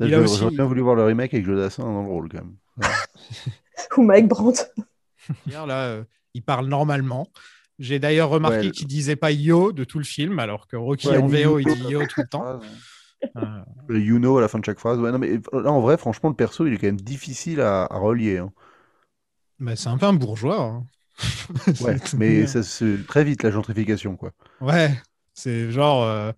Aussi- 0.00 0.38
j'aurais 0.38 0.54
bien 0.54 0.64
voulu 0.64 0.80
voir 0.80 0.94
le 0.94 1.04
remake 1.04 1.34
avec 1.34 1.44
Jodassin 1.44 1.82
dans 1.82 2.02
le 2.02 2.08
rôle 2.08 2.28
quand 2.30 2.38
même. 2.38 2.54
Ou 3.96 4.02
Mike 4.02 4.28
Brandt. 4.28 4.70
Hier, 5.46 5.66
là, 5.66 5.84
euh, 5.86 6.04
il 6.34 6.42
parle 6.42 6.66
normalement. 6.66 7.28
J'ai 7.78 7.98
d'ailleurs 7.98 8.28
remarqué 8.28 8.66
Ouais. 8.66 8.70
qu'il 8.70 8.86
disait 8.86 9.16
pas 9.16 9.32
yo 9.32 9.72
de 9.72 9.84
tout 9.84 9.98
le 9.98 10.04
film, 10.04 10.38
alors 10.38 10.66
que 10.68 10.76
Rocky 10.76 11.08
Ouais, 11.08 11.16
en 11.16 11.26
VO, 11.26 11.58
il 11.58 11.64
dit 11.66 11.90
yo 11.90 12.04
tout 12.06 12.20
le 12.22 12.28
temps. 12.28 12.60
Euh, 13.36 13.60
Le 13.88 14.00
you 14.00 14.18
know 14.18 14.36
à 14.38 14.40
la 14.40 14.48
fin 14.48 14.58
de 14.58 14.64
chaque 14.64 14.78
phrase. 14.78 14.98
Ouais, 14.98 15.10
non, 15.12 15.18
mais 15.18 15.40
là, 15.52 15.70
en 15.70 15.80
vrai, 15.80 15.96
franchement, 15.96 16.28
le 16.28 16.34
perso, 16.36 16.66
il 16.66 16.74
est 16.74 16.78
quand 16.78 16.86
même 16.88 17.00
difficile 17.00 17.60
à, 17.60 17.84
à 17.84 17.98
relier. 17.98 18.38
hein. 18.38 18.52
bah, 19.58 19.76
c'est 19.76 19.88
un 19.88 19.98
peu 19.98 20.06
un 20.06 20.12
bourgeois. 20.12 20.60
hein. 20.60 20.86
Ouais, 21.80 21.96
mais 22.16 22.46
ça 22.46 22.62
se 22.62 23.02
très 23.02 23.22
vite 23.24 23.42
la 23.42 23.50
gentrification, 23.50 24.16
quoi. 24.16 24.32
Ouais, 24.60 24.90
c'est 25.34 25.70
genre. 25.70 26.02
euh, 26.04 26.32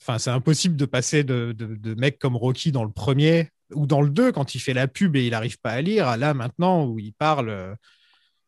Enfin, 0.00 0.18
c'est 0.18 0.30
impossible 0.30 0.76
de 0.76 0.86
passer 0.86 1.24
de, 1.24 1.52
de, 1.52 1.74
de 1.74 1.94
mecs 1.94 2.18
comme 2.20 2.36
Rocky 2.36 2.70
dans 2.72 2.84
le 2.84 2.90
premier 2.92 3.50
ou 3.74 3.86
dans 3.86 4.00
le 4.02 4.10
2 4.10 4.32
quand 4.32 4.54
il 4.54 4.60
fait 4.60 4.74
la 4.74 4.88
pub 4.88 5.16
et 5.16 5.24
il 5.26 5.30
n'arrive 5.32 5.58
pas 5.60 5.70
à 5.72 5.80
lire, 5.82 6.16
là 6.16 6.34
maintenant 6.34 6.86
où 6.86 6.98
il 6.98 7.12
parle. 7.12 7.48
euh, 7.50 7.74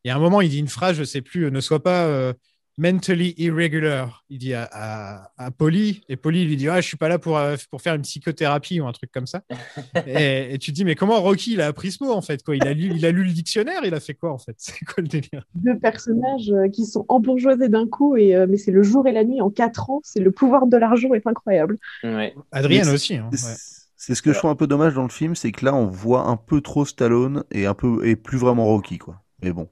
Il 0.04 0.09
y 0.09 0.11
a 0.11 0.16
un 0.16 0.20
moment, 0.20 0.40
il 0.40 0.50
dit 0.50 0.59
une 0.59 0.68
phrase, 0.68 0.96
je 0.96 1.04
sais 1.04 1.20
plus, 1.22 1.44
euh, 1.46 1.50
ne 1.50 1.61
sois 1.61 1.83
pas 1.83 2.04
euh, 2.06 2.33
mentally 2.78 3.35
irregular. 3.37 4.24
Il 4.30 4.38
dit 4.38 4.54
à, 4.54 4.66
à, 4.72 5.30
à 5.37 5.50
Polly, 5.50 6.00
et 6.09 6.16
Polly 6.16 6.46
lui 6.46 6.56
dit 6.56 6.68
ah, 6.70 6.80
Je 6.80 6.87
suis 6.87 6.96
pas 6.96 7.09
là 7.11 7.18
pour, 7.18 7.38
pour 7.70 7.83
faire 7.83 7.94
une 7.94 8.00
psychothérapie 8.02 8.80
ou 8.80 8.87
un 8.87 8.92
truc 8.92 9.11
comme 9.12 9.26
ça. 9.26 9.42
et, 10.06 10.54
et 10.54 10.59
tu 10.59 10.70
te 10.70 10.76
dis 10.76 10.85
Mais 10.87 10.94
comment 10.94 11.20
Rocky 11.20 11.52
il 11.52 11.61
a 11.61 11.66
appris 11.66 11.92
ce 11.92 12.02
mot 12.02 12.12
en 12.12 12.22
fait 12.22 12.42
quoi? 12.42 12.56
Il, 12.56 12.66
a 12.66 12.72
lu, 12.72 12.90
il 12.94 13.04
a 13.04 13.11
lu 13.11 13.24
le 13.24 13.33
dictionnaire, 13.33 13.83
il 13.85 13.92
a 13.92 14.00
fait 14.00 14.14
quoi 14.14 14.33
en 14.33 14.38
fait? 14.38 14.54
C'est 14.59 14.83
quoi 14.87 15.02
le 15.02 15.09
délire? 15.09 15.44
Deux 15.54 15.78
personnages 15.78 16.50
qui 16.72 16.87
sont 16.87 17.04
embourgeoisés 17.09 17.68
d'un 17.68 17.87
coup, 17.87 18.16
et, 18.16 18.35
euh, 18.35 18.46
mais 18.48 18.56
c'est 18.56 18.70
le 18.72 18.83
jour 18.83 19.06
et 19.06 19.12
la 19.12 19.24
nuit 19.24 19.42
en 19.42 19.50
quatre 19.50 19.90
ans. 19.90 20.00
C'est 20.02 20.20
le 20.20 20.30
pouvoir 20.30 20.66
de 20.66 20.78
l'argent 20.78 21.12
est 21.12 21.26
incroyable. 21.26 21.76
Ouais. 22.02 22.35
Adrienne 22.52 22.88
aussi. 22.88 23.16
hein, 23.16 23.28
ouais. 23.30 23.54
C'est 24.03 24.15
ce 24.15 24.23
que 24.23 24.33
je 24.33 24.39
trouve 24.39 24.51
un 24.51 24.57
peu 24.57 24.67
dommage 24.67 24.95
dans 24.95 25.03
le 25.03 25.11
film, 25.11 25.35
c'est 25.35 25.53
que 25.53 25.63
là, 25.63 25.75
on 25.75 25.87
voit 25.87 26.23
un 26.27 26.39
peu 26.39 26.63
trop 26.63 26.87
Stallone 26.87 27.45
et 27.51 27.67
un 27.67 27.75
peu 27.75 28.07
et 28.07 28.17
plus 28.17 28.39
vraiment 28.39 28.65
Rocky, 28.65 28.97
quoi. 28.97 29.23
Mais 29.43 29.53
bon. 29.53 29.69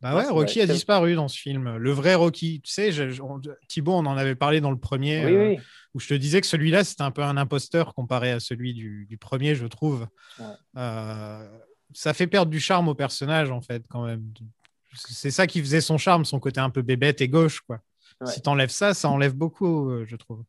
Bah 0.00 0.16
Ouais, 0.16 0.26
Rocky 0.28 0.60
a 0.60 0.66
disparu 0.66 1.14
dans 1.14 1.28
ce 1.28 1.38
film. 1.38 1.76
Le 1.76 1.90
vrai 1.92 2.16
Rocky. 2.16 2.60
Tu 2.62 2.72
sais, 2.72 2.90
je- 2.90 3.10
je- 3.10 3.22
on- 3.22 3.40
Thibaut, 3.68 3.92
on 3.92 4.06
en 4.06 4.16
avait 4.16 4.34
parlé 4.34 4.60
dans 4.60 4.72
le 4.72 4.76
premier, 4.76 5.24
Oui, 5.24 5.32
euh, 5.32 5.48
oui. 5.50 5.58
où 5.94 6.00
je 6.00 6.08
te 6.08 6.14
disais 6.14 6.40
que 6.40 6.48
celui-là, 6.48 6.82
c'était 6.82 7.02
un 7.04 7.12
peu 7.12 7.22
un 7.22 7.36
imposteur 7.36 7.94
comparé 7.94 8.32
à 8.32 8.40
celui 8.40 8.74
du, 8.74 9.06
du 9.08 9.18
premier, 9.18 9.54
je 9.54 9.66
trouve. 9.66 10.08
Ouais. 10.40 10.46
Euh, 10.76 11.48
ça 11.92 12.12
fait 12.12 12.26
perdre 12.26 12.50
du 12.50 12.58
charme 12.58 12.88
au 12.88 12.94
personnage, 12.96 13.52
en 13.52 13.60
fait, 13.60 13.84
quand 13.88 14.04
même. 14.04 14.24
C'est 14.94 15.30
ça 15.30 15.46
qui 15.46 15.60
faisait 15.60 15.80
son 15.80 15.96
charme, 15.96 16.24
son 16.24 16.40
côté 16.40 16.58
un 16.60 16.70
peu 16.70 16.82
bébête 16.82 17.20
et 17.20 17.28
gauche, 17.28 17.60
quoi. 17.60 17.78
Ouais. 18.20 18.32
Si 18.32 18.42
t'enlèves 18.42 18.70
ça, 18.70 18.94
ça 18.94 19.08
enlève 19.08 19.34
beaucoup, 19.34 19.90
euh, 19.90 20.04
je 20.08 20.16
trouve. 20.16 20.42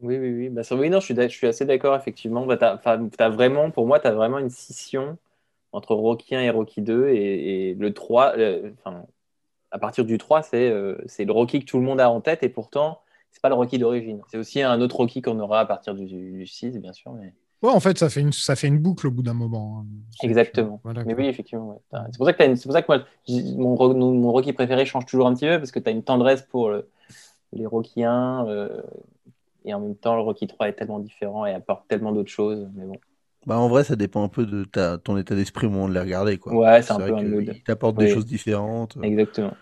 Oui, 0.00 0.18
oui, 0.18 0.32
oui. 0.34 0.48
Bah, 0.50 0.62
oui, 0.72 0.90
non, 0.90 1.00
je 1.00 1.04
suis, 1.06 1.14
je 1.14 1.28
suis 1.28 1.46
assez 1.46 1.64
d'accord, 1.64 1.96
effectivement. 1.96 2.46
Bah, 2.46 2.80
vraiment, 3.30 3.70
pour 3.70 3.86
moi, 3.86 4.00
tu 4.00 4.06
as 4.06 4.12
vraiment 4.12 4.38
une 4.38 4.50
scission 4.50 5.18
entre 5.72 5.94
Rocky 5.94 6.34
1 6.36 6.42
et 6.42 6.50
Rocky 6.50 6.82
2. 6.82 7.08
Et, 7.08 7.70
et 7.70 7.74
le 7.74 7.94
3, 7.94 8.34
euh, 8.38 8.70
enfin, 8.78 9.04
à 9.70 9.78
partir 9.78 10.04
du 10.04 10.18
3, 10.18 10.42
c'est, 10.42 10.70
euh, 10.70 10.96
c'est 11.06 11.24
le 11.24 11.32
Rocky 11.32 11.60
que 11.60 11.66
tout 11.66 11.78
le 11.78 11.84
monde 11.84 12.00
a 12.00 12.10
en 12.10 12.20
tête. 12.20 12.42
Et 12.42 12.48
pourtant, 12.48 13.00
c'est 13.30 13.42
pas 13.42 13.48
le 13.50 13.54
Rocky 13.56 13.78
d'origine. 13.78 14.20
C'est 14.28 14.38
aussi 14.38 14.62
un 14.62 14.80
autre 14.80 14.96
Rocky 14.96 15.22
qu'on 15.22 15.38
aura 15.40 15.60
à 15.60 15.66
partir 15.66 15.94
du, 15.94 16.06
du 16.06 16.46
6, 16.46 16.78
bien 16.78 16.92
sûr. 16.92 17.12
Mais... 17.12 17.34
Ouais, 17.62 17.70
en 17.72 17.80
fait, 17.80 17.98
ça 17.98 18.10
fait 18.10 18.20
une, 18.20 18.32
ça 18.32 18.56
fait 18.56 18.68
une 18.68 18.78
boucle 18.78 19.06
au 19.06 19.10
bout 19.10 19.22
d'un 19.22 19.34
moment. 19.34 19.80
hein. 19.80 19.86
Exactement. 20.22 20.80
Voilà, 20.84 21.04
Mais 21.04 21.14
oui, 21.14 21.26
effectivement. 21.26 21.68
ouais. 21.92 21.98
C'est 22.10 22.16
pour 22.18 22.26
ça 22.26 22.32
que, 22.32 22.38
t'as 22.38 22.46
une- 22.46 22.56
c'est 22.56 22.64
pour 22.64 22.72
ça 22.72 22.82
que 22.82 22.88
moi, 22.92 23.04
mon, 23.28 23.94
mon 24.14 24.32
Rocky 24.32 24.52
préféré 24.52 24.84
change 24.86 25.06
toujours 25.06 25.26
un 25.26 25.34
petit 25.34 25.46
peu 25.46 25.58
parce 25.58 25.70
que 25.72 25.78
tu 25.80 25.88
as 25.88 25.92
une 25.92 26.02
tendresse 26.04 26.42
pour 26.42 26.70
le- 26.70 26.88
les 27.52 27.66
Rocky 27.66 28.04
1 28.04 28.46
euh, 28.48 28.82
et 29.64 29.74
en 29.74 29.80
même 29.80 29.96
temps, 29.96 30.14
le 30.16 30.22
Rocky 30.22 30.46
3 30.46 30.68
est 30.68 30.74
tellement 30.74 31.00
différent 31.00 31.46
et 31.46 31.52
apporte 31.54 31.88
tellement 31.88 32.12
d'autres 32.12 32.30
choses. 32.30 32.68
Mais 32.74 32.84
bon. 32.86 33.00
Bah, 33.46 33.58
en 33.58 33.68
vrai, 33.68 33.84
ça 33.84 33.96
dépend 33.96 34.24
un 34.24 34.28
peu 34.28 34.46
de 34.46 34.64
ta, 34.64 34.96
ton 34.98 35.18
état 35.18 35.34
d'esprit 35.34 35.66
au 35.66 35.70
moment 35.70 35.88
de 35.88 35.94
les 35.94 36.00
regarder, 36.00 36.38
quoi. 36.38 36.58
Ouais, 36.58 36.82
c'est 36.82 36.92
un 36.92 37.00
vrai 37.00 37.12
peu 37.12 37.14
un. 37.14 37.24
Il 37.24 37.62
t'apporte 37.62 37.96
des 37.96 38.06
Oui. 38.06 38.14
choses 38.14 38.24
différentes. 38.26 38.96
Exactement. 39.02 39.56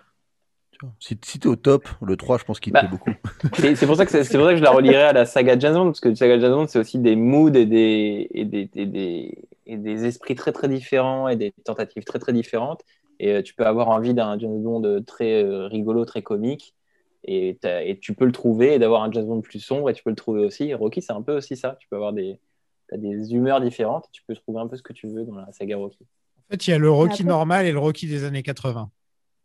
tu. 0.73 0.87
Si, 0.99 1.19
si 1.25 1.39
t'es 1.39 1.47
au 1.49 1.57
top, 1.57 1.89
le 2.03 2.17
3, 2.17 2.39
je 2.39 2.45
pense 2.45 2.61
qu'il 2.61 2.73
te 2.73 2.75
Bah, 2.75 2.81
plaît 2.81 2.89
beaucoup. 2.89 3.17
C'est 3.77 3.87
pour 3.87 3.97
ça 3.97 4.07
que 4.07 4.11
c'est 4.13 4.39
pour 4.39 4.47
ça 4.47 4.53
que 4.53 4.59
je 4.59 4.63
la 4.63 4.71
relierai 4.71 5.03
à 5.03 5.13
la 5.13 5.27
saga 5.27 5.59
James 5.59 5.75
Bond 5.75 5.87
parce 5.87 6.01
que 6.01 6.09
la 6.11 6.15
saga 6.17 6.39
James 6.41 6.53
Bond 6.53 6.67
c'est 6.69 6.79
aussi 6.79 6.99
des 6.99 7.17
moods 7.17 7.51
et 7.55 7.67
des 7.67 8.29
et 8.33 8.45
des, 8.45 8.71
et 8.75 8.87
des 8.87 9.45
et 9.67 9.77
des 9.77 10.05
esprits 10.07 10.35
très 10.35 10.53
très 10.53 10.69
différents 10.69 11.29
et 11.29 11.37
des 11.37 11.53
tentatives 11.65 12.05
très 12.05 12.19
très 12.19 12.33
différentes 12.33 12.83
et 13.21 13.33
euh, 13.35 13.43
tu 13.43 13.55
peux 13.55 13.67
avoir 13.67 13.89
envie 13.89 14.15
d'un 14.15 14.39
James 14.39 14.63
Bond 14.63 15.03
très 15.07 15.43
euh, 15.45 15.67
rigolo 15.67 16.05
très 16.05 16.23
comique 16.23 16.75
Et, 17.25 17.59
et 17.63 17.99
tu 18.01 18.15
peux 18.15 18.25
le 18.25 18.33
trouver 18.33 18.75
et 18.75 18.79
d'avoir 18.79 19.03
un 19.05 19.13
James 19.13 19.27
Bond 19.27 19.41
plus 19.43 19.61
sombre 19.61 19.89
et 19.91 19.93
tu 19.95 20.03
peux 20.03 20.11
le 20.11 20.17
trouver 20.17 20.45
aussi. 20.45 20.75
Rocky, 20.75 21.01
c'est 21.03 21.13
un 21.13 21.23
peu 21.23 21.37
aussi 21.37 21.57
ça. 21.57 21.77
Tu 21.81 21.87
peux 21.89 21.97
avoir 21.97 22.13
des, 22.13 22.41
t'as 22.89 22.97
des 22.97 23.33
humeurs 23.33 23.61
différentes. 23.61 24.09
Tu 24.13 24.23
peux 24.27 24.35
trouver 24.35 24.61
un 24.61 24.67
peu 24.67 24.77
ce 24.77 24.83
que 24.83 24.93
tu 24.93 25.07
veux 25.09 25.25
dans 25.25 25.37
la 25.37 25.53
saga 25.53 25.77
Rocky. 25.77 25.99
En 26.39 26.43
fait, 26.51 26.67
il 26.67 26.71
y 26.71 26.73
a 26.75 26.79
le 26.79 26.91
Rocky 26.91 27.13
après- 27.23 27.25
normal 27.25 27.67
et 27.67 27.73
le 27.73 27.79
Rocky 27.79 28.07
des 28.09 28.25
années 28.25 28.43
80. 28.43 28.91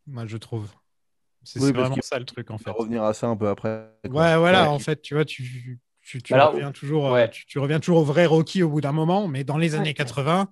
Moi, 0.07 0.25
je 0.25 0.37
trouve. 0.37 0.69
C'est 1.43 1.61
Oui, 1.61 1.71
vraiment 1.71 1.95
ça 2.01 2.17
le 2.19 2.25
truc, 2.25 2.49
en 2.51 2.55
On 2.55 2.57
fait. 2.57 2.65
va 2.65 2.73
revenir 2.73 3.03
à 3.03 3.13
ça 3.13 3.27
un 3.27 3.37
peu 3.37 3.47
après. 3.47 3.87
quoi. 4.09 4.21
Ouais, 4.21 4.37
voilà, 4.37 4.63
Ouais. 4.63 4.67
en 4.69 4.79
fait, 4.79 5.01
tu 5.01 5.13
vois, 5.13 5.23
tu, 5.23 5.79
tu, 6.01 6.21
tu 6.21 6.33
Alors, 6.33 6.51
reviens 6.53 6.71
toujours, 6.71 7.07
euh, 7.07 7.13
ouais. 7.13 7.29
tu, 7.29 7.45
tu 7.45 7.59
reviens 7.59 7.79
toujours 7.79 7.99
au 7.99 8.03
vrai 8.03 8.25
Rocky 8.25 8.63
au 8.63 8.69
bout 8.69 8.81
d'un 8.81 8.91
moment, 8.91 9.27
mais 9.27 9.43
dans 9.45 9.57
les 9.57 9.75
années 9.75 9.89
Ouais. 9.89 9.93
80, 9.93 10.49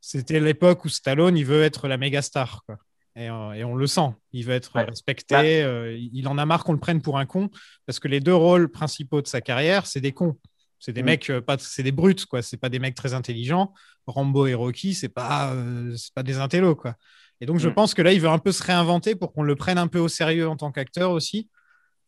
c'était 0.00 0.40
l'époque 0.40 0.84
où 0.84 0.88
Stallone, 0.88 1.36
il 1.36 1.44
veut 1.44 1.62
être 1.62 1.88
la 1.88 1.98
méga 1.98 2.22
star, 2.22 2.62
quoi. 2.64 2.78
Et, 3.16 3.28
euh, 3.28 3.52
et 3.52 3.64
on 3.64 3.74
le 3.74 3.86
sent, 3.86 4.10
il 4.32 4.44
veut 4.44 4.54
être 4.54 4.74
Ouais. 4.76 4.84
respecté, 4.84 5.34
Bah. 5.34 5.42
euh, 5.42 5.98
il 6.12 6.28
en 6.28 6.38
a 6.38 6.46
marre 6.46 6.62
qu'on 6.64 6.72
le 6.72 6.78
prenne 6.78 7.02
pour 7.02 7.18
un 7.18 7.26
con, 7.26 7.50
parce 7.86 7.98
que 7.98 8.06
les 8.08 8.20
deux 8.20 8.34
rôles 8.34 8.70
principaux 8.70 9.20
de 9.20 9.26
sa 9.26 9.40
carrière, 9.40 9.86
c'est 9.86 10.00
des 10.00 10.12
cons. 10.12 10.38
C'est 10.78 10.92
des 10.92 11.02
Mm. 11.02 11.06
mecs, 11.06 11.30
euh, 11.30 11.40
pas, 11.40 11.58
c'est 11.58 11.82
des 11.82 11.92
brutes, 11.92 12.24
quoi. 12.26 12.40
C'est 12.40 12.56
pas 12.56 12.68
des 12.68 12.78
mecs 12.78 12.94
très 12.94 13.12
intelligents. 13.12 13.74
Rambo 14.06 14.46
et 14.46 14.54
Rocky, 14.54 14.94
c'est 14.94 15.08
pas, 15.10 15.54
c'est 15.96 16.14
pas 16.14 16.22
des 16.22 16.38
intellos, 16.38 16.76
quoi. 16.76 16.94
Et 17.40 17.46
donc, 17.46 17.58
je 17.58 17.68
Mm. 17.68 17.74
pense 17.74 17.94
que 17.94 18.02
là, 18.02 18.12
il 18.12 18.20
veut 18.20 18.28
un 18.28 18.38
peu 18.38 18.52
se 18.52 18.62
réinventer 18.62 19.14
pour 19.16 19.32
qu'on 19.32 19.42
le 19.42 19.56
prenne 19.56 19.76
un 19.78 19.88
peu 19.88 19.98
au 19.98 20.08
sérieux 20.08 20.48
en 20.48 20.56
tant 20.56 20.70
qu'acteur 20.72 21.10
aussi. 21.10 21.48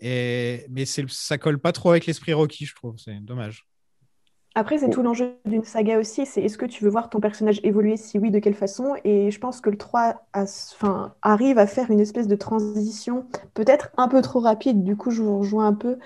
Et... 0.01 0.67
Mais 0.71 0.85
c'est- 0.85 1.09
ça 1.11 1.37
colle 1.39 1.59
pas 1.59 1.73
trop 1.73 1.91
avec 1.91 2.07
l'esprit 2.07 2.33
Rocky, 2.33 2.65
je 2.67 2.75
trouve. 2.75 2.97
C'est 2.99 3.19
dommage. 3.25 3.67
Après, 4.55 4.77
c'est 4.79 4.91
tout 4.91 5.03
l'enjeu 5.03 5.39
d'une 5.47 5.65
saga 5.65 5.99
aussi, 5.99 6.27
c'est 6.27 6.43
est-ce 6.43 6.59
que 6.59 6.67
tu 6.67 6.85
veux 6.85 6.91
voir 6.91 7.09
ton 7.09 7.21
personnage 7.21 7.59
évoluer, 7.63 7.97
si 7.97 8.19
oui, 8.19 8.31
de 8.31 8.39
quelle 8.39 8.55
façon? 8.55 8.95
Et 9.03 9.31
je 9.31 9.39
pense 9.41 9.63
que 9.63 9.71
le 9.71 9.79
3 9.79 10.23
a- 10.35 10.43
enfin, 10.45 11.15
arrive 11.23 11.57
à 11.59 11.67
faire 11.67 11.91
une 11.91 12.01
espèce 12.01 12.29
de 12.29 12.37
transition, 12.37 13.25
peut-être 13.55 13.91
un 13.97 14.09
peu 14.09 14.21
trop 14.21 14.41
rapide. 14.41 14.85
Du 14.85 14.95
coup, 14.97 15.11
je 15.11 15.23
vous 15.23 15.39
rejoins 15.39 15.67
un 15.69 15.73
peu 15.75 15.99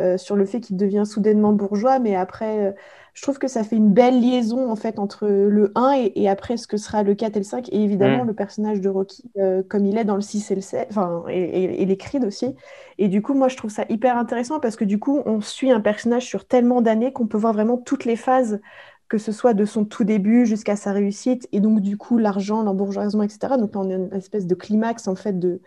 euh, 0.00 0.18
sur 0.18 0.36
le 0.36 0.46
fait 0.46 0.60
qu'il 0.60 0.76
devient 0.76 1.04
soudainement 1.06 1.52
bourgeois, 1.52 1.98
mais 2.00 2.16
après, 2.16 2.58
euh, 2.68 2.72
je 3.14 3.22
trouve 3.22 3.38
que 3.38 3.48
ça 3.48 3.64
fait 3.64 3.76
une 3.76 3.92
belle 3.92 4.20
liaison 4.20 4.70
en 4.70 4.76
fait 4.76 4.98
entre 4.98 5.26
le 5.28 5.72
1 5.74 5.92
et, 5.98 6.12
et 6.16 6.28
après 6.28 6.56
ce 6.56 6.66
que 6.66 6.76
sera 6.76 7.02
le 7.02 7.14
4 7.14 7.36
et 7.36 7.40
le 7.40 7.44
5. 7.44 7.68
Et 7.72 7.82
évidemment, 7.84 8.24
Mm. 8.24 8.28
le 8.28 8.34
personnage 8.34 8.80
de 8.80 8.88
Rocky, 8.88 9.30
euh, 9.38 9.62
comme 9.68 9.84
il 9.86 9.98
est 9.98 10.04
dans 10.04 10.14
le 10.16 10.20
6 10.22 10.50
et 10.50 10.54
le 10.54 10.60
7, 10.60 10.88
enfin, 10.90 11.24
et, 11.28 11.40
et- 11.40 11.82
et 11.82 11.86
les 11.86 11.96
Creed 11.96 12.24
aussi. 12.24 12.54
Et 12.98 13.08
du 13.08 13.22
coup, 13.22 13.34
moi, 13.34 13.48
je 13.48 13.56
trouve 13.56 13.70
ça 13.70 13.84
hyper 13.88 14.16
intéressant 14.16 14.60
parce 14.60 14.76
que 14.76 14.84
du 14.84 14.98
coup, 14.98 15.22
on 15.26 15.40
suit 15.40 15.70
un 15.70 15.80
personnage 15.80 16.24
sur 16.26 16.46
tellement 16.46 16.80
d'années 16.82 17.12
qu'on 17.12 17.26
peut 17.26 17.38
voir 17.38 17.52
vraiment 17.52 17.78
toutes 17.78 18.04
les 18.04 18.16
phases, 18.16 18.60
que 19.08 19.18
ce 19.18 19.32
soit 19.32 19.54
de 19.54 19.64
son 19.64 19.84
tout 19.84 20.04
début 20.04 20.46
jusqu'à 20.46 20.76
sa 20.76 20.92
réussite, 20.92 21.48
et 21.52 21.60
donc 21.60 21.80
du 21.80 21.96
coup, 21.96 22.16
l'argent, 22.18 22.62
l'embourgeoisement, 22.62 23.24
etc. 23.24 23.56
Donc 23.58 23.74
on 23.74 23.90
a 23.90 23.94
une 23.94 24.12
espèce 24.14 24.46
de 24.46 24.54
climax, 24.54 25.08
en 25.08 25.16
fait, 25.16 25.38
de, 25.38 25.60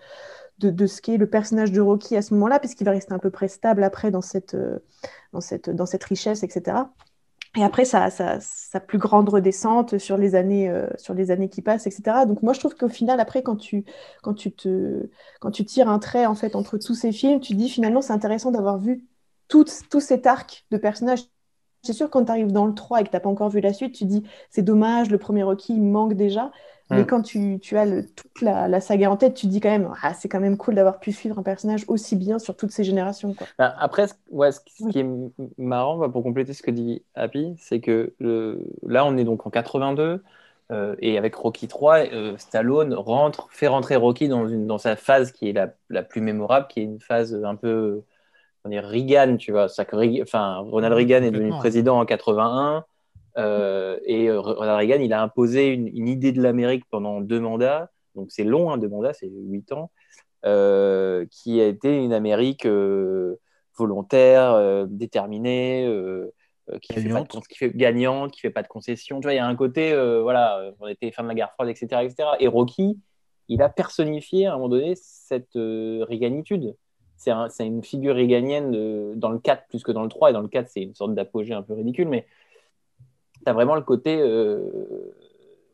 de, 0.66 0.88
ce 0.88 1.02
qu'est 1.02 1.18
le 1.18 1.30
personnage 1.30 1.72
de 1.72 1.82
Rocky 1.82 2.16
à 2.16 2.22
ce 2.22 2.34
moment-là, 2.34 2.60
puisqu'il 2.60 2.86
va 2.86 2.92
rester 2.92 3.14
à 3.14 3.20
peu 3.20 3.30
près 3.30 3.48
stable 3.48 3.84
après 3.84 4.12
dans 4.12 4.22
cette, 4.22 4.56
euh, 4.56 4.80
dans 5.32 5.42
cette, 5.42 5.70
dans 5.70 5.86
cette 5.86 6.04
richesse, 6.04 6.44
etc. 6.44 6.78
Et 7.56 7.64
après, 7.64 7.86
sa, 7.86 8.10
sa, 8.10 8.40
sa 8.40 8.80
plus 8.80 8.98
grande 8.98 9.30
redescente 9.30 10.00
sur 10.00 10.18
les 10.18 10.34
années, 10.34 10.70
euh, 10.70 10.88
sur 10.98 11.14
les 11.14 11.30
années 11.30 11.50
qui 11.50 11.62
passent, 11.62 11.86
etc. 11.86 12.26
Donc 12.28 12.42
moi, 12.42 12.54
je 12.54 12.60
trouve 12.60 12.76
qu'au 12.76 12.90
final, 12.90 13.20
après, 13.20 13.44
quand 13.44 13.58
tu, 13.58 13.86
quand 14.24 14.34
tu 14.34 14.52
te, 14.52 15.10
quand 15.40 15.52
tu 15.52 15.64
tires 15.64 15.90
un 15.90 16.00
trait 16.00 16.26
en 16.26 16.36
fait 16.36 16.56
entre 16.56 16.78
tous 16.80 16.96
ces 16.96 17.12
films, 17.12 17.40
tu 17.40 17.54
dis 17.54 17.70
finalement, 17.70 18.02
c'est 18.02 18.14
intéressant 18.14 18.52
d'avoir 18.52 18.80
vu 18.80 19.06
tout, 19.48 19.66
tout 19.90 20.00
cet 20.00 20.26
arc 20.26 20.66
de 20.72 20.78
personnages. 20.78 21.26
C'est 21.84 21.94
sûr, 21.94 22.10
quand 22.10 22.26
tu 22.26 22.32
arrives 22.32 22.52
dans 22.52 22.66
le 22.66 22.74
3 22.74 23.02
et 23.02 23.04
que 23.04 23.10
tu 23.10 23.16
n'as 23.16 23.20
pas 23.20 23.30
encore 23.30 23.50
vu 23.50 23.60
la 23.60 23.74
suite, 23.74 23.94
tu 23.96 24.06
te 24.06 24.10
dis, 24.10 24.24
c'est 24.50 24.62
dommage, 24.62 25.10
le 25.12 25.18
premier 25.18 25.44
Rocky, 25.44 25.74
il 25.76 25.84
manque 25.84 26.14
déjà. 26.14 26.52
Mais 26.92 27.02
Mm. 27.02 27.06
quand 27.06 27.22
tu, 27.22 27.60
tu 27.60 27.78
as 27.78 27.86
le- 27.86 28.06
toute 28.08 28.42
la, 28.42 28.68
la 28.68 28.80
saga 28.82 29.10
en 29.12 29.18
tête, 29.18 29.34
tu 29.34 29.48
te 29.48 29.52
dis 29.52 29.60
quand 29.60 29.70
même, 29.70 29.92
ah, 30.02 30.14
c'est 30.14 30.30
quand 30.30 30.40
même 30.40 30.58
cool 30.58 30.76
d'avoir 30.76 31.00
pu 31.00 31.12
suivre 31.12 31.40
un 31.40 31.44
personnage 31.44 31.84
aussi 31.88 32.16
bien 32.16 32.40
sur 32.40 32.56
toutes 32.56 32.72
ces 32.72 32.84
générations. 32.84 33.34
Quoi. 33.34 33.48
Ben, 33.58 33.74
après, 33.80 34.08
ce, 34.08 34.14
ouais, 34.30 34.52
ce 34.52 34.60
qui 34.62 34.74
ce 34.84 34.88
qui 34.90 35.00
est 35.00 35.06
marrant, 35.58 35.98
bah, 35.98 36.10
pour 36.10 36.24
compléter 36.24 36.54
ce 36.54 36.62
que 36.62 36.72
dit 36.72 37.04
Happy, 37.16 37.56
c'est 37.58 37.82
que 37.82 38.14
là, 38.84 39.06
on 39.06 39.18
est 39.18 39.24
donc 39.24 39.46
en 39.46 39.50
82, 39.50 40.24
euh, 40.72 40.96
et 41.00 41.18
avec 41.18 41.36
Rocky 41.36 41.68
3, 41.68 42.00
euh, 42.00 42.38
Stallone 42.38 42.94
rentre, 42.94 43.48
fait 43.52 43.68
rentrer 43.68 43.96
Rocky 43.96 44.28
dans, 44.28 44.48
une, 44.48 44.68
dans 44.68 44.78
sa 44.78 44.96
phase 44.96 45.32
qui 45.32 45.50
est 45.50 45.54
la, 45.54 45.74
la 45.90 46.04
plus 46.04 46.22
mémorable, 46.22 46.68
qui 46.68 46.80
est 46.80 46.84
une 46.84 47.00
phase 47.02 47.34
un 47.44 47.56
peu, 47.56 48.04
on 48.64 48.70
dire 48.70 48.84
Reagan, 48.86 49.38
tu 49.38 49.52
vois. 49.52 49.68
Enfin, 50.22 50.58
Ronald 50.58 50.94
Reagan 50.94 51.24
est 51.24 51.32
devenu 51.32 51.52
président 51.52 52.00
en 52.00 52.06
81, 52.06 52.86
euh, 53.38 54.00
et 54.06 54.30
euh, 54.30 54.40
Ronald 54.40 54.78
Reagan, 54.78 55.02
il 55.02 55.14
a 55.14 55.22
imposé 55.22 55.68
une, 55.68 55.88
une 55.88 56.08
idée 56.08 56.32
de 56.32 56.42
l'Amérique 56.42 56.86
pendant 56.90 57.22
deux 57.22 57.40
mandats, 57.40 57.90
donc 58.16 58.32
c'est 58.32 58.44
long, 58.44 58.72
hein, 58.72 58.78
deux 58.78 58.88
mandats, 58.88 59.14
c'est 59.14 59.28
huit 59.28 59.72
ans, 59.72 59.92
euh, 60.46 61.26
qui 61.32 61.60
a 61.62 61.68
été 61.68 61.96
une 61.96 62.14
Amérique 62.14 62.66
euh, 62.66 63.40
volontaire, 63.78 64.88
déterminée, 64.88 65.92
qui 66.82 66.94
fait 66.94 67.10
pas 67.10 67.24
de 67.24 67.48
qui 67.48 67.58
fait 67.58 67.72
gagnante, 67.76 68.32
qui 68.32 68.40
fait 68.40 68.52
pas 68.52 68.62
de 68.62 68.68
concessions. 68.68 69.20
Tu 69.20 69.26
vois, 69.26 69.34
il 69.34 69.38
y 69.38 69.40
a 69.40 69.48
un 69.48 69.56
côté, 69.56 69.94
voilà, 70.22 70.72
on 70.80 70.88
était 70.88 71.12
fin 71.12 71.24
de 71.24 71.28
la 71.28 71.34
guerre 71.34 71.52
froide, 71.54 71.70
etc., 71.70 72.04
etc. 72.04 72.30
Et 72.40 72.48
Rocky, 72.48 73.00
il 73.48 73.64
a 73.64 73.70
personnifié 73.70 74.46
à 74.46 74.52
un 74.52 74.56
moment 74.58 74.70
donné 74.70 74.94
cette 74.96 75.56
réganitude. 75.56 76.76
C'est 77.18 77.32
un- 77.32 77.50
c'est 77.50 77.66
une 77.66 77.84
figure 77.84 78.16
réganienne 78.16 78.72
de- 78.72 79.14
dans 79.16 79.30
le 79.30 79.40
4 79.40 79.68
plus 79.68 79.84
que 79.84 79.92
dans 79.92 80.04
le 80.04 80.10
3. 80.10 80.30
Et 80.30 80.34
dans 80.34 80.42
le 80.42 80.48
4, 80.50 80.70
c'est 80.70 80.82
une 80.84 80.96
sorte 80.96 81.16
d'apogée 81.16 81.54
un 81.54 81.62
peu 81.64 81.74
ridicule, 81.74 82.08
mais 82.10 82.26
tu 83.46 83.50
as 83.50 83.54
vraiment 83.54 83.76
le 83.76 83.82
côté 83.82 84.20
euh, 84.20 85.14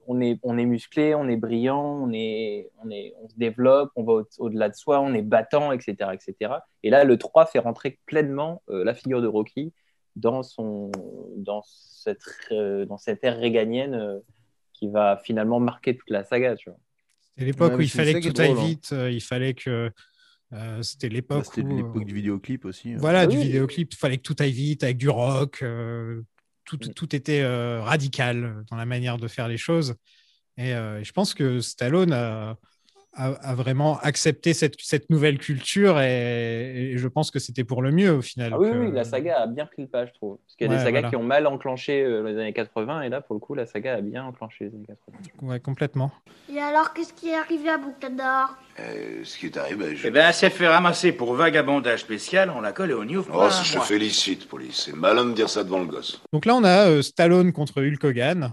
on, 0.07 0.21
est, 0.21 0.39
on 0.43 0.57
est 0.57 0.65
musclé, 0.65 1.13
on 1.13 1.27
est 1.27 1.35
brillant, 1.37 1.83
on, 2.03 2.11
est, 2.13 2.69
on, 2.83 2.89
est, 2.89 3.13
on 3.21 3.29
se 3.29 3.35
développe, 3.37 3.91
on 3.95 4.03
va 4.03 4.13
au- 4.13 4.27
au-delà 4.39 4.69
de 4.69 4.75
soi, 4.75 4.99
on 5.01 5.13
est 5.13 5.21
battant, 5.21 5.71
etc., 5.71 6.13
etc. 6.15 6.63
Et 6.83 6.89
là, 6.89 7.03
le 7.03 7.17
3 7.17 7.45
fait 7.45 7.59
rentrer 7.59 7.99
pleinement 8.05 8.63
euh, 8.69 8.83
la 8.83 8.95
figure 8.95 9.21
de 9.21 9.27
Rocky 9.27 9.71
dans, 10.15 10.41
son, 10.41 10.89
dans, 11.37 11.61
cette, 11.65 12.23
euh, 12.51 12.85
dans 12.85 12.97
cette 12.97 13.23
ère 13.23 13.37
réganienne 13.37 13.93
euh, 13.93 14.19
qui 14.73 14.87
va 14.87 15.17
finalement 15.17 15.59
marquer 15.59 15.95
toute 15.95 16.09
la 16.09 16.23
saga. 16.23 16.55
Tu 16.55 16.69
vois. 16.69 16.79
C'était 17.21 17.45
l'époque 17.45 17.71
Ouais, 17.71 17.75
où 17.75 17.79
mais 17.79 17.85
il 17.85 17.89
c'est 17.89 17.97
fallait 17.99 18.13
que 18.19 18.29
tout 18.29 18.41
aille 18.41 18.47
drôle, 18.49 18.59
hein. 18.59 18.67
vite, 18.69 18.89
euh, 18.93 19.11
il 19.11 19.21
fallait 19.21 19.53
que. 19.53 19.91
Euh, 20.53 20.81
C'était 20.81 21.07
Bah, 21.09 21.13
l'époque 21.15 21.45
C'était 21.45 21.63
l'époque 21.63 22.05
du 22.05 22.13
vidéoclip 22.15 22.65
aussi. 22.65 22.93
hein. 22.93 22.97
Voilà, 22.99 23.21
Ah 23.21 23.27
du 23.27 23.37
oui. 23.37 23.43
vidéoclip, 23.43 23.93
il 23.93 23.97
fallait 23.97 24.17
que 24.17 24.23
tout 24.23 24.35
aille 24.39 24.51
vite, 24.51 24.83
avec 24.83 24.97
du 24.97 25.09
rock. 25.09 25.59
euh, 25.61 26.21
tout, 26.65 26.77
Mm. 26.77 26.89
tout 26.93 27.15
était 27.15 27.41
euh, 27.41 27.81
radical 27.81 28.63
dans 28.69 28.75
la 28.75 28.85
manière 28.85 29.17
de 29.17 29.27
faire 29.27 29.47
les 29.47 29.57
choses. 29.57 29.95
Et 30.57 30.73
euh, 30.73 31.03
je 31.03 31.11
pense 31.11 31.33
que 31.33 31.61
Stallone 31.61 32.13
a, 32.13 32.57
a- 33.13 33.33
a 33.49 33.55
vraiment 33.55 33.97
accepté 33.99 34.53
cette, 34.53 34.75
cette 34.79 35.09
nouvelle 35.09 35.37
culture 35.39 35.99
et, 35.99 36.91
et 36.93 36.97
je 36.97 37.07
pense 37.07 37.31
que 37.31 37.39
c'était 37.39 37.63
pour 37.63 37.81
le 37.81 37.91
mieux 37.91 38.11
au 38.11 38.21
final. 38.21 38.51
Ah 38.53 38.59
oui, 38.59 38.69
que- 38.69 38.75
oui, 38.77 38.91
la 38.91 39.03
saga 39.03 39.41
a 39.41 39.47
bien 39.47 39.65
pris 39.65 39.81
le 39.83 39.87
pas, 39.87 40.05
je 40.05 40.13
trouve. 40.13 40.37
Parce 40.45 40.55
qu'il 40.55 40.67
y 40.67 40.69
a 40.69 40.71
Ouais, 40.73 40.77
des 40.77 40.83
sagas 40.83 40.99
voilà. 41.01 41.09
qui 41.09 41.15
ont 41.15 41.23
mal 41.23 41.47
enclenché 41.47 42.03
euh, 42.03 42.23
les 42.23 42.37
années 42.39 42.53
80, 42.53 43.01
et 43.01 43.09
là, 43.09 43.21
pour 43.21 43.33
le 43.35 43.39
coup, 43.39 43.55
la 43.55 43.65
saga 43.65 43.95
a 43.95 44.01
bien 44.01 44.23
enclenché 44.25 44.65
les 44.65 44.69
années 44.75 44.85
80. 44.87 45.47
Ouais, 45.47 45.59
complètement. 45.59 46.11
Et 46.53 46.59
alors, 46.59 46.93
qu'est-ce 46.93 47.13
qui 47.13 47.29
est 47.29 47.35
arrivé 47.37 47.69
à 47.69 47.77
Boucador 47.77 48.57
Euh, 48.79 49.21
ce 49.23 49.37
qui 49.37 49.47
est 49.47 49.57
arrivé, 49.57 49.95
je... 49.95 50.07
Eh 50.07 50.11
ben, 50.11 50.27
elle 50.27 50.33
s'est 50.33 50.49
fait 50.49 50.67
ramasser 50.67 51.11
pour 51.11 51.33
vagabondage 51.33 51.99
spécial, 52.01 52.51
on 52.55 52.61
l'a 52.61 52.71
collé 52.71 52.93
au 52.93 53.05
New 53.05 53.25
Oh, 53.33 53.47
je 53.63 53.73
te 53.77 53.83
félicite, 53.83 54.47
police. 54.47 54.83
C'est 54.85 54.95
malin 54.95 55.25
de 55.25 55.33
dire 55.33 55.49
ça 55.49 55.63
devant 55.63 55.79
le 55.79 55.85
gosse. 55.87 56.21
Donc 56.31 56.45
là, 56.45 56.55
on 56.55 56.63
a 56.63 56.87
euh, 56.89 57.01
Stallone 57.01 57.51
contre 57.53 57.81
Hulk 57.81 58.03
Hogan. 58.03 58.51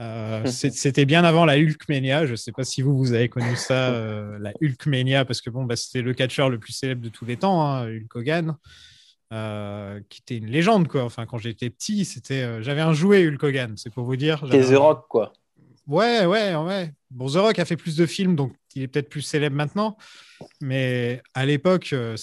Euh, 0.00 0.44
C'était 0.46 1.04
bien 1.04 1.24
avant 1.24 1.44
la 1.44 1.56
Hulkmania. 1.56 2.26
Je 2.26 2.32
ne 2.32 2.36
sais 2.36 2.52
pas 2.52 2.64
si 2.64 2.82
vous, 2.82 2.96
vous 2.96 3.12
avez 3.12 3.28
connu 3.28 3.56
ça, 3.56 3.90
euh, 3.90 4.38
la 4.40 4.52
Hulkmania, 4.60 5.24
parce 5.24 5.40
que 5.40 5.50
bon, 5.50 5.64
bah, 5.64 5.76
c'était 5.76 6.02
le 6.02 6.14
catcheur 6.14 6.50
le 6.50 6.58
plus 6.58 6.72
célèbre 6.72 7.02
de 7.02 7.08
tous 7.08 7.24
les 7.24 7.36
temps, 7.36 7.64
hein, 7.64 7.86
Hulk 7.86 8.16
Hogan, 8.16 8.56
euh, 9.32 10.00
qui 10.08 10.20
était 10.20 10.36
une 10.36 10.50
légende. 10.50 10.88
Quoi. 10.88 11.04
Enfin, 11.04 11.26
quand 11.26 11.38
j'étais 11.38 11.70
petit, 11.70 12.04
c'était, 12.04 12.62
j'avais 12.62 12.80
un 12.80 12.92
jouet 12.92 13.26
Hulk 13.26 13.42
Hogan, 13.42 13.74
c'est 13.76 13.90
pour 13.90 14.04
vous 14.04 14.16
dire. 14.16 14.44
J'avais 14.46 14.74
The 14.74 14.78
Rock, 14.78 15.06
quoi. 15.08 15.32
Ouais, 15.86 16.24
ouais, 16.26 16.54
ouais. 16.54 16.92
Bon, 17.10 17.28
The 17.28 17.36
Rock 17.36 17.58
a 17.58 17.64
fait 17.64 17.76
plus 17.76 17.96
de 17.96 18.06
films, 18.06 18.36
donc 18.36 18.54
il 18.74 18.82
est 18.82 18.88
peut-être 18.88 19.08
plus 19.08 19.20
célèbre 19.22 19.54
maintenant. 19.56 19.96
Mais 20.60 21.22
à 21.34 21.44
l'époque, 21.46 21.90
euh, 21.92 22.16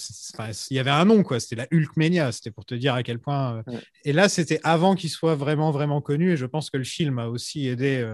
il 0.70 0.76
y 0.76 0.80
avait 0.80 0.90
un 0.90 1.04
nom, 1.04 1.22
quoi. 1.22 1.40
C'était 1.40 1.56
la 1.56 1.66
Hulkmania. 1.70 2.32
C'était 2.32 2.50
pour 2.50 2.64
te 2.64 2.74
dire 2.74 2.94
à 2.94 3.02
quel 3.02 3.18
point. 3.18 3.56
euh, 3.56 3.62
Ouais. 3.72 3.80
Et 4.04 4.12
là, 4.12 4.28
c'était 4.28 4.60
avant 4.64 4.94
qu'il 4.94 5.10
soit 5.10 5.34
vraiment, 5.36 5.70
vraiment 5.70 6.00
connu. 6.00 6.32
Et 6.32 6.36
je 6.36 6.46
pense 6.46 6.70
que 6.70 6.76
le 6.76 6.84
film 6.84 7.18
a 7.18 7.28
aussi 7.28 7.68
aidé. 7.68 8.04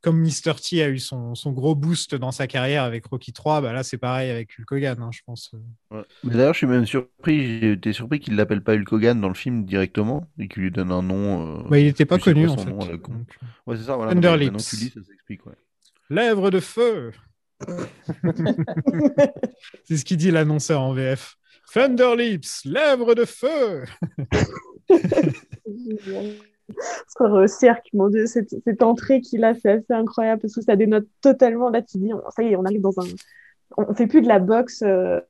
Euh, 0.00 0.02
Comme 0.02 0.20
Mr. 0.22 0.54
T 0.60 0.82
a 0.82 0.88
eu 0.88 0.98
son, 0.98 1.34
son 1.34 1.52
gros 1.52 1.74
boost 1.74 2.14
dans 2.14 2.32
sa 2.32 2.46
carrière 2.46 2.84
avec 2.84 3.06
Rocky 3.06 3.32
3, 3.32 3.60
bah 3.60 3.72
là, 3.72 3.82
c'est 3.82 3.98
pareil 3.98 4.30
avec 4.30 4.50
Hulk 4.58 4.72
Hogan, 4.72 4.98
hein, 5.02 5.10
je 5.12 5.20
pense. 5.26 5.52
Ouais. 5.90 6.02
Mais 6.24 6.34
d'ailleurs, 6.34 6.54
je 6.54 6.58
suis 6.58 6.66
même 6.66 6.86
surpris. 6.86 7.60
J'ai 7.60 7.72
été 7.72 7.92
surpris 7.92 8.20
qu'il 8.20 8.36
l'appelle 8.36 8.62
pas 8.62 8.74
Hulk 8.74 8.92
Hogan 8.92 9.20
dans 9.20 9.28
le 9.28 9.34
film 9.34 9.64
directement 9.64 10.26
et 10.38 10.48
qu'il 10.48 10.62
lui 10.62 10.70
donne 10.70 10.90
un 10.92 11.02
nom. 11.02 11.58
euh, 11.58 11.62
Bah, 11.68 11.78
il 11.78 11.84
n'était 11.86 12.06
pas 12.06 12.18
connu, 12.18 12.48
en 12.48 12.56
fait. 12.56 12.70
Donc, 12.70 13.08
Ouais, 13.66 13.76
c'est 13.76 13.84
ça. 13.84 13.96
Voilà. 13.96 14.12
Thunder 14.12 14.28
Non, 14.28 14.36
mais 14.38 14.44
Maintenant 14.46 14.58
Lips. 14.58 14.70
que 14.70 14.76
tu 14.76 14.84
dis, 14.84 14.90
ça 14.90 15.00
s'explique. 15.06 15.46
Ouais. 15.46 15.54
Lèvres 16.10 16.50
de 16.50 16.60
feu 16.60 17.12
C'est 19.84 19.96
ce 19.98 20.04
qu'il 20.04 20.16
dit 20.16 20.30
l'annonceur 20.30 20.80
en 20.80 20.92
VF. 20.94 21.36
Thunder 21.72 22.14
Lips, 22.16 22.64
lèvres 22.64 23.14
de 23.14 23.24
feu 23.26 23.84
Sur 27.16 27.48
Cirque, 27.48 27.88
mon 27.94 28.08
Dieu, 28.08 28.26
cette, 28.26 28.54
cette 28.64 28.82
entrée 28.82 29.20
qu'il 29.20 29.44
a, 29.44 29.54
c'est 29.54 29.70
assez 29.70 29.92
incroyable 29.92 30.40
parce 30.42 30.54
que 30.54 30.60
ça 30.62 30.76
dénote 30.76 31.06
totalement. 31.20 31.70
Là, 31.70 31.82
tu 31.82 31.98
dis, 31.98 32.12
on- 32.14 32.30
ça 32.30 32.42
y 32.42 32.48
est, 32.52 32.56
on 32.56 32.64
arrive 32.64 32.80
dans 32.82 32.98
un. 32.98 33.04
On, 33.76 33.94
fait 33.94 34.06
plus 34.06 34.20
de 34.22 34.28
la 34.28 34.38
boxe 34.40 34.82
euh, 34.82 35.20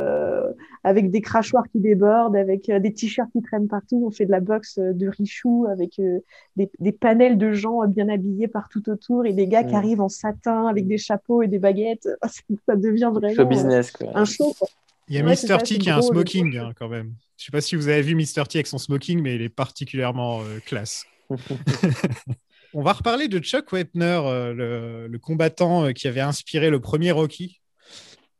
euh, 0.00 0.50
avec 0.84 1.10
des 1.10 1.20
crachoirs 1.20 1.64
qui 1.72 1.78
débordent, 1.78 2.36
avec 2.36 2.68
euh, 2.70 2.78
des 2.78 2.92
t-shirts 2.92 3.30
qui 3.32 3.42
traînent 3.42 3.68
partout. 3.68 4.02
On 4.06 4.10
fait 4.10 4.24
de 4.26 4.30
la 4.30 4.40
boxe 4.40 4.78
euh, 4.78 4.92
de 4.94 5.08
richou 5.08 5.66
avec 5.70 5.98
euh, 5.98 6.20
des, 6.56 6.70
des 6.78 6.92
panels 6.92 7.36
de 7.38 7.52
gens 7.52 7.82
euh, 7.82 7.86
bien 7.86 8.08
habillés 8.08 8.48
partout 8.48 8.88
autour 8.88 9.26
et 9.26 9.32
des 9.34 9.46
gars 9.46 9.62
qui 9.64 9.72
Mm. 9.74 9.76
arrivent 9.76 10.00
en 10.00 10.08
satin 10.08 10.66
avec 10.66 10.86
des 10.86 10.96
chapeaux 10.98 11.42
et 11.42 11.48
des 11.48 11.58
baguettes. 11.58 12.08
Ça 12.66 12.76
devient 12.76 13.10
vraiment 13.12 13.34
Show 13.34 13.44
business, 13.46 13.90
quoi. 13.92 14.08
un 14.14 14.24
show. 14.24 14.54
quoi. 14.58 14.68
Il 15.08 15.16
y 15.16 15.18
a 15.18 15.24
Ouais, 15.24 15.34
ça, 15.36 15.58
T 15.58 15.76
qui 15.78 15.90
a 15.90 15.96
un 15.96 16.02
smoking 16.02 16.56
hein, 16.56 16.70
quand 16.78 16.88
même. 16.88 17.12
Je 17.40 17.46
sais 17.46 17.52
pas 17.52 17.62
si 17.62 17.74
vous 17.74 17.88
avez 17.88 18.02
vu 18.02 18.14
Mr. 18.14 18.44
T 18.46 18.58
avec 18.58 18.66
son 18.66 18.76
smoking, 18.76 19.22
mais 19.22 19.36
il 19.36 19.40
est 19.40 19.48
particulièrement 19.48 20.42
euh, 20.42 20.58
classe. 20.60 21.06
On 22.74 22.82
va 22.82 22.92
reparler 22.92 23.28
de 23.28 23.38
Chuck 23.40 23.72
Wepner, 23.72 24.20
euh, 24.24 24.52
le, 24.52 25.06
le 25.08 25.18
combattant 25.18 25.86
euh, 25.86 25.92
qui 25.92 26.06
avait 26.06 26.20
inspiré 26.20 26.68
le 26.70 26.80
premier 26.80 27.10
Rocky, 27.12 27.60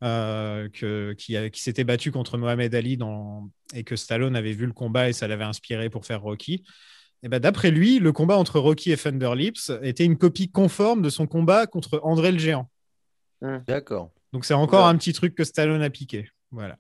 euh, 0.05 0.69
que- 0.69 1.15
qui, 1.15 1.35
s'était 1.61 1.85
battu 1.85 2.13
contre 2.13 2.37
Mohamed 2.39 2.75
Ali 2.75 2.97
dans, 2.99 3.49
et 3.75 3.85
que 3.85 3.97
Stallone 3.97 4.37
avait 4.37 4.53
vu 4.53 4.67
le 4.67 4.73
combat 4.73 5.09
et 5.09 5.13
ça 5.15 5.27
l'avait 5.27 5.45
inspiré 5.45 5.89
pour 5.89 6.05
faire 6.05 6.21
Rocky. 6.21 6.63
Et 7.23 7.29
ben, 7.29 7.39
D'après 7.41 7.71
lui, 7.71 7.99
le 8.01 8.13
combat 8.13 8.37
entre 8.37 8.59
Rocky 8.61 8.93
et 8.93 8.97
Thunderlips 8.97 9.73
était 9.83 10.05
une 10.05 10.17
copie 10.19 10.51
conforme 10.51 11.01
de 11.03 11.11
son 11.11 11.27
combat 11.27 11.67
contre 11.67 12.01
André 12.03 12.33
le 12.33 12.39
Géant. 12.39 12.71
D'accord. 13.67 14.13
Donc 14.33 14.45
c'est 14.45 14.55
encore 14.55 14.85
Ouais. 14.85 14.91
un 14.91 14.97
petit 14.97 15.13
truc 15.15 15.35
que 15.35 15.45
Stallone 15.45 15.83
a 15.83 15.91
piqué. 15.91 16.29
Voilà. 16.51 16.77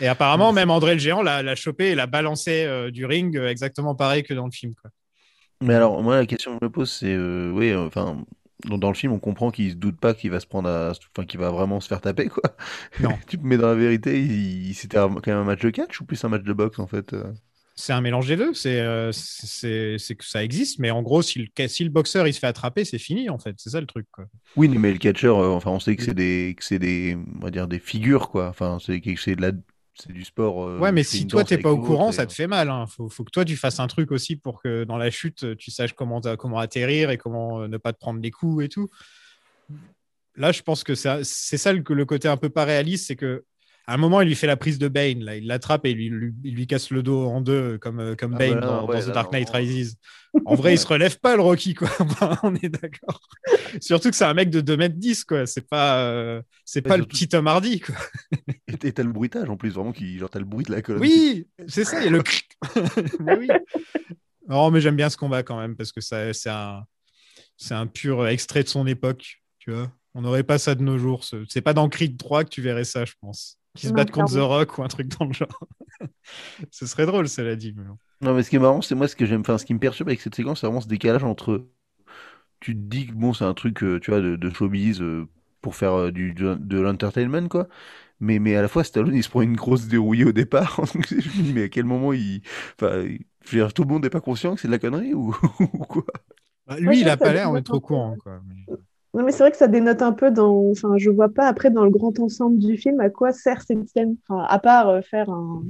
Et 0.00 0.08
apparemment, 0.08 0.52
même 0.52 0.70
André 0.70 0.94
le 0.94 1.00
Géant 1.00 1.22
l'a 1.22 1.54
chopé 1.54 1.90
et 1.90 1.94
l'a 1.94 2.06
balancé 2.06 2.64
euh, 2.64 2.90
du 2.90 3.06
ring 3.06 3.36
euh, 3.36 3.48
exactement 3.48 3.94
pareil 3.94 4.22
que 4.22 4.34
dans 4.34 4.46
le 4.46 4.50
film. 4.50 4.74
Quoi. 4.74 4.90
Mais 5.60 5.74
alors, 5.74 6.02
moi, 6.02 6.16
la 6.16 6.26
question 6.26 6.52
que 6.52 6.58
je 6.60 6.66
me 6.66 6.72
pose, 6.72 6.90
c'est, 6.90 7.14
euh, 7.14 7.50
oui, 7.52 7.74
enfin, 7.74 8.24
dans, 8.64 8.78
dans 8.78 8.88
le 8.88 8.94
film, 8.94 9.12
on 9.12 9.18
comprend 9.18 9.50
qu'il 9.50 9.70
se 9.70 9.76
doute 9.76 10.00
pas 10.00 10.14
qu'il 10.14 10.30
va 10.30 10.40
se 10.40 10.46
prendre 10.46 10.68
à, 10.68 10.90
enfin, 10.90 11.26
qu'il 11.26 11.38
va 11.38 11.50
vraiment 11.50 11.80
se 11.80 11.88
faire 11.88 12.00
taper, 12.00 12.28
quoi. 12.28 12.56
Non. 13.00 13.16
tu 13.28 13.38
mais 13.42 13.56
dans 13.56 13.68
la 13.68 13.74
vérité, 13.74 14.20
il, 14.20 14.74
c'était 14.74 14.98
quand 14.98 15.26
même 15.26 15.36
un 15.36 15.44
match 15.44 15.60
de 15.60 15.70
catch 15.70 16.00
ou 16.00 16.04
plus 16.04 16.22
un 16.24 16.28
match 16.28 16.42
de 16.42 16.52
boxe, 16.52 16.78
en 16.78 16.86
fait 16.86 17.14
C'est 17.74 17.92
un 17.94 18.00
mélange 18.02 18.28
des 18.28 18.36
deux. 18.36 18.52
C'est 18.54 18.80
euh, 18.80 19.10
c'est 19.12 19.96
c'est 19.98 20.14
que 20.14 20.24
ça 20.24 20.44
existe, 20.44 20.78
mais 20.78 20.90
en 20.90 21.02
gros, 21.02 21.22
si 21.22 21.38
le, 21.56 21.68
si 21.68 21.84
le 21.84 21.90
boxeur 21.90 22.26
il 22.28 22.34
se 22.34 22.38
fait 22.38 22.46
attraper, 22.46 22.84
c'est 22.84 22.98
fini 22.98 23.30
en 23.30 23.38
fait. 23.38 23.54
C'est 23.58 23.70
ça 23.70 23.80
le 23.80 23.86
truc. 23.86 24.06
Quoi. 24.12 24.26
Oui, 24.56 24.68
mais 24.68 24.92
le 24.92 24.98
catcheur, 24.98 25.38
euh, 25.38 25.48
enfin, 25.50 25.70
on 25.70 25.80
sait 25.80 25.96
que 25.96 26.02
c'est 26.04 26.14
des, 26.14 26.54
que 26.56 26.64
c'est 26.64 26.78
des, 26.78 27.16
on 27.36 27.44
va 27.44 27.50
dire 27.50 27.66
des 27.68 27.78
figures, 27.78 28.28
quoi. 28.30 28.48
Enfin, 28.48 28.78
c'est 28.84 29.00
quelque- 29.00 29.20
c'est 29.20 29.36
de 29.36 29.42
la, 29.42 29.52
c'est 29.94 30.12
du 30.12 30.24
sport. 30.24 30.64
euh, 30.68 30.78
ouais, 30.78 30.92
mais 30.92 31.02
si 31.02 31.26
toi 31.26 31.44
t'es 31.44 31.56
pas 31.62 31.70
au 31.72 31.78
courant, 31.86 32.12
ça 32.12 32.26
te 32.26 32.32
fait 32.34 32.46
mal. 32.46 32.68
Hein. 32.68 32.86
Faut, 32.86 33.08
faut 33.08 33.24
que 33.24 33.30
toi 33.30 33.44
tu 33.44 33.56
fasses 33.56 33.80
un 33.80 33.86
truc 33.86 34.12
aussi 34.12 34.36
pour 34.36 34.60
que 34.62 34.84
dans 34.84 34.98
la 34.98 35.10
chute 35.10 35.56
tu 35.56 35.70
saches 35.70 35.94
comment 35.94 36.20
comment 36.38 36.58
atterrir 36.58 37.10
et 37.10 37.16
comment 37.18 37.66
ne 37.66 37.76
pas 37.78 37.92
te 37.94 37.98
prendre 37.98 38.20
des 38.20 38.30
coups 38.30 38.64
et 38.66 38.68
tout. 38.68 38.88
Là, 40.36 40.50
je 40.52 40.62
pense 40.62 40.82
que 40.84 40.94
ça- 40.94 41.20
c'est 41.24 41.58
ça 41.58 41.72
le, 41.72 41.82
le 41.86 42.04
côté 42.06 42.26
un 42.28 42.36
peu 42.38 42.48
pas 42.48 42.64
réaliste, 42.64 43.06
c'est 43.06 43.16
que 43.16 43.44
à 43.86 43.94
un 43.94 43.96
moment, 43.96 44.20
il 44.20 44.28
lui 44.28 44.34
fait 44.36 44.46
la 44.46 44.56
prise 44.56 44.78
de 44.78 44.88
Bane, 44.88 45.24
là, 45.24 45.36
il 45.36 45.46
l'attrape 45.46 45.84
et 45.86 45.90
il 45.90 45.96
lui, 45.96 46.08
lui- 46.08 46.34
il 46.44 46.54
lui 46.54 46.66
casse 46.66 46.90
le 46.90 47.02
dos 47.02 47.24
en 47.26 47.40
deux, 47.40 47.78
comme, 47.78 47.98
euh, 48.00 48.14
comme 48.14 48.34
Ah 48.34 48.38
Bane 48.38 48.60
bah 48.60 48.66
dans, 48.66 48.86
ouais, 48.86 49.00
dans 49.00 49.10
The 49.10 49.14
Dark 49.14 49.32
Knight 49.32 49.48
non. 49.48 49.54
Rises. 49.58 49.96
En 50.46 50.54
vrai, 50.54 50.74
il 50.74 50.78
se 50.78 50.86
relève 50.86 51.18
pas, 51.20 51.36
le 51.36 51.42
Rocky, 51.42 51.74
quoi. 51.74 51.90
On 52.42 52.54
est 52.54 52.68
d'accord. 52.68 53.20
Surtout 53.80 54.08
que 54.10 54.16
c'est 54.16 54.24
un 54.24 54.32
mec 54.34 54.48
de 54.50 54.60
2m10, 54.60 55.24
quoi. 55.24 55.46
C'est 55.46 55.68
pas, 55.68 55.98
euh, 56.04 56.40
c'est 56.64 56.84
Ouais, 56.84 56.88
pas 56.88 56.96
le 56.96 57.04
petit 57.04 57.28
Tom 57.28 57.46
Hardy, 57.46 57.80
quoi. 57.80 57.94
Et 58.68 58.92
t'as 58.92 59.02
le 59.02 59.12
bruitage 59.12 59.50
en 59.50 59.56
plus, 59.56 59.70
vraiment, 59.70 59.92
qui, 59.92 60.18
genre, 60.18 60.30
t'as 60.30 60.38
le 60.38 60.44
bruit 60.46 60.64
de 60.64 60.72
la 60.72 60.80
colonne. 60.80 61.02
Oui, 61.02 61.48
c'est 61.66 61.84
ça, 61.84 62.00
il 62.00 62.04
y 62.04 62.08
a 62.08 62.10
le. 62.10 62.22
mais 63.20 63.36
oui. 63.36 63.48
Non, 64.48 64.70
mais 64.70 64.80
j'aime 64.80 64.96
bien 64.96 65.10
ce 65.10 65.16
combat 65.16 65.42
quand 65.42 65.58
même, 65.58 65.76
parce 65.76 65.92
que 65.92 66.00
ça, 66.00 66.32
c'est 66.32 66.50
un, 66.50 66.84
c'est 67.56 67.74
un 67.74 67.86
pur 67.86 68.26
extrait 68.26 68.62
de 68.62 68.68
son 68.68 68.86
époque, 68.86 69.42
tu 69.58 69.70
vois. 69.72 69.90
On 70.14 70.22
n'aurait 70.22 70.42
pas 70.44 70.58
ça 70.58 70.74
de 70.74 70.82
nos 70.82 70.98
jours. 70.98 71.24
ce- 71.24 71.44
C'est 71.48 71.60
pas 71.62 71.74
dans 71.74 71.88
Creed 71.88 72.16
3 72.18 72.44
que 72.44 72.48
tu 72.50 72.60
verrais 72.62 72.84
ça, 72.84 73.04
je 73.04 73.12
pense. 73.20 73.58
Qui 73.74 73.86
se 73.86 73.92
battent 73.92 74.10
contre 74.10 74.34
The. 74.34 74.38
Rock 74.38 74.78
ou 74.78 74.82
un 74.82 74.88
truc 74.88 75.08
dans 75.18 75.24
le 75.26 75.32
genre. 75.32 75.66
ce 76.70 76.86
serait 76.86 77.06
drôle, 77.06 77.28
cela 77.28 77.56
dit. 77.56 77.72
mais. 77.76 77.84
Non, 78.20 78.34
mais 78.34 78.42
ce 78.42 78.50
qui 78.50 78.56
est 78.56 78.60
marrant, 78.60 78.82
c'est 78.82 78.94
moi 78.94 79.08
ce 79.08 79.16
que 79.16 79.26
j'aime, 79.26 79.40
enfin, 79.40 79.58
ce 79.58 79.64
qui 79.64 79.74
me 79.74 79.78
perturbe 79.80 80.08
avec 80.08 80.20
cette 80.20 80.34
séquence, 80.34 80.60
c'est 80.60 80.66
vraiment 80.66 80.80
ce 80.80 80.88
décalage 80.88 81.24
entre. 81.24 81.66
Tu 82.60 82.74
te 82.74 82.80
dis 82.80 83.06
que 83.08 83.12
bon, 83.12 83.32
c'est 83.34 83.44
un 83.44 83.54
truc, 83.54 83.82
euh, 83.82 84.00
tu 84.00 84.10
vois, 84.12 84.20
de, 84.20 84.36
de 84.36 84.50
showbiz 84.50 85.02
euh, 85.02 85.26
pour 85.60 85.76
faire 85.76 85.94
euh, 85.94 86.12
du, 86.12 86.32
de, 86.34 86.54
de 86.54 86.80
l'entertainment, 86.80 87.48
quoi. 87.48 87.68
Mais, 88.20 88.38
mais 88.38 88.56
à 88.56 88.62
la 88.62 88.68
fois, 88.68 88.84
Stallone, 88.84 89.14
il 89.16 89.24
se 89.24 89.28
prend 89.30 89.42
une 89.42 89.56
grosse 89.56 89.88
dérouillée 89.88 90.24
au 90.26 90.32
départ. 90.32 90.76
Donc, 90.94 91.08
je 91.08 91.16
me 91.16 91.42
dis, 91.42 91.52
mais 91.54 91.64
à 91.64 91.68
quel 91.68 91.84
moment 91.86 92.12
il. 92.12 92.42
Enfin, 92.80 93.00
il- 93.02 93.26
je 93.46 93.50
veux 93.56 93.64
dire, 93.64 93.74
tout 93.74 93.82
le 93.82 93.88
monde 93.88 94.04
n'est 94.04 94.10
pas 94.10 94.20
conscient 94.20 94.54
que 94.54 94.60
c'est 94.60 94.68
de 94.68 94.72
la 94.72 94.78
connerie 94.78 95.14
ou, 95.14 95.36
ou 95.60 95.66
quoi? 95.86 96.04
Bah, 96.66 96.76
Ouais, 96.76 96.80
lui, 96.80 97.00
il 97.00 97.08
a 97.08 97.16
pas 97.16 97.32
l'air 97.32 97.52
d'être 97.52 97.74
au 97.74 97.80
courant. 97.80 98.16
Quoi. 98.16 98.40
mais- 98.46 98.66
Non, 99.14 99.24
mais 99.24 99.32
c'est 99.32 99.40
vrai 99.42 99.50
que 99.50 99.56
ça 99.58 99.68
dénote 99.68 100.00
un 100.02 100.12
peu 100.12 100.30
dans. 100.30 100.70
Enfin, 100.70 100.96
je 100.96 101.10
vois 101.10 101.28
pas 101.28 101.46
après 101.46 101.70
dans 101.70 101.84
le 101.84 101.90
grand 101.90 102.18
ensemble 102.18 102.58
du 102.58 102.76
film 102.78 102.98
à 103.00 103.10
quoi 103.10 103.32
sert 103.32 103.60
cette 103.62 103.86
scène. 103.88 104.16
Enfin, 104.26 104.44
à 104.48 104.58
part 104.58 104.88
euh, 104.88 105.00
faire 105.02 105.28
un. 105.30 105.62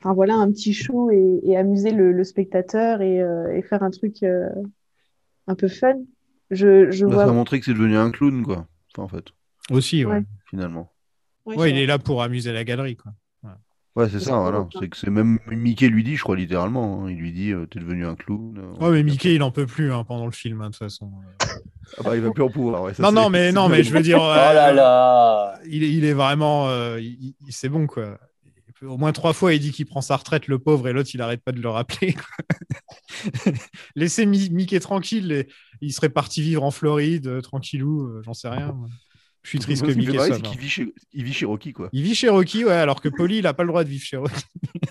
Enfin, 0.00 0.14
voilà, 0.14 0.34
un 0.34 0.50
petit 0.50 0.72
show 0.72 1.10
et, 1.10 1.40
et 1.42 1.56
amuser 1.56 1.90
le, 1.90 2.12
le 2.12 2.24
spectateur 2.24 3.02
et, 3.02 3.20
euh, 3.20 3.52
et 3.54 3.62
faire 3.62 3.82
un 3.82 3.90
truc 3.90 4.22
euh, 4.22 4.48
un 5.48 5.54
peu 5.56 5.68
fun. 5.68 5.94
Je, 6.50 6.90
je 6.90 7.04
Bah, 7.04 7.14
vois. 7.14 7.24
Ça 7.24 7.30
a 7.30 7.34
montré 7.34 7.58
que 7.58 7.66
c'est 7.66 7.74
devenu 7.74 7.96
un 7.96 8.10
clown, 8.10 8.42
quoi. 8.44 8.66
Enfin, 8.94 9.02
en 9.02 9.08
fait, 9.08 9.24
Aussi, 9.70 10.04
ouais. 10.04 10.12
Ouais. 10.12 10.24
finalement. 10.48 10.92
Ouais, 11.46 11.56
Ouais, 11.56 11.70
il 11.70 11.78
est 11.78 11.86
là 11.86 11.98
pour 11.98 12.22
amuser 12.22 12.52
la 12.52 12.64
galerie. 12.64 12.96
Quoi. 12.96 13.12
Ouais, 13.98 14.08
c'est 14.08 14.20
ça, 14.20 14.36
voilà. 14.38 14.68
C'est 14.78 14.88
que 14.88 14.96
c'est 14.96 15.10
même 15.10 15.38
Mickey 15.48 15.88
lui 15.88 16.04
dit, 16.04 16.16
je 16.16 16.22
crois, 16.22 16.36
littéralement. 16.36 17.04
hein. 17.04 17.10
Il 17.10 17.16
lui 17.18 17.32
dit, 17.32 17.50
euh, 17.52 17.66
t'es 17.66 17.80
devenu 17.80 18.06
un 18.06 18.14
clown. 18.14 18.56
euh, 18.58 18.84
Ouais, 18.84 18.92
mais 18.92 19.02
Mickey, 19.02 19.34
il 19.34 19.42
en 19.42 19.50
peut 19.50 19.66
plus 19.66 19.92
hein, 19.92 20.04
pendant 20.04 20.26
le 20.26 20.32
film, 20.32 20.60
hein, 20.62 20.66
de 20.66 20.70
toute 20.70 20.78
façon. 20.78 21.10
Ah 21.98 22.02
bah, 22.04 22.14
il 22.16 22.22
va 22.22 22.30
plus 22.30 22.42
en 22.44 22.48
pouvoir. 22.48 22.82
ouais, 22.84 22.94
ça, 22.94 23.02
non, 23.02 23.10
non, 23.12 23.28
mais 23.30 23.50
non, 23.50 23.68
mais 23.68 23.82
je 23.82 23.92
veux 23.92 24.02
dire. 24.02 24.18
Oh 24.22 24.28
là 24.28 24.68
euh, 24.70 24.72
là 24.74 25.58
il, 25.68 25.82
est, 25.82 25.90
il 25.92 26.04
est 26.04 26.12
vraiment. 26.12 26.68
euh, 26.68 27.00
il- 27.00 27.34
il- 27.46 27.52
c'est 27.52 27.68
bon, 27.68 27.86
quoi. 27.86 28.18
Au 28.82 28.96
moins 28.96 29.10
trois 29.10 29.32
fois, 29.32 29.52
il 29.54 29.58
dit 29.58 29.72
qu'il 29.72 29.86
prend 29.86 30.00
sa 30.00 30.14
retraite, 30.16 30.46
le 30.46 30.60
pauvre, 30.60 30.86
et 30.86 30.92
l'autre, 30.92 31.10
il 31.12 31.20
arrête 31.20 31.42
pas 31.42 31.50
de 31.50 31.60
le 31.60 31.68
rappeler. 31.68 32.14
Laissez 33.96 34.26
Mi- 34.26 34.50
Mickey 34.50 34.78
tranquille. 34.80 35.32
et 35.32 35.48
il 35.80 35.92
serait 35.92 36.08
parti 36.08 36.42
vivre 36.42 36.62
en 36.62 36.70
Floride, 36.70 37.42
tranquillou, 37.42 38.02
euh, 38.06 38.22
j'en 38.24 38.34
sais 38.34 38.48
rien. 38.48 38.76
Je 39.42 39.50
suis 39.50 39.58
triste 39.60 39.82
Moi, 39.82 39.92
que 39.92 39.94
Mickey 39.98 40.16
marrer, 40.16 40.18
soit 40.18 40.36
c'est 40.36 40.42
mort. 40.42 40.52
qu'il 40.52 40.60
vit 40.60 40.68
chez... 40.68 40.94
il 41.12 41.24
vit 41.24 41.32
chez 41.32 41.46
Rocky, 41.46 41.72
quoi. 41.72 41.88
Il 41.92 42.02
vit 42.02 42.14
chez 42.14 42.28
Rocky, 42.28 42.64
ouais, 42.64 42.72
alors 42.72 43.00
que 43.00 43.08
Polly, 43.08 43.38
il 43.38 43.46
a 43.46 43.54
pas 43.54 43.62
le 43.64 43.68
droit 43.68 43.84
de 43.84 43.88
vivre 43.88 44.04
chez 44.04 44.16
Rocky. 44.16 44.44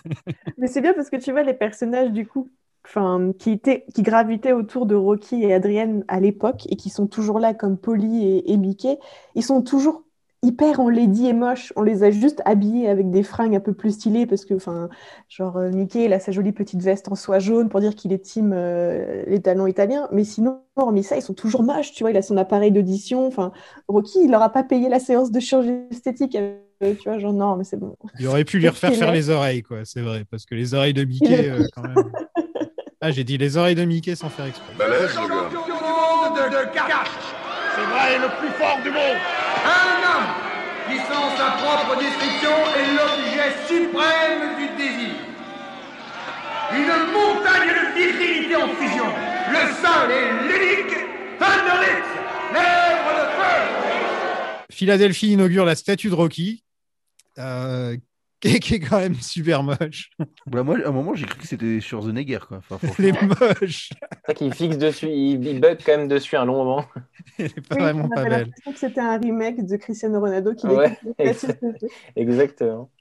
Mais 0.58 0.68
c'est 0.68 0.82
bien 0.82 0.94
parce 0.94 1.10
que 1.10 1.18
tu 1.18 1.32
vois 1.32 1.44
les 1.44 1.54
personnages 1.54 2.12
du 2.12 2.26
coup, 2.26 2.50
enfin, 2.86 3.32
qui 3.38 3.52
étaient, 3.52 3.86
qui 3.94 4.02
gravitaient 4.04 4.54
autour 4.54 4.86
de 4.86 4.96
Rocky 4.96 5.44
et 5.44 5.54
Adrienne 5.54 6.04
à 6.08 6.20
l'époque 6.20 6.66
et 6.70 6.76
qui 6.76 6.90
sont 6.90 7.08
toujours 7.08 7.40
là 7.40 7.54
comme 7.54 7.78
Polly 7.78 8.26
et, 8.26 8.52
et 8.52 8.58
Mickey, 8.58 8.98
ils 9.36 9.44
sont 9.44 9.62
toujours 9.62 10.07
hyper 10.44 10.80
en 10.80 10.90
lady 10.90 11.28
et 11.28 11.34
moches. 11.34 11.74
On 11.76 11.82
les 11.82 12.04
a 12.04 12.12
juste 12.12 12.42
habillés 12.46 12.88
avec 12.88 13.10
des 13.10 13.24
fringues 13.24 13.56
un 13.56 13.60
peu 13.60 13.74
plus 13.74 13.92
stylées 13.92 14.26
parce 14.26 14.46
que, 14.46 14.54
enfin, 14.54 14.90
genre 15.30 15.58
euh, 15.58 15.70
Mickey, 15.72 16.06
il 16.06 16.14
a 16.14 16.20
sa 16.20 16.32
jolie 16.32 16.52
petite 16.52 16.82
veste 16.82 17.12
en 17.12 17.16
soie 17.16 17.40
jaune 17.40 17.70
pour 17.70 17.80
dire 17.80 17.96
qu'il 17.96 18.14
est 18.14 18.20
team 18.20 18.52
euh, 18.54 19.24
les 19.28 19.42
talons 19.42 19.68
italiens. 19.68 20.08
Mais 20.12 20.24
sinon, 20.24 20.62
hormis 20.76 21.04
ça, 21.04 21.16
ils 21.18 21.22
sont 21.22 21.34
toujours 21.34 21.64
moches. 21.64 21.92
Tu 21.94 22.04
vois, 22.04 22.12
il 22.12 22.18
a 22.18 22.22
son 22.22 22.38
appareil 22.38 22.72
d'audition. 22.72 23.28
Enfin, 23.28 23.52
Rocky, 23.88 24.20
il 24.24 24.32
leur 24.32 24.42
a 24.42 24.50
pas 24.50 24.64
payé 24.64 24.90
la 24.90 25.00
séance 25.00 25.32
de 25.32 25.40
chirurgie 25.40 25.80
esthétique. 25.92 26.36
euh, 26.36 26.94
tu 26.94 27.10
vois, 27.10 27.18
genre 27.20 27.34
non, 27.34 27.56
mais 27.56 27.64
c'est 27.64 27.78
bon. 27.78 27.96
Il 28.20 28.28
aurait 28.28 28.46
pu 28.46 28.60
lui 28.60 28.70
refaire 28.70 28.94
faire 28.94 29.12
les 29.12 29.30
oreilles, 29.30 29.64
quoi, 29.64 29.80
c'est 29.84 30.02
vrai, 30.02 30.24
parce 30.30 30.46
que 30.46 30.54
les 30.56 30.74
oreilles 30.74 30.94
de 30.94 31.04
Mickey, 31.04 31.50
euh, 31.50 31.64
quand 31.76 31.82
même. 31.82 32.12
Ah, 33.02 33.12
j'ai 33.12 33.24
dit 33.24 33.38
les 33.38 33.58
oreilles 33.58 33.76
de 33.76 33.86
Mickey 33.86 34.16
sans 34.16 34.30
faire 34.30 34.46
exprès. 34.46 34.74
Balèze, 34.78 35.16
le 35.16 35.28
gars. 35.28 35.50
du 35.50 35.56
monde 35.56 36.52
de 36.52 36.74
catch. 36.74 37.12
C'est 37.76 37.86
vrai, 37.86 38.18
le 38.18 38.40
plus 38.40 38.50
fort 38.58 38.78
du 38.84 38.90
monde. 38.90 39.18
Un 39.66 39.97
sa 41.38 41.52
propre 41.64 42.00
description, 42.00 42.52
est 42.76 42.92
l'objet 42.94 43.50
suprême 43.68 44.58
du 44.58 44.68
désir. 44.78 45.16
Une 46.74 47.12
montagne 47.14 47.70
de 47.70 47.98
virilité 47.98 48.56
en 48.56 48.68
fusion. 48.70 49.06
Le 49.50 49.74
seul 49.82 50.12
et 50.12 50.32
l'unique 50.48 50.98
Thunderlips, 51.40 52.14
lèvre 52.54 53.14
de 53.16 53.30
feu. 53.32 54.66
Philadelphie 54.72 55.32
inaugure 55.32 55.66
la 55.66 55.76
statue 55.76 56.10
de 56.10 56.16
Rocky, 56.16 56.64
euh, 57.40 57.96
qui, 58.42 58.60
qui 58.60 58.74
est 58.76 58.80
quand 58.80 59.00
même 59.00 59.16
super 59.16 59.64
moche. 59.64 60.12
Bah, 60.46 60.64
moi, 60.64 60.78
à 60.84 60.90
un 60.90 60.92
moment, 60.92 61.16
j'ai 61.16 61.26
cru 61.26 61.40
que 61.40 61.48
c'était 61.48 61.80
Schwarzenegger, 61.80 62.40
quoi. 62.48 62.58
Enfin, 62.70 62.78
Elle 63.00 63.06
est 63.06 63.14
franchement. 63.14 63.36
moche. 63.62 63.90
C'est 63.92 64.26
vrai 64.26 64.34
qu'il 64.36 64.54
fixe 64.54 64.78
dessus, 64.78 65.08
il, 65.10 65.46
il 65.48 65.60
bug 65.62 65.80
quand 65.86 65.98
même 65.98 66.08
dessus 66.08 66.36
un 66.36 66.46
long 66.46 66.64
moment. 66.64 66.86
Elle 67.40 67.46
est 67.46 67.62
pas 67.62 67.76
Oui, 67.76 67.82
vraiment 67.84 68.06
on 68.06 68.10
pas 68.10 68.22
avait 68.22 68.30
belle. 68.30 68.48
l'impression 68.48 68.74
que 68.74 68.80
c'était 68.80 69.02
un 69.02 69.18
remake 69.20 69.66
de 69.66 69.78
Cristiano 69.78 70.20
Ronaldo 70.20 70.54
qui 70.56 70.68
Ouais, 70.68 70.98
jeu. 71.20 71.88
Exactement. 72.16 72.92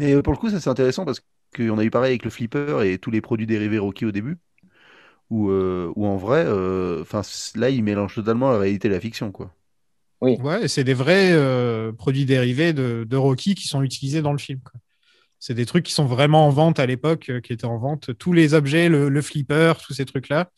Et 0.00 0.14
euh, 0.14 0.22
pour 0.22 0.32
le 0.32 0.38
coup, 0.38 0.50
ça 0.50 0.60
c'est 0.60 0.70
intéressant 0.70 1.04
parce 1.04 1.20
qu'on 1.54 1.78
a 1.78 1.84
eu 1.84 1.90
pareil 1.90 2.10
avec 2.10 2.24
le 2.24 2.30
flipper 2.30 2.82
et 2.84 2.98
tous 2.98 3.10
les 3.10 3.20
produits 3.20 3.46
dérivés 3.46 3.78
Rocky 3.78 4.04
au 4.06 4.12
début. 4.12 4.38
Où, 5.30 5.50
euh, 5.50 5.92
où 5.96 6.06
en 6.06 6.16
vrai, 6.18 6.44
euh, 6.46 7.02
enfin 7.02 7.22
là, 7.56 7.70
il 7.70 7.82
mélange 7.84 8.14
totalement 8.14 8.50
la 8.52 8.58
réalité 8.58 8.88
et 8.88 8.90
la 8.90 9.00
fiction, 9.00 9.32
quoi. 9.32 9.54
Ouais, 10.20 10.64
et 10.64 10.68
c'est 10.68 10.84
des 10.84 10.94
vrais 10.94 11.32
euh, 11.32 11.92
produits 11.92 12.24
dérivés 12.24 12.72
de, 12.72 13.04
de 13.08 13.16
Rocky 13.16 13.54
qui 13.54 13.66
sont 13.66 13.82
utilisés 13.82 14.22
dans 14.22 14.32
le 14.32 14.38
film. 14.38 14.60
quoi. 14.60 14.80
C'est 15.40 15.54
des 15.54 15.66
trucs 15.66 15.84
qui 15.86 15.92
sont 15.92 16.06
vraiment 16.06 16.46
en 16.46 16.50
vente 16.50 16.78
à 16.80 16.86
l'époque, 16.86 17.30
euh, 17.30 17.40
qui 17.40 17.52
étaient 17.52 17.66
en 17.66 17.78
vente. 17.78 18.16
Tous 18.18 18.32
les 18.32 18.54
objets, 18.54 18.88
le, 18.88 19.08
le 19.08 19.22
flipper, 19.22 19.74
tous 19.86 19.94
ces 19.94 20.06
trucs-là, 20.06 20.50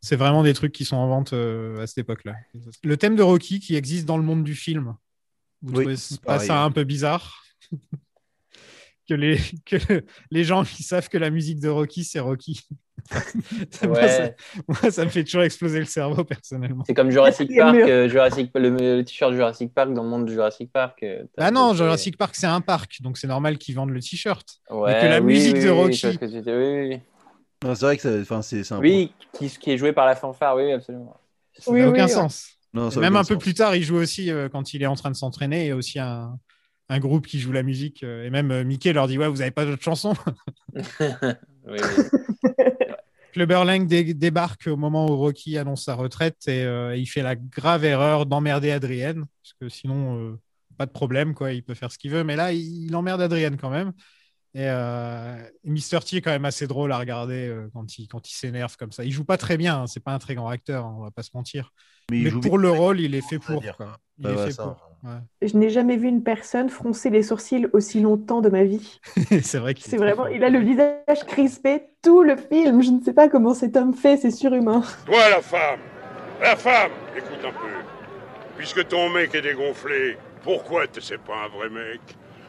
c'est 0.00 0.16
vraiment 0.16 0.42
des 0.42 0.54
trucs 0.54 0.72
qui 0.72 0.84
sont 0.84 0.96
en 0.96 1.08
vente 1.08 1.32
euh, 1.32 1.80
à 1.82 1.86
cette 1.86 1.98
époque-là. 1.98 2.34
Le 2.84 2.96
thème 2.96 3.16
de 3.16 3.22
Rocky 3.22 3.60
qui 3.60 3.74
existe 3.76 4.06
dans 4.06 4.16
le 4.16 4.22
monde 4.22 4.44
du 4.44 4.54
film. 4.54 4.94
Vous 5.62 5.72
Oui, 5.74 5.80
trouvez 5.82 5.96
c'est 5.96 6.20
pas 6.20 6.38
ça 6.38 6.62
un 6.62 6.70
peu 6.70 6.84
bizarre? 6.84 7.42
Que 9.08 9.14
les, 9.14 9.38
que 9.64 9.76
les 10.30 10.44
gens 10.44 10.64
qui 10.64 10.82
savent 10.82 11.08
que 11.08 11.16
la 11.16 11.30
musique 11.30 11.60
de 11.60 11.68
Rocky, 11.70 12.04
c'est 12.04 12.20
Rocky. 12.20 12.60
Ça, 13.70 13.86
moi, 13.86 14.06
ça- 14.08 14.30
moi, 14.66 14.90
ça 14.90 15.04
me 15.04 15.08
fait 15.08 15.24
toujours 15.24 15.42
exploser 15.42 15.78
le 15.78 15.86
cerveau, 15.86 16.24
personnellement. 16.24 16.84
C'est 16.86 16.92
comme 16.92 17.10
Jurassic 17.10 17.50
Park, 17.56 17.76
euh, 17.76 18.06
Jurassic, 18.08 18.50
le, 18.54 18.68
le 18.98 19.02
t-shirt 19.04 19.32
Jurassic 19.32 19.72
Park 19.72 19.94
dans 19.94 20.02
le 20.02 20.10
monde 20.10 20.26
de 20.26 20.32
Jurassic 20.32 20.70
Park. 20.70 21.02
euh, 21.04 21.22
Ah 21.38 21.50
non, 21.50 21.72
Jurassic 21.72 22.18
Park, 22.18 22.34
c'est 22.34 22.46
un 22.48 22.60
parc, 22.60 23.00
donc 23.00 23.16
c'est 23.16 23.28
normal 23.28 23.56
qu'ils 23.56 23.76
vendent 23.76 23.92
le 23.92 24.00
t-shirt. 24.00 24.46
Ouais, 24.68 25.00
que 25.00 25.06
la 25.06 25.20
oui, 25.22 25.32
musique 25.34 25.54
oui, 25.54 25.62
de 25.64 25.70
oui, 25.70 25.76
Rocky- 25.78 26.18
Non, 27.64 27.74
C'est 27.74 27.84
vrai 27.86 27.96
que 27.96 28.02
ça- 28.02 28.20
enfin, 28.20 28.42
c'est 28.42 28.62
c'est 28.64 28.74
un 28.74 28.78
Oui, 28.80 29.12
qui, 29.32 29.48
qui 29.50 29.70
est 29.72 29.78
joué 29.78 29.92
par 29.92 30.06
la 30.06 30.14
fanfare, 30.14 30.56
oui, 30.56 30.70
absolument. 30.72 31.16
Ça 31.58 31.70
Oui, 31.72 31.80
n'a 31.80 31.86
oui, 31.86 31.90
aucun 31.90 32.02
ouais. 32.06 32.08
sens. 32.12 32.50
Non, 32.72 32.88
Et 32.88 32.92
ça 32.92 32.98
a 33.00 33.02
même 33.02 33.14
aucun 33.14 33.20
un 33.20 33.24
peu 33.24 33.34
sens. 33.34 33.42
plus 33.42 33.54
tard, 33.54 33.74
il 33.76 33.82
joue 33.82 33.96
aussi 33.96 34.30
euh, 34.30 34.48
quand 34.48 34.74
il 34.74 34.82
est 34.82 34.86
en 34.86 34.94
train 34.94 35.10
de 35.10 35.16
s'entraîner. 35.16 35.64
Il 35.64 35.68
y 35.68 35.70
a 35.70 35.76
aussi 35.76 35.98
un, 35.98 36.38
un 36.88 36.98
groupe 37.00 37.26
qui 37.26 37.40
joue 37.40 37.50
la 37.52 37.62
musique. 37.64 38.04
euh, 38.04 38.24
et 38.24 38.30
même 38.30 38.50
euh, 38.52 38.64
Mickey 38.64 38.92
leur 38.92 39.08
dit 39.08 39.18
Ouais, 39.18 39.28
vous 39.28 39.40
avez 39.42 39.50
pas 39.50 39.64
d'autres 39.64 39.82
chansons 39.82 40.14
Oui, 41.66 41.78
oui. 41.82 42.04
Clubber 43.32 43.64
Lang 43.64 43.86
dé- 43.86 44.14
débarque 44.14 44.66
au 44.68 44.76
moment 44.76 45.06
où 45.10 45.16
Rocky 45.16 45.58
annonce 45.58 45.84
sa 45.84 45.94
retraite 45.94 46.48
et 46.48 46.64
euh, 46.64 46.96
il 46.96 47.06
fait 47.06 47.22
la 47.22 47.36
grave 47.36 47.84
erreur 47.84 48.26
d'emmerder 48.26 48.70
Adrienne. 48.70 49.26
Parce 49.42 49.54
que 49.60 49.68
sinon, 49.68 50.18
euh, 50.18 50.40
pas 50.78 50.86
de 50.86 50.90
problème, 50.92 51.34
quoi. 51.34 51.52
Il 51.52 51.62
peut 51.62 51.74
faire 51.74 51.92
ce 51.92 51.98
qu'il 51.98 52.10
veut. 52.10 52.24
Mais 52.24 52.36
là, 52.36 52.52
il, 52.52 52.86
il 52.86 52.96
emmerde 52.96 53.20
Adrienne 53.20 53.56
quand 53.58 53.70
même. 53.70 53.92
Et, 54.54 54.64
euh, 54.68 55.36
et 55.64 55.70
Mr. 55.70 56.00
T 56.04 56.16
est 56.16 56.20
quand 56.22 56.30
même 56.30 56.44
assez 56.44 56.66
drôle 56.66 56.90
à 56.92 56.98
regarder 56.98 57.48
euh, 57.48 57.68
quand 57.72 57.98
il, 57.98 58.08
quand 58.08 58.28
il 58.28 58.34
s'énerve 58.34 58.76
comme 58.76 58.92
ça. 58.92 59.04
Il 59.04 59.12
joue 59.12 59.24
pas 59.24 59.36
très 59.36 59.56
bien, 59.56 59.82
hein, 59.82 59.86
c'est 59.86 60.00
pas 60.02 60.12
un 60.12 60.18
très 60.18 60.34
grand 60.34 60.48
acteur, 60.48 60.86
hein, 60.86 60.94
on 60.98 61.02
va 61.02 61.10
pas 61.10 61.22
se 61.22 61.30
mentir. 61.34 61.72
Mais 62.10 62.30
pour 62.30 62.58
le 62.58 62.70
rôle, 62.70 63.00
il 63.00 63.14
est 63.14 63.20
fait 63.20 63.38
pour. 63.38 63.60
dire. 63.60 63.76
quoi. 63.76 63.98
Il 64.18 64.24
Bah 64.24 64.30
est 64.32 64.36
ouais, 64.36 64.44
fait 64.46 64.52
ça, 64.52 64.62
pour. 64.64 64.90
Ouais. 65.04 65.18
Je 65.42 65.56
n'ai 65.56 65.70
jamais 65.70 65.96
vu 65.96 66.08
une 66.08 66.22
personne 66.24 66.68
froncer 66.70 67.10
les 67.10 67.22
sourcils 67.22 67.66
aussi 67.72 68.00
longtemps 68.00 68.40
de 68.40 68.48
ma 68.48 68.64
vie. 68.64 69.00
c'est 69.42 69.58
vrai 69.58 69.74
qu'il 69.74 69.94
est 69.94 69.96
vraiment, 69.98 70.24
fort. 70.24 70.30
il 70.30 70.42
a 70.42 70.50
le 70.50 70.58
visage 70.60 71.24
crispé 71.26 71.82
tout 72.02 72.22
le 72.22 72.36
film. 72.36 72.82
Je 72.82 72.90
ne 72.90 73.00
sais 73.02 73.12
pas 73.12 73.28
comment 73.28 73.54
cet 73.54 73.76
homme 73.76 73.94
fait, 73.94 74.16
c'est 74.16 74.30
surhumain. 74.30 74.82
Toi, 75.06 75.28
la 75.30 75.42
femme 75.42 75.80
La 76.40 76.56
femme 76.56 76.92
Écoute 77.16 77.44
un 77.44 77.52
peu. 77.52 77.68
Puisque 78.56 78.86
ton 78.88 79.10
mec 79.10 79.34
est 79.34 79.42
dégonflé, 79.42 80.16
pourquoi 80.42 80.86
t- 80.86 81.00
c'est 81.00 81.18
pas 81.18 81.44
un 81.44 81.48
vrai 81.48 81.70
mec? 81.70 82.00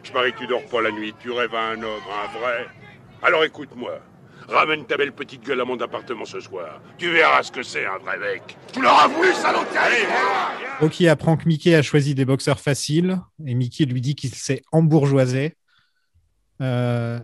Je 0.04 0.12
parie 0.12 0.34
que 0.34 0.39
tu 0.39 0.47
dors 0.47 0.66
pas 0.66 0.82
la 0.82 0.91
nuit, 0.91 1.14
tu 1.20 1.32
rêves 1.32 1.54
à 1.54 1.70
un 1.70 1.82
homme, 1.82 2.02
un 2.08 2.39
vrai. 2.39 2.68
Alors 3.22 3.43
écoute-moi. 3.43 4.00
Ramène 4.47 4.86
ta 4.86 4.97
belle 4.97 5.12
petite 5.12 5.45
gueule 5.45 5.62
à 5.62 5.66
mon 5.66 5.80
appartement 5.80 6.26
ce 6.26 6.39
soir. 6.39 6.82
Tu 6.97 7.12
verras 7.12 7.43
ce 7.43 7.52
que 7.52 7.62
c'est 7.62 7.86
un 7.86 8.00
vrai 8.00 8.18
mec. 8.18 8.58
Tu 8.74 8.82
l'auras 8.82 9.08
voulu, 9.08 9.32
salaud 9.34 9.60
viens 9.72 10.80
Rocky 10.80 11.08
apprend 11.08 11.38
que 11.38 11.47
Mickey 11.47 11.76
a 11.76 11.84
choisi 11.84 12.16
des 12.16 12.26
boxeurs 12.26 12.60
faciles 12.60 13.20
et 13.45 13.54
Mickey 13.54 13.86
lui 13.86 14.02
dit 14.02 14.16
qu'il 14.16 14.34
s'est 14.34 14.64
embourgeoisé. 14.72 15.56
Euh, 16.62 17.20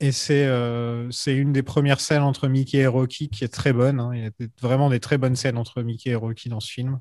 et 0.00 0.10
c'est 0.12 0.44
euh, 0.44 1.08
c'est 1.10 1.34
une 1.36 1.52
des 1.52 1.62
premières 1.62 2.00
scènes 2.00 2.22
entre 2.22 2.48
Mickey 2.48 2.78
et 2.78 2.86
Rocky 2.86 3.28
qui 3.28 3.44
est 3.44 3.48
très 3.48 3.72
bonne. 3.72 4.00
hein. 4.00 4.10
Il 4.12 4.24
y 4.24 4.26
a 4.26 4.30
vraiment 4.60 4.90
des 4.90 5.00
très 5.00 5.18
bonnes 5.18 5.36
scènes 5.36 5.58
entre 5.58 5.82
Mickey 5.82 6.10
et 6.10 6.14
Rocky 6.16 6.48
dans 6.48 6.60
ce 6.60 6.72
film. 6.72 6.98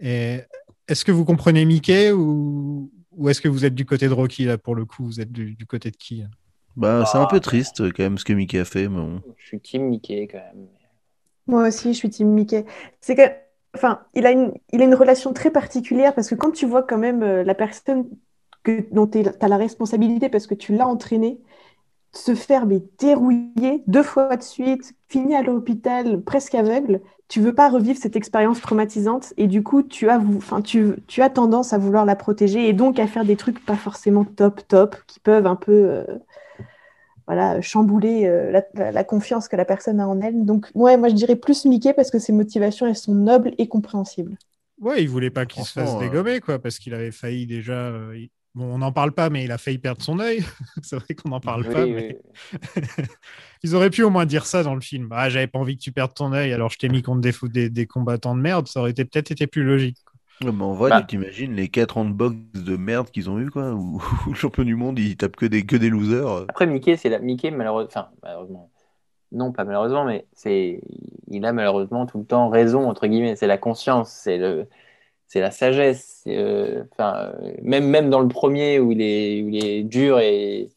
Et 0.00 0.40
est-ce 0.86 1.04
que 1.04 1.12
vous 1.12 1.24
comprenez 1.24 1.64
Mickey 1.64 2.12
ou, 2.12 2.92
ou 3.16 3.28
est-ce 3.28 3.40
que 3.40 3.48
vous 3.48 3.64
êtes 3.64 3.74
du 3.74 3.84
côté 3.84 4.08
de 4.08 4.12
Rocky 4.12 4.44
là 4.44 4.58
pour 4.58 4.74
le 4.74 4.84
coup? 4.84 5.04
Vous 5.04 5.20
êtes 5.20 5.32
du, 5.32 5.54
du 5.54 5.66
côté 5.66 5.90
de 5.90 5.96
qui? 5.96 6.24
Bah, 6.76 7.04
c'est 7.10 7.18
un 7.18 7.26
peu 7.26 7.40
triste 7.40 7.92
quand 7.92 8.02
même 8.02 8.18
ce 8.18 8.24
que 8.24 8.32
Mickey 8.32 8.58
a 8.58 8.64
fait, 8.64 8.88
mais 8.88 8.96
bon. 8.96 9.20
Je 9.36 9.46
suis 9.46 9.60
Team 9.60 9.88
Mickey 9.88 10.26
quand 10.26 10.38
même. 10.38 10.68
Moi 11.46 11.68
aussi, 11.68 11.92
je 11.92 11.98
suis 11.98 12.08
team 12.10 12.28
Mickey. 12.28 12.64
C'est 13.00 13.14
que, 13.16 13.22
enfin, 13.74 14.00
il 14.14 14.26
a 14.26 14.30
une, 14.30 14.52
il 14.72 14.80
a 14.80 14.84
une 14.84 14.94
relation 14.94 15.32
très 15.32 15.50
particulière 15.50 16.14
parce 16.14 16.28
que 16.28 16.34
quand 16.34 16.52
tu 16.52 16.66
vois 16.66 16.82
quand 16.82 16.98
même 16.98 17.22
euh, 17.22 17.42
la 17.42 17.54
personne 17.54 18.08
que, 18.62 18.86
dont 18.92 19.06
tu 19.06 19.22
as 19.40 19.48
la 19.48 19.56
responsabilité 19.56 20.28
parce 20.28 20.46
que 20.46 20.54
tu 20.54 20.74
l'as 20.74 20.86
entraîné 20.86 21.40
se 22.12 22.34
faire 22.34 22.66
mais 22.66 22.82
dérouiller 22.98 23.82
deux 23.86 24.02
fois 24.02 24.36
de 24.36 24.42
suite, 24.42 24.94
finir 25.08 25.40
à 25.40 25.42
l'hôpital 25.42 26.22
presque 26.22 26.54
aveugle, 26.54 27.00
tu 27.28 27.40
veux 27.40 27.54
pas 27.54 27.70
revivre 27.70 27.98
cette 27.98 28.16
expérience 28.16 28.60
traumatisante 28.60 29.32
et 29.38 29.46
du 29.46 29.62
coup 29.62 29.82
tu 29.82 30.10
as, 30.10 30.18
enfin, 30.36 30.60
tu, 30.60 30.94
tu 31.06 31.22
as 31.22 31.30
tendance 31.30 31.72
à 31.72 31.78
vouloir 31.78 32.04
la 32.04 32.16
protéger 32.16 32.68
et 32.68 32.74
donc 32.74 32.98
à 32.98 33.06
faire 33.06 33.24
des 33.24 33.36
trucs 33.36 33.64
pas 33.64 33.76
forcément 33.76 34.24
top 34.24 34.60
top 34.68 34.96
qui 35.06 35.20
peuvent 35.20 35.46
un 35.46 35.56
peu 35.56 35.72
euh, 35.72 36.04
voilà, 37.26 37.60
chambouler 37.60 38.26
euh, 38.26 38.50
la, 38.50 38.62
la- 38.74 38.92
la 38.92 39.04
confiance 39.04 39.48
que 39.48 39.56
la 39.56 39.64
personne 39.64 40.00
a 40.00 40.08
en 40.08 40.20
elle. 40.20 40.44
Donc, 40.44 40.68
ouais, 40.74 40.96
moi 40.96 41.08
je 41.08 41.14
dirais 41.14 41.36
plus 41.36 41.64
Mickey 41.64 41.94
parce 41.94 42.10
que 42.10 42.18
ses 42.18 42.32
motivations, 42.32 42.86
elles 42.86 42.96
sont 42.96 43.14
nobles 43.14 43.52
et 43.58 43.68
compréhensibles. 43.68 44.36
Ouais, 44.78 45.02
il 45.02 45.08
voulait 45.08 45.30
pas 45.30 45.46
qu'il 45.46 45.62
se 45.64 45.72
fasse 45.72 45.94
euh, 45.94 45.98
dégommer, 45.98 46.40
quoi, 46.40 46.58
parce 46.58 46.78
qu'il 46.78 46.94
avait 46.94 47.12
failli 47.12 47.46
déjà. 47.46 47.88
euh, 47.90 48.16
il- 48.18 48.30
Bon, 48.54 48.74
on 48.74 48.78
n'en 48.78 48.92
parle 48.92 49.12
pas, 49.12 49.30
mais 49.30 49.44
il 49.44 49.50
a 49.52 49.56
failli 49.58 49.78
perdre 49.78 50.02
son 50.02 50.18
œil. 50.18 50.44
c'est 50.82 50.96
vrai 50.96 51.14
qu'on 51.14 51.30
n'en 51.30 51.40
parle 51.40 51.66
Oui, 51.66 51.72
pas. 51.74 51.84
oui, 51.84 51.92
mais- 51.92 52.20
Ils 53.62 53.74
auraient 53.74 53.90
pu 53.90 54.02
au 54.02 54.10
moins 54.10 54.26
dire 54.26 54.44
ça 54.44 54.62
dans 54.62 54.74
le 54.74 54.80
film. 54.80 55.08
Ah, 55.12 55.28
j'avais 55.30 55.46
pas 55.46 55.58
envie 55.58 55.76
que 55.76 55.82
tu 55.82 55.92
perdes 55.92 56.14
ton 56.14 56.32
œil, 56.32 56.52
alors 56.52 56.70
je 56.70 56.78
t'ai 56.78 56.88
mis 56.88 57.02
contre 57.02 57.20
des, 57.20 57.32
des, 57.48 57.70
des 57.70 57.86
combattants 57.86 58.34
de 58.36 58.40
merde. 58.40 58.66
Ça 58.68 58.80
aurait 58.80 58.90
été 58.90 59.04
peut-être 59.04 59.30
été 59.30 59.46
plus 59.46 59.62
logique. 59.64 59.98
Ouais, 60.42 60.50
mais 60.52 60.64
en 60.64 60.72
vrai, 60.74 60.90
Bah. 60.90 61.00
tu 61.00 61.06
t'imagines 61.06 61.54
les 61.54 61.68
4 61.68 61.96
ans 61.98 62.04
de 62.04 62.12
boxe 62.12 62.36
de 62.54 62.76
merde 62.76 63.10
qu'ils 63.10 63.30
ont 63.30 63.38
eu, 63.38 63.48
quoi, 63.50 63.72
où, 63.72 64.02
où 64.26 64.30
le 64.30 64.34
champion 64.34 64.64
du 64.64 64.74
monde, 64.74 64.98
il 64.98 65.16
tape 65.16 65.36
que 65.36 65.46
des, 65.46 65.64
que 65.64 65.76
des 65.76 65.88
losers. 65.88 66.46
Après, 66.48 66.66
Mickey, 66.66 66.96
c'est 66.96 67.08
la... 67.08 67.20
Mickey, 67.20 67.50
malheureusement, 67.52 67.88
enfin, 67.88 68.08
malheureusement, 68.22 68.70
non, 69.30 69.52
pas 69.52 69.64
malheureusement, 69.64 70.04
mais 70.04 70.26
c'est, 70.34 70.80
il 71.28 71.44
a 71.46 71.52
malheureusement 71.52 72.06
tout 72.06 72.18
le 72.18 72.24
temps 72.26 72.48
raison, 72.50 72.88
entre 72.88 73.06
guillemets. 73.06 73.36
C'est 73.36 73.46
la 73.46 73.58
conscience, 73.58 74.10
c'est 74.12 74.36
le, 74.38 74.68
c'est 75.32 75.40
la 75.40 75.50
sagesse. 75.50 76.22
euh, 76.26 76.84
Enfin, 76.92 77.32
euh, 77.42 77.52
même, 77.62 77.86
même 77.86 78.10
dans 78.10 78.20
le 78.20 78.28
premier 78.28 78.78
où 78.78 78.92
il 78.92 79.00
est, 79.00 79.40
où 79.42 79.48
il 79.48 79.64
est 79.64 79.82
dur 79.82 80.18
et, 80.18 80.68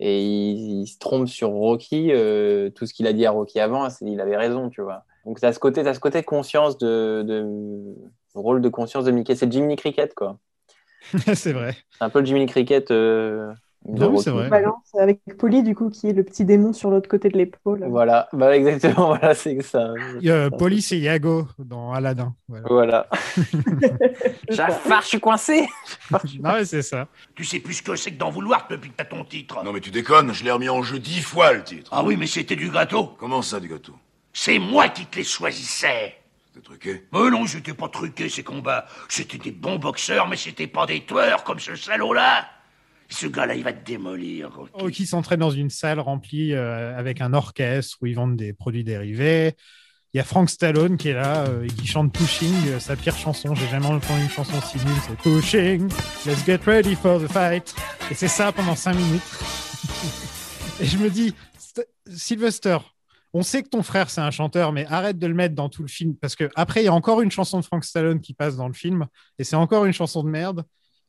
et 0.00 0.22
il, 0.22 0.80
il 0.82 0.86
se 0.86 0.98
trompe 0.98 1.28
sur 1.28 1.50
Rocky, 1.50 2.10
euh, 2.12 2.70
tout 2.70 2.86
ce 2.86 2.94
qu'il 2.94 3.06
a 3.06 3.12
dit 3.12 3.26
à 3.26 3.30
Rocky 3.30 3.60
avant, 3.60 3.90
c'est, 3.90 4.06
il 4.06 4.18
avait 4.22 4.38
raison, 4.38 4.70
tu 4.70 4.80
vois. 4.80 5.04
Donc, 5.26 5.38
t'as 5.38 5.52
ce 5.52 5.58
côté, 5.58 5.82
t'as 5.84 5.92
ce 5.92 6.00
côté 6.00 6.22
conscience 6.22 6.78
de, 6.78 7.22
de, 7.26 7.44
rôle 8.34 8.62
de 8.62 8.70
conscience 8.70 9.04
de 9.04 9.10
Mickey. 9.10 9.34
C'est 9.36 9.52
Jiminy 9.52 9.76
Cricket, 9.76 10.14
quoi. 10.14 10.38
c'est 11.34 11.52
vrai. 11.52 11.76
C'est 11.98 12.04
un 12.04 12.08
peu 12.08 12.20
le 12.20 12.24
Jiminy 12.24 12.46
Cricket. 12.46 12.90
euh, 12.90 13.52
Non, 13.88 14.08
oui, 14.08 14.12
Rocky. 14.12 14.22
c'est 14.24 14.30
vrai. 14.30 14.48
Balance 14.50 14.94
avec 14.98 15.20
Polly, 15.38 15.62
du 15.62 15.74
coup, 15.74 15.88
qui 15.88 16.08
est 16.08 16.12
le 16.12 16.22
petit 16.22 16.44
démon 16.44 16.72
sur 16.74 16.90
l'autre 16.90 17.08
côté 17.08 17.30
de 17.30 17.38
l'épaule. 17.38 17.84
Voilà, 17.88 18.28
bah 18.34 18.54
exactement, 18.54 19.06
voilà, 19.18 19.34
c'est 19.34 19.62
ça. 19.62 19.94
Il 20.20 20.26
y 20.26 20.30
a 20.30 20.50
Police 20.50 20.92
Euh, 20.92 20.96
et 20.96 20.98
Yago 21.00 21.48
dans 21.58 21.92
Aladdin. 21.92 22.34
Voilà. 22.46 22.66
Voilà. 22.68 23.06
Jafar, 24.50 25.02
je 25.02 25.06
suis 25.08 25.20
coincé. 25.20 25.68
Non, 26.42 26.52
ouais, 26.52 26.64
c'est 26.64 26.82
ça. 26.82 27.08
Tu 27.34 27.44
sais 27.44 27.60
plus 27.60 27.74
ce 27.74 27.82
que 27.82 27.96
c'est 27.96 28.10
que 28.12 28.18
d'en 28.18 28.30
vouloir 28.30 28.66
depuis 28.70 28.90
que 28.90 28.96
t'as 28.96 29.04
ton 29.04 29.24
titre. 29.24 29.62
Non 29.64 29.72
mais 29.72 29.80
tu 29.80 29.90
déconnes, 29.90 30.32
je 30.32 30.44
l'ai 30.44 30.50
remis 30.50 30.68
en 30.68 30.82
jeu 30.82 30.98
dix 30.98 31.20
fois 31.22 31.52
le 31.52 31.62
titre. 31.62 31.90
Ah 31.92 32.02
oui, 32.04 32.16
mais 32.16 32.26
c'était 32.26 32.56
du 32.56 32.70
gâteau. 32.70 33.14
Comment 33.18 33.42
ça 33.42 33.60
du 33.60 33.68
gâteau? 33.68 33.94
C'est 34.32 34.58
moi 34.58 34.88
qui 34.88 35.06
te 35.06 35.16
les 35.16 35.24
choisissais. 35.24 36.16
C'était 36.52 36.64
truqué? 36.64 37.04
Mais 37.12 37.30
non, 37.30 37.46
j'étais 37.46 37.74
pas 37.74 37.88
truqué 37.88 38.28
ces 38.28 38.42
combats. 38.42 38.86
C'était 39.08 39.38
des 39.38 39.52
bons 39.52 39.76
boxeurs, 39.76 40.28
mais 40.28 40.36
c'était 40.36 40.66
pas 40.66 40.86
des 40.86 41.04
tueurs 41.04 41.44
comme 41.44 41.58
ce 41.60 41.74
salaud-là. 41.74 42.44
Ce 43.10 43.26
gars-là, 43.26 43.54
il 43.54 43.64
va 43.64 43.72
te 43.72 43.84
démolir. 43.84 44.52
Rocky. 44.54 44.72
Rocky 44.74 45.06
s'entraîne 45.06 45.40
dans 45.40 45.50
une 45.50 45.68
salle 45.70 45.98
remplie 46.00 46.52
euh, 46.52 46.96
avec 46.96 47.20
un 47.20 47.34
orchestre 47.34 47.98
où 48.00 48.06
ils 48.06 48.14
vendent 48.14 48.36
des 48.36 48.52
produits 48.52 48.84
dérivés. 48.84 49.54
Il 50.12 50.16
y 50.16 50.20
a 50.20 50.24
Frank 50.24 50.48
Stallone 50.48 50.96
qui 50.96 51.08
est 51.08 51.14
là 51.14 51.46
euh, 51.46 51.64
et 51.64 51.68
qui 51.68 51.86
chante 51.86 52.12
Pushing, 52.12 52.68
euh, 52.68 52.80
sa 52.80 52.96
pire 52.96 53.16
chanson. 53.16 53.54
J'ai 53.54 53.68
jamais 53.68 53.86
entendu 53.86 54.22
une 54.22 54.30
chanson 54.30 54.60
si. 54.60 54.78
C'est 55.06 55.16
Pushing, 55.18 55.88
let's 56.26 56.44
get 56.44 56.60
ready 56.66 56.94
for 56.94 57.20
the 57.20 57.28
fight. 57.30 57.74
Et 58.10 58.14
c'est 58.14 58.28
ça 58.28 58.52
pendant 58.52 58.74
cinq 58.74 58.94
minutes. 58.94 59.22
et 60.80 60.84
je 60.84 60.98
me 60.98 61.10
dis, 61.10 61.34
St- 61.58 61.86
Sylvester, 62.08 62.78
on 63.32 63.42
sait 63.42 63.62
que 63.62 63.68
ton 63.68 63.82
frère 63.82 64.10
c'est 64.10 64.20
un 64.20 64.32
chanteur, 64.32 64.72
mais 64.72 64.86
arrête 64.86 65.18
de 65.18 65.26
le 65.26 65.34
mettre 65.34 65.54
dans 65.54 65.68
tout 65.68 65.82
le 65.82 65.88
film 65.88 66.16
parce 66.16 66.34
que 66.34 66.48
après 66.56 66.82
il 66.82 66.86
y 66.86 66.88
a 66.88 66.94
encore 66.94 67.20
une 67.20 67.30
chanson 67.30 67.60
de 67.60 67.64
Frank 67.64 67.84
Stallone 67.84 68.20
qui 68.20 68.34
passe 68.34 68.56
dans 68.56 68.66
le 68.66 68.74
film 68.74 69.06
et 69.38 69.44
c'est 69.44 69.56
encore 69.56 69.84
une 69.84 69.92
chanson 69.92 70.24
de 70.24 70.28
merde. 70.28 70.64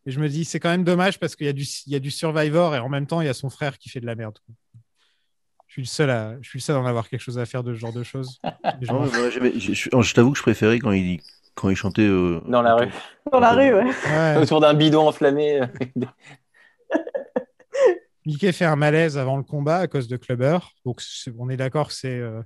Et 0.05 0.11
je 0.11 0.19
me 0.19 0.27
dis, 0.29 0.45
c'est 0.45 0.59
quand 0.59 0.69
même 0.69 0.83
dommage 0.83 1.19
parce 1.19 1.35
qu'il 1.35 1.45
y, 1.45 1.49
a 1.49 1.53
du- 1.53 1.65
il 1.85 1.93
y 1.93 1.95
a 1.95 1.99
du 1.99 2.09
Survivor 2.11 2.75
et 2.75 2.79
en 2.79 2.89
même 2.89 3.05
temps, 3.07 3.21
il 3.21 3.25
y 3.25 3.29
a 3.29 3.33
son 3.33 3.49
frère 3.49 3.77
qui 3.77 3.89
fait 3.89 3.99
de 3.99 4.05
la 4.05 4.15
merde. 4.15 4.37
quoi. 4.45 4.55
Je 5.67 5.73
suis 5.73 5.81
le 5.83 5.87
seul 5.87 6.09
à, 6.09 6.35
je 6.41 6.49
suis 6.49 6.59
le 6.59 6.63
seul 6.63 6.75
à 6.75 6.79
en 6.79 6.85
avoir 6.85 7.07
quelque 7.07 7.21
chose 7.21 7.37
à 7.39 7.45
faire 7.45 7.63
de 7.63 7.73
ce 7.73 7.79
genre 7.79 7.93
de 7.93 8.03
choses. 8.03 8.41
Je 8.81 8.91
Non, 8.91 9.05
moi, 9.05 9.29
j'aimais- 9.29 9.53
je, 9.57 9.73
je- 9.73 9.89
je 10.01 10.13
t'avoue 10.13 10.31
que 10.31 10.37
je 10.37 10.43
préférais 10.43 10.79
quand 10.79 10.91
il, 10.91 11.21
quand 11.55 11.69
il 11.69 11.75
chantait. 11.75 12.01
euh, 12.01 12.41
Dans 12.47 12.61
la 12.61 12.75
rue. 12.75 12.89
Dans 13.31 13.39
la 13.39 13.51
rue, 13.53 13.73
ouais. 13.73 13.85
Ouais. 13.85 14.37
Autour 14.41 14.59
d'un 14.59 14.73
bidon 14.73 15.07
enflammé. 15.07 15.61
Mickey 18.25 18.51
fait 18.51 18.65
un 18.65 18.75
malaise 18.75 19.17
avant 19.17 19.37
le 19.37 19.43
combat 19.43 19.77
à 19.77 19.87
cause 19.87 20.07
de 20.07 20.17
Clubber. 20.17 20.59
Donc 20.85 21.01
on 21.39 21.49
est 21.49 21.57
d'accord 21.57 21.87
que 21.87 21.93
c'est 21.93 22.19
euh, 22.19 22.41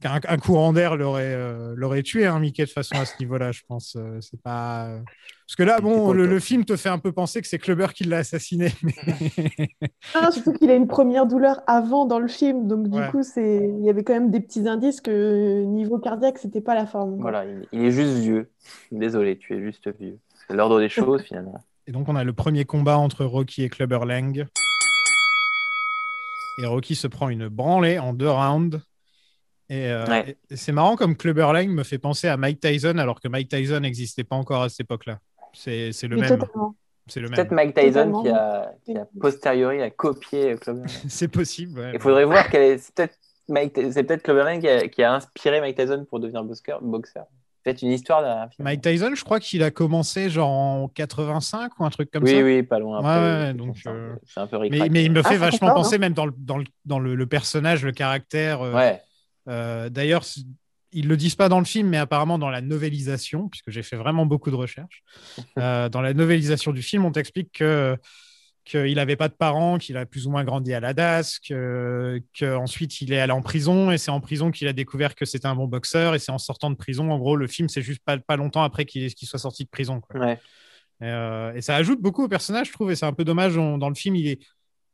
qu'un 0.00 0.20
un 0.26 0.36
courant 0.38 0.72
d'air 0.72 0.96
l'aurait 0.96 1.34
euh, 1.34 1.74
l'aurait 1.76 2.02
tué, 2.02 2.26
hein, 2.26 2.38
Mickey, 2.40 2.64
de 2.64 2.70
façon 2.70 2.96
à 2.96 3.04
ce 3.04 3.14
niveau-là, 3.20 3.52
je 3.52 3.62
pense. 3.68 3.96
Euh, 3.96 4.18
c'est 4.20 4.40
pas 4.40 4.86
euh, 4.86 5.00
parce 5.46 5.56
que 5.56 5.62
là, 5.62 5.80
bon, 5.80 6.12
le, 6.12 6.38
film 6.40 6.64
te 6.64 6.76
fait 6.76 6.88
un 6.88 6.98
peu 6.98 7.12
penser 7.12 7.40
que 7.42 7.48
c'est 7.48 7.58
Clubber 7.58 7.88
qui 7.94 8.04
l'a 8.04 8.18
assassiné. 8.18 8.72
mais- 8.82 8.94
Ah, 10.14 10.30
surtout 10.30 10.52
qu'il 10.52 10.70
a 10.70 10.74
une 10.74 10.86
première 10.86 11.26
douleur 11.26 11.60
avant 11.66 12.06
dans 12.06 12.18
le 12.20 12.28
film, 12.28 12.68
donc 12.68 12.88
du 12.88 12.98
Ouais. 12.98 13.10
coup, 13.10 13.22
c'est... 13.22 13.68
il 13.78 13.84
y 13.84 13.90
avait 13.90 14.04
quand 14.04 14.12
même 14.12 14.30
des 14.30 14.40
petits 14.40 14.68
indices 14.68 15.00
que 15.00 15.64
niveau 15.64 15.98
cardiaque, 15.98 16.38
c'était 16.38 16.60
pas 16.60 16.74
la 16.74 16.86
forme. 16.86 17.16
Voilà, 17.20 17.44
il, 17.44 17.66
il 17.72 17.84
est 17.84 17.90
juste 17.90 18.18
vieux. 18.18 18.50
Désolé, 18.92 19.38
tu 19.38 19.56
es 19.56 19.60
juste 19.60 19.88
vieux. 19.98 20.18
C'est 20.46 20.54
l'ordre 20.54 20.78
des 20.78 20.88
choses 20.88 21.22
finalement. 21.22 21.60
Et 21.86 21.92
donc, 21.92 22.08
on 22.08 22.14
a 22.14 22.22
le 22.22 22.32
premier 22.32 22.64
combat 22.64 22.98
entre 22.98 23.24
Rocky 23.24 23.64
et 23.64 23.68
Clubber 23.68 24.00
Lang. 24.06 24.46
Et 26.62 26.66
Rocky 26.66 26.94
se 26.94 27.08
prend 27.08 27.28
une 27.28 27.48
branlée 27.48 27.98
en 27.98 28.12
deux 28.12 28.30
rounds. 28.30 28.80
Et, 29.70 29.86
euh, 29.88 30.04
Ouais. 30.06 30.36
et 30.50 30.56
c'est 30.56 30.72
marrant 30.72 30.96
comme 30.96 31.16
Clubber 31.16 31.52
Lang 31.52 31.68
me 31.70 31.84
fait 31.84 31.98
penser 31.98 32.26
à 32.28 32.36
Mike 32.36 32.60
Tyson, 32.60 32.98
alors 32.98 33.20
que 33.20 33.28
Mike 33.28 33.48
Tyson 33.48 33.80
n'existait 33.80 34.24
pas 34.24 34.36
encore 34.36 34.62
à 34.64 34.68
cette 34.68 34.80
époque-là. 34.80 35.20
C'est 35.54 35.92
c'est 35.92 36.08
le 36.08 36.16
Oui, 36.16 36.22
même. 36.22 36.38
C'est 37.06 37.20
le 37.20 37.28
peut-être 37.28 37.50
même. 37.52 37.66
Mike 37.66 37.76
Tyson 37.76 38.22
qui 38.22 38.28
a, 38.28 38.72
qui 38.84 38.96
a 38.96 39.06
posteriori 39.20 39.80
a 39.80 39.90
copié. 39.90 40.56
C'est 41.08 41.28
possible. 41.28 41.80
ouais. 41.80 41.92
Il 41.94 42.00
faudrait 42.00 42.24
voir 42.24 42.48
quel 42.50 42.62
est. 42.62 42.78
C'est 42.78 42.94
peut-être 42.94 43.14
Mike... 43.48 43.78
c'est 43.92 44.04
peut-être 44.04 44.22
Clubber 44.22 44.44
Lang 44.44 44.60
qui 44.60 44.68
a, 44.68 44.86
qui 44.88 45.02
a 45.02 45.14
inspiré 45.14 45.60
Mike 45.60 45.76
Tyson 45.76 46.04
pour 46.08 46.20
devenir 46.20 46.44
boxeur. 46.44 46.80
boxeur. 46.82 47.24
Peut-être 47.64 47.82
une 47.82 47.90
histoire 47.90 48.22
d'un 48.22 48.48
film. 48.48 48.64
Mike 48.64 48.80
Tyson, 48.80 49.10
je 49.14 49.22
crois 49.24 49.38
qu'il 49.40 49.62
a 49.62 49.70
commencé 49.70 50.30
genre 50.30 50.48
en 50.50 50.88
85 50.88 51.78
ou 51.78 51.84
un 51.84 51.90
truc 51.90 52.10
comme 52.10 52.22
oui, 52.24 52.30
ça. 52.38 52.42
oui, 52.42 52.62
pas 52.62 52.78
loin. 52.78 53.00
Ouais, 53.02 53.06
après, 53.08 53.46
ouais, 53.48 53.54
donc, 53.54 53.76
c'est 53.76 53.88
un 53.88 53.92
peu- 53.92 53.98
euh, 53.98 54.14
c'est 54.26 54.40
un 54.40 54.46
peu 54.46 54.58
Mais, 54.88 55.04
il 55.04 55.12
me 55.12 55.22
fait 55.22 55.34
Ah, 55.34 55.38
vachement 55.38 55.68
d'accord, 55.68 55.82
penser, 55.82 55.98
même 55.98 56.12
dans 56.14 56.26
le, 56.26 56.32
dans 56.38 56.56
le, 56.58 56.64
dans 56.86 56.98
le, 57.00 57.08
dans 57.08 57.10
le, 57.10 57.14
le 57.16 57.26
personnage, 57.26 57.84
le 57.84 57.92
caractère. 57.92 58.62
euh, 58.62 58.72
Ouais. 58.74 59.02
Euh, 59.50 59.90
D'ailleurs, 59.90 60.24
ils 60.92 61.06
le 61.06 61.16
disent 61.16 61.36
pas 61.36 61.48
dans 61.48 61.58
le 61.58 61.64
film, 61.66 61.88
mais 61.88 61.98
apparemment 61.98 62.38
dans 62.38 62.50
la 62.50 62.60
novélisation, 62.62 63.48
puisque 63.48 63.70
j'ai 63.70 63.82
fait 63.82 63.96
vraiment 63.96 64.24
beaucoup 64.26 64.50
de 64.50 64.56
recherches. 64.56 65.02
euh, 65.58 65.88
dans 65.88 66.00
la 66.00 66.14
novélisation 66.14 66.72
du 66.72 66.82
film, 66.82 67.04
on 67.04 67.12
t'explique 67.12 67.52
que 67.52 67.96
qu'il 68.66 68.94
n'avait 68.96 69.16
pas 69.16 69.28
de 69.28 69.34
parents, 69.34 69.78
qu'il 69.78 69.96
a 69.96 70.04
plus 70.06 70.26
ou 70.26 70.30
moins 70.30 70.44
grandi 70.44 70.74
à 70.74 70.80
la 70.80 70.92
DAS, 70.92 71.38
que- 71.40 72.20
qu'ensuite 72.38 73.00
il 73.00 73.12
est 73.12 73.18
allé 73.18 73.32
en 73.32 73.40
prison 73.40 73.90
et 73.90 73.96
c'est 73.98 74.10
en 74.10 74.20
prison 74.20 74.50
qu'il 74.50 74.68
a 74.68 74.72
découvert 74.74 75.14
que 75.14 75.24
c'était 75.24 75.46
un 75.46 75.54
bon 75.56 75.66
boxeur 75.66 76.14
et 76.14 76.18
c'est 76.18 76.30
en 76.30 76.38
sortant 76.38 76.70
de 76.70 76.76
prison, 76.76 77.10
en 77.10 77.18
gros, 77.18 77.36
le 77.36 77.46
film 77.48 77.68
c'est 77.70 77.80
juste 77.82 78.02
pas, 78.04 78.18
pas 78.18 78.36
longtemps 78.36 78.62
après 78.62 78.84
qu'il 78.84 79.10
soit 79.10 79.38
sorti 79.38 79.64
de 79.64 79.70
prison. 79.70 80.00
quoi. 80.02 80.20
Ouais. 80.20 80.34
Et, 81.00 81.06
euh, 81.06 81.54
et 81.54 81.62
ça 81.62 81.74
ajoute 81.76 82.00
beaucoup 82.02 82.22
au 82.24 82.28
personnage, 82.28 82.68
je 82.68 82.72
trouve, 82.74 82.90
et 82.92 82.96
c'est 82.96 83.06
un 83.06 83.14
peu 83.14 83.24
dommage. 83.24 83.56
on- 83.56 83.78
dans 83.78 83.88
le 83.88 83.94
film, 83.94 84.14
il 84.14 84.28
est, 84.28 84.40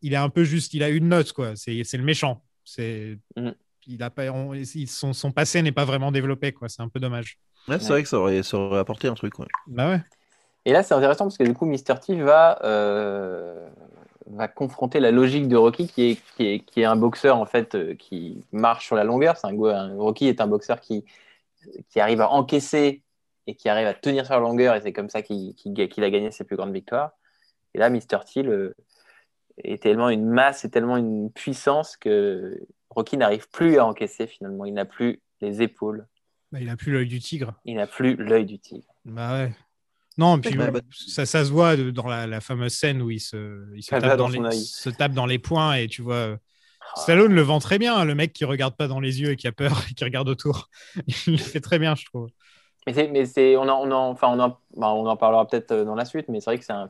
il 0.01 0.13
est 0.13 0.17
un 0.17 0.29
peu 0.31 0.45
juste, 0.45 0.73
il 0.73 0.83
a 0.85 0.89
une 0.89 1.09
note, 1.09 1.33
quoi. 1.33 1.57
C'est 1.57 1.83
c'est 1.83 1.99
le 1.99 2.05
méchant. 2.05 2.45
C'est, 2.65 3.19
Mm. 3.37 3.51
Il 3.87 4.03
a 4.03 4.11
pas, 4.11 4.30
on- 4.30 4.55
il- 4.55 4.89
son, 4.89 5.12
son 5.12 5.32
passé 5.32 5.62
n'est 5.62 5.72
pas 5.72 5.84
vraiment 5.84 6.12
développé, 6.12 6.53
quoi. 6.53 6.68
C'est 6.68 6.82
un 6.82 6.89
peu 6.89 7.01
dommage. 7.01 7.39
Ouais, 7.68 7.78
c'est 7.78 7.84
Ouais. 7.87 7.91
vrai 7.91 8.03
que 8.03 8.09
ça 8.09 8.18
aurait, 8.18 8.43
ça 8.43 8.57
aurait 8.59 8.78
apporté 8.80 9.09
un 9.09 9.14
truc. 9.14 9.39
ouais. 9.39 9.47
Bah 9.66 9.91
ouais. 9.91 10.01
Et 10.64 10.72
là, 10.72 10.82
c'est 10.82 10.95
intéressant 10.95 11.24
parce 11.24 11.39
que 11.39 11.45
du 11.45 11.55
coup, 11.55 11.66
Mr. 11.66 11.99
T 12.05 12.20
va, 12.20 12.59
euh, 12.64 13.68
va 14.26 14.49
confronter 14.49 14.99
la 15.01 15.11
logique 15.12 15.49
de 15.49 15.57
Rocky, 15.57 15.87
qui 15.87 16.11
est, 16.11 16.20
qui 16.37 16.47
est, 16.47 16.59
qui 16.61 16.80
est 16.80 16.84
un 16.84 16.97
boxeur 16.97 17.37
en 17.39 17.47
fait 17.47 17.74
euh, 17.74 17.95
qui 17.95 18.41
marche 18.53 18.87
sur 18.87 18.97
la 18.97 19.05
longueur. 19.05 19.37
C'est 19.37 19.47
un, 19.47 19.95
Rocky 19.97 20.26
est 20.26 20.41
un 20.41 20.47
boxeur 20.49 20.80
qui, 20.80 21.05
qui 21.91 22.01
arrive 22.01 22.20
à 22.20 22.30
encaisser 22.30 23.03
et 23.47 23.55
qui 23.55 23.68
arrive 23.68 23.87
à 23.87 23.95
tenir 23.95 24.24
sur 24.26 24.34
la 24.34 24.41
longueur, 24.41 24.74
et 24.74 24.80
c'est 24.80 24.93
comme 24.93 25.09
ça 25.09 25.22
qu'il 25.22 25.55
a 25.76 26.11
gagné 26.11 26.30
ses 26.32 26.45
plus 26.45 26.57
grandes 26.57 26.72
victoires. 26.72 27.12
Et 27.74 27.78
là, 27.78 27.91
Mr. 27.91 28.18
T 28.32 28.43
le- 28.43 28.74
est 29.64 29.82
tellement 29.82 30.11
une 30.11 30.26
masse 30.28 30.64
et 30.64 30.70
tellement 30.70 30.97
une 30.97 31.30
puissance 31.30 31.97
que 31.97 32.61
Rocky 32.97 33.16
n'arrive 33.16 33.49
plus 33.51 33.78
à 33.78 33.86
encaisser 33.86 34.26
finalement. 34.26 34.64
Il 34.64 34.74
n'a 34.74 34.84
plus 34.84 35.20
les 35.40 35.62
épaules, 35.62 36.07
Bah, 36.51 36.59
il 36.61 36.68
a 36.68 36.76
plus 36.76 36.92
l'œil 36.92 37.07
du 37.07 37.20
tigre. 37.20 37.55
il 37.64 37.76
n'a 37.76 37.86
plus 37.86 38.16
l'œil 38.16 38.44
du 38.47 38.59
tigre. 38.59 38.88
Bah 39.05 39.34
ouais. 39.34 39.53
Non, 40.18 40.40
puis 40.40 40.59
Ouais, 40.59 40.70
bah- 40.70 40.80
ça, 40.90 41.26
ça 41.26 41.44
se 41.44 41.51
voit 41.51 41.76
dans 41.76 42.09
la, 42.09 42.26
la 42.26 42.40
fameuse 42.40 42.72
scène 42.72 43.03
où 43.03 43.11
il 43.11 43.20
se, 43.20 43.66
il 43.76 43.82
se, 43.82 43.90
tape 43.90 44.16
dans 44.16 44.28
les, 44.28 44.40
œil. 44.40 44.59
se 44.64 44.88
tape 44.90 45.12
dans 45.12 45.26
les 45.26 45.38
poings 45.38 45.74
et 45.74 45.86
tu 45.88 46.03
vois. 46.03 46.14
euh, 46.14 46.36
Ah. 46.94 47.01
Stallone 47.01 47.34
le 47.34 47.42
vend 47.42 47.59
très 47.59 47.78
bien, 47.78 47.94
hein, 47.97 48.05
le 48.05 48.14
mec 48.14 48.32
qui 48.32 48.44
regarde 48.47 48.76
pas 48.76 48.86
dans 48.88 49.01
les 49.01 49.20
yeux 49.20 49.32
et 49.32 49.36
qui 49.36 49.47
a 49.49 49.53
peur 49.53 49.72
et 49.90 49.94
qui 49.94 50.05
regarde 50.05 50.28
autour. 50.28 50.70
Il 51.26 51.32
le 51.32 51.38
fait 51.38 51.61
très 51.61 51.78
bien, 51.78 51.94
je 51.97 52.05
trouve. 52.07 52.28
Mais 52.86 52.94
c'est, 52.94 53.09
mais 53.09 53.26
c'est, 53.26 53.57
on 53.57 53.68
en, 53.68 53.86
on 53.86 53.90
en, 53.90 54.11
enfin, 54.11 54.28
on 54.28 54.38
en, 54.40 54.51
bah, 54.76 54.92
on 54.94 55.05
en 55.07 55.16
parlera 55.16 55.47
peut-être 55.47 55.72
euh, 55.72 55.84
dans 55.84 55.97
la 55.97 56.05
suite, 56.07 56.26
mais 56.28 56.40
c'est 56.40 56.51
vrai 56.51 56.59
que 56.59 56.64
c'est 56.64 56.72
un, 56.72 56.88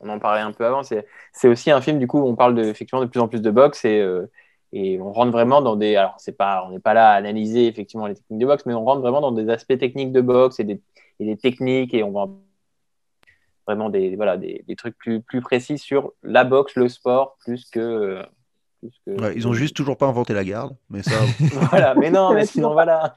on 0.00 0.08
en 0.08 0.18
parlait 0.18 0.40
un 0.42 0.52
peu 0.52 0.66
avant. 0.66 0.82
C'est, 0.82 1.06
c'est 1.32 1.46
aussi 1.48 1.70
un 1.70 1.80
film 1.80 1.98
du 2.00 2.06
coup 2.08 2.18
où 2.20 2.26
on 2.28 2.34
parle 2.34 2.54
de, 2.56 2.64
effectivement 2.64 3.02
de 3.02 3.08
plus 3.08 3.20
en 3.20 3.28
plus 3.28 3.40
de 3.40 3.50
boxe 3.50 3.84
et, 3.84 4.00
euh, 4.00 4.26
et 4.72 5.00
on 5.00 5.12
rentre 5.12 5.32
vraiment 5.32 5.60
dans 5.60 5.76
des, 5.76 5.96
alors 5.96 6.14
c'est 6.18 6.36
pas, 6.36 6.64
on 6.66 6.70
n'est 6.70 6.78
pas 6.78 6.94
là 6.94 7.10
à 7.10 7.14
analyser 7.14 7.66
effectivement 7.66 8.06
les 8.06 8.14
techniques 8.14 8.40
de 8.40 8.46
boxe, 8.46 8.66
mais 8.66 8.74
on 8.74 8.84
rentre 8.84 9.00
vraiment 9.02 9.20
dans 9.20 9.32
des 9.32 9.48
aspects 9.50 9.76
techniques 9.78 10.12
de 10.12 10.20
boxe 10.20 10.60
et 10.60 10.64
des, 10.64 10.80
et 11.18 11.26
des 11.26 11.36
techniques 11.36 11.92
et 11.94 12.02
on 12.02 12.12
va 12.12 12.28
vraiment 13.66 13.90
des, 13.90 14.16
voilà, 14.16 14.36
des, 14.36 14.64
des 14.66 14.76
trucs 14.76 14.96
plus, 14.96 15.20
plus 15.20 15.40
précis 15.40 15.78
sur 15.78 16.12
la 16.22 16.44
boxe, 16.44 16.74
le 16.76 16.88
sport, 16.88 17.36
plus 17.44 17.68
que, 17.70 18.22
plus 18.80 18.92
que- 19.06 19.20
Ouais, 19.20 19.32
ils 19.36 19.46
ont 19.46 19.52
juste 19.52 19.76
toujours 19.76 19.96
pas 19.96 20.06
inventé 20.06 20.34
la 20.34 20.44
garde, 20.44 20.76
mais 20.88 21.02
ça. 21.02 21.16
voilà, 21.70 21.94
mais 21.94 22.10
non, 22.10 22.32
mais 22.34 22.46
sinon 22.46 22.72
voilà. 22.72 23.16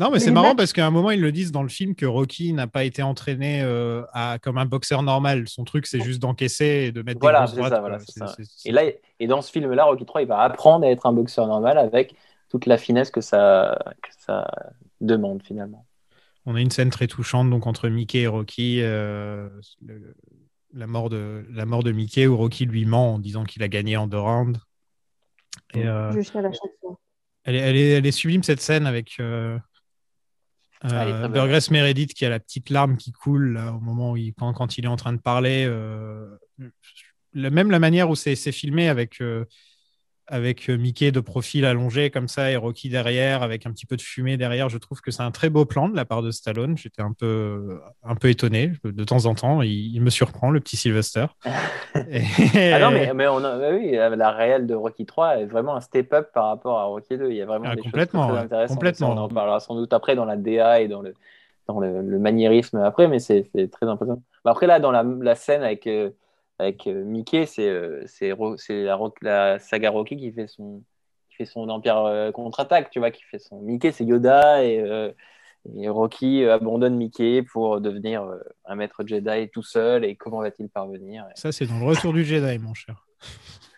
Non, 0.00 0.10
mais 0.10 0.18
c'est 0.18 0.30
marrant 0.30 0.48
matchs- 0.48 0.56
parce 0.56 0.72
qu'à 0.72 0.86
un 0.86 0.90
moment, 0.90 1.10
ils 1.10 1.20
le 1.20 1.30
disent 1.30 1.52
dans 1.52 1.62
le 1.62 1.68
film 1.68 1.94
que 1.94 2.06
Rocky 2.06 2.52
n'a 2.52 2.66
pas 2.66 2.84
été 2.84 3.02
entraîné 3.02 3.60
euh, 3.62 4.02
à, 4.12 4.38
comme 4.40 4.58
un 4.58 4.64
boxeur 4.66 5.02
normal. 5.02 5.48
Son 5.48 5.64
truc, 5.64 5.86
c'est 5.86 6.00
juste 6.00 6.20
d'encaisser 6.20 6.64
et 6.88 6.92
de 6.92 7.02
mettre 7.02 7.20
Voilà, 7.20 7.40
des 7.40 7.44
grosses 7.44 7.50
c'est 7.52 7.56
droites. 7.58 7.72
ça, 7.72 7.80
voilà, 7.80 7.98
c'est 7.98 8.18
ça. 8.18 8.34
Et 8.64 8.72
là, 8.72 8.82
et 9.20 9.26
dans 9.26 9.42
ce 9.42 9.52
film-là, 9.52 9.84
Rocky 9.84 10.06
3, 10.06 10.22
il 10.22 10.28
va 10.28 10.40
apprendre 10.40 10.86
à 10.86 10.90
être 10.90 11.06
un 11.06 11.12
boxeur 11.12 11.46
normal 11.46 11.76
avec 11.78 12.14
toute 12.48 12.66
la 12.66 12.78
finesse 12.78 13.10
que 13.10 13.20
ça, 13.20 13.78
que 14.02 14.08
ça 14.18 14.50
demande 15.00 15.42
finalement. 15.42 15.86
On 16.46 16.54
a 16.54 16.60
une 16.60 16.70
scène 16.70 16.90
très 16.90 17.06
touchante 17.06 17.50
donc 17.50 17.66
entre 17.66 17.88
Mickey 17.88 18.20
et 18.20 18.26
Rocky. 18.26 18.80
euh, 18.82 19.48
le- 19.86 20.14
la, 20.72 20.86
mort 20.86 21.10
de, 21.10 21.44
la 21.50 21.66
mort 21.66 21.82
de 21.82 21.92
Mickey 21.92 22.26
où 22.26 22.36
Rocky 22.36 22.64
lui 22.64 22.84
ment 22.86 23.14
en 23.14 23.18
disant 23.18 23.44
qu'il 23.44 23.62
a 23.62 23.68
gagné 23.68 23.96
en 23.96 24.06
deux 24.06 24.18
rounds. 24.20 24.58
Et, 25.74 25.84
euh, 25.86 26.10
à 26.10 26.22
chaque 26.22 26.32
fois. 26.80 26.98
elle, 27.44 27.54
est, 27.56 27.58
elle, 27.58 27.76
est, 27.76 27.88
elle 27.90 28.06
est 28.06 28.12
sublime 28.12 28.42
cette 28.42 28.60
scène 28.60 28.86
avec 28.86 29.16
euh, 29.20 29.58
euh. 30.84 31.28
Burgess 31.28 31.70
Meredith 31.70 32.14
qui 32.14 32.24
a 32.24 32.30
la 32.30 32.40
petite 32.40 32.70
larme 32.70 32.96
qui 32.96 33.12
coule 33.12 33.54
là, 33.54 33.72
au 33.72 33.80
moment 33.80 34.12
où 34.12 34.16
il, 34.16 34.32
quand, 34.34 34.52
quand 34.52 34.78
il 34.78 34.84
est 34.84 34.88
en 34.88 34.96
train 34.96 35.12
de 35.12 35.20
parler. 35.20 35.64
euh, 35.68 36.26
même 37.34 37.70
la 37.70 37.78
manière 37.78 38.10
où 38.10 38.14
c'est 38.14 38.34
c'est 38.34 38.52
filmé 38.52 38.88
avec, 38.88 39.20
euh, 39.20 39.44
avec 40.30 40.68
Mickey 40.68 41.10
de 41.12 41.20
profil 41.20 41.64
allongé 41.64 42.10
comme 42.10 42.28
ça 42.28 42.50
et 42.50 42.56
Rocky 42.56 42.88
derrière 42.88 43.42
avec 43.42 43.66
un 43.66 43.72
petit 43.72 43.84
peu 43.86 43.96
de 43.96 44.02
fumée 44.02 44.36
derrière, 44.36 44.68
je 44.68 44.78
trouve 44.78 45.00
que 45.00 45.10
c'est 45.10 45.22
un 45.22 45.30
très 45.30 45.50
beau 45.50 45.64
plan 45.64 45.88
de 45.88 45.96
la 45.96 46.04
part 46.04 46.22
de 46.22 46.30
Stallone. 46.30 46.78
J'étais 46.78 47.02
un 47.02 47.12
peu, 47.12 47.80
un 48.02 48.14
peu 48.14 48.28
étonné 48.28 48.72
de 48.84 49.04
temps 49.04 49.26
en 49.26 49.34
temps. 49.34 49.62
Il, 49.62 49.94
il 49.94 50.00
me 50.00 50.10
surprend, 50.10 50.50
le 50.50 50.60
petit 50.60 50.76
Sylvester. 50.76 51.26
Et- 52.10 52.72
Ah 52.72 52.78
non, 52.80 52.90
mais, 52.90 53.12
mais 53.14 53.26
on 53.28 53.38
a, 53.44 53.58
bah 53.58 53.70
oui, 53.72 53.92
la 53.92 54.30
réelle 54.30 54.66
de 54.66 54.74
Rocky 54.74 55.04
3 55.06 55.38
est 55.40 55.46
vraiment 55.46 55.74
un 55.76 55.80
step-up 55.80 56.28
par 56.32 56.46
rapport 56.46 56.78
à 56.78 56.84
Rocky 56.84 57.18
2. 57.18 57.30
Il 57.30 57.36
y 57.36 57.42
a 57.42 57.46
vraiment 57.46 57.66
Ah, 57.68 57.76
des 57.76 57.82
complètement, 57.82 58.28
choses 58.28 58.36
très 58.36 58.44
intéressantes. 58.46 58.76
complètement. 58.76 59.10
On 59.12 59.16
en 59.18 59.28
parlera 59.28 59.60
sans 59.60 59.74
doute 59.74 59.92
après 59.92 60.14
dans 60.16 60.24
la 60.24 60.36
DA 60.36 60.80
et 60.80 60.88
dans 60.88 61.02
le, 61.02 61.14
dans 61.66 61.80
le, 61.80 62.02
le 62.02 62.18
maniérisme 62.18 62.78
après, 62.78 63.08
mais 63.08 63.18
c'est 63.18 63.42
très 63.70 63.86
impressionnant. 63.86 64.22
Bah 64.44 64.52
après, 64.52 64.66
là, 64.66 64.80
dans 64.80 64.90
la, 64.90 65.02
la 65.02 65.34
scène 65.34 65.62
avec, 65.62 65.86
euh, 65.86 66.10
avec 66.60 66.86
euh, 66.86 67.04
Mickey, 67.04 67.46
c'est 67.46 67.68
euh, 67.68 68.02
c'est 68.06 68.84
la, 69.22 69.58
saga 69.58 69.90
Rocky 69.90 70.16
qui 70.16 70.30
fait 70.30 70.46
son, 70.46 70.82
qui 71.30 71.36
fait 71.36 71.44
son 71.46 71.68
Empire 71.68 72.04
euh, 72.04 72.30
contre-attaque, 72.32 72.90
tu 72.90 72.98
vois, 72.98 73.10
qui 73.10 73.22
fait 73.24 73.38
son 73.38 73.60
Mickey, 73.62 73.92
c'est 73.92 74.04
Yoda 74.04 74.62
et, 74.62 75.12
et 75.76 75.88
Rocky 75.88 76.44
abandonne 76.44 76.96
Mickey 76.96 77.42
pour 77.42 77.80
devenir 77.80 78.28
un 78.66 78.74
maître 78.74 79.02
Jedi 79.06 79.48
tout 79.50 79.62
seul 79.62 80.04
et 80.04 80.16
comment 80.16 80.40
va-t-il 80.40 80.68
parvenir 80.68 81.26
Ça, 81.34 81.50
c'est 81.50 81.66
dans 81.66 81.78
le 81.78 81.86
retour 81.86 82.12
du 82.12 82.24
Jedi, 82.24 82.58
mon 82.58 82.74
cher. 82.74 83.06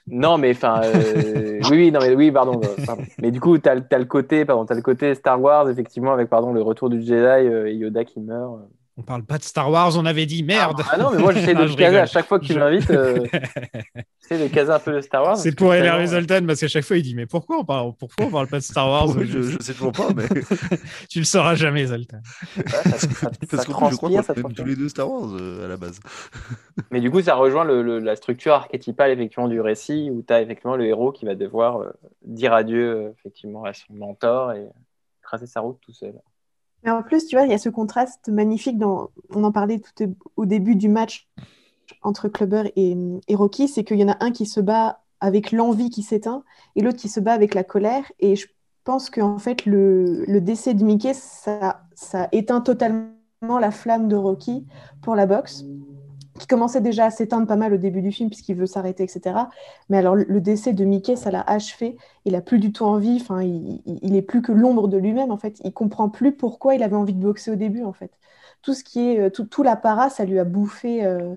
non, 0.09 0.37
mais 0.39 0.51
enfin, 0.51 0.83
euh, 0.85 1.61
oui, 1.71 1.77
oui, 1.77 1.93
non, 1.93 2.01
mais 2.01 2.15
oui, 2.15 2.33
pardon, 2.33 2.61
pardon. 2.85 3.05
Mais 3.21 3.31
du 3.31 3.41
coup, 3.41 3.59
t'as, 3.59 3.77
le- 3.77 3.87
t'as 3.89 3.99
le 3.99 4.07
côté, 4.07 4.45
pardon, 4.45 4.67
le 4.69 4.83
côté 4.83 5.15
Star 5.15 5.41
Wars, 5.41 5.71
effectivement, 5.71 6.13
avec 6.13 6.29
pardon 6.29 6.53
le 6.53 6.63
retour 6.63 6.91
du 6.91 7.01
Jedi 7.01 7.47
et 7.71 7.75
Yoda 7.75 8.05
qui 8.05 8.19
meurt. 8.19 8.61
On 9.03 9.05
parle 9.05 9.25
pas 9.25 9.37
de 9.37 9.43
Star 9.43 9.69
Wars, 9.69 9.97
on 9.99 10.07
avait 10.07 10.27
dit 10.27 10.45
merde. 10.45 10.81
Ah 10.89 10.97
non, 10.97 11.11
mais 11.11 11.19
moi 11.19 11.33
j'essaie 11.33 11.57
de 11.57 11.67
je 11.67 11.75
caser 11.75 11.99
à 11.99 12.07
chaque 12.07 12.27
fois 12.29 12.39
que 12.39 12.45
tu 12.45 12.53
Je- 12.53 12.59
m'invites. 12.61 12.89
euh, 12.91 13.27
j'essaie 14.23 14.41
de 14.41 14.47
caser 14.47 14.71
un 14.71 14.79
peu 14.79 14.93
le 14.93 15.03
Star 15.03 15.25
Wars. 15.25 15.37
C'est 15.37 15.57
pour 15.57 15.73
finalement, 15.75 16.07
Zoltan 16.07 16.47
parce 16.47 16.61
qu'à 16.61 16.69
chaque 16.69 16.85
fois 16.85 16.97
il 16.97 17.03
dit 17.03 17.17
mais 17.17 17.27
pourquoi 17.27 17.59
on 17.59 17.65
parle 17.65 17.93
pourquoi 17.99 18.27
on 18.27 18.31
parle 18.31 18.47
pas 18.47 18.59
de 18.59 18.63
Star 18.63 18.89
Wars 18.89 19.09
je, 19.19 19.43
je 19.43 19.59
sais 19.61 19.73
toujours 19.73 19.91
pas, 19.91 20.11
mais. 20.15 20.23
Tu 21.11 21.19
le 21.19 21.25
sauras 21.25 21.57
jamais 21.57 21.87
Zoltan. 21.87 22.19
ouais, 22.57 22.63
ça, 22.69 22.91
ça, 22.91 23.09
ça 23.09 23.31
Parce 23.31 23.33
plus, 23.51 23.59
je 23.59 23.65
crois 23.73 23.91
qu'on 23.91 24.23
ça 24.23 24.35
tous 24.35 24.65
les 24.65 24.77
deux 24.77 24.89
Star 24.89 25.11
Wars 25.11 25.31
euh, 25.33 25.65
à 25.65 25.69
la 25.69 25.77
base. 25.77 25.99
Mais 26.93 27.01
du 27.01 27.11
coup, 27.11 27.21
ça 27.21 27.35
rejoint 27.35 27.65
le- 27.65 27.83
le- 27.83 27.99
la 27.99 28.15
structure 28.15 28.53
archétypale 28.55 29.11
effectivement 29.11 29.49
du 29.49 29.61
récit 29.61 30.11
où 30.13 30.23
tu 30.25 30.33
as 30.33 30.41
effectivement 30.43 30.77
le 30.77 30.87
héros 30.87 31.11
qui 31.11 31.25
va 31.25 31.35
devoir 31.35 31.81
euh, 31.81 31.91
dire 32.25 32.53
adieu 32.53 32.89
euh, 33.09 33.11
effectivement 33.19 33.65
à 33.65 33.73
son 33.75 33.95
mentor 33.95 34.53
et 34.53 34.69
tracer 35.23 35.47
sa 35.47 35.61
route 35.61 35.79
tout 35.85 35.93
seul. 35.93 36.15
Mais 36.85 36.91
en 36.91 37.03
plus, 37.03 37.27
tu 37.27 37.37
vois, 37.37 37.45
il 37.45 37.51
y 37.51 37.55
a 37.55 37.59
ce 37.59 37.69
contraste 37.69 38.29
magnifique 38.29 38.77
on 38.83 39.45
en 39.45 39.53
parlait 39.53 39.81
tout 39.81 40.15
au 40.37 40.47
début 40.47 40.77
du 40.77 40.89
match 40.89 41.29
entre 42.03 42.29
Clubber 42.29 42.73
et, 42.77 42.97
Rocky, 43.35 43.69
c'est 43.69 43.85
qu'il 43.85 43.99
y 43.99 44.05
en 44.05 44.09
a 44.09 44.25
un 44.25 44.33
qui 44.33 44.47
se 44.47 44.61
bat 44.61 45.01
avec 45.21 45.53
l'envie 45.53 45.91
qui 45.91 46.03
s'éteint 46.03 46.43
et 46.75 46.83
l'autre 46.83 46.99
qui 46.99 47.09
se 47.09 47.21
bat 47.21 47.33
avec 47.33 47.55
la 47.55 47.65
colère. 47.65 48.11
Et 48.19 48.35
je 48.35 48.49
pense 48.85 49.11
qu'en 49.11 49.39
fait, 49.39 49.67
le, 49.67 50.41
décès 50.41 50.75
de 50.75 50.85
Mickey, 50.85 51.15
ça 51.15 52.29
éteint 52.33 52.61
totalement 52.61 53.13
la 53.43 53.71
flamme 53.71 54.09
de 54.09 54.17
Rocky 54.17 54.67
pour 55.03 55.15
la 55.15 55.27
boxe, 55.27 55.65
qui 56.39 56.47
commençait 56.47 56.81
déjà 56.81 57.07
à 57.07 57.11
s'éteindre 57.11 57.47
pas 57.47 57.57
mal 57.57 57.75
au 57.75 57.77
début 57.77 58.03
du 58.03 58.11
film 58.13 58.31
puisqu'il 58.31 58.57
veut 58.57 58.67
s'arrêter, 58.67 59.03
etc. 59.05 59.37
Mais 59.89 59.99
alors, 59.99 60.17
le 60.17 60.41
décès 60.41 60.73
de 60.73 60.85
Mickey, 60.85 61.17
ça 61.17 61.31
l'a 61.31 61.43
achevé. 61.43 61.97
Il 62.25 62.35
a 62.35 62.41
plus 62.41 62.59
du 62.59 62.73
tout 62.73 62.85
envie. 62.85 63.19
Enfin, 63.21 63.43
il, 63.43 64.17
est 64.17 64.23
plus 64.23 64.43
que 64.43 64.53
l'ombre 64.53 64.89
de 64.89 64.97
lui-même. 64.97 65.31
En 65.31 65.37
fait, 65.37 65.61
il 65.65 65.73
comprend 65.73 66.09
plus 66.09 66.33
pourquoi 66.33 66.75
il 66.75 66.83
avait 66.83 66.97
envie 66.97 67.15
de 67.15 67.21
boxer 67.21 67.51
au 67.51 67.57
début. 67.57 67.85
En 67.85 67.93
fait, 67.93 68.13
tout 68.63 68.75
ce 68.75 68.85
qui 68.85 69.11
est 69.11 69.21
euh, 69.21 69.31
tout, 69.31 69.63
l'apparat, 69.63 70.11
ça 70.11 70.25
lui 70.25 70.39
a 70.39 70.45
bouffé 70.45 71.05
euh, 71.05 71.35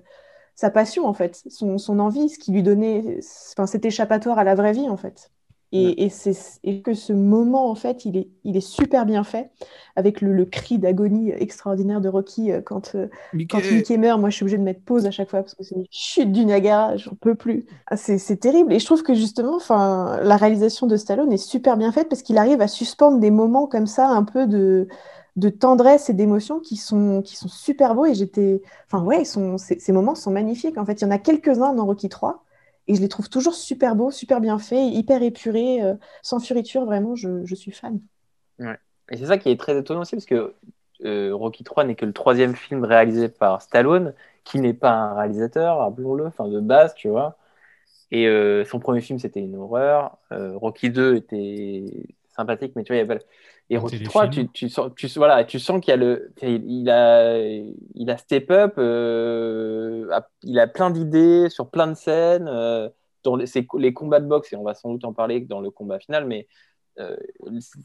sa 0.54 0.70
passion 0.70 1.06
en 1.06 1.12
fait, 1.12 1.42
son, 1.50 1.78
son 1.78 1.98
envie, 1.98 2.28
ce 2.30 2.38
qui 2.38 2.52
lui 2.52 2.62
donnait, 2.62 3.20
enfin, 3.52 3.66
cet 3.66 3.84
échappatoire 3.84 4.38
à 4.38 4.44
la 4.44 4.54
vraie 4.54 4.72
vie 4.72 4.88
en 4.88 4.96
fait. 4.96 5.30
Et, 5.72 6.04
et 6.04 6.10
c'est 6.10 6.34
et 6.62 6.80
que 6.82 6.94
ce 6.94 7.12
moment 7.12 7.70
en 7.70 7.74
fait, 7.74 8.04
il 8.04 8.16
est, 8.16 8.28
il 8.44 8.56
est 8.56 8.60
super 8.60 9.04
bien 9.04 9.24
fait 9.24 9.50
avec 9.96 10.20
le, 10.20 10.32
le 10.32 10.44
cri 10.44 10.78
d'agonie 10.78 11.30
extraordinaire 11.30 12.00
de 12.00 12.08
Rocky 12.08 12.52
euh, 12.52 12.60
quand, 12.62 12.94
euh, 12.94 13.08
quand 13.48 13.68
Mickey 13.70 13.98
meurt. 13.98 14.20
Moi, 14.20 14.30
je 14.30 14.36
suis 14.36 14.42
obligée 14.44 14.58
de 14.58 14.62
mettre 14.62 14.82
pause 14.82 15.06
à 15.06 15.10
chaque 15.10 15.28
fois 15.30 15.42
parce 15.42 15.54
que 15.54 15.64
c'est 15.64 15.74
une 15.74 15.86
chute 15.90 16.32
du 16.32 16.44
Niagara, 16.44 16.96
j'en 16.96 17.14
peux 17.14 17.34
plus. 17.34 17.66
Ah, 17.88 17.96
c'est 17.96 18.36
terrible. 18.38 18.72
Et 18.72 18.78
je 18.78 18.84
trouve 18.86 19.02
que 19.02 19.14
justement, 19.14 19.58
la 19.68 20.36
réalisation 20.36 20.86
de 20.86 20.96
Stallone 20.96 21.32
est 21.32 21.36
super 21.36 21.76
bien 21.76 21.92
faite 21.92 22.08
parce 22.08 22.22
qu'il 22.22 22.38
arrive 22.38 22.60
à 22.60 22.68
suspendre 22.68 23.18
des 23.18 23.30
moments 23.30 23.66
comme 23.66 23.86
ça, 23.86 24.08
un 24.08 24.24
peu 24.24 24.46
de 24.46 24.88
de 25.36 25.50
tendresse 25.50 26.08
et 26.08 26.14
d'émotion 26.14 26.60
qui 26.60 26.76
sont, 26.76 27.20
qui 27.22 27.36
sont 27.36 27.48
super 27.48 27.94
beaux 27.94 28.06
et 28.06 28.14
j'étais 28.14 28.62
enfin 28.86 29.04
ouais 29.04 29.20
ils 29.22 29.26
sont, 29.26 29.58
ces, 29.58 29.78
ces 29.78 29.92
moments 29.92 30.14
sont 30.14 30.30
magnifiques 30.30 30.78
en 30.78 30.86
fait 30.86 30.94
il 31.02 31.04
y 31.04 31.06
en 31.06 31.10
a 31.10 31.18
quelques-uns 31.18 31.74
dans 31.74 31.84
Rocky 31.84 32.08
3 32.08 32.45
et 32.88 32.94
je 32.94 33.00
les 33.00 33.08
trouve 33.08 33.28
toujours 33.28 33.54
super 33.54 33.96
beaux 33.96 34.10
super 34.10 34.40
bien 34.40 34.58
faits 34.58 34.92
hyper 34.92 35.22
épurés 35.22 35.82
euh, 35.82 35.94
sans 36.22 36.40
furiture 36.40 36.84
vraiment 36.84 37.14
je, 37.14 37.44
je 37.44 37.54
suis 37.54 37.72
fan 37.72 38.00
Ouais. 38.58 38.78
Et 39.10 39.16
c'est 39.16 39.26
ça 39.26 39.38
qui 39.38 39.50
est 39.50 39.58
très 39.58 39.78
étonnant 39.78 40.00
aussi, 40.02 40.16
parce 40.16 40.26
que 40.26 40.54
euh, 41.04 41.34
Rocky 41.34 41.64
3 41.64 41.84
n'est 41.84 41.94
que 41.94 42.06
le 42.06 42.12
troisième 42.12 42.56
film 42.56 42.84
réalisé 42.84 43.28
par 43.28 43.62
Stallone, 43.62 44.14
qui 44.44 44.60
n'est 44.60 44.74
pas 44.74 44.92
un 44.92 45.14
réalisateur, 45.14 45.78
rappelons-le, 45.78 46.26
enfin 46.26 46.48
de 46.48 46.60
base, 46.60 46.94
tu 46.94 47.08
vois. 47.08 47.36
Et 48.10 48.28
euh, 48.28 48.64
son 48.64 48.78
premier 48.80 49.00
film, 49.00 49.18
c'était 49.18 49.40
une 49.40 49.56
horreur. 49.56 50.18
Rocky 50.30 50.90
2 50.90 51.16
était 51.16 51.84
sympathique, 52.28 52.72
mais 52.76 52.84
tu 52.84 52.92
vois, 52.92 52.96
il 52.96 53.00
y 53.00 53.10
avait... 53.10 53.24
Et 53.68 53.76
Rocky 53.78 53.96
3, 54.04 54.28
tu, 54.28 54.48
tu, 54.52 54.68
sens, 54.68 54.90
tu, 54.96 55.08
voilà, 55.16 55.44
tu 55.44 55.58
sens 55.58 55.80
qu'il 55.80 55.90
y 55.90 55.94
a 55.94 55.96
le, 55.96 56.32
il 56.42 56.88
a, 56.88 57.36
il 57.38 58.10
a 58.10 58.16
step 58.16 58.50
up, 58.50 58.74
euh, 58.78 60.08
il 60.44 60.58
a 60.60 60.66
plein 60.68 60.90
d'idées 60.90 61.48
sur 61.50 61.70
plein 61.70 61.88
de 61.88 61.94
scènes, 61.94 62.46
euh, 62.48 62.88
dans 63.24 63.34
les, 63.34 63.46
c'est- 63.46 63.66
les 63.76 63.92
combats 63.92 64.20
de 64.20 64.26
boxe, 64.26 64.52
et 64.52 64.56
on 64.56 64.62
va 64.62 64.74
sans 64.74 64.92
doute 64.92 65.04
en 65.04 65.12
parler 65.12 65.40
dans 65.40 65.60
le 65.60 65.70
combat 65.70 65.98
final, 65.98 66.26
mais 66.26 66.46
euh, 67.00 67.16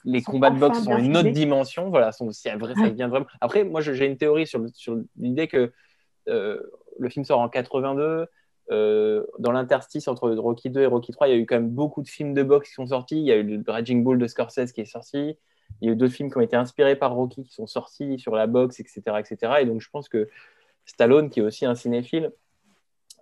les 0.06 0.22
combats 0.22 0.52
de 0.52 0.60
boxe 0.60 0.84
sont 0.84 0.98
une 0.98 1.18
autre 1.18 1.30
dimension. 1.34 1.90
Voilà, 1.90 2.12
sont, 2.12 2.32
c'est 2.32 2.56
vrai, 2.56 2.76
ça 2.76 2.90
vient 2.90 3.08
vraiment. 3.08 3.26
Après, 3.42 3.64
moi, 3.64 3.82
j'ai 3.82 4.06
une 4.06 4.18
théorie 4.18 4.46
sur, 4.48 4.64
sur 4.74 4.98
l'idée 5.18 5.48
que 5.48 5.72
euh, 6.30 6.62
le 7.00 7.10
film 7.10 7.26
sort 7.26 7.40
en 7.40 7.50
82. 7.50 8.28
euh, 8.72 9.26
dans 9.40 9.52
l'interstice 9.52 10.08
entre 10.08 10.30
Rocky 10.32 10.70
2 10.70 10.82
et 10.82 10.86
Rocky 10.86 11.12
3, 11.12 11.28
il 11.28 11.32
y 11.32 11.34
a 11.34 11.38
eu 11.38 11.46
quand 11.46 11.56
même 11.56 11.70
beaucoup 11.70 12.02
de 12.04 12.08
films 12.08 12.34
de 12.34 12.44
boxe 12.44 12.70
qui 12.70 12.76
sont 12.76 12.88
sortis. 12.88 13.18
Il 13.20 13.26
y 13.26 13.32
a 13.32 13.38
eu 13.38 13.44
le 13.44 13.64
Raging 13.68 14.04
Bull 14.04 14.20
de 14.20 14.28
Scorsese 14.28 14.72
qui 14.74 14.82
est 14.82 14.86
sorti. 14.86 15.38
Il 15.80 15.88
y 15.88 15.90
a 15.90 15.94
eu 15.94 15.96
d'autres 15.96 16.14
films 16.14 16.30
qui 16.32 16.38
ont 16.38 16.42
été 16.42 16.56
inspirés 16.56 16.96
par 16.96 17.14
Rocky 17.14 17.44
qui 17.44 17.54
sont 17.54 17.68
sortis 17.68 18.20
sur 18.20 18.36
la 18.36 18.48
boxe, 18.48 18.80
etc., 18.80 19.02
etc. 19.20 19.62
Et 19.62 19.66
donc, 19.66 19.82
je 19.82 19.90
pense 19.90 20.10
que 20.10 20.28
Stallone, 20.86 21.30
qui 21.30 21.40
est 21.40 21.44
aussi 21.44 21.66
un 21.66 21.76
cinéphile, 21.76 22.32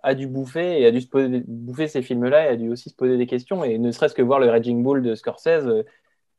a 0.02 0.14
dû 0.14 0.26
bouffer 0.26 0.80
et 0.80 0.86
a 0.86 0.90
dû 0.90 1.00
se 1.00 1.06
poser, 1.08 1.42
bouffer 1.46 1.86
ces 1.88 2.02
films-là 2.02 2.46
et 2.46 2.48
a 2.48 2.56
dû 2.56 2.70
aussi 2.70 2.88
se 2.90 2.94
poser 2.94 3.18
des 3.18 3.26
questions 3.26 3.64
et 3.64 3.78
ne 3.78 3.90
serait-ce 3.92 4.14
que 4.14 4.22
voir 4.22 4.40
le 4.40 4.48
Raging 4.48 4.82
Bull 4.82 5.02
de 5.02 5.14
Scorsese 5.14 5.66
euh, 5.66 5.82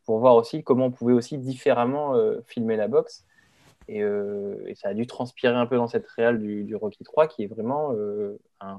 pour 0.05 0.17
voir 0.19 0.35
aussi 0.35 0.63
comment 0.63 0.85
on 0.85 0.91
pouvait 0.91 1.13
aussi 1.13 1.37
différemment 1.37 2.15
euh, 2.15 2.41
filmer 2.47 2.75
la 2.75 2.87
boxe. 2.87 3.23
Et, 3.87 4.01
euh, 4.01 4.55
et 4.67 4.73
ça 4.75 4.89
a 4.89 4.93
dû 4.93 5.05
transpirer 5.05 5.53
un 5.55 5.65
peu 5.67 5.75
dans 5.75 5.87
cette 5.87 6.07
réale 6.07 6.39
du, 6.39 6.75
Rocky 6.75 7.03
3 7.03 7.27
qui 7.27 7.43
est 7.43 7.47
vraiment 7.47 7.93
un- 8.61 8.77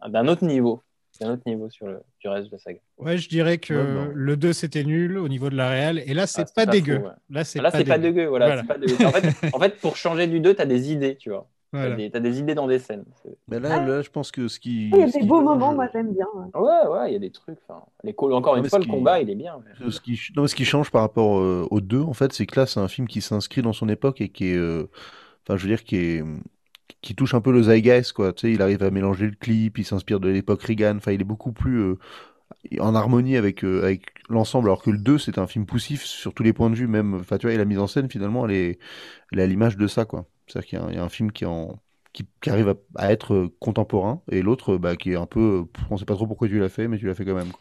un- 0.00 0.08
d'un 0.08 0.28
autre 0.28 0.44
niveau, 0.44 0.82
d'un 1.22 1.32
autre 1.32 1.42
niveau 1.46 1.68
sur 1.70 1.86
le 1.86 2.00
du 2.20 2.28
reste 2.28 2.46
de 2.48 2.52
la 2.52 2.58
saga. 2.58 2.78
Ouais, 2.98 3.16
je 3.18 3.28
dirais 3.28 3.58
que 3.58 4.10
le 4.14 4.36
2 4.36 4.52
c'était 4.52 4.84
nul 4.84 5.18
au 5.18 5.28
niveau 5.28 5.50
de 5.50 5.56
la 5.56 5.68
réal 5.68 5.98
et 6.06 6.14
là 6.14 6.26
c'est 6.26 6.42
Ah, 6.42 6.52
pas, 6.54 6.66
pas 6.66 6.72
dégueu. 6.72 6.98
ouais. 6.98 7.10
Là 7.30 7.44
c'est 7.44 7.60
pas, 7.60 7.98
dégueu. 7.98 8.26
Voilà, 8.26 8.58
c'est 8.60 8.66
pas 8.66 8.78
dégueu. 8.78 8.96
En, 9.06 9.10
fait, 9.10 9.54
en 9.54 9.58
fait, 9.58 9.78
pour 9.80 9.96
changer 9.96 10.26
du 10.26 10.40
2, 10.40 10.54
tu 10.54 10.62
as 10.62 10.66
des 10.66 10.92
idées, 10.92 11.16
tu 11.16 11.30
vois. 11.30 11.48
Voilà. 11.74 11.96
Des, 11.96 12.10
t'as 12.10 12.20
des 12.20 12.38
idées 12.38 12.54
dans 12.54 12.66
des 12.66 12.78
scènes. 12.78 13.04
Mais 13.48 13.58
là, 13.58 13.82
là, 13.82 14.02
je 14.02 14.10
pense 14.10 14.30
que 14.30 14.46
ce 14.46 14.60
qui. 14.60 14.90
il 14.90 14.96
y 14.98 15.02
a 15.02 15.06
des 15.06 15.12
qui 15.20 15.26
beaux 15.26 15.40
moments 15.40 15.74
moi 15.74 15.88
j'aime 15.94 16.12
bien 16.12 16.26
ouais. 16.34 16.60
Ouais, 16.60 16.86
ouais, 16.92 17.10
il 17.10 17.12
y 17.14 17.16
a 17.16 17.18
des 17.18 17.30
trucs. 17.30 17.56
Les 18.04 18.12
co- 18.12 18.30
Encore 18.34 18.56
Non, 18.58 18.62
une 18.62 18.68
fois, 18.68 18.78
le 18.78 18.84
qui- 18.84 18.90
combat, 18.90 19.20
il 19.22 19.30
est 19.30 19.34
bien. 19.34 19.56
Ce 19.88 19.98
qui, 19.98 20.20
non, 20.36 20.42
mais 20.42 20.48
ce 20.48 20.54
qui 20.54 20.66
change 20.66 20.90
par 20.90 21.00
rapport 21.00 21.38
euh, 21.38 21.66
aux 21.70 21.80
deux, 21.80 22.02
en 22.02 22.12
fait, 22.12 22.34
c'est 22.34 22.44
que 22.44 22.60
là, 22.60 22.66
c'est 22.66 22.78
un 22.78 22.88
film 22.88 23.08
qui 23.08 23.22
s'inscrit 23.22 23.62
dans 23.62 23.72
son 23.72 23.88
époque 23.88 24.20
et 24.20 24.28
qui 24.28 24.48
est, 24.50 24.56
euh, 24.56 24.90
enfin, 25.46 25.56
je 25.56 25.62
veux 25.62 25.68
dire, 25.70 25.82
qui 25.82 25.96
est, 25.96 26.22
qui 27.02 27.14
touche 27.14 27.34
un 27.34 27.40
peu 27.40 27.52
le 27.52 27.62
zeitgeist, 27.64 28.12
quoi. 28.12 28.32
Tu 28.32 28.42
sais, 28.42 28.52
il 28.52 28.62
arrive 28.62 28.82
à 28.82 28.90
mélanger 28.90 29.26
le 29.26 29.34
clip, 29.34 29.78
il 29.78 29.84
s'inspire 29.84 30.20
de 30.20 30.28
l'époque 30.28 30.62
Reagan. 30.62 30.96
Enfin, 30.96 31.12
il 31.12 31.20
est 31.20 31.24
beaucoup 31.24 31.52
plus 31.52 31.80
euh, 31.80 31.98
en 32.80 32.94
harmonie 32.94 33.36
avec 33.36 33.64
euh, 33.64 33.82
avec 33.82 34.02
l'ensemble, 34.28 34.68
alors 34.68 34.82
que 34.82 34.90
le 34.90 34.98
2, 34.98 35.18
c'est 35.18 35.38
un 35.38 35.46
film 35.46 35.66
poussif 35.66 36.04
sur 36.04 36.32
tous 36.32 36.42
les 36.42 36.52
points 36.52 36.70
de 36.70 36.76
vue, 36.76 36.86
même. 36.86 37.14
Enfin, 37.14 37.38
tu 37.38 37.50
et 37.50 37.56
la 37.56 37.64
mise 37.64 37.78
en 37.78 37.86
scène, 37.86 38.08
finalement, 38.08 38.46
elle 38.46 38.54
est, 38.54 38.78
elle 39.32 39.40
à 39.40 39.46
l'image 39.46 39.76
de 39.76 39.86
ça, 39.86 40.04
quoi. 40.04 40.26
C'est-à-dire 40.46 40.68
qu'il 40.68 40.96
y 40.96 40.98
a 40.98 41.04
un, 41.04 41.08
film 41.08 41.32
qui 41.32 41.44
en 41.44 41.80
qui, 42.12 42.26
arrive 42.46 42.74
à, 42.96 43.12
être 43.12 43.34
euh, 43.34 43.56
contemporain 43.58 44.22
et 44.30 44.42
l'autre 44.42 44.76
bah, 44.76 44.96
qui 44.96 45.12
est 45.12 45.16
un 45.16 45.26
peu 45.26 45.64
on 45.88 45.96
sait 45.96 46.04
pas 46.04 46.14
trop 46.14 46.26
pourquoi 46.26 46.46
tu 46.46 46.58
l'as 46.58 46.68
fait 46.68 46.86
mais 46.86 46.98
tu 46.98 47.06
l'as 47.06 47.14
fait 47.14 47.24
quand 47.24 47.34
même. 47.34 47.52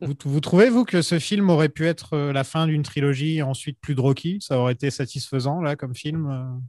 Vous, 0.00 0.14
vous 0.24 0.40
trouvez, 0.40 0.68
vous, 0.68 0.84
que 0.84 1.00
ce 1.02 1.18
film 1.18 1.48
aurait 1.48 1.70
pu 1.70 1.86
être 1.86 2.16
la 2.16 2.44
fin 2.44 2.66
d'une 2.66 2.82
trilogie 2.82 3.38
et 3.38 3.42
ensuite 3.42 3.78
plus 3.80 3.94
de 3.94 4.00
Rocky? 4.00 4.38
Ça 4.40 4.58
aurait 4.58 4.74
été 4.74 4.90
satisfaisant, 4.90 5.62
là, 5.62 5.76
comme 5.76 5.94
film 5.94 6.60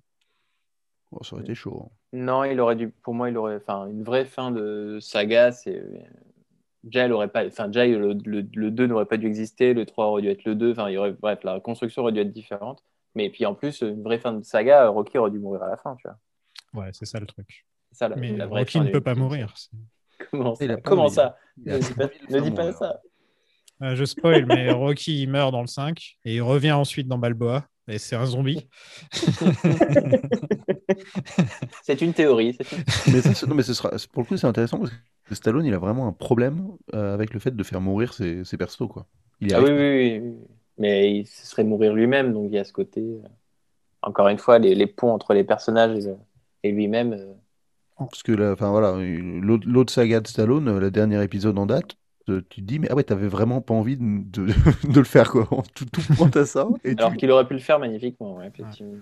euh 1.14 1.18
ça 1.24 1.34
aurait 1.36 1.44
été 1.44 1.56
chaud. 1.56 1.84
hein. 1.86 1.90
Non, 2.14 2.44
il 2.44 2.60
aurait 2.60 2.76
dû, 2.76 2.90
pour 2.90 3.14
moi, 3.14 3.30
il 3.30 3.38
aurait, 3.38 3.56
enfin, 3.58 3.88
une 3.88 4.04
vraie 4.04 4.26
fin 4.26 4.52
de 4.52 4.98
saga, 5.02 5.52
c'est. 5.52 5.84
Déjà, 6.84 7.06
elle 7.06 7.12
aurait 7.14 7.28
pas, 7.28 7.46
enfin, 7.46 7.68
déjà, 7.68 7.86
le, 7.86 8.14
le, 8.26 8.48
le 8.54 8.72
2 8.72 8.88
n'aurait 8.88 9.06
pas 9.06 9.18
dû 9.18 9.28
exister, 9.28 9.74
le 9.74 9.86
3 9.86 10.06
aurait 10.08 10.22
dû 10.22 10.30
être 10.30 10.46
le 10.46 10.56
2, 10.56 10.72
enfin, 10.72 10.90
il 10.90 10.94
y 10.94 10.98
aurait, 10.98 11.12
bref, 11.12 11.40
la 11.44 11.60
construction 11.60 12.04
aurait 12.04 12.14
dû 12.14 12.20
être 12.22 12.32
différente. 12.32 12.84
Mais 13.16 13.30
puis 13.30 13.46
en 13.46 13.54
plus, 13.54 13.82
une 13.82 14.02
vraie 14.04 14.20
fin 14.20 14.32
de 14.34 14.44
saga, 14.44 14.88
Rocky 14.88 15.18
aurait 15.18 15.32
dû 15.32 15.40
mourir 15.40 15.64
à 15.64 15.68
la 15.70 15.78
fin, 15.78 15.96
tu 15.98 16.08
vois. 16.08 16.18
Ouais, 16.86 16.90
c'est 16.94 17.06
ça 17.06 17.20
le 17.20 17.26
truc. 17.26 17.66
C'est 17.92 17.98
ça, 17.98 18.08
la, 18.08 18.16
Mais 18.16 18.36
la 18.38 18.46
vraie 18.48 18.60
Rocky 18.62 18.74
fin 18.74 18.80
ne 18.82 18.86
du- 18.86 18.92
peut 18.92 19.02
pas 19.02 19.16
mourir. 19.16 19.54
Comment 20.32 20.56
ça, 20.56 20.78
Comment 20.78 21.10
Ne 21.58 21.80
dis 21.80 21.94
pas 21.96 22.10
ne 22.66 22.70
dis 22.72 22.78
ça. 22.78 23.02
Euh, 23.82 23.96
je 23.96 24.06
spoil, 24.06 24.46
mais 24.46 24.72
Rocky 24.72 25.24
il 25.24 25.30
meurt 25.30 25.52
dans 25.52 25.62
le 25.62 25.68
5 25.68 26.18
et 26.26 26.36
il 26.36 26.42
revient 26.42 26.74
ensuite 26.74 27.08
dans 27.08 27.18
Balboa. 27.18 27.66
Et 27.90 27.98
c'est 27.98 28.16
un 28.16 28.26
zombie. 28.26 28.68
C'est 31.84 32.02
une 32.02 32.14
théorie. 32.14 32.58
une- 33.08 33.14
mais 33.14 33.22
ça, 33.22 33.48
non, 33.48 33.56
mais 33.56 33.64
ce 33.64 33.74
sera, 33.74 33.92
pour 34.12 34.22
le 34.24 34.28
coup, 34.28 34.38
c'est 34.38 34.48
intéressant 34.48 34.80
parce 34.80 34.92
que 35.28 35.36
Stallone, 35.36 35.66
il 35.66 35.74
a 35.74 35.80
vraiment 35.80 36.08
un 36.08 36.12
problème 36.14 36.68
euh, 36.94 37.14
avec 37.14 37.34
le 37.34 37.40
fait 37.40 37.56
de 37.56 37.64
faire 37.64 37.82
mourir 37.82 38.14
ses, 38.14 38.44
ses 38.44 38.58
persos, 38.58 38.88
quoi. 38.88 39.08
Il 39.42 39.54
Ah 39.54 39.62
oui, 39.62 39.72
oui, 39.72 40.20
oui. 40.22 40.34
Mais 40.78 41.12
il 41.20 41.26
se 41.28 41.46
serait 41.48 41.64
mourir 41.64 41.94
lui-même, 41.94 42.34
donc 42.34 42.46
il 42.50 42.54
y 42.56 42.60
a 42.60 42.64
ce 42.64 42.74
côté. 42.74 43.02
euh, 43.02 43.28
Encore 44.02 44.28
une 44.30 44.38
fois, 44.38 44.60
les, 44.60 44.76
les 44.76 44.88
ponts 44.88 45.12
entre 45.12 45.34
les 45.34 45.44
personnages 45.44 46.08
et, 46.64 46.72
lui-même. 46.72 47.14
euh. 47.14 47.34
Parce 47.98 48.24
que 48.24 48.32
voilà, 48.32 48.96
l'autre 49.04 49.68
l'autre 49.68 49.92
saga 49.92 50.22
de 50.22 50.28
Stallone, 50.28 50.78
le 50.78 50.90
dernier 50.92 51.22
épisode 51.22 51.58
en 51.60 51.66
date, 51.66 51.96
tu 52.50 52.62
te 52.62 52.66
dis, 52.66 52.80
mais 52.80 52.88
ah 52.90 52.96
ouais, 52.96 53.04
t'avais 53.04 53.28
vraiment 53.28 53.62
pas 53.62 53.74
envie 53.74 53.98
de, 53.98 54.04
de, 54.04 54.46
de 54.92 55.00
le 55.00 55.04
faire, 55.06 55.30
quoi. 55.32 55.48
Tout, 55.76 55.86
tout 55.86 56.02
pointe 56.16 56.36
à 56.38 56.46
ça. 56.46 56.68
Et 56.84 56.96
tu- 56.96 57.02
Alors 57.02 57.16
qu'il 57.16 57.30
aurait 57.32 57.48
pu 57.48 57.54
le 57.56 57.60
faire 57.60 57.80
magnifiquement, 57.80 58.38
ouais, 58.38 58.48
effectivement. 58.48 58.94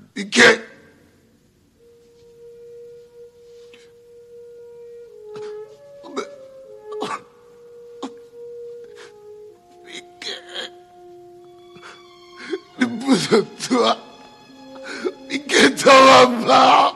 Toi 13.68 13.98
pas 15.84 16.94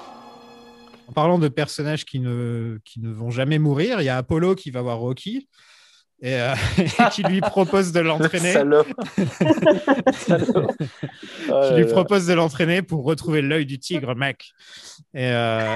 En 1.07 1.13
parlant 1.13 1.39
de 1.39 1.47
personnages 1.47 2.05
qui 2.05 2.19
ne, 2.19 2.79
qui 2.86 2.99
ne 2.99 3.11
vont 3.11 3.32
jamais 3.32 3.59
mourir, 3.59 4.01
il 4.01 4.05
y 4.05 4.09
a 4.09 4.17
Apollo 4.17 4.55
qui 4.55 4.71
va 4.71 4.82
voir 4.82 4.97
Rocky 4.99 5.47
et, 6.22 6.36
euh, 6.36 6.53
et 6.78 6.86
qui 7.11 7.24
lui 7.24 7.41
propose 7.41 7.91
de 7.91 7.99
l'entraîner. 7.99 8.53
Oh 8.57 8.63
qui 11.67 11.74
lui 11.76 11.84
là. 11.86 11.91
propose 11.91 12.28
de 12.28 12.34
l'entraîner 12.34 12.82
pour 12.82 13.03
retrouver 13.03 13.41
l'œil 13.41 13.65
du 13.65 13.80
tigre, 13.80 14.15
mec. 14.15 14.51
Et, 15.13 15.26
euh, 15.32 15.76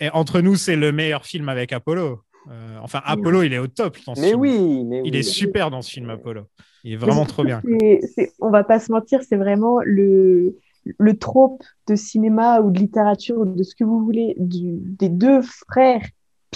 et 0.00 0.10
entre 0.10 0.40
nous, 0.40 0.56
c'est 0.56 0.76
le 0.76 0.92
meilleur 0.92 1.24
film 1.24 1.48
avec 1.48 1.72
Apollo. 1.72 2.20
Euh, 2.50 2.78
enfin, 2.82 3.00
Apollo, 3.04 3.42
il 3.42 3.52
est 3.52 3.58
au 3.58 3.66
top 3.66 3.96
dans 4.06 4.14
ce 4.14 4.20
Mais 4.20 4.28
film. 4.28 4.40
oui, 4.40 4.84
mais 4.84 5.02
Il 5.04 5.12
oui. 5.12 5.18
est 5.18 5.22
super 5.22 5.70
dans 5.70 5.82
ce 5.82 5.90
film, 5.90 6.10
Apollo. 6.10 6.42
Il 6.84 6.92
est 6.92 6.96
vraiment 6.96 7.26
trop 7.26 7.42
bien. 7.44 7.60
c'est- 7.64 8.00
c'est- 8.14 8.32
on 8.40 8.50
va 8.50 8.62
pas 8.62 8.78
se 8.78 8.92
mentir, 8.92 9.20
c'est 9.28 9.36
vraiment 9.36 9.78
le, 9.82 10.56
le 10.98 11.18
trope 11.18 11.64
de 11.88 11.96
cinéma 11.96 12.60
ou 12.60 12.70
de 12.70 12.78
littérature 12.78 13.38
ou 13.38 13.44
de 13.46 13.62
ce 13.64 13.74
que 13.74 13.82
vous 13.82 14.04
voulez 14.04 14.34
du, 14.38 14.76
des 14.80 15.08
deux 15.08 15.42
frères 15.42 16.02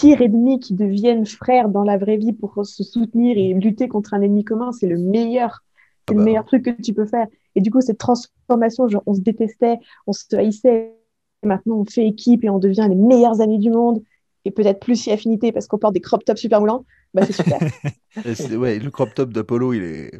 pires 0.00 0.22
ennemis 0.22 0.60
qui 0.60 0.74
deviennent 0.74 1.26
frères 1.26 1.68
dans 1.68 1.82
la 1.84 1.98
vraie 1.98 2.16
vie 2.16 2.32
pour 2.32 2.64
se 2.66 2.82
soutenir 2.82 3.36
et 3.36 3.52
lutter 3.54 3.88
contre 3.88 4.14
un 4.14 4.22
ennemi 4.22 4.44
commun. 4.44 4.72
C'est 4.72 4.86
le 4.86 4.98
meilleur, 4.98 5.60
c'est 6.08 6.12
Ah 6.12 6.12
bah. 6.14 6.18
le 6.18 6.24
meilleur 6.24 6.44
truc 6.44 6.64
que 6.64 6.82
tu 6.82 6.94
peux 6.94 7.06
faire. 7.06 7.26
Et 7.54 7.60
du 7.60 7.70
coup, 7.70 7.80
cette 7.80 7.98
transformation, 7.98 8.88
genre, 8.88 9.02
on 9.06 9.14
se 9.14 9.20
détestait, 9.20 9.78
on 10.06 10.12
se 10.12 10.24
haïssait. 10.36 10.94
Et 11.42 11.46
maintenant, 11.46 11.76
on 11.76 11.84
fait 11.84 12.06
équipe 12.06 12.44
et 12.44 12.50
on 12.50 12.58
devient 12.58 12.86
les 12.88 12.94
meilleurs 12.94 13.40
amis 13.40 13.58
du 13.58 13.70
monde. 13.70 14.02
Et 14.44 14.50
peut-être 14.50 14.80
plus 14.80 14.96
si 14.96 15.10
affinité 15.10 15.52
parce 15.52 15.66
qu'on 15.66 15.78
porte 15.78 15.94
des 15.94 16.00
crop 16.00 16.24
tops 16.24 16.40
super 16.40 16.60
moulants. 16.60 16.84
Bah, 17.14 17.22
c'est 17.26 17.32
super. 17.32 17.58
c'est- 18.34 18.56
ouais, 18.56 18.78
le 18.78 18.90
crop 18.90 19.14
top 19.14 19.32
d'Apollo, 19.32 19.72
il 19.72 19.82
est. 19.82 20.10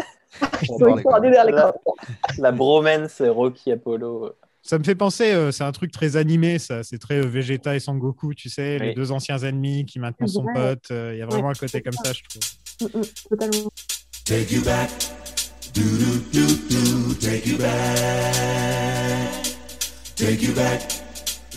Les 0.78 1.52
La, 1.52 1.72
la 2.38 2.52
bromance 2.52 3.20
Rocky 3.20 3.72
Apollo. 3.72 4.34
Ça 4.62 4.78
me 4.78 4.84
fait 4.84 4.94
penser, 4.94 5.32
euh, 5.32 5.50
c'est 5.52 5.64
un 5.64 5.72
truc 5.72 5.90
très 5.90 6.16
animé, 6.16 6.58
ça. 6.58 6.82
C'est 6.82 6.98
très 6.98 7.16
euh, 7.16 7.26
Vegeta 7.26 7.74
et 7.74 7.80
Sangoku, 7.80 8.34
tu 8.34 8.48
sais, 8.50 8.78
les 8.78 8.94
deux 8.94 9.10
anciens 9.10 9.38
ennemis 9.38 9.86
qui 9.86 9.98
maintenant 9.98 10.26
sont 10.26 10.44
potes. 10.54 10.90
euh, 10.90 11.12
Il 11.14 11.18
y 11.18 11.22
a 11.22 11.26
vraiment 11.26 11.48
Ouais, 11.48 11.54
un 11.56 11.58
côté 11.58 11.80
comme 11.80 11.94
ça, 11.94 12.12
je 12.12 12.20
trouve. 12.28 12.92
Mm, 12.94 12.98
mm, 12.98 13.04
totalement. 13.30 13.70
Take 14.26 14.54
you 14.54 14.62
back. 14.62 14.90
Do 15.74 15.82
do 15.82 16.18
do 16.32 16.46
do. 16.68 17.14
Take 17.14 17.48
you 17.48 17.56
back. 17.56 19.54
Take 20.16 20.42
you 20.44 20.52
back. 20.54 20.82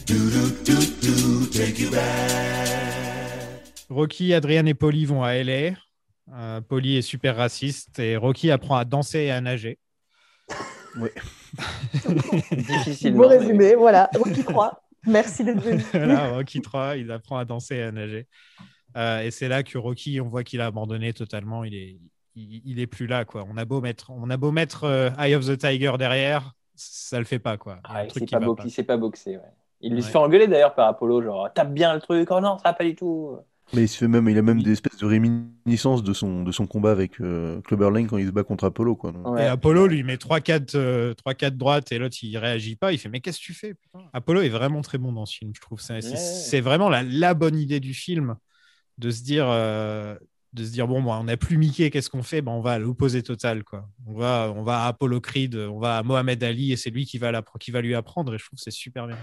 Do 0.08 0.16
do 0.16 0.50
do 0.64 0.76
do. 1.02 1.46
Take 1.48 1.80
you 1.82 1.90
back. 1.92 3.64
Rocky, 3.90 4.34
Adrien 4.34 4.66
et 4.66 4.74
Polly 4.74 5.06
vont 5.06 5.24
à 5.24 5.36
LA. 5.36 5.72
Euh, 6.34 6.62
Polly 6.62 6.98
est 6.98 7.02
super 7.02 7.36
raciste 7.36 8.00
et 8.00 8.16
Rocky 8.18 8.50
apprend 8.50 8.78
à 8.78 8.86
danser 8.86 9.20
et 9.20 9.32
à 9.32 9.42
nager. 9.42 9.78
Oui. 10.98 11.10
Difficilement. 12.52 13.28
Mais- 13.30 13.38
résumé, 13.38 13.76
voilà. 13.76 14.10
Rocky 14.16 14.44
3. 14.44 14.82
Merci 15.06 15.44
d'être 15.44 15.60
venu. 15.62 15.84
voilà, 15.94 16.32
Rocky 16.34 16.62
3, 16.62 16.98
il 16.98 17.12
apprend 17.12 17.38
à 17.38 17.46
danser 17.46 17.76
et 17.76 17.84
à 17.84 17.92
nager. 17.92 18.28
Euh, 18.96 19.22
et 19.22 19.32
c'est 19.32 19.48
là 19.48 19.64
que 19.64 19.78
Rocky, 19.78 20.22
on 20.22 20.30
voit 20.30 20.44
qu'il 20.44 20.62
a 20.62 20.68
abandonné 20.68 21.14
totalement. 21.14 21.64
Il 21.64 21.76
est, 21.76 21.98
il, 22.36 22.62
il 22.66 22.80
est 22.80 22.88
plus 22.88 23.08
là, 23.08 23.26
quoi. 23.26 23.46
On 23.52 23.58
a 23.58 23.66
beau 23.66 23.82
mettre, 23.82 24.12
on 24.12 24.30
a 24.30 24.38
beau 24.38 24.52
mettre 24.52 24.86
euh, 24.86 25.10
Eye 25.20 25.36
of 25.36 25.46
the 25.46 25.58
Tiger 25.58 25.94
derrière, 25.98 26.54
ça 26.76 27.20
le 27.20 27.26
fait 27.26 27.40
pas, 27.40 27.58
quoi. 27.58 27.78
Il 27.80 27.92
Ah, 27.96 28.04
il 28.06 28.08
truc 28.08 28.22
sait 28.22 28.26
qui 28.28 28.36
pas, 28.36 28.40
bo- 28.40 28.56
pas. 28.56 28.64
pas 28.88 28.98
boxer. 28.98 29.38
ouais. 29.38 29.44
Il 29.82 30.02
se 30.02 30.06
Ouais. 30.08 30.12
fait 30.14 30.18
engueuler 30.18 30.48
d'ailleurs 30.48 30.76
par 30.76 30.88
Apollo, 30.88 31.22
genre 31.24 31.52
tape 31.54 31.74
bien 31.74 31.94
le 31.94 32.00
truc. 32.00 32.30
Oh 32.32 32.40
non, 32.40 32.58
ça 32.58 32.70
va 32.70 32.74
pas 32.74 32.86
du 32.86 32.96
tout. 32.96 33.36
Mais 33.74 33.84
il 33.84 33.88
se 33.88 33.98
fait 33.98 34.08
même, 34.08 34.28
il 34.30 34.38
a 34.38 34.42
même 34.42 34.62
des 34.62 34.72
espèces 34.74 34.98
de 34.98 35.06
réminiscences 35.06 36.04
de 36.04 36.14
son, 36.14 36.44
de 36.44 36.52
son 36.52 36.68
combat 36.68 36.92
avec 36.92 37.20
euh, 37.22 37.60
quand 37.68 38.18
il 38.18 38.28
se 38.28 38.32
bat 38.32 38.44
contre 38.44 38.66
Apollo, 38.66 38.96
quoi. 38.96 39.12
Ouais. 39.26 39.44
Et 39.44 39.48
Apollo 39.48 39.88
lui 39.88 40.04
met 40.04 40.16
3-4 40.18 40.76
euh, 40.76 41.14
3-4 41.26 41.52
droites 41.58 41.92
et 41.92 41.98
l'autre 41.98 42.18
il 42.22 42.38
réagit 42.38 42.76
pas. 42.76 42.92
Il 42.94 43.00
fait 43.00 43.10
Mais 43.10 43.20
qu'est-ce 43.20 43.40
que 43.40 43.46
tu 43.46 43.54
fais? 43.54 43.74
Putain 43.74 44.06
Apollo 44.14 44.42
est 44.42 44.50
vraiment 44.50 44.82
très 44.82 44.98
bon 45.00 45.12
dans 45.12 45.26
ce 45.26 45.38
film, 45.38 45.52
je 45.56 45.62
trouve. 45.62 45.80
C'est 45.82 46.02
c'est- 46.02 46.58
Ouais. 46.58 46.62
vraiment 46.62 46.90
la, 46.90 47.02
la 47.04 47.34
bonne 47.34 47.56
idée 47.58 47.80
du 47.80 47.94
film 47.94 48.36
de 49.00 49.10
se 49.10 49.24
dire. 49.24 49.46
euh, 49.48 50.16
de 50.54 50.64
se 50.64 50.70
dire 50.72 50.88
bon 50.88 51.02
bon, 51.02 51.12
on 51.16 51.24
n'a 51.24 51.36
plus 51.36 51.58
Mickey 51.58 51.90
qu'est-ce 51.90 52.12
qu'on 52.12 52.22
fait? 52.22 52.44
Ben, 52.44 52.52
on 52.52 52.62
va 52.62 52.74
à 52.74 52.78
l'opposé 52.78 53.24
total 53.24 53.64
quoi 53.64 53.90
on 54.06 54.14
va 54.14 54.54
on 54.56 54.62
va 54.62 54.84
à 54.84 54.88
Apollo 54.90 55.20
Creed 55.20 55.56
on 55.56 55.80
va 55.80 55.98
à 55.98 56.04
Mohamed 56.04 56.44
Ali 56.44 56.72
et 56.72 56.76
c'est 56.76 56.92
lui 56.92 57.08
qui 57.08 57.18
va 57.18 57.32
qui 57.60 57.72
va 57.72 57.82
lui 57.82 57.96
apprendre 57.96 58.36
et 58.36 58.38
je 58.38 58.46
trouve 58.46 58.58
que 58.58 58.64
c'est 58.64 58.70
super 58.70 59.08
bien 59.08 59.18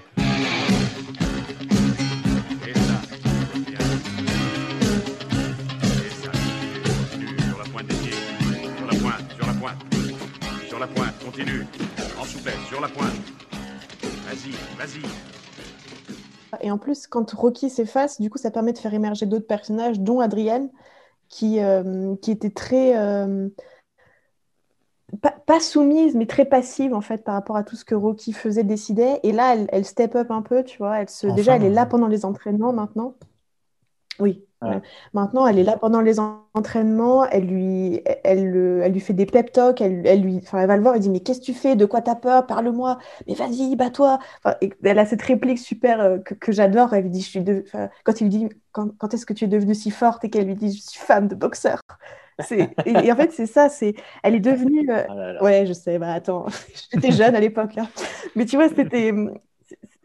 pointe, 9.61 9.77
sur 10.69 10.79
la 10.79 10.87
pointe. 10.87 11.13
Continue. 11.23 11.67
En 12.19 12.25
souplesse, 12.25 12.59
sur 12.67 12.81
la 12.81 12.89
pointe. 12.89 13.13
Vas-y, 14.25 14.53
vas-y. 14.79 15.03
Et 16.63 16.71
en 16.71 16.79
plus, 16.79 17.07
quand 17.07 17.31
Rocky 17.33 17.69
s'efface, 17.69 18.23
du 18.23 18.31
coup, 18.31 18.39
ça 18.39 18.51
permet 18.51 18.73
de 18.73 18.79
faire 18.79 18.95
émerger 18.95 19.27
d'autres 19.27 19.47
personnages, 19.47 20.01
dont 20.01 20.21
Adrienne, 20.21 20.71
qui, 21.29 21.61
euh, 21.61 22.17
qui 22.23 22.31
était 22.31 22.49
très. 22.49 22.97
euh, 22.97 23.51
pas, 25.21 25.35
pas 25.45 25.61
soumise, 25.61 26.15
mais 26.15 26.27
très 26.27 26.47
passive, 26.47 26.95
en 26.95 27.03
fait, 27.03 27.23
par 27.23 27.35
rapport 27.35 27.57
à 27.57 27.63
tout 27.63 27.77
ce 27.77 27.85
que 27.85 27.95
Rocky 27.95 28.33
faisait, 28.33 28.65
décidait. 28.65 29.21
Et 29.25 29.33
là, 29.33 29.55
elle, 29.55 29.69
elle 29.73 29.85
step 29.85 30.15
up 30.15 30.31
un 30.31 30.41
peu, 30.41 30.65
tu 30.65 30.79
vois. 30.79 31.01
Elle 31.01 31.11
se... 31.11 31.27
Déjà, 31.27 31.57
elle 31.57 31.65
est 31.65 31.71
là 31.71 31.83
ouais. 31.83 31.89
pendant 31.89 32.07
les 32.07 32.25
entraînements 32.25 32.73
maintenant. 32.73 33.15
Oui. 34.21 34.43
Ouais. 34.63 34.69
ouais. 34.69 34.83
Maintenant, 35.15 35.47
elle 35.47 35.59
est 35.59 35.65
là 35.65 35.77
pendant 35.79 36.01
les 36.03 36.21
en- 36.21 36.45
entraînements. 36.55 37.25
Elle 37.27 37.47
lui, 37.47 38.03
elle, 38.25 38.51
le- 38.51 38.83
elle 38.83 38.93
lui 38.93 39.01
fait 39.01 39.15
des 39.15 39.27
pep 39.27 39.53
talks. 39.53 39.81
Elle, 39.81 40.07
elle 40.07 40.21
lui, 40.23 40.41
elle 40.53 40.67
va 40.67 40.77
le 40.77 40.83
voir. 40.83 40.95
Elle 40.95 41.01
dit 41.01 41.11
Mais 41.11 41.21
qu'est-ce 41.21 41.41
que 41.41 41.47
tu 41.47 41.55
fais? 41.55 41.77
De 41.77 41.87
quoi 41.87 42.03
t'as 42.03 42.15
peur? 42.15 42.47
Parle-moi. 42.47 42.99
Mais 43.27 43.35
vas-y, 43.35 43.75
bats-toi. 43.77 44.19
Elle 44.85 44.99
a 44.99 45.07
cette 45.07 45.23
réplique 45.23 45.59
super 45.59 46.01
euh, 46.01 46.19
que, 46.19 46.35
que 46.35 46.53
j'adore. 46.53 46.93
Elle 46.95 47.05
lui 47.05 47.11
dit, 47.11 47.23
je 47.23 47.29
suis 47.29 47.41
de... 47.43 47.65
quand 48.05 48.21
il 48.21 48.25
lui 48.25 48.31
dit, 48.31 48.49
quand, 48.73 48.89
quand 48.99 49.15
est-ce 49.15 49.25
que 49.27 49.33
tu 49.33 49.45
es 49.45 49.49
devenue 49.49 49.75
si 49.75 49.91
forte? 49.91 50.25
Et 50.25 50.31
qu'elle 50.31 50.47
lui 50.47 50.55
dit, 50.57 50.73
je 50.77 50.83
suis 50.91 51.01
femme 51.01 51.29
de 51.29 51.35
boxeur. 51.35 51.81
Et, 52.87 52.91
et 53.07 53.13
en 53.13 53.17
fait, 53.17 53.33
c'est 53.33 53.47
ça. 53.47 53.69
C'est, 53.69 53.95
elle 54.23 54.35
est 54.35 54.41
devenue. 54.41 54.91
euh, 54.91 55.05
Ah 55.09 55.15
là 55.15 55.33
là. 55.35 55.43
Ouais, 55.43 55.67
je 55.67 55.73
sais. 55.73 55.99
Bah 55.99 56.13
attends, 56.15 56.47
j'étais 56.93 57.13
jeune 57.13 57.35
à 57.35 57.41
l'époque. 57.41 57.77
hein. 57.79 57.89
Mais 58.37 58.47
tu 58.47 58.57
vois, 58.57 58.69
c'était. 58.69 59.13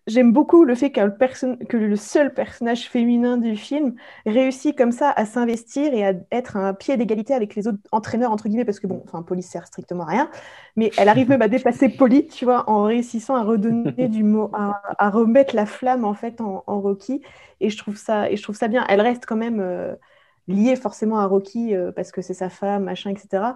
J'aime 0.07 0.31
beaucoup 0.33 0.65
le 0.65 0.75
fait 0.75 0.91
que 0.91 1.77
le, 1.77 1.95
seul 1.95 2.31
personnage 2.31 2.87
féminin 2.89 3.37
du 3.37 3.55
film 3.55 3.95
réussit 4.27 4.77
comme 4.77 4.91
ça 4.91 5.09
à 5.09 5.25
s'investir 5.25 5.95
et 5.95 6.05
à 6.05 6.13
être 6.31 6.57
un 6.57 6.75
pied 6.75 6.95
d'égalité 6.95 7.33
avec 7.33 7.55
les 7.55 7.67
autres 7.67 7.79
entraîneurs, 7.91 8.31
entre 8.31 8.47
guillemets, 8.47 8.65
parce 8.65 8.79
que 8.79 8.85
bon, 8.85 9.01
enfin, 9.05 9.23
Polly 9.23 9.41
sert 9.41 9.65
strictement 9.65 10.03
à 10.03 10.09
rien, 10.11 10.29
mais 10.75 10.91
elle 10.99 11.09
arrive 11.09 11.29
même 11.29 11.41
à 11.41 11.47
dépasser 11.47 11.89
Polly, 11.89 12.27
tu 12.27 12.45
vois, 12.45 12.69
en 12.69 12.83
réussissant 12.83 13.35
à 13.35 13.43
redonner 13.43 14.07
du 14.07 14.23
mot, 14.23 14.51
à, 14.53 15.09
remettre 15.09 15.55
la 15.55 15.65
flamme, 15.65 16.05
en 16.05 16.13
fait, 16.13 16.39
en, 16.39 16.63
Rocky. 16.67 17.21
Et 17.59 17.71
je 17.71 17.77
trouve 17.77 17.97
ça, 17.97 18.29
et 18.29 18.37
je 18.37 18.43
trouve 18.43 18.55
ça 18.55 18.67
bien. 18.67 18.85
Elle 18.87 19.01
reste 19.01 19.25
quand 19.25 19.35
même 19.35 19.59
euh, 19.59 19.95
liée 20.47 20.75
forcément 20.75 21.17
à 21.17 21.25
Rocky 21.25 21.75
euh, 21.75 21.91
parce 21.91 22.11
que 22.11 22.21
c'est 22.21 22.35
sa 22.35 22.49
femme, 22.49 22.83
machin, 22.83 23.09
etc. 23.09 23.55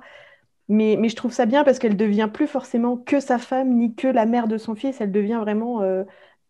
Mais, 0.70 1.10
je 1.10 1.16
trouve 1.16 1.34
ça 1.34 1.46
bien 1.48 1.64
parce 1.64 1.80
qu'elle 1.80 1.98
devient 1.98 2.30
plus 2.32 2.48
forcément 2.48 2.96
que 2.96 3.20
sa 3.20 3.40
femme 3.40 3.76
ni 3.76 3.96
que 3.96 4.08
la 4.08 4.26
mère 4.26 4.48
de 4.48 4.58
son 4.58 4.76
fils. 4.76 5.02
Elle 5.02 5.12
devient 5.12 5.40
vraiment 5.42 5.82
euh, 5.82 6.04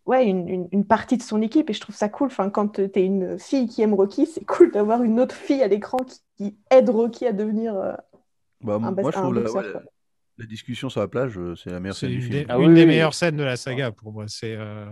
ouais, 0.09 0.25
une, 0.27 0.47
une- 0.49 0.69
une 0.71 0.85
partie 0.85 1.17
de 1.17 1.23
son 1.23 1.41
équipe 1.41 1.69
et 1.69 1.73
je 1.73 1.81
trouve 1.81 1.95
ça 1.95 2.09
cool. 2.09 2.27
Enfin, 2.27 2.49
quand 2.49 2.69
tu 2.69 2.81
es 2.95 3.05
une 3.05 3.39
fille 3.39 3.67
qui 3.67 3.81
aime 3.81 3.93
Rocky, 3.93 4.25
c'est 4.27 4.45
cool 4.45 4.71
d'avoir 4.71 5.03
une 5.03 5.19
autre 5.19 5.35
fille 5.35 5.63
à 5.63 5.67
l'écran 5.67 5.97
qui, 5.99 6.19
qui 6.37 6.57
aide 6.71 6.89
Rocky 6.89 7.27
à 7.27 7.33
devenir. 7.33 7.75
euh, 7.75 7.93
Bah, 8.61 8.79
Un 8.81 8.91
moi, 8.91 9.11
je 9.11 9.19
un 9.19 9.21
trouve 9.21 9.33
la, 9.35 9.41
boxeur, 9.41 9.63
ouais, 9.63 9.71
quoi. 9.71 9.81
la 10.37 10.45
discussion 10.45 10.89
sur 10.89 11.01
la 11.01 11.07
plage, 11.07 11.37
euh, 11.37 11.55
c'est 11.55 11.69
la 11.71 11.79
meilleure 11.79 11.95
C'est 11.95 12.07
scène 12.07 12.11
du 12.11 12.15
une, 12.17 12.21
film. 12.21 12.31
des, 12.31 12.45
Ah 12.49 12.59
une 12.59 12.67
oui, 12.69 12.73
des 12.73 12.85
oui. 12.85 12.85
meilleures 12.85 13.13
scènes 13.13 13.37
de 13.37 13.43
la 13.43 13.57
saga 13.57 13.91
pour 13.91 14.11
moi. 14.13 14.25
C'est 14.27 14.55
euh, 14.55 14.85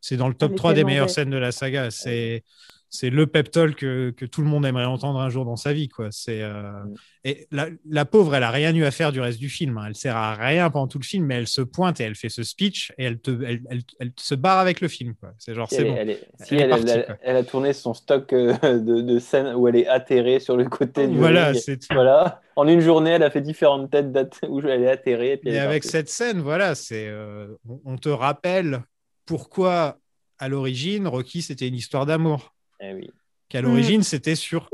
c'est 0.00 0.16
dans 0.16 0.28
le 0.28 0.34
top 0.34 0.50
Elle 0.50 0.54
est 0.54 0.56
3 0.56 0.74
des 0.74 0.84
meilleures 0.84 1.10
scènes 1.10 1.30
de 1.30 1.36
la 1.36 1.52
saga. 1.52 1.90
C'est 1.90 2.44
c'est 2.90 3.10
le 3.10 3.26
pep 3.26 3.50
talk 3.50 3.74
que, 3.76 4.10
que 4.10 4.24
tout 4.24 4.40
le 4.40 4.46
monde 4.48 4.64
aimerait 4.64 4.84
entendre 4.86 5.20
un 5.20 5.28
jour 5.28 5.44
dans 5.44 5.56
sa 5.56 5.72
vie. 5.72 5.88
Quoi. 5.88 6.08
C'est, 6.10 6.42
euh, 6.42 6.62
Mm. 6.84 6.94
Et 7.24 7.46
la, 7.50 7.66
la 7.90 8.04
pauvre, 8.06 8.34
elle 8.36 8.42
a 8.44 8.50
rien 8.50 8.74
eu 8.74 8.84
à 8.84 8.90
faire 8.90 9.12
du 9.12 9.20
reste 9.20 9.38
du 9.38 9.50
film. 9.50 9.76
hein. 9.76 9.84
Elle 9.88 9.94
sert 9.96 10.16
à 10.16 10.34
rien 10.34 10.70
pendant 10.70 10.86
tout 10.86 10.98
le 10.98 11.04
film, 11.04 11.26
mais 11.26 11.34
elle 11.34 11.48
se 11.48 11.60
pointe 11.60 12.00
et 12.00 12.04
elle 12.04 12.14
fait 12.14 12.28
ce 12.30 12.42
speech 12.42 12.92
et 12.96 13.04
elle, 13.04 13.18
te, 13.18 13.30
elle, 13.44 13.60
elle, 13.68 13.82
elle 14.00 14.12
se 14.16 14.34
barre 14.34 14.60
avec 14.60 14.80
le 14.80 14.88
film. 14.88 15.14
Quoi. 15.20 15.34
C'est 15.36 15.52
genre, 15.54 15.68
Si 15.68 15.74
c'est 15.76 15.84
bon. 15.84 15.94
elle 15.98 16.10
est- 16.10 16.26
si 16.42 16.56
partie, 16.56 16.90
a 17.24 17.42
tourné 17.44 17.72
son 17.74 17.92
stock 17.92 18.32
euh, 18.32 18.54
de, 18.78 19.02
de 19.02 19.18
scènes 19.18 19.54
où 19.56 19.68
elle 19.68 19.76
est 19.76 19.88
atterrée 19.88 20.38
sur 20.40 20.56
le 20.56 20.64
côté 20.66 21.06
du 21.08 21.16
Voilà, 21.18 21.48
ring. 21.48 21.60
c'est 21.60 21.76
tout. 21.78 21.88
Voilà. 21.92 22.40
En 22.56 22.66
une 22.66 22.80
journée, 22.80 23.10
elle 23.10 23.22
a 23.24 23.30
fait 23.30 23.42
différentes 23.42 23.90
têtes 23.90 24.38
où 24.48 24.60
elle 24.60 24.82
est 24.84 24.90
atterrée. 24.90 25.32
et 25.32 25.36
Puis 25.36 25.58
avec 25.58 25.82
partie. 25.82 25.88
cette 25.88 26.08
scène, 26.08 26.40
voilà, 26.40 26.74
c'est, 26.74 27.08
euh, 27.08 27.48
on, 27.68 27.80
on 27.84 27.96
te 27.98 28.08
rappelle 28.08 28.84
pourquoi, 29.26 29.98
à 30.38 30.48
l'origine, 30.48 31.06
Rocky, 31.08 31.42
c'était 31.42 31.68
une 31.68 31.74
histoire 31.74 32.06
d'amour. 32.06 32.54
Eh. 32.80 33.10
Qu'à 33.48 33.62
l'origine, 33.62 34.02
c'était 34.02 34.34
sur, 34.34 34.68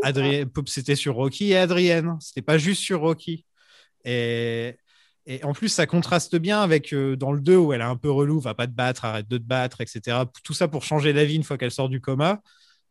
Rocky 1.15 1.53
et 1.53 1.57
Adrienne. 1.57 2.17
C'était 2.21 2.43
pas 2.43 2.59
juste 2.59 2.83
sur 2.83 3.01
Rocky. 3.01 3.45
Et, 4.05 4.77
et 5.27 5.45
en 5.45 5.53
plus, 5.53 5.69
ça 5.69 5.87
contraste 5.87 6.37
bien 6.37 6.61
avec 6.61 6.93
euh, 6.93 7.17
dans 7.17 7.33
le 7.33 7.41
2 7.41 7.57
où 7.57 7.73
elle 7.73 7.81
est 7.81 7.85
un 7.85 7.97
peu 7.97 8.11
relou, 8.11 8.41
va 8.41 8.55
pas 8.55 8.67
te 8.67 8.73
battre, 8.73 9.05
arrête 9.05 9.29
de 9.29 9.39
te 9.39 9.45
battre, 9.45 9.81
etc. 9.81 10.19
Tout 10.43 10.55
ça 10.55 10.67
pour 10.67 10.83
changer 10.83 11.13
d'avis 11.13 11.37
une 11.37 11.45
fois 11.45 11.57
qu'elle 11.57 11.71
sort 11.71 11.89
du 11.89 12.01
coma. 12.01 12.43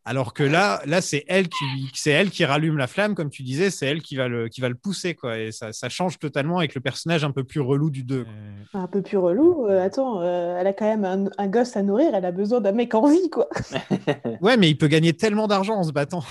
Alors 0.05 0.33
que 0.33 0.43
là, 0.43 0.81
là 0.85 1.01
c'est 1.01 1.23
elle 1.27 1.47
qui, 1.47 1.65
c'est 1.93 2.11
elle 2.11 2.29
qui 2.29 2.43
rallume 2.43 2.77
la 2.77 2.87
flamme, 2.87 3.15
comme 3.15 3.29
tu 3.29 3.41
disais, 3.43 3.69
c'est 3.69 3.85
elle 3.85 4.01
qui 4.01 4.15
va 4.15 4.27
le, 4.27 4.49
qui 4.49 4.59
va 4.59 4.67
le 4.67 4.75
pousser, 4.75 5.15
quoi. 5.15 5.39
Et 5.39 5.51
ça, 5.51 5.71
ça 5.71 5.87
change 5.87 6.19
totalement 6.19 6.57
avec 6.57 6.75
le 6.75 6.81
personnage 6.81 7.23
un 7.23 7.31
peu 7.31 7.43
plus 7.43 7.61
relou 7.61 7.89
du 7.89 8.03
2. 8.03 8.25
un 8.73 8.87
peu 8.87 9.01
plus 9.01 9.17
relou. 9.17 9.65
Euh, 9.67 9.85
attends, 9.85 10.21
euh, 10.21 10.57
elle 10.59 10.67
a 10.67 10.73
quand 10.73 10.85
même 10.85 11.05
un, 11.05 11.25
un 11.37 11.47
gosse 11.47 11.77
à 11.77 11.83
nourrir. 11.83 12.13
Elle 12.13 12.25
a 12.25 12.31
besoin 12.31 12.59
d'un 12.59 12.73
mec 12.73 12.93
en 12.95 13.07
vie, 13.09 13.29
quoi. 13.29 13.47
Ouais, 14.41 14.57
mais 14.57 14.69
il 14.69 14.77
peut 14.77 14.87
gagner 14.87 15.13
tellement 15.13 15.47
d'argent 15.47 15.75
en 15.75 15.83
se 15.83 15.91
battant. 15.91 16.23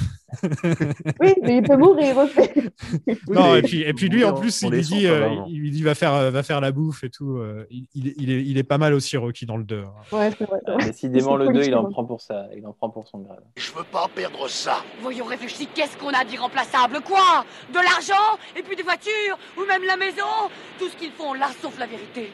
Oui, 1.21 1.35
mais 1.43 1.57
il 1.59 1.63
peut 1.63 1.77
mourir. 1.77 2.17
fait. 2.29 2.73
non, 3.29 3.55
et 3.57 3.63
puis, 3.63 3.83
et 3.83 3.93
puis 3.93 4.09
lui, 4.09 4.25
en 4.25 4.33
plus, 4.33 4.63
il 4.63 4.71
lui 4.71 4.81
dit, 4.83 5.07
pas 5.07 5.13
euh, 5.13 5.37
il 5.49 5.59
lui 5.61 5.71
dit 5.71 5.83
va 5.83 5.95
faire, 5.95 6.15
euh, 6.15 6.31
va 6.31 6.43
faire 6.43 6.61
la 6.61 6.73
bouffe 6.73 7.05
et 7.05 7.11
tout. 7.11 7.37
euh, 7.39 7.67
il, 7.71 7.87
il 7.95 8.31
est- 8.31 8.43
il 8.45 8.59
est, 8.59 8.63
pas 8.63 8.79
mal 8.79 8.95
aussi 8.95 9.17
Rocky 9.17 9.47
dans 9.47 9.57
le 9.57 9.65
2. 9.65 9.81
hein. 9.85 10.17
Ouais, 10.17 10.31
c'est 10.39 10.45
vrai. 10.45 10.59
Ah, 10.67 10.77
décidément, 10.79 11.37
le 11.37 11.53
2, 11.53 11.65
il 11.65 11.75
en 11.75 11.85
prend 11.91 12.05
pour 12.05 12.21
ça. 12.21 12.47
Il 12.57 12.67
en 12.67 12.73
prend 12.73 12.91
pour 12.91 13.07
son 13.09 13.19
grade. 13.19 13.43
Je 13.57 13.73
veux 13.73 13.85
pas 13.85 14.09
perdre 14.15 14.49
ça. 14.49 14.83
Voyons 15.01 15.25
réfléchir, 15.25 15.67
qu'est-ce 15.75 15.97
qu'on 15.97 16.11
a 16.11 16.25
d'irremplaçable? 16.25 17.01
Quoi? 17.05 17.45
De 17.71 17.75
l'argent? 17.79 18.39
Et 18.57 18.63
puis 18.63 18.77
des 18.77 18.83
voitures? 18.83 19.39
Ou 19.57 19.67
même 19.67 19.83
la 19.87 19.97
maison? 19.97 20.23
Tout 20.79 20.89
ce 20.89 20.97
qu'ils 20.97 21.13
font 21.13 21.35
là, 21.35 21.49
sauf 21.61 21.79
la 21.79 21.87
vérité. 21.87 22.33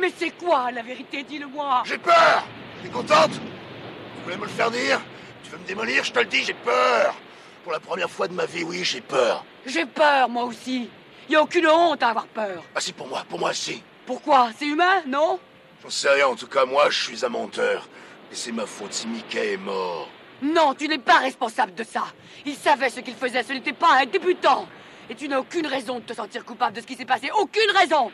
Mais 0.00 0.10
c'est 0.16 0.30
quoi 0.30 0.70
la 0.70 0.82
vérité? 0.82 1.24
Dis-le-moi 1.28 1.82
J'ai 1.86 1.98
peur 1.98 2.46
T'es 2.82 2.88
contente? 2.88 3.32
Tu 3.32 4.24
voulais 4.24 4.36
me 4.36 4.42
le 4.44 4.48
faire 4.48 4.70
dire? 4.70 5.00
Tu 5.42 5.50
veux 5.50 5.58
me 5.58 5.66
démolir? 5.66 6.04
Je 6.04 6.12
te 6.12 6.18
le 6.20 6.26
dis, 6.26 6.42
j'ai 6.44 6.54
peur 6.54 7.14
Pour 7.62 7.72
la 7.72 7.80
première 7.80 8.10
fois 8.10 8.26
de 8.26 8.32
ma 8.32 8.46
vie, 8.46 8.64
oui, 8.64 8.84
j'ai 8.84 9.00
peur. 9.00 9.44
J'ai 9.66 9.84
peur, 9.84 10.28
moi 10.28 10.44
aussi. 10.44 10.88
Y 11.28 11.36
a 11.36 11.42
aucune 11.42 11.66
honte 11.66 12.02
à 12.02 12.08
avoir 12.08 12.26
peur. 12.26 12.62
Ah 12.74 12.80
si, 12.80 12.92
pour 12.92 13.06
moi, 13.06 13.24
pour 13.28 13.38
moi, 13.38 13.52
si. 13.52 13.82
Pourquoi? 14.06 14.50
C'est 14.58 14.66
humain, 14.66 15.02
non? 15.06 15.38
J'en 15.82 15.90
sais 15.90 16.08
rien, 16.10 16.28
en 16.28 16.36
tout 16.36 16.46
cas, 16.46 16.64
moi, 16.64 16.88
je 16.88 17.04
suis 17.04 17.24
un 17.24 17.28
menteur. 17.28 17.86
Et 18.32 18.34
c'est 18.34 18.52
ma 18.52 18.66
faute 18.66 18.92
si 18.92 19.06
Mickey 19.06 19.52
est 19.52 19.56
mort. 19.56 20.08
Non, 20.42 20.74
tu 20.74 20.88
n'es 20.88 20.98
pas 20.98 21.18
responsable 21.18 21.74
de 21.74 21.84
ça. 21.84 22.04
Il 22.46 22.54
savait 22.54 22.88
ce 22.88 23.00
qu'il 23.00 23.14
faisait, 23.14 23.42
ce 23.42 23.52
n'était 23.52 23.74
pas 23.74 24.00
un 24.00 24.06
débutant. 24.06 24.66
Et 25.10 25.14
tu 25.14 25.28
n'as 25.28 25.38
aucune 25.38 25.66
raison 25.66 25.96
de 25.96 26.04
te 26.04 26.14
sentir 26.14 26.44
coupable 26.44 26.76
de 26.76 26.80
ce 26.80 26.86
qui 26.86 26.94
s'est 26.94 27.04
passé. 27.04 27.30
Aucune 27.38 27.70
raison 27.76 28.10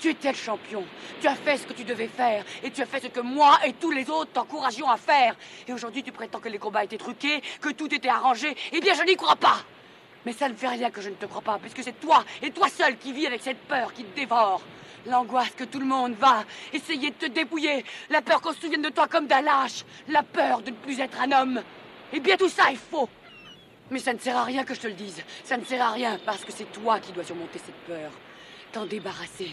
Tu 0.00 0.10
étais 0.10 0.32
le 0.32 0.36
champion. 0.36 0.84
Tu 1.20 1.26
as 1.26 1.34
fait 1.34 1.56
ce 1.56 1.66
que 1.66 1.72
tu 1.72 1.84
devais 1.84 2.08
faire. 2.08 2.44
Et 2.62 2.70
tu 2.70 2.82
as 2.82 2.86
fait 2.86 3.00
ce 3.00 3.06
que 3.08 3.20
moi 3.20 3.58
et 3.64 3.72
tous 3.74 3.90
les 3.90 4.08
autres 4.10 4.32
t'encourageons 4.32 4.88
à 4.88 4.96
faire. 4.96 5.36
Et 5.66 5.72
aujourd'hui, 5.72 6.02
tu 6.02 6.12
prétends 6.12 6.40
que 6.40 6.48
les 6.48 6.58
combats 6.58 6.84
étaient 6.84 6.98
truqués, 6.98 7.42
que 7.60 7.70
tout 7.70 7.92
était 7.94 8.08
arrangé. 8.08 8.54
Eh 8.72 8.80
bien, 8.80 8.94
je 8.94 9.02
n'y 9.04 9.16
crois 9.16 9.36
pas. 9.36 9.58
Mais 10.26 10.32
ça 10.32 10.48
ne 10.48 10.54
fait 10.54 10.68
rien 10.68 10.90
que 10.90 11.00
je 11.00 11.10
ne 11.10 11.14
te 11.14 11.26
crois 11.26 11.42
pas, 11.42 11.58
puisque 11.58 11.82
c'est 11.82 12.00
toi 12.00 12.24
et 12.42 12.50
toi 12.50 12.68
seul 12.68 12.96
qui 12.96 13.12
vis 13.12 13.26
avec 13.26 13.42
cette 13.42 13.60
peur 13.60 13.92
qui 13.92 14.04
te 14.04 14.16
dévore. 14.16 14.62
L'angoisse 15.06 15.50
que 15.50 15.64
tout 15.64 15.78
le 15.78 15.84
monde 15.84 16.14
va 16.14 16.44
essayer 16.72 17.10
de 17.10 17.16
te 17.16 17.26
dépouiller. 17.26 17.84
La 18.08 18.22
peur 18.22 18.40
qu'on 18.40 18.54
se 18.54 18.60
souvienne 18.60 18.82
de 18.82 18.88
toi 18.88 19.06
comme 19.06 19.26
d'un 19.26 19.42
lâche. 19.42 19.84
La 20.08 20.22
peur 20.22 20.62
de 20.62 20.70
ne 20.70 20.76
plus 20.76 20.98
être 20.98 21.20
un 21.20 21.30
homme. 21.32 21.62
Eh 22.12 22.20
bien, 22.20 22.36
tout 22.36 22.48
ça 22.48 22.70
est 22.72 22.76
faux. 22.76 23.08
Mais 23.90 23.98
ça 23.98 24.14
ne 24.14 24.18
sert 24.18 24.36
à 24.36 24.44
rien 24.44 24.64
que 24.64 24.74
je 24.74 24.80
te 24.80 24.86
le 24.86 24.94
dise. 24.94 25.22
Ça 25.44 25.58
ne 25.58 25.64
sert 25.64 25.82
à 25.82 25.90
rien 25.90 26.18
parce 26.24 26.42
que 26.42 26.52
c'est 26.52 26.72
toi 26.72 27.00
qui 27.00 27.12
dois 27.12 27.24
surmonter 27.24 27.58
cette 27.58 27.74
peur. 27.86 28.10
T'en 28.74 28.86
débarrasser. 28.86 29.48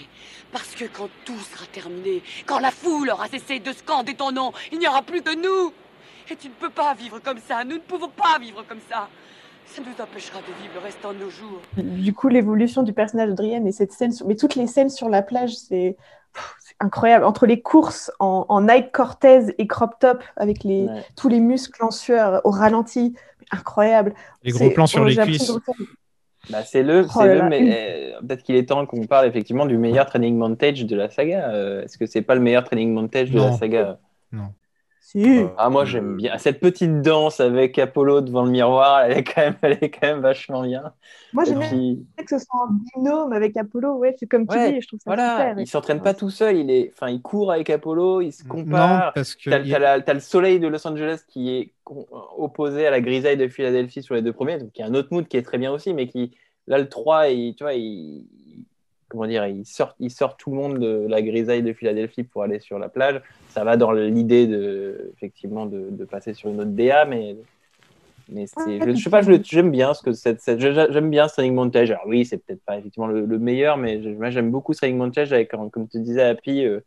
Parce 0.52 0.74
que 0.76 0.86
quand 0.86 1.08
tout 1.26 1.38
sera 1.38 1.66
terminé, 1.72 2.24
quand 2.48 2.60
la 2.60 2.72
foule 2.72 3.10
aura 3.12 3.28
cessé 3.28 3.60
de 3.60 3.72
scander 3.72 4.16
ton 4.16 4.32
nom, 4.32 4.52
il 4.72 4.80
n'y 4.80 4.88
aura 4.88 5.04
plus 5.04 5.22
que 5.22 5.36
nous. 5.36 5.72
Et 6.30 6.36
tu 6.36 6.48
ne 6.50 6.54
peux 6.54 6.72
pas 6.72 6.94
vivre 6.96 7.20
comme 7.20 7.38
ça. 7.38 7.64
Nous 7.64 7.76
ne 7.76 7.80
pouvons 7.82 8.10
pas 8.10 8.40
vivre 8.40 8.64
comme 8.68 8.80
ça. 8.90 9.08
Ça 9.68 9.82
nous 9.82 10.04
empêchera 10.04 10.40
de 10.40 10.62
vivre 10.62 10.74
le 10.74 10.80
restant 10.80 11.14
de 11.14 11.20
nos 11.20 11.30
jours. 11.30 11.62
Du 11.78 12.14
coup, 12.14 12.30
l'évolution 12.30 12.82
du 12.84 12.94
personnage 12.94 13.30
d'Adrienne 13.30 13.68
et 13.68 13.72
cette 13.72 13.92
scène, 13.94 14.12
sur- 14.12 14.26
mais 14.26 14.36
toutes 14.36 14.56
les 14.56 14.66
scènes 14.68 14.90
sur 14.90 15.08
la 15.08 15.22
plage, 15.22 15.54
c'est 15.56 15.98
incroyable. 16.80 17.24
Entre 17.26 17.46
les 17.46 17.62
courses 17.62 18.12
en, 18.20 18.48
en 18.50 18.62
Nike 18.62 18.92
Cortez 18.92 19.54
et 19.60 19.68
crop 19.68 20.00
top 20.00 20.24
avec 20.36 20.64
les, 20.64 20.86
Ouais. 20.86 21.04
tous 21.16 21.30
les 21.30 21.40
muscles 21.40 21.84
en 21.86 21.92
sueur 21.92 22.42
au 22.44 22.50
ralenti, 22.50 23.14
incroyable. 23.52 24.14
Les 24.44 24.52
gros 24.52 24.70
plans 24.72 24.88
sur 24.88 25.06
les 25.06 25.16
cuisses. 25.16 25.52
Bah, 26.50 26.64
c'est 26.64 26.84
le, 26.84 27.06
Oh 27.16 27.24
le, 27.24 27.44
mais 27.50 28.14
euh, 28.16 28.22
peut-être 28.22 28.44
qu'il 28.44 28.56
est 28.56 28.66
temps 28.66 28.86
qu'on 28.86 29.06
parle 29.06 29.28
effectivement 29.28 29.66
du 29.66 29.78
meilleur 29.78 30.06
training 30.08 30.38
montage 30.38 30.86
de 30.86 30.96
la 30.96 31.10
saga. 31.10 31.52
Euh, 31.52 31.84
Est-ce 31.84 31.98
que 31.98 32.06
c'est 32.06 32.24
pas 32.24 32.36
le 32.36 32.42
meilleur 32.42 32.64
training 32.64 32.94
montage 32.94 33.32
de 33.32 33.40
la 33.40 34.00
Non. 34.32 34.54
Si. 35.04 35.42
Ah 35.58 35.70
moi 35.72 35.84
j'aime 35.84 36.16
bien 36.16 36.38
cette 36.38 36.60
petite 36.60 37.02
danse 37.02 37.40
avec 37.40 37.78
Apollo 37.80 38.22
devant 38.22 38.46
le 38.46 38.52
miroir. 38.52 39.02
Elle 39.02 39.18
est 39.18 39.24
quand 39.24 39.42
même, 39.42 39.56
elle 39.64 39.78
est 39.82 39.90
quand 39.90 40.08
même 40.08 40.22
vachement 40.22 40.62
bien. 40.62 40.94
Moi, 41.34 41.44
j'aime 41.46 41.60
bien 41.60 41.70
puis- 41.70 42.06
que 42.18 42.38
ce 42.38 42.46
soit 42.46 42.60
en 42.62 42.68
binôme 42.96 43.34
avec 43.34 43.58
Apollo. 43.58 43.96
Ouais, 43.98 44.16
c'est 44.20 44.28
comme 44.28 44.48
tu 44.48 44.56
Ouais, 44.56 44.74
dis, 44.74 44.82
je 44.82 44.88
trouve 44.88 45.00
ça 45.00 45.10
voilà, 45.10 45.38
super. 45.50 45.60
il 45.60 45.68
s'entraîne 45.68 46.02
pas 46.02 46.14
tout 46.14 46.30
seul, 46.30 46.58
il 46.58 46.70
est, 46.70 46.92
enfin, 46.94 47.10
il 47.10 47.22
court 47.22 47.52
avec 47.52 47.70
Apollo, 47.70 48.22
il 48.22 48.32
se 48.32 48.44
compare. 48.44 49.06
Non, 49.08 49.12
parce 49.16 49.36
que 49.36 49.50
t'as, 49.50 49.60
il 49.60 50.14
le 50.14 50.20
soleil 50.20 50.60
de 50.60 50.68
Los 50.68 50.86
Angeles 50.88 51.22
qui 51.28 51.50
est 51.56 51.74
con- 51.84 52.06
opposé 52.38 52.86
à 52.86 52.92
la 52.92 53.02
grisaille 53.02 53.38
de 53.38 53.48
Philadelphie 53.48 54.04
sur 54.04 54.14
les 54.16 54.22
deux 54.22 54.34
premiers, 54.34 54.60
donc 54.60 54.70
il 54.78 54.82
y 54.82 54.84
a 54.84 54.88
un 54.88 54.94
autre 54.94 55.10
mood 55.12 55.28
qui 55.28 55.38
est 55.38 55.42
très 55.42 55.58
bien 55.58 55.72
aussi, 55.72 55.94
mais 55.94 56.08
qui, 56.08 56.32
là, 56.68 56.78
le 56.78 56.88
3, 56.90 57.30
il, 57.30 57.56
tu 57.56 57.64
vois, 57.64 57.74
il, 57.74 58.28
comment 59.12 59.28
dire, 59.28 59.46
il 59.46 59.66
sort, 59.66 59.94
il 60.00 60.10
sort 60.10 60.38
tout 60.38 60.52
le 60.52 60.56
monde 60.56 60.80
de 60.80 61.06
la 61.08 61.22
grisaille 61.22 61.62
de 61.62 61.74
Philadelphie 61.74 62.24
pour 62.24 62.44
aller 62.44 62.60
sur 62.60 62.80
la 62.80 62.88
plage. 62.88 63.22
Ça 63.50 63.66
va 63.66 63.76
dans 63.76 63.92
l'idée 63.92 64.48
de, 64.48 65.12
effectivement, 65.14 65.66
de, 65.66 65.90
de 65.92 66.06
passer 66.06 66.34
sur 66.34 66.50
une 66.50 66.62
autre 66.62 66.72
DA, 66.72 67.06
mais 67.06 67.36
mais 68.30 68.46
je, 68.48 68.96
je 68.96 69.04
sais 69.04 69.10
pas, 69.10 69.22
j'aime 69.22 69.72
bien 69.72 69.94
ce 69.94 70.02
que 70.02 70.14
cette, 70.14 70.40
j'aime 70.58 71.10
bien 71.10 71.28
ce 71.28 71.34
training 71.34 71.54
montage. 71.54 71.92
Alors 71.92 72.06
oui, 72.08 72.24
c'est 72.26 72.38
peut-être 72.38 72.64
pas 72.64 72.78
effectivement 72.78 73.08
le, 73.08 73.26
le 73.26 73.40
meilleur, 73.40 73.76
mais 73.76 74.02
j'aime 74.32 74.52
beaucoup 74.52 74.72
ce 74.72 74.78
training 74.78 74.98
montage 74.98 75.34
avec, 75.34 75.52
comme 75.52 75.90
tu 75.90 76.00
disais, 76.00 76.22
Happy, 76.22 76.66
euh, 76.66 76.80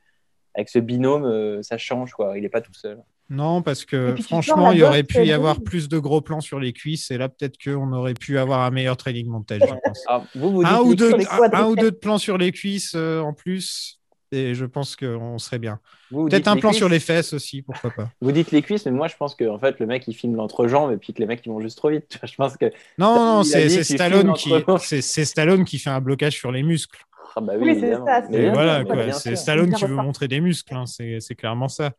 avec 0.55 0.71
ce 0.71 0.79
binôme, 0.79 1.27
euh, 1.27 1.63
ça 1.63 1.77
change 1.77 2.15
quoi. 2.15 2.39
Il 2.39 2.47
est 2.47 2.49
pas 2.49 2.63
tout 2.63 2.73
seul. 2.73 2.99
Non, 3.31 3.63
parce 3.63 3.85
que 3.85 4.15
franchement, 4.23 4.73
il 4.73 4.79
y 4.79 4.83
aurait 4.83 5.03
pu 5.03 5.25
y 5.25 5.33
euh, 5.33 5.37
avoir 5.37 5.63
plus 5.63 5.89
de 5.89 5.99
gros 5.99 6.21
plans 6.21 6.41
sur 6.43 6.61
les 6.61 6.73
cuisses, 6.73 7.11
et 7.11 7.17
là, 7.17 7.29
peut-être 7.29 7.57
qu'on 7.63 7.93
aurait 7.93 8.15
pu 8.15 8.39
avoir 8.39 8.61
un 8.61 8.71
meilleur 8.71 8.97
training 8.97 9.29
montage, 9.29 9.63
je 9.63 9.67
pense. 9.67 10.05
Ah, 10.09 10.23
vous, 10.35 10.53
vous 10.53 10.63
un, 10.65 10.81
ou 10.81 10.95
deux, 10.95 11.15
un, 11.15 11.53
un 11.53 11.67
ou 11.67 11.75
deux 11.75 11.91
de 11.91 11.97
plans 11.97 12.19
sur 12.19 12.37
les 12.37 12.53
cuisses 12.53 12.93
euh, 12.95 13.21
en 13.21 13.33
plus, 13.33 13.99
et 14.35 14.55
je 14.55 14.65
pense 14.67 14.97
qu'on 14.97 15.39
serait 15.39 15.59
bien. 15.59 15.81
Peut-être 16.11 16.35
dites 16.35 16.49
un 16.49 16.57
plan 16.57 16.73
sur 16.73 16.89
les 16.89 17.01
fesses 17.01 17.33
aussi, 17.33 17.63
pourquoi 17.63 17.91
pas. 17.91 18.11
Vous 18.21 18.33
dites 18.33 18.51
les 18.51 18.63
cuisses, 18.63 18.85
mais 18.85 18.93
moi 18.93 19.09
je 19.09 19.17
pense 19.17 19.35
que 19.35 19.49
en 19.49 19.59
fait 19.59 19.79
le 19.81 19.87
mec 19.87 20.07
il 20.07 20.15
filme 20.15 20.37
l'entrejambe 20.37 20.93
et 20.93 20.97
puis 20.97 21.13
que 21.13 21.21
les 21.21 21.27
mecs 21.27 21.45
ils 21.45 21.49
vont 21.49 21.61
juste 21.61 21.79
trop 21.79 21.91
vite. 21.91 22.19
Je 22.25 22.35
pense 22.35 22.57
que 22.57 22.67
Non, 22.99 23.15
non, 23.15 23.43
c'est 23.43 23.85
Stallone 23.85 24.33
qui, 24.35 24.53
c'est 24.79 25.25
Stallone 25.25 25.65
qui 25.65 25.79
fait 25.79 25.91
un 25.91 26.01
blocage 26.01 26.35
sur 26.35 26.53
les 26.53 26.63
muscles. 26.63 27.05
ah 27.37 27.41
bah 27.41 27.55
oui, 27.59 27.73
Oui, 27.73 27.79
c'est 27.81 28.51
voilà, 28.51 29.13
c'est. 29.13 29.37
Stallone 29.37 29.73
qui 29.73 29.85
veut 29.85 29.95
montrer 29.95 30.29
des 30.29 30.41
muscles, 30.41 30.75
hein, 30.75 30.87
c'est 30.87 31.21
c'est 31.21 31.35
clairement 31.35 31.69
ça. 31.69 31.93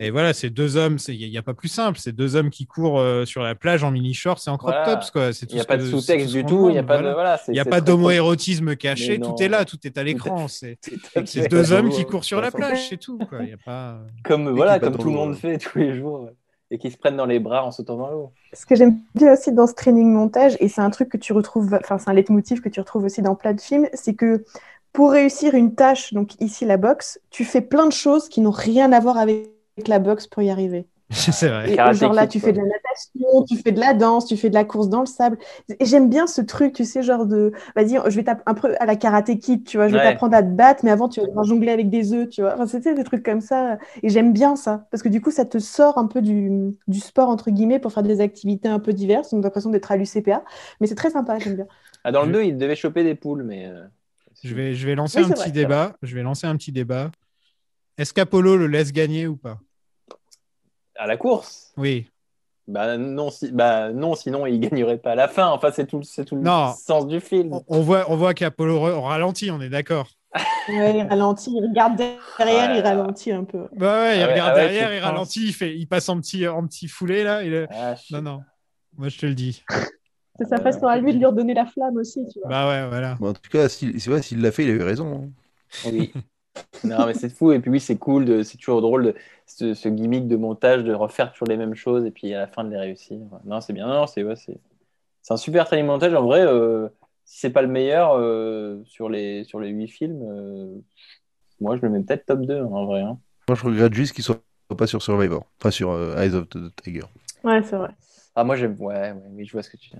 Et 0.00 0.10
voilà, 0.10 0.32
c'est 0.32 0.50
deux 0.50 0.76
hommes, 0.76 0.96
il 1.08 1.30
n'y 1.30 1.38
a, 1.38 1.42
pas 1.42 1.54
plus 1.54 1.68
simple, 1.68 1.98
c'est 1.98 2.12
deux 2.12 2.34
hommes 2.34 2.50
qui 2.50 2.66
courent 2.66 2.98
euh, 2.98 3.24
sur 3.24 3.42
la 3.42 3.54
plage 3.54 3.84
en 3.84 3.90
mini-shorts 3.90 4.40
et 4.46 4.50
en 4.50 4.56
crop 4.56 4.70
Voilà. 4.72 4.96
tops. 4.96 5.10
quoi. 5.10 5.32
C'est 5.32 5.50
Il 5.50 5.54
n'y 5.54 5.60
a 5.60 5.64
pas 5.64 5.76
de 5.76 5.84
c'est 5.84 5.90
sous-texte 5.90 6.30
du 6.32 6.44
tout, 6.44 6.68
il 6.70 6.72
n'y 6.72 6.78
a 6.78 6.82
pas 6.82 6.98
de 6.98 7.10
voilà. 7.10 7.38
c'est 7.38 7.84
d'homoérotisme 7.84 8.74
caché, 8.76 9.20
tout 9.20 9.34
est 9.40 9.48
là, 9.48 9.64
tout 9.64 9.78
est 9.84 9.98
à 9.98 10.02
l'écran. 10.02 10.48
C'est 10.48 10.78
C'est 10.82 11.28
c'est 11.28 11.48
deux 11.48 11.72
hommes 11.72 11.90
qui 11.90 12.04
courent 12.04 12.24
sur 12.24 12.40
la 12.40 12.50
plage, 12.50 12.88
c'est 12.88 12.96
tout. 12.96 13.18
Quoi. 13.18 13.42
Il 13.42 13.50
y 13.50 13.52
a 13.52 13.56
pas... 13.64 14.00
Comme 14.24 14.50
voilà, 14.50 14.78
comme 14.78 14.96
tout 14.96 15.08
le 15.08 15.14
monde 15.14 15.36
fait 15.36 15.58
tous 15.58 15.78
les 15.78 15.94
jours 15.96 16.24
euh, 16.26 16.36
et 16.70 16.78
qui 16.78 16.90
se 16.90 16.96
prennent 16.96 17.16
dans 17.16 17.26
les 17.26 17.38
bras 17.38 17.64
en 17.64 17.70
sautant 17.70 17.96
dans 17.96 18.10
l'eau. 18.10 18.32
Ce 18.52 18.66
que 18.66 18.74
j'aime 18.74 18.98
bien 19.14 19.32
aussi 19.34 19.52
dans 19.52 19.66
ce 19.66 19.74
training 19.74 20.10
montage, 20.12 20.56
et 20.60 20.68
c'est 20.68 20.80
un 20.80 20.90
truc 20.90 21.08
que 21.10 21.18
tu 21.18 21.32
retrouves, 21.32 21.74
enfin 21.74 21.98
c'est 21.98 22.10
un 22.10 22.14
leitmotiv 22.14 22.60
que 22.60 22.68
tu 22.68 22.80
retrouves 22.80 23.04
aussi 23.04 23.22
dans 23.22 23.34
plein 23.34 23.52
de 23.52 23.60
films, 23.60 23.88
c'est 23.92 24.14
que 24.14 24.44
pour 24.92 25.12
réussir 25.12 25.54
une 25.54 25.74
tâche, 25.74 26.12
donc 26.12 26.40
ici 26.40 26.64
la 26.64 26.76
boxe, 26.76 27.20
tu 27.30 27.44
fais 27.44 27.60
plein 27.60 27.86
de 27.86 27.92
choses 27.92 28.28
qui 28.28 28.40
n'ont 28.40 28.50
rien 28.50 28.92
à 28.92 29.00
voir 29.00 29.16
avec 29.18 29.51
la 29.88 29.98
boxe 29.98 30.26
pour 30.26 30.42
y 30.42 30.50
arriver. 30.50 30.86
c'est 31.10 31.48
vrai. 31.48 31.70
Et, 31.70 31.94
genre 31.94 32.12
là, 32.12 32.26
tu 32.26 32.40
fais 32.40 32.52
de 32.52 32.58
la 32.58 32.64
natation, 32.64 33.44
tu 33.44 33.56
fais 33.56 33.72
de 33.72 33.80
la 33.80 33.94
danse, 33.94 34.26
tu 34.26 34.36
fais 34.36 34.50
de 34.50 34.54
la 34.54 34.64
course 34.64 34.88
dans 34.88 35.00
le 35.00 35.06
sable. 35.06 35.38
Et 35.80 35.84
j'aime 35.86 36.08
bien 36.08 36.26
ce 36.26 36.40
truc, 36.40 36.72
tu 36.74 36.84
sais, 36.84 37.02
genre 37.04 37.26
de, 37.26 37.52
vas-y, 37.76 37.98
je 38.10 38.20
vais 38.20 38.24
un 38.46 38.54
peu 38.54 38.74
à 38.80 38.86
la 38.86 38.96
karaté 38.96 39.38
kid, 39.38 39.64
tu 39.66 39.76
vois, 39.76 39.88
je 39.88 39.92
vais 39.94 39.98
Ouais. 39.98 40.02
t'apprendre 40.02 40.36
à 40.36 40.42
te 40.42 40.48
battre, 40.48 40.84
mais 40.84 40.90
avant, 40.90 41.08
tu 41.08 41.20
vas 41.20 41.26
devoir 41.26 41.44
jongler 41.44 41.70
avec 41.72 41.90
des 41.90 42.12
œufs, 42.14 42.28
tu 42.30 42.42
vois. 42.42 42.54
Enfin, 42.54 42.66
c'était 42.66 42.94
des 42.94 43.04
trucs 43.04 43.24
comme 43.24 43.40
ça. 43.40 43.78
Et 44.02 44.08
j'aime 44.08 44.32
bien 44.32 44.56
ça, 44.56 44.86
parce 44.90 45.02
que 45.04 45.08
du 45.08 45.20
coup, 45.20 45.30
ça 45.30 45.44
te 45.44 45.58
sort 45.58 45.98
un 45.98 46.06
peu 46.08 46.22
du, 46.22 46.50
du 46.88 47.00
sport, 47.00 47.28
entre 47.28 47.50
guillemets, 47.52 47.78
pour 47.78 47.92
faire 47.92 48.02
des 48.02 48.20
activités 48.20 48.68
un 48.68 48.80
peu 48.80 48.92
diverses. 48.92 49.30
Donc, 49.30 49.40
j'ai 49.42 49.44
l'impression 49.44 49.70
d'être 49.70 49.92
à 49.92 49.96
l'UCPA. 49.96 50.44
Mais 50.80 50.86
c'est 50.88 50.94
très 50.96 51.10
sympa, 51.10 51.38
j'aime 51.38 51.56
bien. 51.56 51.66
Ah, 52.04 52.12
dans 52.12 52.24
le 52.24 52.28
Je- 52.28 52.32
2, 52.32 52.42
il 52.44 52.56
devait 52.56 52.76
choper 52.76 53.04
des 53.04 53.14
poules, 53.14 53.44
mais 53.44 53.66
euh, 53.66 53.86
Je 54.42 54.54
vais, 54.54 54.74
je 54.74 54.86
vais 54.86 54.94
lancer 54.94 55.18
Oui, 55.18 55.22
un 55.22 55.32
petit 55.32 55.52
vrai, 55.52 55.52
débat. 55.52 55.96
Je 56.02 56.14
vais 56.14 56.22
lancer 56.22 56.46
un 56.46 56.56
petit 56.56 56.72
débat. 56.72 57.10
Est-ce 57.98 58.12
qu'Apollo 58.14 58.56
le 58.56 58.66
laisse 58.66 58.92
gagner 58.92 59.26
ou 59.26 59.36
pas? 59.36 59.58
À 60.96 61.06
la 61.06 61.16
course? 61.16 61.72
Oui. 61.76 62.06
Bah 62.68 62.96
non, 62.96 63.30
si... 63.30 63.50
bah 63.50 63.90
non, 63.92 64.14
sinon 64.14 64.46
il 64.46 64.60
gagnerait 64.60 64.98
pas 64.98 65.12
à 65.12 65.14
la 65.14 65.28
fin. 65.28 65.48
Enfin, 65.48 65.70
c'est 65.74 65.86
tout, 65.86 66.02
c'est 66.02 66.24
tout 66.24 66.36
Non. 66.36 66.68
le 66.68 66.72
sens 66.74 67.06
du 67.06 67.20
film. 67.20 67.52
On, 67.54 67.64
on 67.68 67.80
voit, 67.80 68.10
on 68.10 68.16
voit 68.16 68.34
qu'Apollo 68.34 68.80
ralentit, 69.02 69.50
on 69.50 69.60
est 69.60 69.68
d'accord. 69.70 70.08
Ouais, 70.68 70.96
il 70.98 71.02
ralentit, 71.08 71.50
il 71.52 71.60
regarde 71.68 71.96
derrière, 71.96 72.70
Ouais. 72.70 72.78
il 72.78 72.80
ralentit 72.82 73.32
un 73.32 73.42
peu. 73.42 73.66
Bah 73.76 74.00
ouais, 74.02 74.16
il 74.18 74.22
Ah 74.22 74.26
ouais, 74.26 74.32
regarde 74.32 74.50
ah 74.52 74.54
ouais, 74.54 74.60
derrière, 74.62 74.94
il 74.94 75.00
ralentit, 75.00 75.46
il, 75.48 75.52
fait, 75.52 75.76
il 75.76 75.86
passe 75.88 76.08
en 76.08 76.20
petit, 76.20 76.46
en 76.46 76.64
petit 76.68 76.86
foulé 76.86 77.24
là. 77.24 77.42
il 77.42 77.66
Ah, 77.70 77.96
je- 77.96 78.14
Non, 78.14 78.22
non. 78.22 78.42
Moi, 78.96 79.08
je 79.08 79.18
te 79.18 79.26
le 79.26 79.34
dis. 79.34 79.64
C'est 80.38 80.48
sa 80.48 80.58
façon 80.60 80.86
à 80.86 80.96
lui 80.98 81.12
de 81.14 81.18
lui 81.18 81.26
redonner 81.26 81.52
la 81.52 81.66
flamme 81.66 81.96
aussi, 81.96 82.20
tu 82.32 82.38
vois. 82.40 82.48
Bah 82.48 82.68
ouais, 82.68 82.88
voilà. 82.88 83.16
Bon, 83.16 83.30
en 83.30 83.32
tout 83.34 83.50
cas, 83.50 83.68
s'il 83.68 84.00
c'est 84.00 84.08
vrai, 84.08 84.22
s'il 84.22 84.40
l'a 84.40 84.52
fait, 84.52 84.62
il 84.64 84.70
a 84.70 84.74
eu 84.74 84.82
raison. 84.82 85.24
hein. 85.24 85.30
Oui. 85.90 86.12
non, 86.84 87.06
mais 87.06 87.14
c'est 87.14 87.28
fou. 87.28 87.52
Et 87.52 87.60
puis 87.60 87.70
oui, 87.70 87.80
c'est 87.80 87.96
cool. 87.96 88.24
De... 88.24 88.42
C'est 88.42 88.56
toujours 88.58 88.80
drôle 88.82 89.04
de 89.04 89.14
ce, 89.46 89.74
ce 89.74 89.88
gimmick 89.88 90.26
de 90.28 90.36
montage 90.36 90.82
de 90.84 90.92
refaire 90.94 91.32
toujours 91.32 91.48
les 91.48 91.56
mêmes 91.56 91.74
choses 91.74 92.04
et 92.04 92.10
puis 92.10 92.34
à 92.34 92.40
la 92.40 92.46
fin 92.48 92.64
de 92.64 92.70
les 92.70 92.78
réussir. 92.78 93.18
Non, 93.44 93.60
c'est 93.60 93.72
bien. 93.72 93.86
Non, 93.86 94.06
c'est 94.06 94.22
ouais, 94.24 94.36
c'est 94.36 94.58
c'est 95.22 95.34
un 95.34 95.36
super 95.36 95.66
training 95.66 95.86
montage. 95.86 96.14
En 96.14 96.24
vrai, 96.24 96.40
euh, 96.44 96.88
si 97.24 97.40
c'est 97.40 97.50
pas 97.50 97.62
le 97.62 97.68
meilleur 97.68 98.14
euh, 98.16 98.82
sur 98.84 99.08
les 99.08 99.44
sur 99.44 99.60
les 99.60 99.70
huit 99.70 99.88
films, 99.88 100.22
euh, 100.22 100.74
moi 101.60 101.76
je 101.76 101.82
le 101.82 101.90
mets 101.90 102.00
peut-être 102.00 102.26
top 102.26 102.40
2 102.40 102.60
hein, 102.60 102.68
en 102.72 102.86
vrai. 102.86 103.02
hein. 103.02 103.18
Moi, 103.48 103.56
je 103.56 103.64
regrette 103.64 103.92
juste 103.94 104.14
qu'il 104.14 104.24
soit 104.24 104.42
pas 104.76 104.86
sur 104.86 105.02
Survivor, 105.02 105.44
pas 105.58 105.70
sur 105.70 105.90
euh, 105.90 106.16
Eyes 106.16 106.34
of 106.34 106.48
the 106.48 106.58
Tiger. 106.82 107.02
Ouais, 107.44 107.62
c'est 107.62 107.76
vrai. 107.76 107.90
Ah 108.34 108.44
moi 108.44 108.56
j'aime. 108.56 108.76
Ouais, 108.80 109.12
ouais, 109.12 109.14
oui, 109.32 109.44
je 109.44 109.52
vois 109.52 109.62
ce 109.62 109.70
que 109.70 109.76
tu 109.76 109.90
dis. 109.90 109.96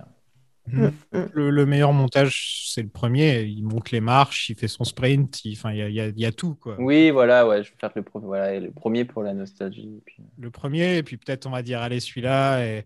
Le, 0.71 1.49
le 1.49 1.65
meilleur 1.65 1.91
montage, 1.93 2.69
c'est 2.73 2.81
le 2.81 2.87
premier. 2.89 3.41
Il 3.43 3.63
monte 3.63 3.91
les 3.91 3.99
marches, 3.99 4.49
il 4.49 4.55
fait 4.55 4.67
son 4.69 4.83
sprint, 4.85 5.43
il, 5.45 5.57
enfin, 5.57 5.71
il 5.71 5.77
y 5.77 5.81
a, 5.81 5.89
il 5.89 5.95
y 5.95 5.99
a- 6.01 6.07
il 6.07 6.19
y 6.19 6.25
a 6.25 6.31
tout. 6.31 6.55
Quoi. 6.55 6.75
Oui, 6.79 7.09
voilà, 7.11 7.45
ouais, 7.47 7.63
je 7.63 7.69
vais 7.71 7.75
faire 7.79 7.91
le 7.95 8.01
premier. 8.03 8.25
Voilà, 8.25 8.59
le 8.59 8.71
premier 8.71 9.03
pour 9.05 9.23
la 9.23 9.33
nostalgie. 9.33 9.95
et 9.97 10.01
puis- 10.05 10.23
Le 10.39 10.49
premier, 10.51 10.97
et 10.97 11.03
puis 11.03 11.17
peut-être 11.17 11.45
on 11.45 11.51
va 11.51 11.61
dire, 11.61 11.81
allez, 11.81 11.99
celui-là. 11.99 12.65
Et... 12.65 12.85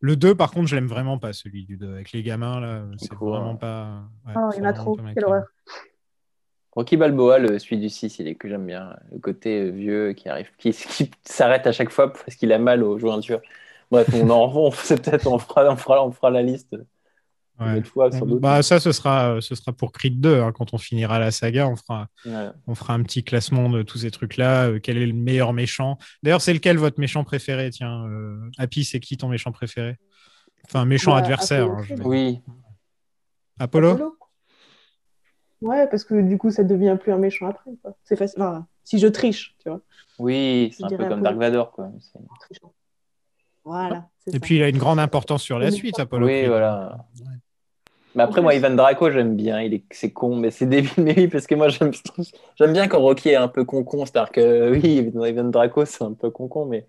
Le 0.00 0.14
2, 0.14 0.34
par 0.34 0.50
contre, 0.50 0.68
je 0.68 0.74
l'aime 0.76 0.86
vraiment 0.86 1.18
pas, 1.18 1.32
celui 1.32 1.64
du 1.64 1.76
2. 1.78 1.90
Avec 1.94 2.12
les 2.12 2.22
gamins, 2.22 2.60
là, 2.60 2.84
c'est 2.98 3.08
cool, 3.08 3.30
vraiment 3.30 3.52
ouais. 3.52 3.58
pas. 3.58 4.02
ouais, 4.26 4.32
Oh, 4.36 4.48
c'est 4.52 4.58
il 4.58 4.62
y 4.62 4.66
en 4.66 4.68
a 4.68 4.72
trop, 4.74 4.96
quelle 5.14 5.24
horreur. 5.24 5.44
Rocky 6.72 6.96
Balboa, 6.98 7.38
le 7.38 7.58
celui 7.58 7.78
du 7.78 7.88
6, 7.88 8.18
il 8.18 8.28
est 8.28 8.34
que 8.34 8.48
j'aime 8.48 8.66
bien. 8.66 8.94
Le 9.10 9.18
côté 9.18 9.62
euh, 9.62 9.70
vieux 9.70 10.12
qui 10.12 10.28
arrive, 10.28 10.50
qui, 10.58 10.72
qui 10.72 11.10
s'arrête 11.24 11.66
à 11.66 11.72
chaque 11.72 11.90
fois 11.90 12.12
parce 12.12 12.34
qu'il 12.36 12.52
a 12.52 12.58
mal 12.58 12.82
aux 12.82 12.98
jointures. 12.98 13.40
Bref, 13.90 14.08
on 14.14 14.28
en 14.30 14.52
on, 14.54 14.70
c'est 14.72 15.02
peut-être 15.02 15.26
on 15.26 15.38
fera, 15.38 15.72
on 15.72 15.76
fera, 15.76 16.04
on 16.06 16.12
fera 16.12 16.30
la 16.30 16.42
liste 16.42 16.76
Ouais. 17.58 17.78
autre 17.78 17.86
fois 17.88 18.12
sans 18.12 18.26
doute. 18.26 18.40
Bah, 18.40 18.62
ça, 18.62 18.80
ce 18.80 18.92
sera, 18.92 19.40
ce 19.40 19.54
sera 19.54 19.72
pour 19.72 19.92
Creed 19.92 20.20
2. 20.20 20.40
hein. 20.42 20.52
Quand 20.52 20.74
on 20.74 20.78
finira 20.78 21.18
la 21.18 21.30
saga, 21.30 21.66
on 21.68 21.76
fera, 21.76 22.08
Ouais. 22.26 22.48
on 22.66 22.74
fera 22.74 22.92
un 22.94 23.02
petit 23.02 23.24
classement 23.24 23.70
de 23.70 23.82
tous 23.82 23.98
ces 23.98 24.10
trucs-là. 24.10 24.66
Euh, 24.68 24.78
quel 24.80 24.98
est 24.98 25.06
le 25.06 25.14
meilleur 25.14 25.52
méchant 25.54 25.96
D'ailleurs, 26.22 26.42
c'est 26.42 26.52
lequel 26.52 26.76
votre 26.76 27.00
méchant 27.00 27.24
préféré 27.24 27.70
Tiens, 27.70 28.04
euh, 28.08 28.50
Happy, 28.58 28.84
c'est 28.84 29.00
qui 29.00 29.16
ton 29.16 29.28
méchant 29.28 29.52
préféré? 29.52 29.96
Enfin, 30.66 30.84
méchant 30.84 31.14
adversaire. 31.14 31.64
Apollo 31.70 31.82
hein. 31.92 32.02
Oui, 32.04 32.40
Apollo, 33.58 33.90
Apollo? 33.92 34.18
Ouais, 35.62 35.86
parce 35.88 36.04
que 36.04 36.20
du 36.20 36.36
coup, 36.36 36.50
ça 36.50 36.62
devient 36.64 36.98
plus 37.00 37.12
un 37.12 37.18
méchant 37.18 37.48
après. 37.48 37.70
quoi. 37.82 37.96
C'est 38.04 38.16
facile. 38.16 38.42
Enfin, 38.42 38.66
si 38.84 38.98
je 38.98 39.06
triche, 39.06 39.56
tu 39.62 39.70
vois. 39.70 39.80
Oui, 40.18 40.68
Je 40.72 40.76
c'est 40.76 40.84
un 40.84 40.88
peu 40.88 40.96
comme 40.98 41.04
Apollo. 41.06 41.22
Dark 41.22 41.36
Vador, 41.38 41.70
quoi. 41.72 41.90
C'est- 41.98 42.60
Voilà. 43.64 44.08
c'est 44.18 44.30
Et 44.30 44.32
ça. 44.34 44.40
puis 44.40 44.56
il 44.56 44.62
a 44.62 44.68
une 44.68 44.78
grande 44.78 44.98
importance 44.98 45.42
sur 45.42 45.58
la 45.58 45.70
suite, 45.70 45.98
Apollo. 45.98 46.26
Oui, 46.26 46.32
Creed. 46.40 46.48
voilà. 46.48 46.98
Mais 48.16 48.22
après, 48.22 48.40
moi, 48.42 48.54
Ivan 48.54 48.70
Draco, 48.74 49.10
j'aime 49.10 49.36
bien. 49.36 49.60
Il 49.60 49.74
est, 49.74 49.84
c'est 49.92 50.12
con, 50.12 50.36
mais 50.36 50.50
c'est 50.50 50.66
débile. 50.68 50.90
Mais 50.98 51.14
oui, 51.16 51.28
parce 51.28 51.46
que 51.46 51.54
moi, 51.54 51.68
j'aime, 51.68 51.92
j'aime 52.56 52.72
bien 52.72 52.88
quand 52.88 53.00
Rocky 53.00 53.30
est 53.30 53.36
un 53.36 53.48
peu 53.48 53.64
con-con. 53.64 54.06
C'est-à-dire 54.06 54.32
que, 54.32 54.70
oui, 54.72 55.12
Ivan 55.28 55.44
Draco, 55.50 55.84
c'est 55.84 56.02
un 56.04 56.14
peu 56.14 56.30
con-con, 56.30 56.66
mais 56.66 56.86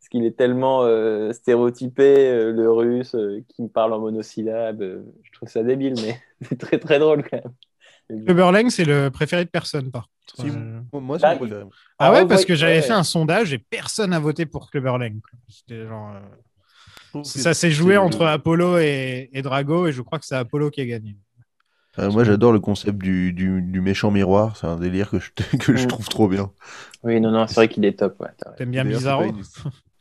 parce 0.00 0.08
qu'il 0.10 0.24
est 0.26 0.36
tellement 0.36 0.82
euh, 0.84 1.32
stéréotypé, 1.32 2.28
euh, 2.30 2.52
le 2.52 2.70
russe, 2.70 3.14
euh, 3.14 3.40
qui 3.48 3.62
me 3.62 3.68
parle 3.68 3.92
en 3.94 4.00
monosyllabe. 4.00 4.82
euh, 4.82 5.02
je 5.22 5.32
trouve 5.32 5.48
ça 5.48 5.62
débile, 5.62 5.94
mais 6.02 6.20
c'est 6.42 6.58
très, 6.58 6.78
très 6.78 6.98
drôle 6.98 7.24
quand 7.28 7.38
même. 7.42 8.24
Clubber 8.26 8.52
Lang, 8.52 8.68
c'est 8.70 8.84
le 8.84 9.10
préféré 9.10 9.44
de 9.46 9.50
personne, 9.50 9.90
par 9.90 10.02
contre. 10.04 10.42
Si, 10.50 10.56
Euh, 10.56 10.80
moi, 11.00 11.18
c'est 11.18 11.22
Bah, 11.22 11.32
mon 11.32 11.38
préféré. 11.40 11.64
Ah 11.98 12.12
ouais, 12.12 12.18
Ah, 12.20 12.26
parce 12.26 12.42
ouais, 12.42 12.46
que 12.46 12.54
j'avais 12.54 12.76
ouais. 12.76 12.82
fait 12.82 12.92
un 12.92 13.02
sondage 13.02 13.52
et 13.54 13.58
personne 13.58 14.10
n'a 14.10 14.18
voté 14.20 14.46
pour 14.46 14.70
Clubber 14.70 14.98
Lang. 14.98 15.20
quoi. 15.20 15.38
C'était 15.48 15.86
genre, 15.86 16.12
que 17.22 17.28
Ça 17.28 17.54
s'est 17.54 17.70
joué 17.70 17.96
entre 17.96 18.24
Apollo 18.26 18.78
et, 18.78 19.30
et 19.32 19.42
Drago 19.42 19.86
et 19.86 19.92
je 19.92 20.02
crois 20.02 20.18
que 20.18 20.26
c'est 20.26 20.36
Apollo 20.36 20.70
qui 20.70 20.80
a 20.80 20.86
gagné. 20.86 21.16
Euh, 21.98 22.10
moi, 22.10 22.24
j'adore 22.24 22.52
le 22.52 22.58
concept 22.58 22.98
du, 22.98 23.32
du, 23.32 23.62
du 23.62 23.80
méchant 23.80 24.10
miroir. 24.10 24.56
C'est 24.56 24.66
un 24.66 24.76
délire 24.76 25.10
que 25.10 25.20
je, 25.20 25.30
que 25.58 25.76
je 25.76 25.84
Mm. 25.84 25.88
trouve 25.88 26.08
trop 26.08 26.28
bien. 26.28 26.50
Oui, 27.04 27.20
non, 27.20 27.30
non, 27.30 27.46
c'est 27.46 27.54
vrai 27.54 27.68
qu'il 27.68 27.84
est 27.84 27.98
top. 27.98 28.20
Ouais. 28.20 28.28
T'aimes 28.56 28.72
bien 28.72 28.84
Bizarro 28.84 29.32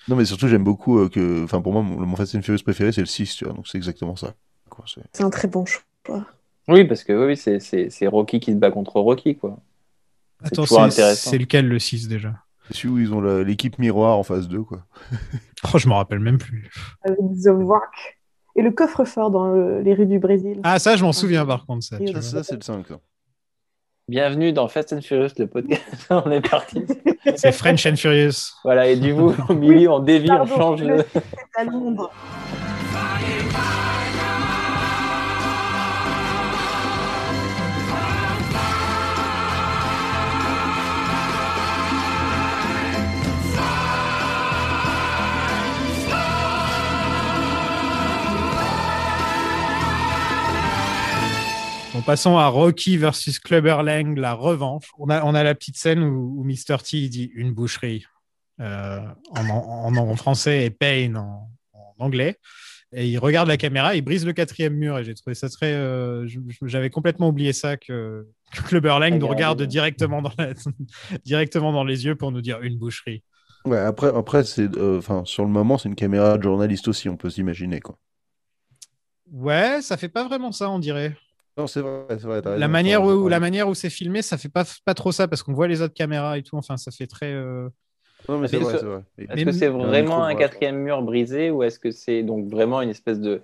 Non, 0.07 0.15
mais 0.15 0.25
surtout, 0.25 0.47
j'aime 0.47 0.63
beaucoup 0.63 0.99
euh, 0.99 1.09
que. 1.09 1.43
Enfin, 1.43 1.61
pour 1.61 1.71
moi, 1.71 1.81
mon, 1.81 2.05
mon 2.05 2.15
Fast 2.15 2.35
and 2.35 2.41
Furious 2.41 2.63
préféré, 2.63 2.91
c'est 2.91 3.01
le 3.01 3.07
6, 3.07 3.35
tu 3.35 3.45
vois. 3.45 3.53
Donc, 3.53 3.67
c'est 3.67 3.77
exactement 3.77 4.15
ça. 4.15 4.33
C'est- 5.13 5.23
un 5.23 5.29
très 5.29 5.47
bon 5.47 5.65
choix. 5.65 6.25
Oui, 6.67 6.83
parce 6.85 7.03
que 7.03 7.27
oui, 7.27 7.37
c'est, 7.37 8.07
Rocky 8.07 8.39
qui 8.39 8.51
se 8.51 8.57
bat 8.57 8.71
contre 8.71 8.99
Rocky, 8.99 9.35
quoi. 9.37 9.59
Attends, 10.43 10.65
c'est 10.65 11.37
lequel 11.37 11.67
le 11.67 11.77
6 11.79 12.07
déjà? 12.07 12.33
Celui 12.71 12.89
où 12.93 12.99
ils 12.99 13.13
ont 13.13 13.21
l'équipe 13.43 13.77
miroir 13.79 14.17
en 14.17 14.23
phase 14.23 14.47
2, 14.47 14.61
quoi. 14.63 14.79
Oh, 15.73 15.77
je 15.77 15.87
me 15.87 15.93
rappelle 15.93 16.19
même 16.19 16.37
plus. 16.37 16.69
Avec 17.05 17.17
The 17.41 17.47
Rock. 17.47 18.19
Et 18.57 18.61
le 18.61 18.71
coffre-fort 18.71 19.31
dans 19.31 19.47
le- 19.47 19.79
les 19.81 19.93
rues 19.93 20.05
du 20.05 20.19
Brésil. 20.19 20.59
Ah, 20.63 20.77
ça, 20.77 20.97
je 20.97 21.03
m'en 21.05 21.13
souviens 21.13 21.45
par 21.45 21.65
contre. 21.65 21.83
Ça, 21.85 21.97
Ça, 22.21 22.43
c'est 22.43 22.55
le 22.55 22.61
5, 22.61 22.85
ça. 22.87 22.99
Bienvenue 24.09 24.51
dans 24.51 24.67
Fast 24.67 24.91
and 24.91 24.99
Furious, 25.01 25.29
le 25.37 25.47
podcast. 25.47 25.81
on 26.09 26.29
est 26.31 26.41
parti. 26.47 26.83
C'est 27.37 27.53
French 27.53 27.85
and 27.85 27.95
Furious. 27.95 28.51
Voilà, 28.65 28.87
et 28.89 28.97
du 28.97 29.15
coup, 29.15 29.33
au 29.49 29.53
milieu, 29.53 29.89
on 29.89 29.99
dévie, 29.99 30.29
on 30.31 30.45
change 30.45 30.83
le 30.83 30.97
de. 30.97 31.05
c'est 31.13 31.23
à 31.55 31.63
Londres. 31.63 32.11
Bon, 51.93 52.01
passons 52.01 52.37
à 52.37 52.47
Rocky 52.47 52.97
versus 52.97 53.37
Clubber 53.39 53.77
Lang, 53.83 54.17
la 54.17 54.33
revanche. 54.33 54.89
On 54.97 55.09
a, 55.09 55.23
on 55.23 55.35
a 55.35 55.43
la 55.43 55.53
petite 55.53 55.77
scène 55.77 56.01
où, 56.03 56.39
où 56.39 56.43
Mr. 56.43 56.77
T 56.83 56.97
il 56.97 57.09
dit 57.09 57.31
une 57.35 57.51
boucherie 57.53 58.05
euh, 58.59 58.99
en, 59.35 59.49
en- 59.49 59.95
en 59.95 60.15
français 60.15 60.65
et 60.65 60.69
Pain 60.71 61.13
en, 61.15 61.49
en 61.73 61.93
anglais. 61.99 62.37
Et 62.95 63.07
il 63.07 63.17
regarde 63.17 63.47
la 63.47 63.57
caméra, 63.57 63.95
il 63.95 64.01
brise 64.01 64.25
le 64.25 64.33
quatrième 64.33 64.73
mur 64.75 64.97
et 64.99 65.03
j'ai 65.03 65.13
trouvé 65.13 65.35
ça 65.35 65.49
très. 65.49 65.71
euh, 65.73 66.27
J'avais 66.63 66.89
complètement 66.89 67.29
oublié 67.29 67.53
ça 67.53 67.77
que, 67.77 68.27
que 68.53 68.61
Clubber 68.63 68.97
Lang 68.99 69.13
nous 69.13 69.27
Regardez, 69.27 69.29
regarde 69.35 69.61
ouais. 69.61 69.67
directement 69.67 70.21
dans, 70.23 70.31
la- 70.39 70.53
directement 71.25 71.71
dans 71.73 71.83
les 71.83 72.05
yeux 72.05 72.15
pour 72.15 72.31
nous 72.31 72.41
dire 72.41 72.59
une 72.61 72.77
boucherie. 72.77 73.23
Ouais, 73.65 73.77
après, 73.79 74.07
après 74.15 74.43
c'est, 74.43 74.75
euh, 74.77 74.97
enfin, 74.97 75.23
sur 75.25 75.43
le 75.43 75.49
moment, 75.49 75.77
c'est 75.77 75.89
une 75.89 75.95
caméra 75.95 76.37
de 76.37 76.43
journaliste 76.43 76.87
aussi, 76.87 77.07
on 77.07 77.17
peut 77.17 77.29
s'imaginer, 77.29 77.79
quoi. 77.81 77.97
Ouais, 79.31 79.81
ça 79.81 79.95
fait 79.97 80.09
pas 80.09 80.27
vraiment 80.27 80.51
ça, 80.51 80.69
on 80.69 80.79
dirait. 80.79 81.15
Non, 81.57 81.67
c'est 81.67 81.81
vrai, 81.81 82.05
c'est 82.09 82.23
vrai. 82.23 82.41
La 82.57 82.67
manière, 82.67 83.03
où, 83.03 83.27
la 83.27 83.39
manière 83.39 83.67
où 83.67 83.75
c'est 83.75 83.89
filmé, 83.89 84.21
ça 84.21 84.37
fait 84.37 84.49
pas, 84.49 84.63
pas 84.85 84.93
trop 84.93 85.11
ça 85.11 85.27
parce 85.27 85.43
qu'on 85.43 85.53
voit 85.53 85.67
les 85.67 85.81
autres 85.81 85.93
caméras 85.93 86.37
et 86.37 86.43
tout. 86.43 86.57
Enfin, 86.57 86.77
ça 86.77 86.91
fait 86.91 87.07
très. 87.07 87.31
euh, 87.31 87.69
Non, 88.27 88.39
mais 88.39 88.47
c'est 88.47 88.57
Est-ce 88.57 88.63
vrai, 88.65 88.73
que- 88.73 88.79
c'est 88.79 88.85
vrai. 88.85 89.03
Est-ce 89.29 89.45
que 89.45 89.51
c'est 89.51 89.67
vraiment 89.69 90.23
un 90.25 90.35
quatrième 90.35 90.77
mur 90.77 91.01
brisé 91.03 91.51
ou 91.51 91.63
est-ce 91.63 91.79
que 91.79 91.91
c'est 91.91 92.23
donc 92.23 92.49
vraiment 92.49 92.81
une 92.81 92.89
espèce 92.89 93.19
de, 93.19 93.41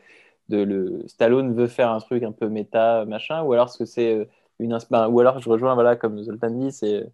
de 0.49 0.57
le 0.63 1.07
Stallone 1.07 1.53
veut 1.53 1.67
faire 1.67 1.91
un 1.91 1.99
truc 1.99 2.23
un 2.23 2.31
peu 2.31 2.49
méta 2.49 3.05
machin 3.05 3.43
ou 3.43 3.53
alors 3.53 3.67
est-ce 3.67 3.77
que 3.77 3.85
c'est 3.85 4.15
euh, 4.15 4.25
une 4.59 4.77
ben, 4.89 5.07
ou 5.07 5.19
alors 5.19 5.39
je 5.39 5.49
rejoins 5.49 5.73
voilà 5.75 5.95
comme 5.95 6.21
Zoltan 6.23 6.49
dit 6.51 6.71
c'est 6.71 7.05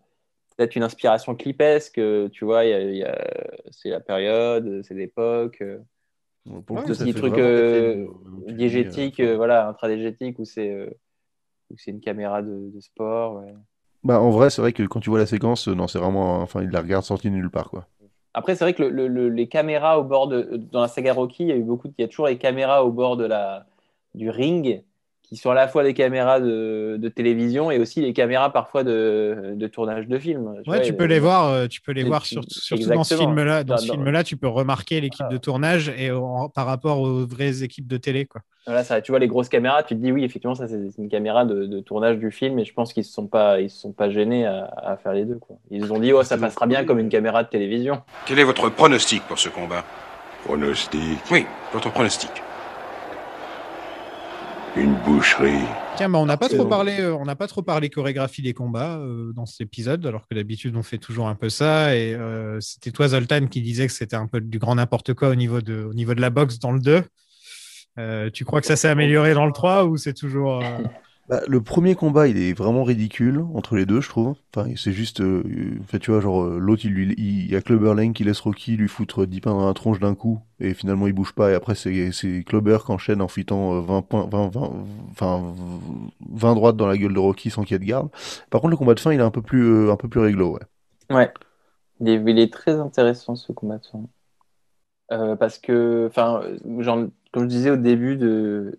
peut-être 0.57 0.75
une 0.75 0.83
inspiration 0.83 1.35
clipesque 1.35 1.97
euh, 1.99 2.29
tu 2.29 2.45
vois 2.45 2.65
il 2.65 2.69
y 2.71 2.73
a- 2.73 2.81
il 2.81 2.97
y 2.97 3.03
a- 3.03 3.27
c'est 3.71 3.89
la 3.89 3.99
période 4.01 4.81
c'est 4.83 4.93
l'époque 4.95 5.61
euh, 5.61 5.79
Bon, 6.45 6.61
Pour 6.61 6.77
le 6.77 6.81
Ouais, 6.81 6.83
coup, 6.83 6.93
ce 6.93 6.95
ça 6.95 7.07
petit 7.07 7.13
fait 7.13 7.21
truc 7.21 7.37
vraiment 7.37 7.51
euh, 7.51 7.51
quatrième 7.51 7.91
mur, 7.97 8.19
donc 8.25 8.45
tu 8.47 8.55
te 8.57 8.63
dis, 8.63 8.77
diégétique 8.77 9.19
euh, 9.21 9.21
euh, 9.21 9.35
voilà 9.37 9.67
intradégétique 9.69 10.37
où 10.39 10.45
c'est 10.45 10.69
euh, 10.71 10.89
où 11.71 11.77
c'est 11.77 11.91
une 11.91 12.01
caméra 12.01 12.41
de, 12.43 12.71
de 12.73 12.79
sport 12.81 13.35
ouais. 13.37 13.53
Bah, 14.03 14.21
en 14.21 14.29
vrai, 14.31 14.49
c'est 14.49 14.61
vrai 14.61 14.71
que 14.71 14.83
quand 14.83 15.01
tu 15.01 15.09
vois 15.09 15.19
la 15.19 15.25
séquence, 15.25 15.67
euh, 15.67 15.75
non, 15.75 15.87
c'est 15.89 15.99
vraiment. 15.99 16.41
Enfin, 16.41 16.61
il 16.63 16.69
la 16.69 16.79
regarde 16.81 17.03
sortie 17.03 17.29
de 17.29 17.35
nulle 17.35 17.49
part, 17.49 17.69
quoi. 17.69 17.89
Après, 18.33 18.55
c'est 18.55 18.65
vrai 18.65 18.73
que 18.73 18.83
le- 18.83 18.89
le- 18.89 19.07
le- 19.07 19.29
les 19.29 19.47
caméras 19.47 19.99
au 19.99 20.03
bord 20.03 20.27
de. 20.27 20.57
Dans 20.71 20.81
la 20.81 20.87
saga 20.87 21.13
Rocky, 21.13 21.43
il 21.43 21.47
y 21.49 21.51
a 21.51 21.55
eu 21.55 21.63
beaucoup. 21.63 21.87
de- 21.87 21.93
Il 21.97 22.01
y 22.01 22.05
a 22.05 22.07
toujours 22.07 22.27
les 22.27 22.37
caméras 22.37 22.83
au 22.85 22.91
bord 22.91 23.17
de 23.17 23.25
la, 23.25 23.65
du 24.13 24.29
ring 24.29 24.83
qui 25.27 25.37
sont 25.37 25.51
à 25.51 25.53
la 25.53 25.67
fois 25.67 25.83
des 25.83 25.93
caméras 25.93 26.39
de, 26.39 26.97
de 26.99 27.09
télévision 27.09 27.71
et 27.71 27.79
aussi 27.79 28.01
les 28.01 28.13
caméras 28.13 28.51
parfois 28.51 28.83
de, 28.83 29.53
de 29.55 29.67
tournage 29.67 30.07
de 30.07 30.19
film. 30.19 30.47
Ouais, 30.67 30.81
tu 30.81 30.91
vois, 30.91 30.97
peux 30.97 31.03
euh, 31.03 31.07
les 31.07 31.19
voir, 31.19 31.49
euh, 31.49 31.67
tu 31.67 31.81
peux 31.81 31.91
les 31.91 32.03
voir 32.03 32.23
tu- 32.23 32.33
sur- 32.35 32.43
surtout 32.47 32.89
dans 32.89 33.03
ce 33.03 33.15
film-là. 33.15 33.63
Dans 33.63 33.77
ce 33.77 33.87
film-là, 33.91 34.23
tu 34.23 34.37
peux 34.37 34.47
remarquer 34.47 35.01
l'équipe 35.01 35.27
de 35.29 35.37
tournage 35.37 35.91
et 35.97 36.11
en- 36.11 36.49
par 36.49 36.65
rapport 36.65 36.99
aux 36.99 37.25
vraies 37.25 37.63
équipes 37.63 37.87
de 37.87 37.97
télé, 37.97 38.25
quoi. 38.25 38.41
Voilà, 38.67 38.83
ça, 38.83 38.99
tu 38.99 39.11
vois 39.11 39.19
les 39.19 39.27
grosses 39.27 39.49
caméras, 39.49 39.83
tu 39.83 39.95
te 39.95 39.99
dis 40.01 40.11
oui, 40.11 40.23
effectivement, 40.23 40.55
ça 40.55 40.67
c'est 40.67 40.89
une 40.97 41.07
caméra 41.07 41.45
de, 41.45 41.67
de 41.67 41.79
tournage 41.81 42.17
du 42.17 42.31
film 42.31 42.57
et 42.57 42.65
je 42.65 42.73
pense 42.73 42.93
qu'ils 42.93 43.01
ne 43.01 43.05
se 43.05 43.13
sont 43.13 43.27
pas, 43.27 43.61
ils 43.61 43.69
se 43.69 43.79
sont 43.79 43.91
pas 43.91 44.09
gênés 44.09 44.47
à, 44.47 44.65
à 44.77 44.97
faire 44.97 45.13
les 45.13 45.23
deux. 45.23 45.37
Quoi. 45.37 45.57
Ils 45.69 45.93
ont 45.93 45.99
dit, 45.99 46.13
oh, 46.13 46.23
ça 46.23 46.35
passera 46.35 46.65
bien 46.65 46.83
comme 46.83 46.97
une 46.97 47.09
caméra 47.09 47.43
de 47.43 47.49
télévision. 47.49 48.01
Quel 48.25 48.39
est 48.39 48.43
votre 48.43 48.69
pronostic 48.69 49.21
pour 49.27 49.37
ce 49.37 49.49
combat? 49.49 49.83
Pronostic? 50.45 51.19
Oui, 51.31 51.45
votre 51.73 51.91
pronostic. 51.91 52.31
Une 54.77 54.93
boucherie. 55.05 55.63
Tiens, 55.95 56.09
bah, 56.09 56.19
on 56.19 56.25
n'a 56.25 56.35
pas 56.35 56.49
trop 56.49 56.65
parlé, 56.65 56.99
euh, 56.99 57.15
on 57.15 57.23
n'a 57.23 57.37
pas 57.37 57.47
trop 57.47 57.61
parlé 57.61 57.89
chorégraphie 57.89 58.41
des 58.41 58.53
combats 58.53 58.97
euh, 58.97 59.31
dans 59.31 59.45
cet 59.45 59.61
épisode, 59.61 60.05
alors 60.05 60.27
que 60.27 60.35
d'habitude 60.35 60.75
on 60.75 60.83
fait 60.83 60.97
toujours 60.97 61.29
un 61.29 61.35
peu 61.35 61.47
ça. 61.49 61.95
Et 61.95 62.13
euh, 62.13 62.59
c'était 62.59 62.91
toi, 62.91 63.07
Zoltan, 63.07 63.47
qui 63.47 63.61
disait 63.61 63.87
que 63.87 63.93
c'était 63.93 64.17
un 64.17 64.27
peu 64.27 64.41
du 64.41 64.59
grand 64.59 64.75
n'importe 64.75 65.13
quoi 65.13 65.29
au 65.29 65.35
niveau 65.35 65.61
de, 65.61 65.81
au 65.83 65.93
niveau 65.93 66.13
de 66.13 66.19
la 66.19 66.29
boxe 66.29 66.59
dans 66.59 66.73
le 66.73 66.81
2. 66.81 67.03
Euh, 67.99 68.29
tu 68.29 68.43
crois 68.43 68.59
que 68.59 68.67
ça 68.67 68.75
s'est 68.75 68.89
amélioré 68.89 69.33
dans 69.33 69.45
le 69.45 69.53
3 69.53 69.85
ou 69.85 69.95
c'est 69.95 70.13
toujours. 70.13 70.61
euh, 71.31 71.39
Bah, 71.39 71.41
le 71.47 71.61
premier 71.61 71.95
combat, 71.95 72.27
il 72.27 72.37
est 72.37 72.53
vraiment 72.53 72.83
ridicule 72.83 73.41
entre 73.53 73.75
les 73.75 73.85
deux, 73.85 74.01
je 74.01 74.09
trouve. 74.09 74.35
Enfin, 74.55 74.69
c'est 74.77 74.91
juste, 74.91 75.21
euh, 75.21 75.43
tu 75.99 76.11
vois, 76.11 76.21
genre 76.21 76.43
euh, 76.43 76.59
l'autre, 76.59 76.85
il, 76.85 76.91
lui- 76.93 77.15
y 77.49 77.55
a 77.55 77.61
Clubber 77.61 77.93
qui 78.13 78.23
laisse 78.23 78.39
Rocky 78.39 78.77
lui 78.77 78.87
foutre 78.87 79.25
10 79.25 79.41
pains 79.41 79.51
dans 79.53 79.65
la 79.67 79.73
tronche 79.73 79.99
d'un 79.99 80.13
coup, 80.15 80.39
et 80.59 80.73
finalement 80.75 81.07
il 81.07 81.13
bouge 81.13 81.33
pas. 81.33 81.51
Et 81.51 81.55
après, 81.55 81.73
c'est 81.75 82.11
c'est 82.11 82.43
Clubber 82.43 82.77
qui 82.85 82.91
enchaîne 82.91 83.21
en 83.21 83.27
fitant 83.27 83.75
euh, 83.75 83.81
20 83.81 84.01
points, 84.03 84.27
20, 84.29 84.47
20, 84.49 84.73
enfin 85.11 85.55
20 86.29 86.55
droites 86.55 86.77
dans 86.77 86.87
la 86.87 86.97
gueule 86.97 87.13
de 87.13 87.19
Rocky 87.19 87.49
sans 87.49 87.63
qu'il 87.63 87.73
y 87.73 87.75
ait 87.77 87.79
de 87.79 87.85
garde. 87.85 88.09
Par 88.51 88.61
contre, 88.61 88.71
le 88.71 88.77
combat 88.77 88.93
de 88.93 88.99
fin, 88.99 89.11
il 89.11 89.19
est 89.19 89.23
un 89.23 89.31
peu 89.31 89.41
plus, 89.41 89.63
euh, 89.63 89.91
un 89.91 89.97
peu 89.97 90.07
plus 90.07 90.19
réglo, 90.19 90.53
ouais. 90.53 90.61
Ouais. 91.09 91.31
Il 92.01 92.39
est, 92.39 92.51
très 92.53 92.73
intéressant 92.73 93.35
ce 93.35 93.51
combat 93.51 93.77
de 93.77 93.85
fin. 93.85 94.03
Euh, 95.11 95.35
parce 95.35 95.59
que, 95.59 96.07
enfin, 96.09 96.41
comme 97.31 97.43
je 97.43 97.47
disais 97.47 97.69
au 97.71 97.77
début 97.77 98.17
de 98.17 98.77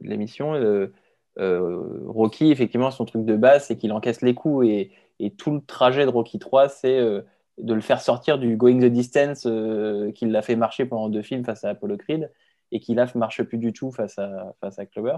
l'émission, 0.00 0.54
euh, 0.54 0.58
euh, 0.58 0.92
Rocky, 1.38 2.50
effectivement, 2.50 2.90
son 2.90 3.04
truc 3.04 3.24
de 3.24 3.36
base, 3.36 3.66
c'est 3.66 3.76
qu'il 3.76 3.92
encaisse 3.92 4.22
les 4.22 4.34
coups 4.34 4.66
et, 4.66 4.90
tout 5.38 5.50
le 5.50 5.60
trajet 5.60 6.04
de 6.04 6.10
Rocky 6.10 6.38
3, 6.38 6.68
c'est 6.68 6.98
euh, 6.98 7.22
de 7.58 7.72
le 7.72 7.80
faire 7.80 8.00
sortir 8.02 8.38
du 8.38 8.56
going 8.56 8.80
the 8.80 8.84
distance 8.84 9.46
euh, 9.46 10.12
qu'il 10.12 10.30
l'a 10.30 10.42
fait 10.42 10.56
marcher 10.56 10.84
pendant 10.84 11.08
deux 11.08 11.22
films 11.22 11.44
face 11.44 11.64
à 11.64 11.70
Apollo 11.70 11.96
Creed 11.96 12.30
et 12.70 12.80
qui 12.80 12.94
là 12.94 13.06
marche 13.14 13.42
plus 13.42 13.58
du 13.58 13.72
tout 13.72 13.90
face 13.92 14.18
à, 14.18 14.54
face 14.60 14.78
à 14.78 14.84
Clover. 14.86 15.16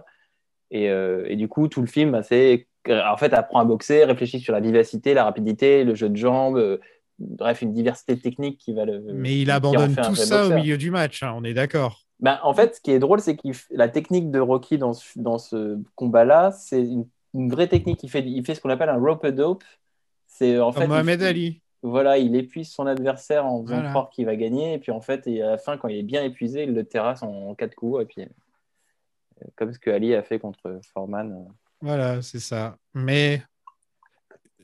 Et, 0.71 0.91
euh, 0.91 1.35
du 1.35 1.49
coup, 1.49 1.69
tout 1.69 1.81
le 1.81 1.87
film, 1.87 2.13
bah, 2.13 2.23
c'est 2.23 2.67
en 2.91 3.17
fait, 3.17 3.35
apprend 3.35 3.61
à 3.61 3.65
boxer, 3.65 4.05
réfléchit 4.05 4.41
sur 4.41 4.53
la 4.53 4.61
vivacité, 4.61 5.15
la 5.15 5.25
rapidité, 5.25 5.85
le 5.85 5.95
jeu 5.95 6.09
de 6.09 6.17
jambes, 6.17 6.57
euh, 6.57 6.79
bref, 7.19 7.63
une 7.63 7.73
diversité 7.73 8.19
technique 8.19 8.59
qui 8.59 8.73
va 8.73 8.85
le. 8.85 9.01
Mais 9.13 9.41
il 9.41 9.51
en 9.51 9.57
abandonne 9.57 9.95
tout 9.97 10.15
ça 10.15 10.47
au 10.47 10.55
milieu 10.55 10.77
du 10.79 10.91
match, 10.91 11.23
hein, 11.23 11.33
on 11.37 11.45
est 11.45 11.55
d'accord. 11.55 12.05
Ben, 12.21 12.39
en 12.43 12.53
fait, 12.53 12.77
ce 12.77 12.81
qui 12.81 12.91
est 12.91 12.99
drôle, 12.99 13.21
c'est 13.21 13.37
que 13.37 13.49
la 13.71 13.89
technique 13.89 14.31
de 14.31 14.41
Rocky 14.41 14.77
dans 14.77 14.93
ce, 14.93 15.19
dans 15.19 15.39
ce 15.39 15.79
combat-là, 15.95 16.51
c'est 16.51 16.83
une, 16.83 17.07
une 17.35 17.49
vraie 17.51 17.69
technique. 17.69 18.03
Il 18.03 18.11
fait, 18.11 18.25
il 18.27 18.45
fait 18.45 18.55
ce 18.57 18.61
qu'on 18.61 18.71
appelle 18.71 18.89
un 18.89 18.99
rope 18.99 19.27
dope. 19.29 19.63
C'est 20.27 20.59
en 20.59 20.73
fait. 20.73 20.87
Mohamed 20.87 21.21
il- 21.21 21.27
Ali. 21.27 21.63
Voilà, 21.83 22.19
il 22.19 22.35
épuise 22.35 22.71
son 22.73 22.87
adversaire 22.89 23.47
en 23.47 23.63
faisant 23.63 23.75
Voilà. 23.77 23.91
croire 23.91 24.11
qu'il 24.11 24.27
va 24.27 24.35
gagner. 24.35 24.75
Et 24.75 24.79
puis 24.79 24.91
en 24.91 25.01
fait, 25.01 25.29
et 25.29 25.43
à 25.43 25.51
la 25.51 25.59
fin, 25.59 25.77
quand 25.77 25.87
il 25.87 25.97
est 25.99 26.03
bien 26.03 26.25
épuisé, 26.25 26.65
il 26.65 26.75
le 26.75 26.83
terrasse 26.85 27.23
en, 27.23 27.55
quatre 27.55 27.77
coups. 27.77 28.03
Et 28.03 28.05
puis, 28.05 28.23
euh, 28.23 29.45
comme 29.55 29.73
ce 29.73 29.79
que 29.79 29.89
Ali 29.91 30.13
a 30.15 30.25
fait 30.25 30.41
contre 30.41 30.81
Foreman. 30.93 31.31
euh. 31.33 31.53
Voilà, 31.81 32.21
c'est 32.21 32.41
ça. 32.41 32.77
Mais 32.95 33.43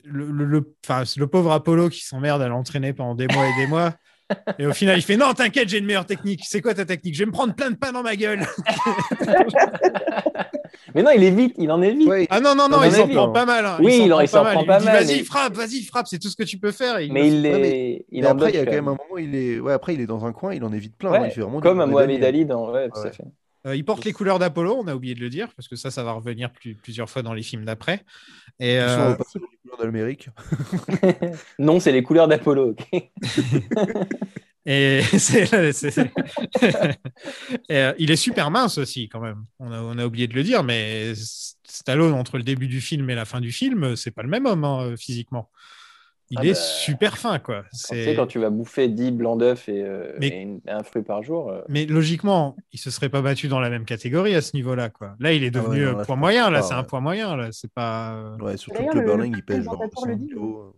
le, 0.04 0.26
le, 0.30 0.44
le- 0.44 0.74
le 1.16 1.26
pauvre 1.26 1.52
Apollo 1.52 1.88
qui 1.88 2.04
s'emmerde 2.04 2.42
à 2.42 2.48
l'entraîner 2.48 2.92
pendant 2.92 3.14
des 3.14 3.26
mois 3.28 3.46
et 3.46 3.54
des 3.60 3.66
mois. 3.66 3.94
Et 4.58 4.66
au 4.66 4.72
final, 4.72 4.96
il 4.98 5.02
fait 5.02 5.18
Non, 5.18 5.34
t'inquiète, 5.34 5.68
j'ai 5.68 5.78
une 5.78 5.84
meilleure 5.84 6.06
technique. 6.06 6.40
C'est 6.46 6.62
quoi 6.62 6.72
ta 6.72 6.86
technique? 6.86 7.14
Je 7.14 7.18
vais 7.20 7.26
me 7.26 7.30
prendre 7.30 7.54
plein 7.54 7.70
de 7.70 7.76
pain 7.76 7.92
dans 7.92 8.02
ma 8.02 8.16
gueule. 8.16 8.46
Mais 10.94 11.02
non, 11.02 11.10
il 11.14 11.22
évite, 11.22 11.54
il 11.58 11.70
en 11.70 11.82
évite. 11.82 12.08
Ah 12.30 12.40
non, 12.40 12.54
non, 12.54 12.68
non, 12.68 12.82
il 12.84 12.92
s'en 12.92 13.08
prend 13.08 13.30
pas 13.32 13.44
mal. 13.44 13.64
hein. 13.66 13.76
Oui, 13.80 14.00
il, 14.04 14.08
s'en 14.10 14.20
il 14.20 14.28
s'en 14.28 14.44
prend 14.44 14.64
pas 14.64 14.76
Il 14.76 14.80
dit, 14.80 14.84
mal. 14.86 15.04
Vas-y, 15.04 15.16
mais- 15.18 15.24
frappe, 15.24 15.54
vas-y, 15.54 15.82
frappe, 15.82 16.06
c'est 16.08 16.18
tout 16.18 16.28
ce 16.28 16.36
que 16.36 16.42
tu 16.44 16.58
peux 16.58 16.72
faire. 16.72 16.98
Et 16.98 17.08
Mais 17.08 17.28
il 17.28 17.44
est- 17.46 17.52
Ouais, 17.52 17.60
mais- 17.60 18.04
il 18.10 18.26
après, 18.26 18.50
il 18.50 18.56
y 18.56 18.58
a 18.58 18.64
quand 18.64 18.72
même 18.72 18.88
un 18.88 18.96
moment, 18.96 19.18
il 19.18 19.34
est. 19.34 19.58
Ouais, 19.60 19.72
après, 19.72 19.94
il 19.94 20.00
est 20.00 20.06
dans 20.06 20.24
un 20.24 20.32
coin, 20.32 20.54
il 20.54 20.64
en 20.64 20.72
évite 20.72 20.96
plein. 20.96 21.10
Ouais, 21.12 21.18
hein, 21.18 21.26
il 21.26 21.30
fait 21.32 21.40
vraiment 21.40 21.60
comme 21.60 21.80
à 21.80 21.86
Mohamed. 21.86 22.22
Ali 22.24 22.46
dans. 22.46 22.72
Ouais, 22.72 22.88
tout 22.88 23.00
à 23.00 23.10
fait. 23.12 23.24
Euh, 23.66 23.74
il 23.76 23.84
porte 23.84 24.04
les 24.04 24.12
couleurs 24.12 24.38
d'Apollo, 24.38 24.76
on 24.78 24.86
a 24.88 24.94
oublié 24.94 25.14
de 25.14 25.20
le 25.20 25.30
dire, 25.30 25.48
parce 25.56 25.68
que 25.68 25.76
ça, 25.76 25.90
ça 25.90 26.02
va 26.04 26.12
revenir 26.12 26.50
plus- 26.52 26.74
plusieurs 26.74 27.08
fois 27.08 27.22
dans 27.22 27.32
les 27.32 27.42
films 27.42 27.64
d'après. 27.64 28.00
Et, 28.60 28.78
euh, 28.78 29.14
Non, 31.58 31.80
c'est 31.80 31.92
les 31.92 32.02
couleurs 32.02 32.28
d'Apollo. 32.28 32.70
ok. 32.70 32.86
Et 34.66 35.02
c'est- 35.18 35.72
c'est- 35.72 36.10
Et, 37.68 37.76
euh, 37.76 37.92
il 37.98 38.10
est 38.10 38.16
super 38.16 38.50
mince 38.50 38.78
aussi, 38.78 39.08
quand 39.08 39.20
même. 39.20 39.44
On 39.58 39.70
a, 39.70 39.80
on 39.80 39.98
a 39.98 40.06
oublié 40.06 40.26
de 40.26 40.34
le 40.34 40.42
dire, 40.42 40.62
mais 40.62 41.12
Stallone, 41.66 42.14
entre 42.14 42.38
le 42.38 42.44
début 42.44 42.68
du 42.68 42.80
film 42.80 43.10
et 43.10 43.14
la 43.14 43.24
fin 43.26 43.40
du 43.40 43.52
film, 43.52 43.94
c'est 43.96 44.10
pas 44.10 44.22
le 44.22 44.28
même 44.28 44.46
homme 44.46 44.64
hein, 44.64 44.94
physiquement. 44.96 45.50
Il 46.34 46.40
Ah 46.40 46.44
est 46.46 46.48
bah, 46.50 46.54
super 46.54 47.16
fin, 47.18 47.38
quoi. 47.38 47.62
Quand, 47.62 47.94
tu 47.94 48.04
sais, 48.04 48.14
quand 48.16 48.26
tu 48.26 48.38
vas 48.38 48.50
bouffer 48.50 48.88
10 48.88 49.10
blancs 49.12 49.38
d'œufs 49.38 49.68
et, 49.68 49.82
euh, 49.82 50.12
Mais- 50.18 50.28
et 50.28 50.40
une- 50.42 50.60
un 50.66 50.82
fruit 50.82 51.02
par 51.02 51.22
jour. 51.22 51.50
euh, 51.50 51.62
Mais 51.68 51.86
logiquement, 51.86 52.56
il 52.72 52.78
se 52.78 52.90
serait 52.90 53.08
pas 53.08 53.22
battu 53.22 53.48
dans 53.48 53.60
la 53.60 53.70
même 53.70 53.84
catégorie 53.84 54.34
à 54.34 54.42
ce 54.42 54.56
niveau-là, 54.56 54.90
quoi. 54.90 55.14
Là, 55.20 55.32
il 55.32 55.44
est 55.44 55.54
Ah 55.54 55.60
ouais, 55.60 55.64
devenu 55.64 55.80
non, 55.84 55.84
là, 55.84 55.90
je 55.90 55.94
poids 55.94 56.04
pense 56.06 56.18
moyen. 56.18 56.50
Là, 56.50 56.62
c'est 56.62 56.74
un 56.74 56.82
poids 56.84 57.00
moyen. 57.00 57.36
Là, 57.36 57.48
c'est 57.52 57.72
pas. 57.72 58.14
euh, 58.14 58.36
Ouais, 58.38 58.56
surtout 58.56 58.84
que 58.86 58.94
le 58.94 59.00
le- 59.00 59.06
Burling, 59.06 59.34
il 59.36 59.42
pèse 59.44 59.62
genre 59.64 59.76
présentateur 59.78 60.06
le 60.06 60.12
100 60.14 60.18
dit. 60.18 60.26
kilos. 60.28 60.72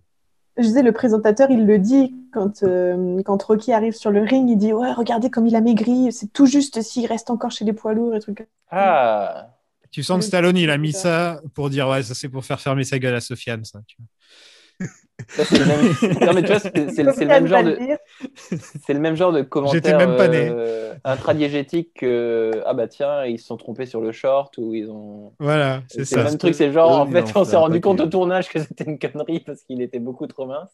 Je 0.58 0.62
disais, 0.62 0.82
le 0.82 0.92
présentateur, 0.92 1.50
il 1.50 1.66
le 1.66 1.78
dit 1.78 2.14
quand, 2.32 2.62
euh, 2.62 3.22
quand 3.24 3.42
Rocky 3.42 3.72
arrive 3.74 3.92
sur 3.94 4.10
le 4.10 4.22
ring, 4.22 4.48
il 4.48 4.56
dit 4.56 4.72
Ouais, 4.72 4.92
regardez 4.92 5.28
comme 5.30 5.46
il 5.46 5.54
a 5.54 5.60
maigri, 5.60 6.10
c'est 6.12 6.32
tout 6.32 6.46
juste 6.46 6.80
s'il 6.82 7.06
reste 7.06 7.28
encore 7.30 7.50
chez 7.50 7.64
les 7.66 7.72
poids 7.74 7.92
lourds 7.92 8.14
et 8.14 8.20
trucs. 8.20 8.46
Ah 8.70 9.48
Tu 9.90 10.02
sens 10.02 10.18
que 10.20 10.24
Stallone, 10.24 10.56
il 10.56 10.70
a 10.70 10.78
mis 10.78 10.92
ça. 10.92 11.40
ça 11.40 11.42
pour 11.54 11.68
dire 11.70 11.88
ouais, 11.88 12.02
ça 12.02 12.14
c'est 12.14 12.28
pour 12.30 12.44
faire 12.44 12.60
fermer 12.60 12.84
sa 12.84 12.98
gueule 12.98 13.14
à 13.14 13.20
Sofiane, 13.20 13.64
ça. 13.64 13.80
tu 13.86 13.96
vois. 13.98 14.06
Ça, 15.28 15.44
c'est 15.44 15.58
le 15.58 15.64
même... 15.64 16.26
non, 16.26 16.32
mais 16.34 16.42
tu 16.42 16.48
vois, 16.48 16.58
c'est 16.60 16.90
c'est- 16.90 17.12
c'est 17.12 17.24
le 17.24 17.26
même 17.26 17.46
genre 17.46 17.62
de. 17.64 17.78
C'est 18.84 18.92
le 18.92 19.00
même 19.00 19.16
genre 19.16 19.32
de 19.32 19.42
commentaire 19.42 19.98
même 19.98 20.16
pas 20.16 20.28
né. 20.28 20.48
euh, 20.50 20.94
intradiégétique 21.04 21.94
que 21.94 22.50
ah 22.66 22.74
bah 22.74 22.86
tiens 22.86 23.24
ils 23.24 23.38
se 23.38 23.46
sont 23.46 23.56
trompés 23.56 23.86
sur 23.86 24.00
le 24.00 24.12
short 24.12 24.56
ou 24.58 24.74
ils 24.74 24.90
ont 24.90 25.32
Voilà, 25.40 25.82
c'est 25.88 26.04
c'est 26.04 26.16
le 26.16 26.22
ça. 26.22 26.28
même 26.28 26.38
truc 26.38 26.54
c'est 26.54 26.70
genre 26.70 26.90
en 27.00 27.04
Eux, 27.06 27.08
ils 27.08 27.12
fait 27.26 27.36
en 27.36 27.40
on 27.40 27.44
s'est 27.44 27.56
rendu 27.56 27.80
compte 27.80 28.00
au 28.00 28.06
tournage 28.06 28.48
que 28.50 28.58
c'était 28.60 28.84
une 28.84 28.98
connerie 28.98 29.40
parce 29.40 29.62
qu'il 29.62 29.80
était 29.82 29.98
beaucoup 29.98 30.26
trop 30.26 30.46
mince 30.46 30.70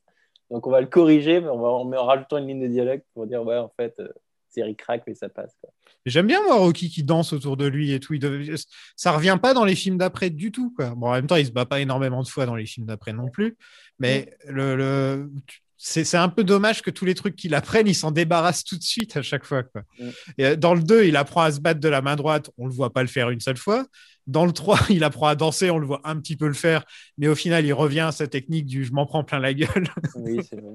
donc 0.51 0.67
on 0.67 0.71
va 0.71 0.81
le 0.81 0.87
corriger 0.87 1.41
mais 1.41 1.49
on 1.49 1.59
va 1.59 1.69
en, 1.69 1.91
en 1.93 2.05
rajoutant 2.05 2.39
une 2.39 2.49
ligne 2.49 2.63
de 2.63 2.67
dialogue 2.69 3.03
pour 3.15 3.27
dire 3.27 3.43
ouais 3.45 3.57
en 3.59 3.71
fait 3.77 3.95
euh, 4.01 4.09
c'est 4.49 4.63
ric-rac 4.63 5.03
mais 5.07 5.15
ça 5.15 5.29
passe 5.29 5.57
quoi. 5.61 5.71
J'aime 6.07 6.27
bien 6.27 6.43
moi 6.43 6.57
Rocky 6.57 6.91
qui 6.91 7.05
danse 7.05 7.33
autour 7.33 7.57
de 7.57 7.67
lui 7.67 7.93
et 7.93 8.01
tout. 8.01 8.15
Il 8.15 8.55
Ça 8.97 9.13
revient 9.13 9.39
pas 9.41 9.55
dans 9.55 9.65
les 9.65 9.77
films 9.77 9.99
d'après 9.99 10.31
du 10.31 10.51
tout. 10.51 10.73
Quoi. 10.75 10.95
Bon, 10.95 11.09
en 11.09 11.13
même 11.13 11.27
temps, 11.27 11.37
il 11.37 11.47
se 11.47 11.53
bat 11.53 11.67
pas 11.67 11.81
énormément 11.81 12.23
de 12.23 12.29
fois 12.29 12.47
dans 12.47 12.57
les 12.57 12.67
films 12.67 12.87
d'après 12.87 13.13
non 13.13 13.29
plus. 13.29 13.57
Mais 13.99 14.35
le, 14.49 14.77
le... 14.77 15.31
c'est 15.77 16.05
c'est 16.05 16.17
un 16.17 16.29
peu 16.29 16.43
dommage 16.43 16.83
que 16.83 16.91
tous 16.91 17.05
les 17.05 17.15
trucs 17.15 17.37
qu'il 17.37 17.55
apprenne, 17.55 17.87
il 17.87 17.95
s'en 17.95 18.11
débarrasse 18.11 18.65
tout 18.65 18.77
de 18.77 18.83
suite 18.83 19.17
à 19.17 19.23
chaque 19.23 19.45
fois. 19.45 19.63
Quoi. 19.63 19.83
Mm. 19.99 20.09
Et 20.39 20.47
euh, 20.47 20.57
dans 20.57 20.75
le 20.75 20.83
2, 20.83 21.05
il 21.05 21.17
apprend 21.17 21.43
à 21.43 21.53
se 21.53 21.61
battre 21.61 21.81
de 21.81 21.89
la 21.89 22.03
main 22.03 22.17
droite. 22.17 22.51
On 22.59 22.67
le 22.67 22.73
voit 22.73 22.93
pas 22.93 23.03
le 23.03 23.09
faire 23.09 23.31
une 23.31 23.41
seule 23.41 23.57
fois. 23.57 23.87
Dans 24.27 24.47
le 24.47 24.53
3, 24.53 24.79
il 24.91 25.03
apprend 25.05 25.27
à 25.27 25.35
danser. 25.35 25.71
On 25.71 25.79
le 25.79 25.87
voit 25.87 26.01
un 26.05 26.17
petit 26.21 26.37
peu 26.37 26.47
le 26.47 26.53
faire. 26.55 26.85
Mais 27.19 27.29
au 27.29 27.35
final, 27.35 27.65
il 27.67 27.73
revient 27.73 28.01
à 28.01 28.13
sa 28.13 28.27
technique 28.29 28.67
du 28.67 28.85
je 28.85 28.93
m'en 28.93 29.07
prends 29.07 29.25
plein 29.25 29.39
la 29.41 29.53
gueule. 29.55 29.89
oui 30.17 30.41
c'est 30.49 30.61
vrai. 30.61 30.75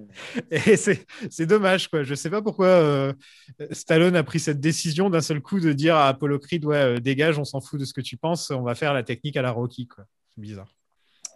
Et 0.51 0.75
c'est 0.77 1.05
c'est 1.29 1.45
dommage, 1.45 1.87
quoi. 1.89 2.03
Je 2.03 2.13
sais 2.15 2.29
pas 2.29 2.41
pourquoi 2.41 2.67
euh, 2.67 3.13
Stallone 3.71 4.15
a 4.15 4.23
pris 4.23 4.39
cette 4.39 4.59
décision 4.59 5.09
d'un 5.09 5.21
seul 5.21 5.41
coup 5.41 5.59
de 5.59 5.73
dire 5.73 5.95
à 5.95 6.07
Apollo 6.09 6.39
Creed, 6.39 6.65
ouais, 6.65 6.75
euh, 6.77 6.99
dégage, 6.99 7.39
on 7.39 7.45
s'en 7.45 7.61
fout 7.61 7.79
de 7.79 7.85
ce 7.85 7.93
que 7.93 8.01
tu 8.01 8.17
penses, 8.17 8.51
on 8.51 8.63
va 8.63 8.75
faire 8.75 8.93
la 8.93 9.03
technique 9.03 9.37
à 9.37 9.41
la 9.41 9.51
Rocky, 9.51 9.87
quoi. 9.87 10.03
C'est 10.35 10.41
bizarre. 10.41 10.73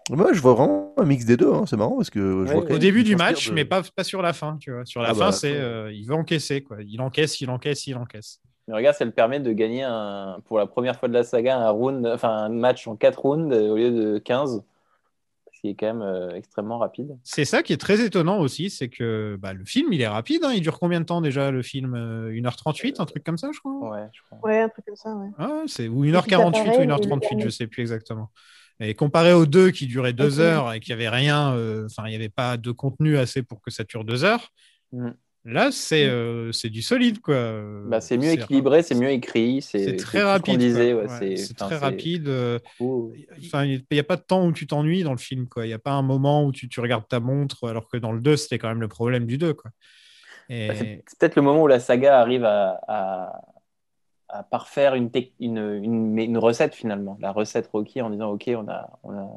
Moi, 0.09 0.33
je 0.33 0.41
vois 0.41 0.55
vraiment 0.55 0.93
un 0.97 1.05
mix 1.05 1.23
des 1.25 1.37
deux. 1.37 1.53
hein, 1.53 1.63
C'est 1.67 1.77
marrant 1.77 1.95
parce 1.95 2.09
que 2.09 2.19
je 2.19 2.25
Ouais, 2.25 2.45
vois 2.53 2.61
ouais. 2.63 2.67
quand 2.67 2.73
Au 2.75 2.79
début 2.79 3.03
du 3.03 3.15
match, 3.15 3.49
de- 3.49 3.53
mais 3.53 3.63
pas, 3.65 3.81
pas 3.95 4.03
sur 4.03 4.21
la 4.21 4.33
fin, 4.33 4.57
tu 4.59 4.71
vois. 4.71 4.83
Sur 4.83 5.01
la 5.01 5.09
Ah 5.09 5.13
fin, 5.13 5.19
bah, 5.27 5.31
c'est 5.31 5.53
euh, 5.55 5.91
il 5.93 6.05
veut 6.05 6.15
encaisser, 6.15 6.61
quoi. 6.63 6.77
Il 6.85 6.99
encaisse, 6.99 7.39
il 7.39 7.49
encaisse, 7.49 7.87
il 7.87 7.95
encaisse. 7.95 8.41
Mais 8.71 8.77
regarde, 8.77 8.95
ça 8.95 9.03
le 9.03 9.11
permet 9.11 9.41
de 9.41 9.51
gagner 9.51 9.83
un, 9.83 10.37
pour 10.45 10.57
la 10.57 10.65
première 10.65 10.97
fois 10.97 11.09
de 11.09 11.13
la 11.13 11.23
saga 11.25 11.57
un 11.57 11.69
round, 11.69 12.05
enfin 12.07 12.29
un 12.29 12.47
match 12.49 12.87
en 12.87 12.95
4 12.95 13.19
rounds 13.19 13.53
euh, 13.53 13.69
au 13.69 13.75
lieu 13.75 13.91
de 13.91 14.17
15, 14.17 14.63
ce 15.53 15.59
qui 15.59 15.69
est 15.69 15.75
quand 15.75 15.87
même 15.87 16.01
euh, 16.01 16.33
extrêmement 16.35 16.77
rapide. 16.77 17.17
C'est 17.23 17.43
ça 17.43 17.63
qui 17.63 17.73
est 17.73 17.77
très 17.77 17.99
étonnant 17.99 18.39
aussi, 18.39 18.69
c'est 18.69 18.87
que 18.87 19.37
bah, 19.41 19.51
le 19.51 19.65
film, 19.65 19.91
il 19.91 19.99
est 19.99 20.07
rapide. 20.07 20.43
hein. 20.45 20.53
Il 20.53 20.61
dure 20.61 20.79
combien 20.79 21.01
de 21.01 21.05
temps 21.05 21.19
déjà, 21.19 21.51
le 21.51 21.61
film 21.61 21.95
Euh, 21.95 22.31
1h38, 22.31 23.01
un 23.01 23.05
truc 23.05 23.23
comme 23.25 23.37
ça, 23.37 23.49
je 23.53 23.59
crois 23.59 23.73
Ouais, 23.91 24.07
je 24.13 24.21
crois. 24.23 24.39
Ouais, 24.49 24.61
un 24.61 24.69
truc 24.69 24.85
comme 24.85 24.95
ça, 24.95 25.13
ouais. 25.13 25.27
Ah 25.37 25.63
c'est 25.67 25.89
ou 25.89 26.05
Et 26.05 26.11
puis, 26.11 26.17
1h48 26.17 26.47
ou 26.47 26.51
pareil, 26.51 26.87
1h38, 26.87 27.33
le- 27.35 27.39
je 27.41 27.49
sais 27.49 27.67
plus 27.67 27.81
exactement. 27.81 28.29
Et 28.79 28.95
comparé 28.95 29.33
aux 29.33 29.45
deux 29.45 29.69
qui 29.69 29.85
duraient 29.85 30.13
deux 30.13 30.39
heures 30.39 30.73
et 30.73 30.79
qu'il 30.79 30.95
n'y 30.95 31.01
avait 31.03 31.15
rien, 31.15 31.53
euh, 31.53 31.85
enfin, 31.85 32.07
il 32.07 32.09
n'y 32.11 32.15
avait 32.15 32.29
pas 32.29 32.57
de 32.57 32.71
contenu 32.71 33.17
assez 33.17 33.43
pour 33.43 33.61
que 33.61 33.69
ça 33.69 33.83
dure 33.83 34.03
deux 34.05 34.23
heures, 34.23 34.51
Mm. 34.93 35.09
Là, 35.45 35.71
c'est 35.71 36.05
euh, 36.05 36.51
c'est 36.51 36.69
du 36.69 36.81
solide, 36.81 37.19
quoi. 37.19 37.61
Bah, 37.85 38.01
c'est 38.01 38.17
mieux 38.17 38.31
équilibré, 38.31 38.83
c'est 38.83 38.95
mieux 38.95 39.09
écrit, 39.09 39.61
c'est 39.61 39.95
très 39.95 40.21
rapide. 40.23 40.61
ouais, 40.61 40.93
Ouais, 40.93 41.35
c'est 41.37 41.55
très 41.55 41.77
rapide. 41.77 42.27
euh, 42.27 42.59
cool. 42.77 43.13
Enfin, 43.45 43.65
il 43.65 43.83
n'y 43.91 43.99
a 43.99 44.03
pas 44.03 44.17
de 44.17 44.21
temps 44.21 44.45
où 44.45 44.51
tu 44.51 44.67
t'ennuies 44.67 45.03
dans 45.03 45.11
le 45.11 45.17
film, 45.17 45.47
quoi. 45.47 45.65
Il 45.65 45.69
n'y 45.69 45.73
a 45.73 45.79
pas 45.79 45.91
un 45.93 46.01
moment 46.01 46.45
où 46.45 46.51
tu, 46.51 46.69
tu 46.69 46.79
regardes 46.79 47.07
ta 47.07 47.19
montre, 47.19 47.67
alors 47.67 47.87
que 47.87 47.97
dans 47.97 48.11
le 48.11 48.21
2, 48.21 48.35
c'était 48.37 48.57
quand 48.59 48.69
même 48.69 48.81
le 48.81 48.87
problème 48.87 49.25
du 49.25 49.37
2, 49.37 49.53
quoi. 49.53 49.71
Et... 50.49 50.67
Bah, 50.67 50.73
c'est 50.77 51.03
peut-être 51.19 51.35
le 51.35 51.41
moment 51.43 51.63
où 51.63 51.67
la 51.67 51.79
saga 51.79 52.19
arrive 52.19 52.43
à, 52.43 52.79
à, 52.87 53.41
à 54.29 54.43
parfaire 54.43 54.95
une, 54.95 55.09
une, 55.39 56.17
une 56.17 56.37
recette 56.37 56.75
finalement, 56.75 57.17
la 57.21 57.31
recette 57.31 57.67
Rocky 57.67 58.01
en 58.01 58.09
disant 58.09 58.31
ok, 58.31 58.49
on 58.55 58.67
a, 58.69 58.89
on 59.03 59.11
a, 59.17 59.29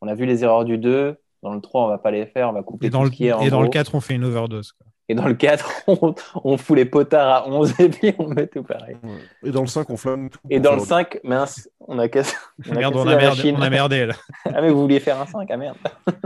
on 0.00 0.08
a 0.08 0.14
vu 0.14 0.24
les 0.26 0.44
erreurs 0.44 0.64
du 0.64 0.78
2, 0.78 1.16
dans 1.42 1.54
le 1.54 1.60
3 1.60 1.84
on 1.84 1.88
va 1.88 1.98
pas 1.98 2.10
les 2.10 2.26
faire, 2.26 2.48
on 2.48 2.52
va 2.52 2.62
couper 2.62 2.86
Et 2.86 2.90
dans, 2.90 3.00
tout 3.00 3.04
le, 3.06 3.10
ce 3.10 3.16
qui 3.16 3.26
est 3.26 3.32
en 3.32 3.40
et 3.40 3.50
dans 3.50 3.60
le 3.60 3.66
gros. 3.66 3.72
4, 3.72 3.94
on 3.94 4.00
fait 4.00 4.14
une 4.14 4.24
overdose. 4.24 4.72
Quoi. 4.72 4.86
Et 5.08 5.14
dans 5.14 5.26
le 5.26 5.34
4, 5.34 5.82
on, 5.88 6.14
on 6.44 6.56
fout 6.56 6.76
les 6.76 6.84
potards 6.84 7.44
à 7.44 7.48
11 7.48 7.80
et 7.80 7.88
puis 7.88 8.14
on 8.18 8.28
met 8.28 8.46
tout 8.46 8.62
pareil. 8.62 8.96
Et 9.44 9.50
dans 9.50 9.62
le 9.62 9.66
5, 9.66 9.90
on 9.90 9.96
flingue 9.96 10.30
tout. 10.30 10.38
Et 10.48 10.60
dans 10.60 10.72
le 10.72 10.78
faire- 10.78 10.86
5, 10.88 11.20
mince, 11.24 11.68
on 11.80 11.98
a 11.98 12.08
cassé, 12.08 12.36
on 12.68 12.72
a 12.72 12.78
Merde, 12.78 12.92
cassé 12.94 13.04
on 13.04 13.08
a, 13.08 13.10
la 13.10 13.16
merdé, 13.18 13.26
machine. 13.36 13.56
on 13.58 13.62
a 13.62 13.70
merdé, 13.70 14.06
là. 14.06 14.14
ah 14.46 14.60
mais 14.62 14.70
vous 14.70 14.80
vouliez 14.82 15.00
faire 15.00 15.20
un 15.20 15.26
5, 15.26 15.48
ah 15.50 15.56
merde. 15.56 15.76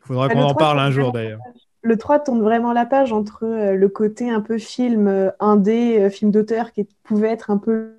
Faudra 0.00 0.26
Ah, 0.30 0.32
qu'on 0.32 0.40
en 0.40 0.48
3, 0.54 0.56
parle 0.58 0.80
un 0.80 0.90
jour, 0.90 1.12
d'ailleurs. 1.12 1.40
Le 1.82 1.96
3 1.96 2.20
tourne 2.20 2.42
vraiment 2.42 2.72
la 2.72 2.86
page 2.86 3.12
entre 3.12 3.44
euh, 3.44 3.74
le 3.74 3.88
côté 3.88 4.30
un 4.30 4.40
peu 4.40 4.58
film 4.58 5.06
euh, 5.06 5.30
indé, 5.38 6.00
euh, 6.00 6.10
film 6.10 6.30
d'auteur 6.30 6.72
qui 6.72 6.88
pouvait 7.04 7.28
être 7.30 7.50
un 7.50 7.58
peu 7.58 7.97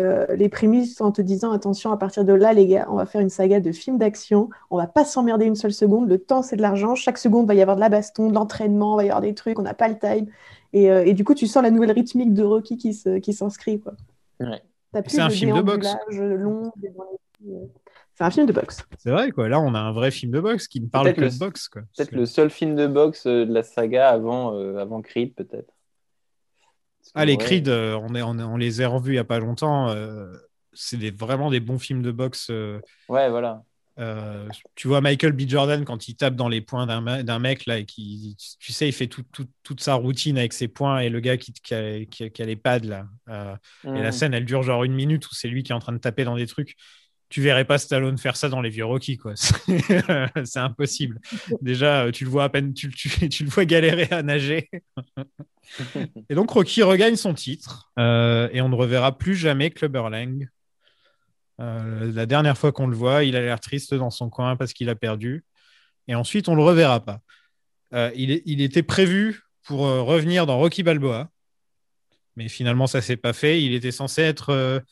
euh, 0.00 0.26
les 0.36 0.48
prémices 0.48 1.00
en 1.00 1.10
te 1.12 1.22
disant 1.22 1.52
attention, 1.52 1.90
à 1.92 1.96
partir 1.96 2.24
de 2.24 2.32
là, 2.32 2.52
les 2.52 2.66
gars, 2.66 2.86
on 2.90 2.96
va 2.96 3.06
faire 3.06 3.20
une 3.20 3.30
saga 3.30 3.60
de 3.60 3.72
films 3.72 3.98
d'action, 3.98 4.50
on 4.70 4.76
va 4.76 4.86
pas 4.86 5.04
s'emmerder 5.04 5.46
une 5.46 5.54
seule 5.56 5.72
seconde, 5.72 6.08
le 6.08 6.18
temps 6.18 6.42
c'est 6.42 6.56
de 6.56 6.62
l'argent, 6.62 6.94
chaque 6.94 7.18
seconde 7.18 7.46
va 7.46 7.54
y 7.54 7.62
avoir 7.62 7.76
de 7.76 7.80
la 7.80 7.88
baston, 7.88 8.28
de 8.28 8.34
l'entraînement, 8.34 8.96
va 8.96 9.04
y 9.04 9.08
avoir 9.08 9.22
des 9.22 9.34
trucs, 9.34 9.58
on 9.58 9.62
n'a 9.62 9.74
pas 9.74 9.88
le 9.88 9.98
time. 9.98 10.26
Et, 10.72 10.90
euh, 10.90 11.04
et 11.06 11.14
du 11.14 11.24
coup, 11.24 11.34
tu 11.34 11.46
sens 11.46 11.62
la 11.62 11.70
nouvelle 11.70 11.92
rythmique 11.92 12.34
de 12.34 12.42
Rocky 12.42 12.76
qui 12.76 12.92
se- 12.92 13.18
qui 13.18 13.32
s'inscrit. 13.32 13.80
quoi. 13.80 13.94
Ouais. 14.40 14.62
C'est 15.06 15.20
un 15.20 15.30
film 15.30 15.54
de 15.54 15.62
boxe. 15.62 15.86
déambulage 16.08 16.38
long, 16.40 16.72
des- 16.76 16.88
euh, 17.48 17.66
C'est 18.14 18.24
un 18.24 18.30
film 18.30 18.46
de 18.46 18.52
boxe. 18.52 18.78
C'est 18.98 19.10
vrai, 19.10 19.30
quoi. 19.30 19.46
Là, 19.48 19.60
on 19.60 19.74
a 19.74 19.78
un 19.78 19.92
vrai 19.92 20.10
film 20.10 20.32
de 20.32 20.40
boxe 20.40 20.68
qui 20.68 20.80
ne 20.80 20.86
parle 20.86 21.04
Peut-être 21.06 21.16
que 21.16 21.20
le- 21.22 21.30
de 21.30 21.38
boxe, 21.38 21.68
quoi. 21.68 21.82
Peut-être 21.96 22.12
le 22.12 22.24
seul 22.26 22.48
film 22.50 22.74
de 22.74 22.86
boxe 22.86 23.26
de 23.26 23.44
la 23.48 23.62
saga 23.62 24.08
avant, 24.08 24.54
euh, 24.54 24.78
avant 24.78 25.02
Creed, 25.02 25.34
peut-être. 25.34 25.72
Ah, 27.14 27.24
les 27.24 27.36
ouais, 27.36 27.38
Creed, 27.38 27.68
euh, 27.68 27.98
on, 28.02 28.14
est, 28.14 28.22
on, 28.22 28.38
est- 28.38 28.42
on 28.42 28.56
les 28.56 28.80
a 28.82 28.88
revus 28.88 29.10
il 29.12 29.14
n'y 29.14 29.18
a 29.18 29.24
pas 29.24 29.38
longtemps. 29.38 29.88
euh, 29.90 30.32
c'est 30.72 30.96
des- 30.98 31.10
vraiment 31.10 31.50
des 31.50 31.60
bons 31.60 31.78
films 31.78 32.02
de 32.02 32.10
boxe. 32.12 32.48
euh, 32.50 32.80
Ouais, 33.08 33.30
voilà. 33.30 33.62
euh, 33.98 34.46
tu 34.74 34.88
vois 34.88 35.00
Michael 35.00 35.32
B. 35.32 35.48
Jordan 35.48 35.84
quand 35.86 36.06
il 36.08 36.16
tape 36.16 36.36
dans 36.36 36.48
les 36.50 36.60
poings 36.60 36.86
d'un 36.86 37.00
me- 37.00 37.22
d'un 37.22 37.38
mec 37.38 37.64
là 37.64 37.78
et 37.78 37.86
qui, 37.86 38.36
tu 38.60 38.72
sais, 38.72 38.86
il 38.88 38.92
fait 38.92 39.06
tout- 39.06 39.24
tout- 39.32 39.48
toute 39.62 39.80
sa 39.80 39.94
routine 39.94 40.36
avec 40.36 40.52
ses 40.52 40.68
poings 40.68 40.98
et 41.00 41.08
le 41.08 41.20
gars 41.20 41.38
qui, 41.38 41.52
qui, 41.52 41.74
a, 41.74 42.04
qui 42.04 42.24
a- 42.24 42.28
qui 42.30 42.42
a 42.42 42.44
les 42.46 42.56
pads 42.56 42.80
là. 42.80 43.06
Et 43.94 44.00
la 44.02 44.08
Mm. 44.08 44.12
scène, 44.12 44.34
elle 44.34 44.44
dure 44.44 44.62
genre 44.62 44.84
une 44.84 44.92
minute 44.94 45.26
où 45.30 45.34
c'est 45.34 45.48
lui 45.48 45.62
qui 45.62 45.72
est 45.72 45.74
en 45.74 45.78
train 45.80 45.92
de 45.94 45.98
taper 45.98 46.24
dans 46.24 46.36
des 46.36 46.46
trucs. 46.46 46.76
Tu 47.28 47.40
verrais 47.40 47.64
pas 47.64 47.78
Stallone 47.78 48.18
faire 48.18 48.36
ça 48.36 48.48
dans 48.48 48.60
les 48.60 48.70
vieux 48.70 48.84
Rocky, 48.84 49.16
quoi. 49.16 49.34
C'est 50.44 50.60
impossible. 50.60 51.20
Déjà, 51.60 52.04
euh, 52.04 52.10
tu 52.12 52.24
le 52.24 52.30
vois 52.30 52.44
à 52.44 52.48
peine, 52.48 52.72
tu, 52.72 52.88
tu- 52.90 53.28
tu 53.28 53.44
le 53.44 53.50
vois 53.50 53.64
galérer 53.64 54.08
à 54.10 54.22
nager. 54.22 54.70
et 56.30 56.34
donc 56.34 56.50
Rocky 56.50 56.82
regagne 56.82 57.16
son 57.16 57.34
titre 57.34 57.90
euh, 57.98 58.48
et 58.52 58.60
on 58.60 58.68
ne 58.68 58.76
reverra 58.76 59.18
plus 59.18 59.34
jamais 59.34 59.70
Clubber 59.70 60.08
Lang. 60.08 60.48
Euh, 61.60 62.12
la 62.12 62.26
dernière 62.26 62.56
fois 62.56 62.70
qu'on 62.70 62.86
le 62.86 62.96
voit, 62.96 63.24
il 63.24 63.34
a 63.34 63.40
l'air 63.40 63.58
triste 63.58 63.92
dans 63.94 64.10
son 64.10 64.30
coin 64.30 64.56
parce 64.56 64.72
qu'il 64.72 64.88
a 64.88 64.94
perdu. 64.94 65.44
Et 66.06 66.14
ensuite, 66.14 66.48
on 66.48 66.54
le 66.54 66.62
reverra 66.62 67.04
pas. 67.04 67.20
Euh, 67.92 68.12
il, 68.14 68.60
était 68.60 68.82
prévu 68.82 69.42
pour 69.64 69.80
revenir 69.80 70.46
dans 70.46 70.58
Rocky 70.58 70.82
Balboa, 70.84 71.28
mais 72.36 72.48
finalement, 72.48 72.86
ça 72.86 73.00
s'est 73.00 73.16
pas 73.16 73.32
fait. 73.32 73.62
Il 73.62 73.74
était 73.74 73.90
censé 73.90 74.22
être 74.22 74.82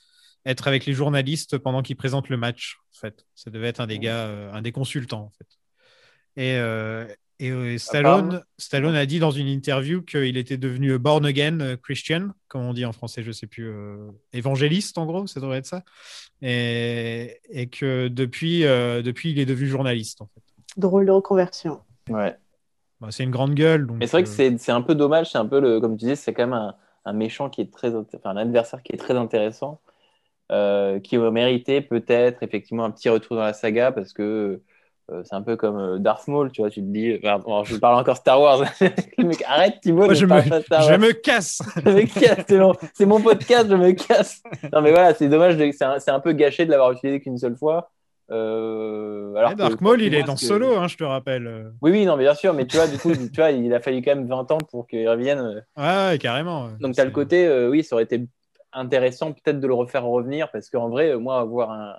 être 0.46 0.68
avec 0.68 0.86
les 0.86 0.92
journalistes 0.92 1.58
pendant 1.58 1.82
qu'ils 1.82 1.96
présentent 1.96 2.28
le 2.28 2.36
match. 2.36 2.78
En 2.94 2.98
fait, 3.00 3.24
ça 3.34 3.50
devait 3.50 3.68
être 3.68 3.80
un 3.80 3.86
des 3.86 3.98
gars, 3.98 4.26
euh, 4.26 4.52
un 4.52 4.62
des 4.62 4.72
consultants 4.72 5.22
en 5.22 5.32
fait. 5.38 5.46
Et, 6.36 6.56
euh, 6.56 7.06
et 7.38 7.50
euh, 7.50 7.78
Stallone, 7.78 8.42
Stallone 8.58 8.94
a 8.94 9.06
dit 9.06 9.18
dans 9.18 9.30
une 9.30 9.48
interview 9.48 10.02
qu'il 10.02 10.36
était 10.36 10.56
devenu 10.56 10.98
born 10.98 11.24
again 11.26 11.76
Christian, 11.82 12.30
comme 12.48 12.62
on 12.62 12.74
dit 12.74 12.84
en 12.84 12.92
français, 12.92 13.22
je 13.22 13.32
sais 13.32 13.46
plus, 13.46 13.68
euh, 13.68 14.10
évangéliste 14.32 14.98
en 14.98 15.06
gros, 15.06 15.26
ça 15.26 15.40
devrait 15.40 15.58
être 15.58 15.66
ça. 15.66 15.82
Et, 16.42 17.40
et 17.48 17.68
que 17.68 18.08
depuis, 18.08 18.64
euh, 18.64 19.02
depuis, 19.02 19.30
il 19.30 19.38
est 19.38 19.46
devenu 19.46 19.68
journaliste 19.68 20.20
en 20.22 20.26
fait. 20.26 20.42
Drôle 20.76 21.06
de 21.06 21.12
reconversion. 21.12 21.80
Ouais. 22.08 22.36
Bah, 23.00 23.08
c'est 23.10 23.24
une 23.24 23.30
grande 23.30 23.54
gueule. 23.54 23.86
Donc, 23.86 23.98
Mais 23.98 24.06
c'est 24.06 24.12
vrai 24.12 24.24
que 24.24 24.28
euh, 24.28 24.32
c'est 24.32 24.58
c'est 24.58 24.72
un 24.72 24.82
peu 24.82 24.94
dommage, 24.94 25.30
c'est 25.32 25.38
un 25.38 25.46
peu 25.46 25.60
le, 25.60 25.80
comme 25.80 25.96
tu 25.96 26.04
disais, 26.04 26.16
c'est 26.16 26.32
quand 26.32 26.44
même 26.44 26.52
un, 26.52 26.76
un 27.04 27.12
méchant 27.12 27.50
qui 27.50 27.60
est 27.60 27.72
très, 27.72 27.94
enfin 27.94 28.30
un 28.30 28.36
adversaire 28.36 28.82
qui 28.82 28.92
est 28.92 28.98
très 28.98 29.16
intéressant, 29.16 29.80
euh, 30.52 31.00
qui 31.00 31.16
aurait 31.18 31.30
mérité 31.30 31.80
peut-être 31.80 32.42
effectivement 32.42 32.84
un 32.84 32.90
petit 32.90 33.08
retour 33.08 33.36
dans 33.36 33.42
la 33.44 33.52
saga 33.54 33.92
parce 33.92 34.12
que 34.12 34.60
euh, 35.10 35.22
c'est 35.24 35.34
un 35.34 35.42
peu 35.42 35.56
comme 35.56 35.78
euh, 35.78 35.98
Darth 35.98 36.28
Maul, 36.28 36.50
tu 36.50 36.62
vois, 36.62 36.70
tu 36.70 36.80
te 36.80 36.86
dis, 36.86 37.18
bon, 37.44 37.62
je 37.64 37.76
parle 37.76 37.98
encore 38.00 38.16
Star 38.16 38.40
Wars, 38.40 38.62
le 39.18 39.24
mec 39.24 39.42
arrête 39.46 39.80
Thibaut, 39.82 40.04
Moi, 40.06 40.14
je 40.14 40.24
me- 40.24 40.40
je 40.40 40.96
me 40.96 41.12
casse. 41.12 41.60
je 41.84 41.90
me 41.90 42.02
casse, 42.20 42.44
c'est 42.48 42.58
mon, 42.58 42.72
c'est 42.94 43.04
mon 43.06 43.20
podcast, 43.20 43.66
je 43.68 43.74
me 43.74 43.92
casse. 43.92 44.42
Non 44.72 44.80
mais 44.80 44.90
voilà, 44.92 45.12
c'est 45.14 45.28
dommage, 45.28 45.56
de- 45.58 45.70
c'est 45.72 45.84
un, 45.84 45.98
c'est 45.98 46.10
un 46.10 46.20
peu 46.20 46.32
gâché 46.32 46.64
de 46.64 46.70
l'avoir 46.70 46.92
utilisé 46.92 47.20
qu'une 47.20 47.36
seule 47.38 47.56
fois. 47.56 47.90
Euh, 48.30 49.34
alors 49.34 49.54
Dark 49.54 49.80
Maul, 49.80 50.00
il 50.00 50.14
est 50.14 50.22
dans 50.22 50.34
que- 50.34 50.40
Solo, 50.40 50.76
hein, 50.76 50.88
je 50.88 50.96
te 50.96 51.04
rappelle. 51.04 51.72
Oui, 51.82 51.90
oui, 51.90 52.06
non, 52.06 52.16
mais 52.16 52.24
bien 52.24 52.34
sûr, 52.34 52.54
mais 52.54 52.66
tu 52.66 52.76
vois, 52.76 52.86
du 52.86 52.96
coup, 52.98 53.12
tu 53.32 53.36
vois, 53.40 53.50
il 53.50 53.72
a 53.74 53.80
fallu 53.80 54.02
quand 54.02 54.14
même 54.14 54.26
20 54.26 54.50
ans 54.50 54.58
pour 54.70 54.86
qu'il 54.86 55.06
revienne. 55.08 55.64
Ouais, 55.76 55.84
ouais, 56.10 56.18
carrément. 56.18 56.64
ouais. 56.66 56.70
donc, 56.80 56.94
tu 56.94 57.00
as 57.00 57.04
le 57.04 57.10
côté, 57.10 57.46
euh, 57.46 57.68
oui, 57.70 57.84
ça 57.84 57.94
aurait 57.96 58.04
été 58.04 58.24
intéressant 58.74 59.32
peut-être 59.32 59.60
de 59.60 59.66
le 59.66 59.74
refaire 59.74 60.05
revenir 60.05 60.51
parce 60.51 60.70
qu'en 60.70 60.88
vrai, 60.88 61.10
euh, 61.10 61.18
moi, 61.18 61.44
voir, 61.44 61.98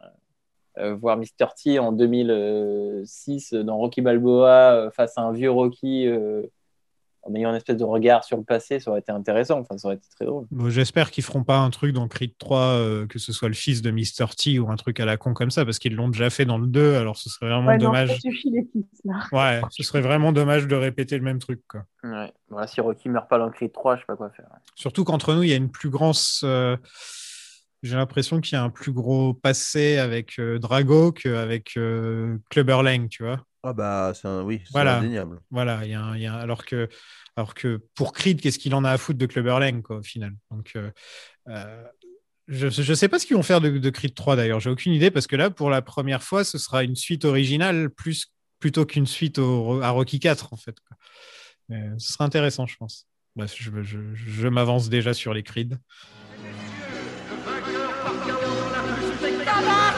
euh, 0.77 0.93
voir 0.95 1.17
Mr. 1.17 1.47
T 1.55 1.79
en 1.79 1.91
2006 1.91 3.53
dans 3.53 3.77
Rocky 3.77 4.01
Balboa 4.01 4.73
euh, 4.73 4.91
face 4.91 5.17
à 5.17 5.21
un 5.21 5.31
vieux 5.31 5.51
Rocky 5.51 6.07
euh, 6.07 6.43
en 7.25 7.33
ayant 7.35 7.49
une 7.49 7.55
espèce 7.55 7.77
de 7.77 7.83
regard 7.83 8.23
sur 8.23 8.37
le 8.37 8.43
passé, 8.43 8.79
ça 8.79 8.91
aurait 8.91 8.99
été 8.99 9.11
intéressant. 9.11 9.59
Enfin, 9.59 9.77
ça 9.77 9.87
aurait 9.87 9.95
été 9.97 10.07
très 10.15 10.25
drôle. 10.25 10.45
Bon, 10.51 10.69
J'espère 10.69 11.09
qu'ils 11.11 11.23
feront 11.23 11.43
pas 11.43 11.57
un 11.57 11.69
truc 11.71 11.91
dans 11.93 12.07
Creed 12.07 12.37
3, 12.37 12.59
euh, 12.59 13.07
que 13.07 13.17
ce 13.19 13.33
soit 13.33 13.47
le 13.47 13.55
fils 13.55 13.81
de 13.81 13.91
Mr. 13.91 14.27
T 14.37 14.59
ou 14.59 14.69
un 14.69 14.75
truc 14.75 14.99
à 14.99 15.05
la 15.05 15.17
con 15.17 15.33
comme 15.33 15.49
ça, 15.51 15.65
parce 15.65 15.79
qu'ils 15.79 15.95
l'ont 15.95 16.09
déjà 16.09 16.29
fait 16.29 16.45
dans 16.45 16.57
le 16.59 16.67
2, 16.67 16.95
alors 16.95 17.17
ce 17.17 17.29
serait 17.29 17.47
vraiment 17.49 17.67
Ouais, 17.67 17.77
non, 17.77 17.85
dommage. 17.85 18.09
ça 18.09 18.19
suffit 18.19 18.51
les 18.51 18.67
fils, 18.71 18.85
là. 19.03 19.15
Ouais, 19.31 19.61
ce 19.71 19.81
serait 19.83 20.01
vraiment 20.01 20.31
dommage 20.31 20.67
de 20.67 20.75
répéter 20.75 21.17
le 21.17 21.23
même 21.23 21.39
truc. 21.39 21.61
Quoi. 21.67 21.81
Ouais. 22.03 22.31
Voilà, 22.49 22.67
si 22.67 22.79
Rocky 22.79 23.09
meurt 23.09 23.27
pas 23.29 23.39
dans 23.39 23.49
Creed 23.49 23.71
3, 23.73 23.95
je 23.95 24.01
sais 24.01 24.05
pas 24.05 24.15
quoi 24.15 24.29
faire. 24.29 24.45
Surtout 24.75 25.03
qu'entre 25.03 25.33
nous, 25.33 25.43
il 25.43 25.49
y 25.49 25.53
a 25.53 25.57
une 25.57 25.71
plus 25.71 25.89
grande. 25.89 26.15
euh, 26.43 26.77
J'ai 27.83 27.95
l'impression 27.95 28.39
qu'il 28.41 28.53
y 28.53 28.59
a 28.59 28.63
un 28.63 28.69
plus 28.69 28.91
gros 28.91 29.33
passé 29.33 29.97
avec 29.97 30.39
euh, 30.39 30.57
Drago 30.59 31.11
qu'avec 31.11 31.73
euh, 31.77 32.37
Clubber 32.49 32.81
Lang, 32.83 33.09
tu 33.09 33.23
vois. 33.23 33.43
Ah 33.67 33.73
bah, 33.73 34.11
c'est 34.13 34.27
un... 34.27 34.43
oui, 34.43 34.61
c'est 34.63 34.71
Voilà. 34.73 34.97
indéniable. 34.99 35.39
Voilà, 35.49 35.79
il 35.83 35.89
y 35.91 35.93
a 35.95 36.01
un- 36.01 36.17
y 36.17 36.25
a 36.27 36.33
un- 36.35 36.37
alors, 36.39 36.65
que, 36.65 36.87
alors 37.35 37.53
que 37.55 37.81
pour 37.95 38.13
Creed, 38.13 38.39
qu'est-ce 38.39 38.59
qu'il 38.59 38.75
en 38.75 38.83
a 38.83 38.91
à 38.91 38.97
foutre 38.99 39.17
de 39.17 39.25
Clubber 39.25 39.57
Lang, 39.59 39.81
quoi, 39.81 39.97
au 39.97 40.03
final? 40.03 40.33
Donc, 40.51 40.73
euh, 40.75 40.91
euh, 41.49 41.83
je 42.47 42.67
ne 42.67 42.95
sais 42.95 43.07
pas 43.09 43.17
ce 43.17 43.25
qu'ils 43.25 43.35
vont 43.35 43.41
faire 43.43 43.61
de, 43.61 43.69
de 43.79 43.89
Creed 43.89 44.13
3, 44.13 44.35
d'ailleurs. 44.35 44.59
J'ai 44.59 44.69
aucune 44.69 44.93
idée, 44.93 45.09
parce 45.09 45.25
que 45.25 45.35
là, 45.35 45.49
pour 45.49 45.71
la 45.71 45.81
première 45.81 46.21
fois, 46.21 46.43
ce 46.43 46.59
sera 46.59 46.83
une 46.83 46.95
suite 46.95 47.25
originale 47.25 47.89
plus, 47.89 48.27
plutôt 48.59 48.85
qu'une 48.85 49.07
suite 49.07 49.39
au- 49.39 49.81
à 49.81 49.89
Rocky 49.89 50.19
4, 50.19 50.53
en 50.53 50.57
fait. 50.57 50.75
quoi. 50.87 50.95
Mais 51.69 51.89
ce 51.97 52.13
sera 52.13 52.25
intéressant, 52.25 52.67
je 52.67 52.75
pense. 52.77 53.07
Bref, 53.35 53.53
je, 53.57 53.71
je, 53.81 53.97
je 54.13 54.47
m'avance 54.47 54.89
déjà 54.89 55.15
sur 55.15 55.33
les 55.33 55.41
Creed. 55.41 55.79
Ça 59.43 59.61
va, 59.61 59.91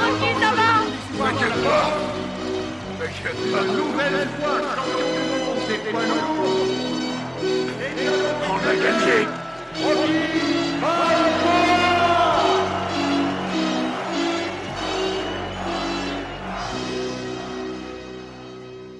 Rocky, 1.20 2.07
Nouvelle. 3.24 4.28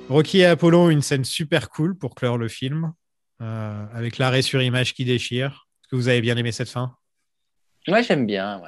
On 0.10 0.14
Rocky 0.14 0.40
et 0.40 0.46
Apollo, 0.46 0.90
une 0.90 1.02
scène 1.02 1.26
super 1.26 1.70
cool 1.70 1.96
pour 1.98 2.16
clore 2.16 2.38
le 2.38 2.48
film, 2.48 2.94
euh, 3.42 3.86
avec 3.94 4.18
l'arrêt 4.18 4.42
sur 4.42 4.62
image 4.62 4.94
qui 4.94 5.06
déchire. 5.06 5.68
Est-ce 5.82 5.90
que 5.90 5.96
vous 5.96 6.08
avez 6.08 6.22
bien 6.22 6.38
aimé 6.38 6.52
cette 6.52 6.70
fin? 6.70 6.96
Ouais, 7.88 8.04
j'aime 8.04 8.26
bien. 8.26 8.62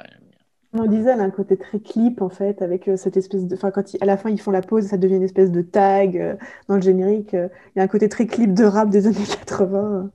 On 0.72 0.86
disait, 0.86 1.10
elle 1.10 1.20
a 1.20 1.24
un 1.24 1.30
côté 1.30 1.56
très 1.56 1.80
clip, 1.80 2.22
en 2.22 2.28
fait, 2.28 2.62
avec 2.62 2.86
euh, 2.86 2.96
cette 2.96 3.16
espèce 3.16 3.44
de... 3.46 3.56
Enfin, 3.56 3.72
quand 3.72 3.92
ils- 3.92 3.98
à 4.00 4.06
la 4.06 4.16
fin, 4.16 4.30
ils 4.30 4.40
font 4.40 4.52
la 4.52 4.62
pause, 4.62 4.86
ça 4.86 4.96
devient 4.98 5.16
une 5.16 5.24
espèce 5.24 5.50
de 5.50 5.62
tag 5.62 6.16
euh, 6.16 6.36
dans 6.68 6.76
le 6.76 6.80
générique. 6.82 7.34
euh, 7.34 7.48
Il 7.74 7.78
y 7.78 7.80
a 7.80 7.84
un 7.84 7.88
côté 7.88 8.08
très 8.08 8.26
clip 8.26 8.54
de 8.54 8.64
rap 8.64 8.88
des 8.88 9.06
années 9.08 9.16
80. 9.46 10.10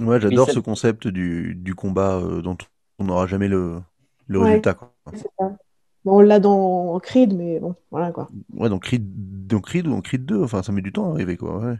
Ouais, 0.00 0.20
j'adore 0.20 0.50
ce 0.50 0.58
concept 0.58 1.06
du, 1.06 1.54
du 1.54 1.74
combat 1.76 2.16
euh, 2.16 2.42
dont 2.42 2.56
on 2.98 3.04
n'aura 3.04 3.26
jamais 3.28 3.46
le, 3.46 3.80
le 4.26 4.38
Ouais. 4.40 4.46
résultat. 4.46 4.74
Quoi. 4.74 4.92
C'est 5.12 5.28
ça. 5.38 5.56
Bon, 6.04 6.16
on 6.16 6.20
l'a 6.20 6.40
dans 6.40 6.98
Creed, 6.98 7.34
mais 7.36 7.60
bon, 7.60 7.74
voilà, 7.90 8.10
quoi. 8.10 8.28
Ouais, 8.54 8.68
donc 8.70 8.82
Creed, 8.84 9.04
donc 9.46 9.66
Creed 9.66 9.86
ou 9.86 9.92
en 9.92 10.00
Creed 10.00 10.24
2, 10.24 10.42
enfin, 10.42 10.62
ça 10.62 10.72
met 10.72 10.80
du 10.82 10.92
temps 10.92 11.10
à 11.10 11.14
arriver, 11.14 11.36
quoi. 11.36 11.58
Ouais. 11.58 11.76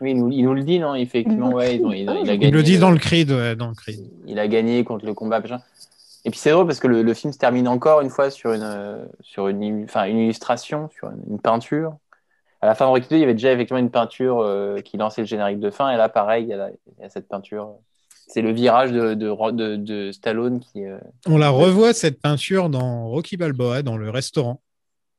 Oui, 0.00 0.12
il 0.12 0.18
nous, 0.18 0.30
il 0.30 0.44
nous 0.44 0.54
le 0.54 0.62
dit, 0.62 0.78
non 0.78 0.94
Effectivement, 0.94 1.50
Il 1.50 1.54
ouais, 1.56 1.78
nous 1.78 1.92
il, 1.92 2.06
le 2.06 2.12
il- 2.12 2.16
dit. 2.16 2.22
il 2.22 2.30
a 2.30 2.36
gagné. 2.36 2.48
Il 2.48 2.54
le 2.54 2.62
dit 2.62 2.78
dans 2.78 2.90
le 2.92 2.98
Creed, 2.98 3.30
ouais, 3.32 3.56
dans 3.56 3.68
le 3.68 3.74
Creed. 3.74 4.00
il 4.26 4.38
a 4.38 4.46
gagné 4.48 4.82
contre 4.84 5.04
le 5.04 5.14
combat. 5.14 5.40
machin. 5.40 5.58
Et 6.24 6.30
puis 6.30 6.38
c'est 6.38 6.50
drôle 6.50 6.66
parce 6.66 6.80
que 6.80 6.86
le, 6.86 7.02
le 7.02 7.14
film 7.14 7.32
se 7.32 7.38
termine 7.38 7.68
encore 7.68 8.00
une 8.00 8.08
fois 8.10 8.30
sur 8.30 8.52
une, 8.52 8.62
euh, 8.62 9.04
sur 9.20 9.48
une, 9.48 9.84
enfin, 9.84 10.04
une 10.04 10.18
illustration, 10.18 10.88
sur 10.90 11.10
une, 11.10 11.22
une 11.34 11.40
peinture. 11.40 11.96
À 12.62 12.66
la 12.66 12.74
fin 12.74 12.86
de 12.86 12.90
Rocky 12.90 13.08
2, 13.10 13.16
il 13.16 13.20
y 13.20 13.24
avait 13.24 13.34
déjà 13.34 13.52
effectivement 13.52 13.78
une 13.78 13.90
peinture 13.90 14.40
euh, 14.40 14.80
qui 14.80 14.96
lançait 14.96 15.20
le 15.20 15.26
générique 15.26 15.60
de 15.60 15.70
fin. 15.70 15.90
Et 15.90 15.96
là, 15.98 16.08
pareil, 16.08 16.44
il 16.44 16.48
y 16.48 16.54
a, 16.54 16.56
la- 16.56 16.70
il 16.70 17.02
y 17.02 17.04
a 17.04 17.10
cette 17.10 17.28
peinture. 17.28 17.74
C'est 18.26 18.40
le 18.40 18.52
virage 18.52 18.90
de, 18.90 19.12
de, 19.12 19.50
de, 19.52 19.76
de 19.76 20.12
Stallone 20.12 20.60
qui. 20.60 20.86
euh, 20.86 20.98
On 21.26 21.36
la 21.36 21.50
revoit, 21.50 21.92
cette 21.92 22.22
peinture, 22.22 22.70
dans 22.70 23.06
Rocky 23.08 23.36
Balboa, 23.36 23.82
dans 23.82 23.98
le 23.98 24.08
restaurant. 24.08 24.62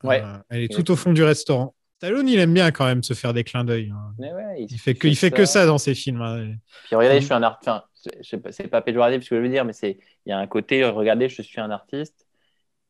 Ouais. 0.04 0.24
Euh, 0.24 0.38
elle 0.50 0.62
est 0.64 0.74
tout 0.74 0.90
au 0.90 0.96
fond 0.96 1.14
du 1.14 1.24
restaurant. 1.24 1.76
Stallone, 1.98 2.28
il 2.28 2.40
aime 2.40 2.54
bien 2.54 2.72
quand 2.72 2.86
même 2.86 3.04
se 3.04 3.14
faire 3.14 3.32
des 3.34 3.44
clins 3.44 3.64
d'œil. 3.64 3.94
hein. 3.96 4.14
ouais, 4.18 4.66
Il 4.68 4.80
fait 4.80 4.96
que, 4.96 5.08
il 5.08 5.16
fait 5.16 5.30
que 5.30 5.46
ça 5.46 5.68
dans 5.68 5.78
ses 5.78 5.94
films. 5.94 6.22
hein. 6.22 6.48
Puis 6.88 6.96
regardez, 6.96 7.18
Mm. 7.18 7.22
je 7.22 7.26
suis 7.26 7.34
un 7.36 7.44
artiste. 7.44 7.70
Enfin, 7.70 7.84
c'est 8.22 8.68
pas 8.70 8.82
péjoratif 8.82 9.24
ce 9.24 9.30
que 9.30 9.36
je 9.38 9.42
veux 9.42 9.50
dire, 9.50 9.66
mais 9.66 9.74
c'est 9.74 9.98
il 10.26 10.30
y 10.30 10.32
a 10.32 10.38
un 10.38 10.48
côté. 10.48 10.84
Regardez, 10.86 11.30
je 11.30 11.42
suis 11.42 11.60
un 11.62 11.72
artiste. 11.72 12.26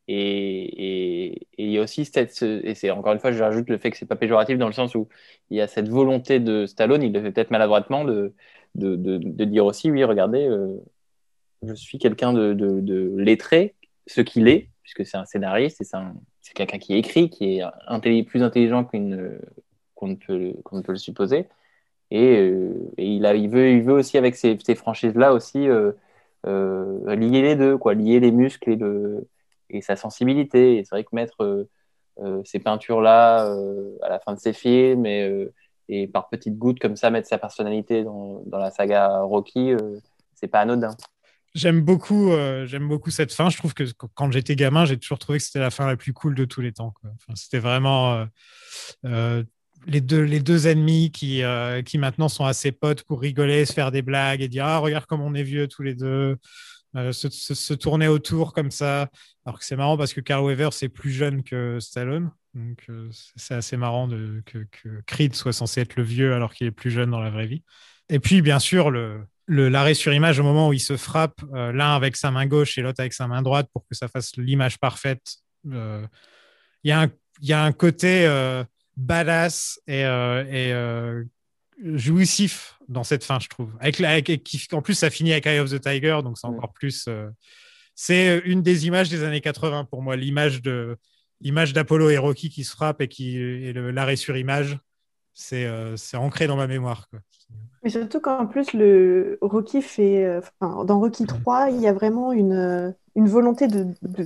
Et, 0.07 1.47
il 1.57 1.71
y 1.71 1.77
a 1.77 1.81
aussi 1.81 2.05
cette, 2.05 2.33
ce- 2.33 2.63
et 2.65 2.75
c'est 2.75 2.91
encore 2.91 3.13
une 3.13 3.19
fois, 3.19 3.31
je 3.31 3.41
rajoute 3.41 3.69
le 3.69 3.77
fait 3.77 3.91
que 3.91 3.97
c'est 3.97 4.05
pas 4.05 4.15
péjoratif 4.15 4.57
dans 4.57 4.67
le 4.67 4.73
sens 4.73 4.93
où 4.95 5.07
il 5.49 5.57
y 5.57 5.61
a 5.61 5.67
cette 5.67 5.89
volonté 5.89 6.39
de 6.39 6.65
Stallone, 6.65 7.01
il 7.03 7.11
le 7.13 7.21
fait 7.21 7.31
peut-être 7.31 7.51
maladroitement, 7.51 8.05
de, 8.05 8.33
de, 8.75 9.45
dire 9.45 9.65
aussi, 9.65 9.89
oui, 9.91 10.03
regardez, 10.03 10.47
euh, 10.47 10.77
je 11.63 11.73
suis 11.73 11.97
quelqu'un 11.97 12.33
de, 12.33 12.53
de, 12.53 13.15
lettré, 13.17 13.75
ce 14.07 14.21
qu'il 14.21 14.47
est, 14.47 14.69
puisque 14.83 15.05
c'est 15.05 15.17
un 15.17 15.25
scénariste, 15.25 15.77
c'est 15.83 15.97
un- 15.97 16.15
quelqu'un 16.53 16.77
qui 16.77 16.93
écrit, 16.95 17.29
qui 17.29 17.59
est 17.59 18.23
plus 18.23 18.43
intelligent 18.43 18.85
qu'une- 18.85 19.39
qu'on 19.95 20.09
ne, 20.09 20.15
peut, 20.15 20.53
qu'on 20.63 20.77
ne 20.77 20.81
peut 20.83 20.91
le 20.91 20.97
supposer. 20.97 21.47
Et, 22.15 22.37
euh, 22.37 22.71
il, 22.97 23.49
veut, 23.49 23.93
aussi, 23.93 24.17
avec 24.17 24.37
ces, 24.37 24.57
franchises-là, 24.75 25.33
aussi 25.33 25.67
euh, 25.67 25.91
euh, 26.47 27.13
lier 27.13 27.41
les 27.41 27.55
deux, 27.57 27.77
quoi, 27.77 27.93
lier 27.93 28.21
les 28.21 28.31
muscles 28.31 28.77
et, 29.69 29.81
sa 29.81 29.97
sensibilité. 29.97 30.81
C'est 30.85 30.95
vrai 30.95 31.03
que 31.03 31.13
mettre 31.13 31.67
ces 32.45 32.59
peintures-là 32.59 33.53
à 34.01 34.09
la 34.09 34.19
fin 34.19 34.33
de 34.33 34.39
ses 34.39 34.53
films 34.53 35.05
et, 35.05 36.07
par 36.07 36.29
petites 36.29 36.57
gouttes 36.57 36.79
comme 36.79 36.95
ça, 36.95 37.09
mettre 37.09 37.27
sa 37.27 37.37
personnalité 37.37 38.05
dans, 38.05 38.43
la 38.49 38.71
saga 38.71 39.19
Rocky, 39.19 39.73
c'est 40.35 40.47
pas 40.47 40.61
anodin. 40.61 40.95
J'aime 41.53 41.81
beaucoup, 41.81 42.31
beaucoup 42.81 43.11
cette 43.11 43.33
fin. 43.33 43.49
Je 43.49 43.57
trouve 43.57 43.73
que 43.73 43.83
qu- 43.83 44.07
quand 44.13 44.31
j'étais 44.31 44.55
gamin, 44.55 44.85
j'ai 44.85 44.97
toujours 44.97 45.19
trouvé 45.19 45.39
que 45.39 45.43
c'était 45.43 45.59
la 45.59 45.71
fin 45.71 45.85
la 45.85 45.97
plus 45.97 46.13
cool 46.13 46.35
de 46.35 46.45
tous 46.45 46.61
les 46.61 46.71
temps. 46.71 46.93
c'était 47.33 47.59
vraiment 47.59 48.25
les, 49.87 50.01
deux, 50.01 50.21
les 50.21 50.39
deux 50.39 50.67
ennemis 50.67 51.11
qui, 51.11 51.43
euh, 51.43 51.81
qui 51.81 51.97
maintenant 51.97 52.29
sont 52.29 52.45
assez 52.45 52.71
potes 52.71 53.03
pour 53.03 53.21
rigoler, 53.21 53.65
se 53.65 53.73
faire 53.73 53.91
des 53.91 54.01
blagues 54.01 54.41
et 54.41 54.47
dire 54.47 54.65
Ah, 54.65 54.77
regarde 54.79 55.05
comme 55.05 55.21
on 55.21 55.33
est 55.33 55.43
vieux 55.43 55.67
tous 55.67 55.83
les 55.83 55.95
deux. 55.95 56.37
Euh, 56.95 57.11
se, 57.11 57.73
tourner 57.73 58.07
autour 58.07 58.53
comme 58.53 58.71
ça. 58.71 59.09
Alors 59.45 59.59
que 59.59 59.65
c'est 59.65 59.75
marrant 59.75 59.97
parce 59.97 60.13
que 60.13 60.21
Carl 60.21 60.45
Weaver, 60.45 60.69
c'est 60.71 60.87
plus 60.87 61.11
jeune 61.11 61.43
que 61.43 61.77
Stallone. 61.79 62.31
Donc 62.53 62.85
euh, 62.89 63.09
c'est- 63.35 63.53
assez 63.53 63.75
marrant 63.75 64.07
que, 64.45 64.65
Creed 65.05 65.35
soit 65.35 65.51
censé 65.51 65.81
être 65.81 65.97
le 65.97 66.03
vieux 66.03 66.33
alors 66.33 66.53
qu'il 66.53 66.67
est 66.67 66.71
plus 66.71 66.91
jeune 66.91 67.11
dans 67.11 67.19
la 67.19 67.29
vraie 67.29 67.47
vie. 67.47 67.63
Et 68.09 68.19
puis, 68.19 68.41
bien 68.41 68.59
sûr, 68.59 68.91
le, 68.91 69.27
l'arrêt 69.47 69.93
sur 69.93 70.13
image 70.13 70.39
au 70.39 70.43
moment 70.43 70.69
où 70.69 70.73
ils 70.73 70.79
se 70.79 70.95
frappent, 70.95 71.41
l'un 71.53 71.95
avec 71.95 72.15
sa 72.15 72.31
main 72.31 72.45
gauche 72.45 72.77
et 72.77 72.81
l'autre 72.81 73.01
avec 73.01 73.13
sa 73.13 73.27
main 73.27 73.41
droite 73.41 73.67
pour 73.73 73.85
que 73.89 73.95
ça 73.95 74.07
fasse 74.07 74.37
l'image 74.37 74.77
parfaite. 74.77 75.37
Il 75.65 76.07
y, 76.85 76.91
a 76.91 77.01
un- 77.01 77.11
y 77.41 77.51
a 77.51 77.63
un 77.63 77.71
côté 77.71 78.25
badass 78.97 79.79
et, 79.87 80.05
euh, 80.05 80.43
et 80.45 80.71
euh, 80.73 81.23
jouissif 81.83 82.77
dans 82.87 83.03
cette 83.03 83.23
fin, 83.23 83.39
je 83.39 83.47
trouve. 83.49 83.75
Avec, 83.79 83.99
la- 83.99 84.11
avec- 84.11 84.67
en 84.71 84.81
plus, 84.81 84.93
ça 84.93 85.09
finit 85.09 85.31
avec 85.31 85.45
Eye 85.45 85.59
of 85.59 85.69
the 85.71 85.79
Tiger, 85.81 86.19
donc 86.23 86.37
c'est 86.37 86.47
encore 86.47 86.73
plus, 86.73 87.05
euh, 87.07 87.27
c'est 87.95 88.39
une 88.45 88.61
des 88.61 88.87
images 88.87 89.09
des 89.09 89.23
années 89.23 89.41
80 89.41 89.85
pour 89.85 90.01
moi, 90.01 90.15
l'image 90.15 90.61
de 90.61 90.97
l'image 91.41 91.73
d'Apollo 91.73 92.09
et 92.09 92.17
Rocky 92.17 92.49
qui 92.49 92.63
se 92.63 92.71
frappent 92.71 93.01
et 93.01 93.07
qui 93.09 93.37
et 93.37 93.73
l'arrêt 93.73 94.15
sur 94.15 94.37
image. 94.37 94.77
C'est 95.35 95.65
euh, 95.65 95.95
ancré 96.15 96.47
dans 96.47 96.55
ma 96.55 96.65
mémoire. 96.67 97.07
Quoi. 97.09 97.19
Mais 97.83 97.89
surtout 97.91 98.19
qu'en 98.19 98.47
plus, 98.47 98.73
le 98.73 99.37
Rocky 99.41 99.81
fait. 99.81 100.25
euh, 100.25 100.41
dans 100.85 100.99
Rocky 100.99 101.25
3, 101.27 101.69
il 101.69 101.79
y 101.79 101.87
a 101.87 101.93
vraiment 101.93 102.31
une, 102.31 102.53
euh, 102.53 102.91
une 103.15 103.27
volonté 103.27 103.67
de, 103.67 103.83
de, 104.01 104.23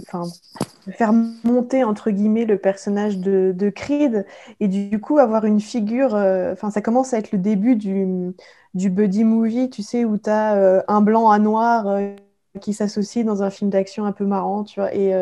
de 0.87 0.91
faire 0.93 1.13
monter, 1.43 1.83
entre 1.83 2.11
guillemets, 2.11 2.45
le 2.45 2.57
personnage 2.57 3.17
de, 3.17 3.53
de 3.55 3.69
Creed. 3.69 4.25
Et 4.61 4.67
du 4.69 4.99
coup, 5.01 5.17
avoir 5.19 5.45
une 5.45 5.59
figure. 5.59 6.15
euh, 6.15 6.55
ça 6.71 6.81
commence 6.81 7.13
à 7.13 7.17
être 7.19 7.31
le 7.33 7.39
début 7.39 7.75
du, 7.75 8.33
du 8.73 8.89
buddy 8.89 9.23
movie, 9.25 9.69
tu 9.69 9.83
sais, 9.83 10.05
où 10.05 10.17
tu 10.17 10.29
as 10.29 10.83
un 10.87 11.01
blanc, 11.01 11.29
un 11.31 11.39
noir 11.39 11.87
euh, 11.87 12.15
qui 12.61 12.73
s'associent 12.73 13.25
dans 13.25 13.43
un 13.43 13.49
film 13.49 13.69
d'action 13.69 14.05
un 14.05 14.11
peu 14.13 14.25
marrant, 14.25 14.63
tu 14.63 14.79
vois. 14.79 14.93
Et. 14.95 15.13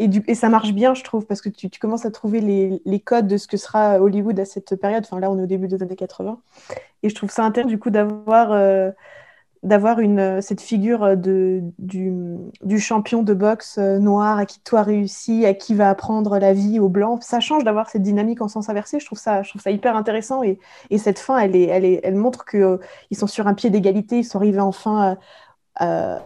Euh, 0.00 0.20
et, 0.26 0.34
ça 0.34 0.48
marche 0.48 0.72
bien, 0.72 0.94
je 0.94 1.02
trouve, 1.04 1.26
parce 1.26 1.40
que 1.40 1.48
tu, 1.48 1.68
commences 1.80 2.06
à 2.06 2.10
trouver 2.10 2.40
les, 2.40 3.00
codes 3.00 3.26
de 3.26 3.36
ce 3.36 3.46
que 3.46 3.56
sera 3.56 4.00
Hollywood 4.00 4.38
à 4.40 4.44
cette 4.44 4.76
période. 4.76 5.04
Enfin, 5.04 5.20
là, 5.20 5.30
on 5.30 5.38
est 5.38 5.42
au 5.42 5.46
début 5.46 5.68
des 5.68 5.82
années 5.82 5.96
80. 5.96 6.40
Et 7.02 7.08
je 7.08 7.14
trouve 7.14 7.30
ça 7.30 7.44
intéressant, 7.44 7.68
du 7.68 7.78
coup, 7.78 7.90
d'avoir 7.90 8.52
euh, 8.52 8.90
d'avoir 9.62 9.98
une 10.00 10.20
euh, 10.20 10.40
cette 10.40 10.60
figure 10.60 11.16
de, 11.16 11.62
du, 11.78 12.78
champion 12.78 13.22
de 13.22 13.34
boxe 13.34 13.78
euh, 13.78 13.98
noir 13.98 14.38
à 14.38 14.46
qui 14.46 14.60
toi 14.60 14.82
réussi, 14.82 15.46
à 15.46 15.54
qui 15.54 15.74
va 15.74 15.90
apprendre 15.90 16.38
la 16.38 16.52
vie 16.52 16.78
au 16.78 16.88
blanc. 16.88 17.20
Ça 17.20 17.40
change 17.40 17.64
d'avoir 17.64 17.90
cette 17.90 18.02
dynamique 18.02 18.40
en 18.40 18.48
sens 18.48 18.68
inversé. 18.68 19.00
Je 19.00 19.06
trouve 19.06 19.18
ça, 19.18 19.42
je 19.42 19.50
trouve 19.50 19.62
ça 19.62 19.70
hyper 19.70 19.96
intéressant. 19.96 20.42
Et, 20.42 20.58
et 20.90 20.98
cette 20.98 21.18
fin, 21.18 21.38
elle, 21.38 21.56
est, 21.56 22.00
elle, 22.04 22.14
montre 22.14 22.44
qu'ils 22.44 22.78
ils 23.10 23.16
sont 23.16 23.26
sur 23.26 23.46
un 23.48 23.54
pied 23.54 23.70
d'égalité. 23.70 24.18
Ils 24.18 24.24
sont 24.24 24.38
arrivés 24.38 24.60
enfin 24.60 25.18
à, 25.76 26.20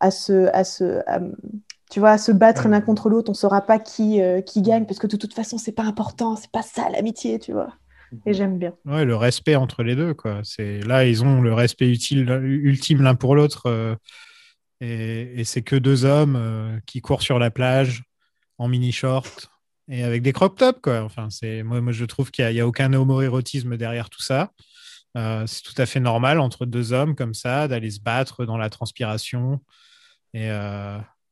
à, 0.00 0.10
se... 0.10 0.48
À 0.52 0.62
à- 1.06 1.20
tu 1.90 2.00
vois, 2.00 2.10
à 2.10 2.18
se 2.18 2.32
battre 2.32 2.68
l'un 2.68 2.80
contre 2.80 3.08
l'autre, 3.08 3.30
on 3.30 3.32
ne 3.32 3.36
saura 3.36 3.60
pas 3.62 3.78
qui, 3.78 4.20
euh, 4.20 4.40
qui 4.40 4.62
gagne, 4.62 4.86
parce 4.86 4.98
que 4.98 5.06
de 5.06 5.16
toute 5.16 5.34
façon, 5.34 5.58
c'est 5.58 5.72
pas 5.72 5.84
important, 5.84 6.36
c'est 6.36 6.50
pas 6.50 6.62
ça 6.62 6.88
l'amitié, 6.90 7.38
tu 7.38 7.52
vois. 7.52 7.72
Et 8.24 8.34
j'aime 8.34 8.58
bien. 8.58 8.72
Ouais, 8.84 9.04
le 9.04 9.16
respect 9.16 9.56
entre 9.56 9.82
les 9.82 9.96
deux. 9.96 10.14
Quoi. 10.14 10.40
C'est, 10.44 10.80
là, 10.80 11.04
ils 11.04 11.24
ont 11.24 11.40
le 11.40 11.52
respect 11.52 11.90
utile, 11.90 12.28
ultime 12.42 13.02
l'un 13.02 13.14
pour 13.14 13.34
l'autre. 13.34 13.66
euh, 13.66 13.96
et, 14.80 15.40
et 15.40 15.44
c'est 15.44 15.62
que 15.62 15.76
deux 15.76 16.04
hommes 16.04 16.36
euh, 16.36 16.78
qui 16.86 17.00
courent 17.00 17.22
sur 17.22 17.38
la 17.38 17.50
plage 17.50 18.04
en 18.58 18.68
mini-short 18.68 19.50
et 19.88 20.04
avec 20.04 20.22
des 20.22 20.32
crop 20.32 20.56
tops. 20.56 20.80
Quoi. 20.82 21.02
Enfin, 21.02 21.30
c'est, 21.30 21.62
moi, 21.62 21.80
moi, 21.80 21.92
je 21.92 22.04
trouve 22.04 22.30
qu'il 22.30 22.48
n'y 22.48 22.60
a, 22.60 22.62
a 22.62 22.66
aucun 22.66 22.92
homo-érotisme 22.92 23.76
derrière 23.76 24.08
tout 24.10 24.22
ça. 24.22 24.52
C'est 25.46 25.62
tout 25.62 25.74
à 25.78 25.86
fait 25.86 25.98
normal 25.98 26.40
entre 26.40 26.66
deux 26.66 26.92
hommes 26.92 27.14
comme 27.14 27.32
ça 27.32 27.68
d'aller 27.68 27.90
se 27.90 28.00
battre 28.00 28.44
dans 28.44 28.58
la 28.58 28.68
transpiration. 28.68 29.62
Et 30.34 30.50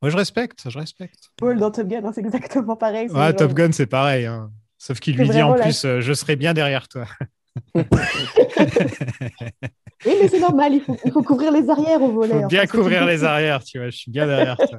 moi, 0.01 0.09
je 0.11 0.17
respecte, 0.17 0.69
je 0.69 0.77
respecte. 0.77 1.29
Paul 1.37 1.57
dans 1.57 1.71
Top 1.71 1.87
Gun, 1.87 2.03
hein, 2.05 2.11
c'est 2.13 2.21
exactement 2.21 2.75
pareil. 2.75 3.09
Ouais, 3.09 3.33
Top 3.33 3.53
Gun, 3.53 3.71
c'est 3.71 3.85
pareil. 3.87 4.25
hein. 4.25 4.51
Sauf 4.77 4.99
qu'il 4.99 5.15
lui 5.17 5.29
dit 5.29 5.41
en 5.41 5.53
plus, 5.53 5.85
euh, 5.85 6.01
je 6.01 6.13
serai 6.13 6.35
bien 6.35 6.53
derrière 6.53 6.87
toi. 6.87 7.05
Oui, 10.05 10.13
mais 10.21 10.27
c'est 10.27 10.39
normal, 10.39 10.73
il 10.73 10.81
faut, 10.81 10.97
il 11.05 11.11
faut 11.11 11.23
couvrir 11.23 11.51
les 11.51 11.69
arrières 11.69 12.01
au 12.01 12.11
volet. 12.11 12.41
faut 12.41 12.47
bien 12.47 12.67
couvrir 12.67 13.05
les 13.05 13.23
arrières, 13.23 13.63
tu 13.63 13.79
vois. 13.79 13.89
Je 13.89 13.97
suis 13.97 14.11
bien 14.11 14.27
derrière 14.27 14.57
toi. 14.57 14.77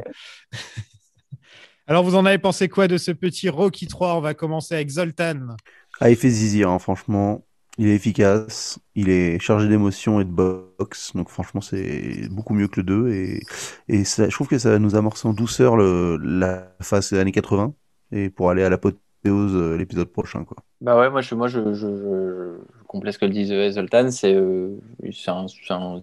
Alors, 1.88 2.04
vous 2.04 2.14
en 2.16 2.26
avez 2.26 2.38
pensé 2.38 2.68
quoi 2.68 2.86
de 2.88 2.98
ce 2.98 3.12
petit 3.12 3.48
Rocky 3.48 3.86
3 3.86 4.16
On 4.16 4.20
va 4.20 4.34
commencer 4.34 4.74
avec 4.74 4.90
Zoltan. 4.90 5.56
Ah, 6.00 6.10
il 6.10 6.16
fait 6.16 6.28
zizi, 6.28 6.64
hein, 6.64 6.78
franchement. 6.78 7.45
Il 7.78 7.88
est 7.88 7.94
efficace, 7.94 8.78
il 8.94 9.10
est 9.10 9.38
chargé 9.38 9.68
d'émotions 9.68 10.20
et 10.20 10.24
de 10.24 10.30
boxe, 10.30 11.14
donc 11.14 11.28
franchement 11.28 11.60
c'est 11.60 12.28
beaucoup 12.30 12.54
mieux 12.54 12.68
que 12.68 12.80
le 12.80 12.84
2 12.84 13.08
et, 13.10 13.42
et 13.88 14.04
je 14.04 14.30
trouve 14.30 14.48
que 14.48 14.58
ça 14.58 14.78
nous 14.78 14.94
amorce 14.94 15.26
en 15.26 15.34
douceur 15.34 15.76
le, 15.76 16.16
la 16.16 16.74
phase 16.80 17.12
des 17.12 17.18
années 17.18 17.32
80 17.32 17.74
et 18.12 18.30
pour 18.30 18.48
aller 18.48 18.62
à 18.62 18.70
l'apothéose 18.70 19.54
euh, 19.54 19.76
l'épisode 19.76 20.08
prochain 20.08 20.44
quoi. 20.44 20.56
Bah 20.80 20.98
ouais, 20.98 21.10
moi 21.10 21.20
je, 21.22 21.34
moi, 21.34 21.48
je, 21.48 22.56
complète 22.86 23.14
ce 23.14 23.18
que 23.18 23.24
le 23.24 23.32
disait 23.32 23.72
Zoltan. 23.72 24.10
C'est 24.10 24.34
euh, 24.34 24.78
un, 25.26 25.46
un 25.70 26.02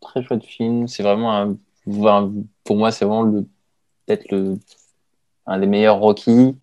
très 0.00 0.22
chouette 0.22 0.44
film. 0.44 0.86
C'est 0.86 1.02
vraiment 1.02 1.36
un, 1.36 1.56
pour 2.64 2.76
moi, 2.76 2.92
c'est 2.92 3.04
vraiment 3.04 3.42
peut-être 4.06 4.56
un 5.46 5.58
des 5.58 5.66
meilleurs 5.66 5.98
Rocky. 5.98 6.56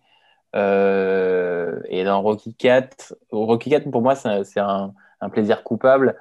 Euh, 0.56 1.80
et 1.88 2.04
dans 2.04 2.22
Rocky 2.22 2.54
4, 2.54 3.14
Rocky 3.30 3.70
4 3.70 3.90
pour 3.90 4.02
moi 4.02 4.14
c'est 4.16 4.58
un, 4.58 4.94
plaisir 5.30 5.62
coupable 5.62 6.18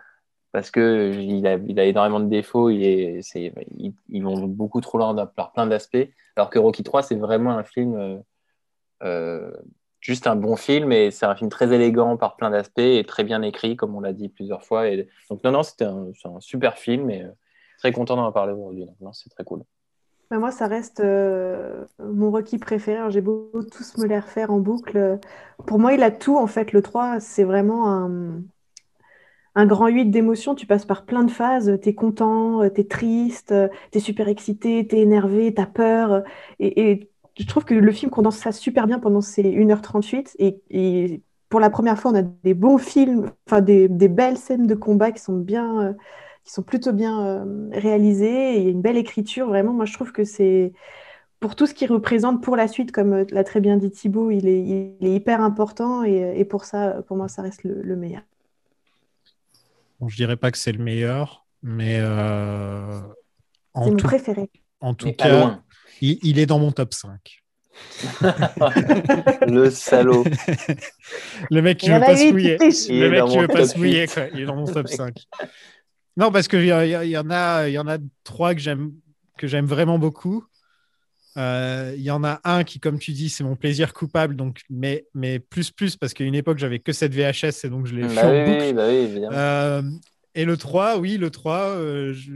parce 0.51 0.71
que 0.71 1.13
il 1.13 1.47
a, 1.47 1.85
énormément 1.85 2.19
de 2.19 2.27
défauts. 2.29 2.69
Il 2.69 3.21
ils, 4.09 4.23
vont 4.23 4.47
beaucoup 4.47 4.81
trop 4.81 4.97
loin 4.97 5.25
par 5.25 5.51
plein 5.51 5.67
d'aspects. 5.67 6.09
Alors 6.35 6.49
que 6.49 6.59
Rocky 6.59 6.83
3 6.83 7.03
c'est 7.03 7.15
vraiment 7.15 7.51
un 7.57 7.63
film. 7.63 7.95
euh, 7.95 8.17
euh, 9.03 9.51
juste 10.01 10.27
un 10.27 10.35
bon 10.35 10.55
film 10.55 10.91
et 10.91 11.11
c'est 11.11 11.25
un 11.25 11.35
film 11.35 11.49
très 11.49 11.73
élégant 11.73 12.17
par 12.17 12.35
plein 12.37 12.49
d'aspects 12.49 12.79
et 12.79 13.03
très 13.05 13.23
bien 13.23 13.41
écrit 13.41 13.75
comme 13.75 13.95
on 13.95 14.01
l'a 14.01 14.13
dit 14.13 14.29
plusieurs 14.29 14.63
fois 14.63 14.85
donc 15.29 15.43
non 15.43 15.51
non 15.51 15.63
c'était 15.63 15.85
un, 15.85 16.11
un 16.25 16.39
super 16.39 16.77
film 16.77 17.09
et 17.09 17.25
très 17.79 17.91
content 17.91 18.15
d'en 18.15 18.31
parler 18.31 18.53
aujourd'hui 18.53 18.85
non 19.01 19.11
c'est 19.11 19.29
très 19.29 19.43
cool 19.43 19.63
Mais 20.31 20.37
moi, 20.37 20.51
ça 20.51 20.67
reste 20.67 20.99
euh, 20.99 21.85
mon 21.99 22.31
Rocky 22.31 22.59
préféré. 22.59 22.97
Alors, 22.97 23.09
J'ai 23.09 23.21
beau 23.21 23.51
tous 23.71 23.97
me 23.97 24.05
les 24.05 24.19
refaire 24.19 24.51
en 24.51 24.59
boucle. 24.59 25.19
Pour 25.65 25.79
moi, 25.79 25.93
il 25.93 26.03
a 26.03 26.11
tout, 26.11 26.37
en 26.37 26.47
fait. 26.47 26.71
Le 26.71 26.81
3, 26.81 27.19
c'est 27.19 27.43
vraiment 27.43 27.87
un, 29.55 29.65
grand 29.65 29.87
8 29.87 30.05
d'émotions. 30.05 30.55
Tu 30.55 30.67
passes 30.67 30.85
par 30.85 31.05
plein 31.05 31.23
de 31.23 31.31
phases. 31.31 31.79
Tu 31.81 31.89
es 31.89 31.95
content, 31.95 32.69
tu 32.69 32.81
es 32.81 32.83
triste, 32.85 33.53
tu 33.91 33.97
es 33.97 34.01
super 34.01 34.27
excité, 34.27 34.87
tu 34.87 34.97
es 34.97 35.01
énervé, 35.01 35.53
tu 35.53 35.61
as 35.61 35.65
peur. 35.65 36.23
Et, 36.59 37.09
je 37.37 37.45
trouve 37.47 37.63
que 37.63 37.73
le 37.73 37.91
film 37.93 38.11
condense 38.11 38.37
ça 38.37 38.51
super 38.51 38.85
bien 38.85 38.99
pendant 38.99 39.21
ces 39.21 39.43
1h38. 39.43 40.35
Et, 40.39 40.61
et 40.69 41.23
pour 41.49 41.59
la 41.59 41.69
première 41.69 41.99
fois, 41.99 42.11
on 42.11 42.15
a 42.15 42.21
des 42.21 42.53
bons 42.53 42.77
films, 42.77 43.31
enfin 43.47 43.61
des, 43.61 43.87
belles 43.87 44.37
scènes 44.37 44.67
de 44.67 44.75
combat 44.75 45.11
qui 45.11 45.21
sont 45.21 45.37
bien, 45.37 45.81
euh, 45.81 45.93
qui 46.43 46.51
sont 46.53 46.63
plutôt 46.63 46.93
bien 46.93 47.25
euh, 47.25 47.69
réalisées. 47.71 48.55
Et 48.55 48.57
il 48.59 48.63
y 48.63 48.67
a 48.67 48.71
une 48.71 48.81
belle 48.81 48.97
écriture. 48.97 49.47
Vraiment, 49.47 49.73
moi, 49.73 49.85
je 49.85 49.93
trouve 49.93 50.11
que 50.11 50.23
c'est 50.23 50.73
pour 51.39 51.55
tout 51.55 51.65
ce 51.67 51.73
qu'il 51.73 51.91
représente 51.91 52.43
pour 52.43 52.55
la 52.55 52.67
suite, 52.67 52.91
comme 52.91 53.13
euh, 53.13 53.25
l'a 53.31 53.43
très 53.43 53.61
bien 53.61 53.77
dit 53.77 53.91
Thibaut, 53.91 54.31
il 54.31 54.47
est, 54.47 54.61
il 54.61 55.07
est 55.07 55.15
hyper 55.15 55.41
important. 55.41 56.03
Et, 56.03 56.33
et 56.39 56.45
pour 56.45 56.65
ça, 56.65 57.01
pour 57.07 57.17
moi, 57.17 57.27
ça 57.27 57.41
reste 57.41 57.63
le, 57.63 57.81
le 57.81 57.95
meilleur. 57.95 58.21
Bon, 59.99 60.07
je 60.09 60.15
dirais 60.15 60.37
pas 60.37 60.51
que 60.51 60.57
c'est 60.57 60.71
le 60.71 60.83
meilleur, 60.83 61.45
mais 61.61 61.99
euh, 62.01 62.99
en 63.73 63.83
C'est 63.83 63.91
mon 63.91 63.97
tout, 63.97 64.07
préféré. 64.07 64.49
en 64.79 64.93
tout 64.93 65.07
Mais 65.07 65.13
cas, 65.15 65.59
il, 66.01 66.19
il 66.23 66.39
est 66.39 66.45
dans 66.45 66.59
mon 66.59 66.71
top 66.71 66.93
5. 66.93 67.43
le 69.47 69.69
salaud 69.69 70.25
Le 71.49 71.61
mec 71.61 71.77
qui 71.77 71.89
veut 71.89 71.99
pas 71.99 72.15
se 72.15 72.31
mouiller. 72.31 72.57
Le 72.59 73.09
mec 73.09 73.25
qui 73.25 73.37
veut 73.37 73.47
pas 73.47 73.65
se 73.65 73.77
mouiller. 73.77 74.05
Il 74.33 74.41
est 74.41 74.45
dans 74.45 74.55
mon 74.55 74.65
top 74.65 74.87
5. 74.89 75.15
Non, 76.17 76.31
parce 76.31 76.47
qu'il 76.47 76.63
y, 76.63 76.67
y 76.67 77.17
en 77.17 77.29
a, 77.29 77.67
il 77.69 77.73
y 77.73 77.79
en 77.79 77.87
a 77.87 77.97
trois 78.23 78.53
que 78.53 78.61
j'aime, 78.61 78.91
que 79.37 79.47
j'aime 79.47 79.65
vraiment 79.65 79.99
beaucoup. 79.99 80.45
Euh, 81.37 81.93
Il 81.95 82.01
y 82.03 82.11
en 82.11 82.23
a 82.23 82.41
un 82.43 82.63
qui, 82.63 82.79
comme 82.79 82.99
tu 82.99 83.11
dis, 83.11 83.29
c'est 83.29 83.43
mon 83.43 83.55
plaisir 83.55 83.93
coupable, 83.93 84.35
donc, 84.35 84.61
mais, 84.69 85.05
mais 85.13 85.39
plus 85.39 85.71
plus, 85.71 85.95
parce 85.95 86.13
qu'à 86.13 86.23
une 86.23 86.35
époque, 86.35 86.57
j'avais 86.57 86.79
que 86.79 86.91
cette 86.91 87.13
VHS 87.13 87.65
et 87.65 87.69
donc 87.69 87.85
je 87.85 87.95
l'ai 87.95 88.07
fait 88.09 88.25
bah 88.25 88.27
en 88.27 88.33
oui, 88.33 88.39
boucle. 88.45 88.65
oui, 88.67 88.73
bah 88.73 88.87
oui. 88.89 89.35
Euh, 89.35 89.81
et 90.35 90.45
le 90.45 90.57
3, 90.57 90.97
oui, 90.97 91.17
le 91.17 91.29
3, 91.29 91.69
euh, 91.77 92.13
je, 92.13 92.33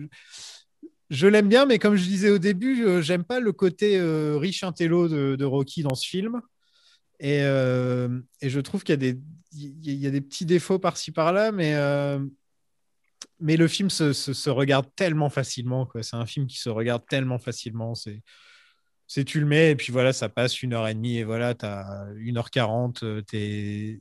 je 1.10 1.28
l'aime 1.28 1.48
bien, 1.50 1.66
mais 1.66 1.80
comme 1.80 1.96
je 1.96 2.04
disais 2.04 2.30
au 2.30 2.38
début, 2.40 2.86
euh, 2.86 3.02
j'aime 3.02 3.24
pas 3.24 3.40
le 3.40 3.52
côté 3.52 4.00
euh, 4.00 4.38
riche 4.38 4.64
intello 4.64 5.08
de, 5.08 5.36
de 5.36 5.46
Rocky 5.46 5.84
dans 5.84 5.96
ce 5.96 6.08
film. 6.08 6.42
Et, 7.20 7.42
euh, 7.44 8.20
et 8.42 8.50
je 8.50 8.60
trouve 8.60 8.84
qu'il 8.84 8.94
y, 8.94 8.96
a 9.08 9.14
des- 9.14 9.20
il 9.54 9.94
y 9.96 10.08
a 10.08 10.12
des 10.12 10.22
petits 10.22 10.46
défauts 10.46 10.80
par-ci 10.80 11.12
par-là, 11.12 11.52
mais, 11.52 11.76
euh, 11.76 12.20
mais 13.40 13.58
le 13.58 13.68
film 13.68 13.90
se, 13.90 14.50
regarde 14.50 14.88
tellement 14.96 15.30
facilement. 15.30 15.90
C'est 16.02 16.16
un 16.16 16.26
film 16.26 16.48
qui 16.48 16.58
se 16.60 16.70
regarde 16.70 17.04
tellement 17.08 17.40
facilement. 17.40 17.96
C'est, 17.96 18.22
c'est 19.08 19.26
tu 19.26 19.40
le 19.40 19.46
mets 19.46 19.72
et 19.72 19.76
puis 19.76 19.92
voilà, 19.92 20.14
ça 20.14 20.30
passe 20.30 20.62
une 20.64 20.74
heure 20.74 20.88
et 20.88 20.94
demie 20.94 21.18
et 21.18 21.24
voilà, 21.24 21.54
tu 21.56 21.66
as 21.66 22.08
1h40, 22.18 23.04
euh, 23.04 23.22
t'es, 23.22 24.00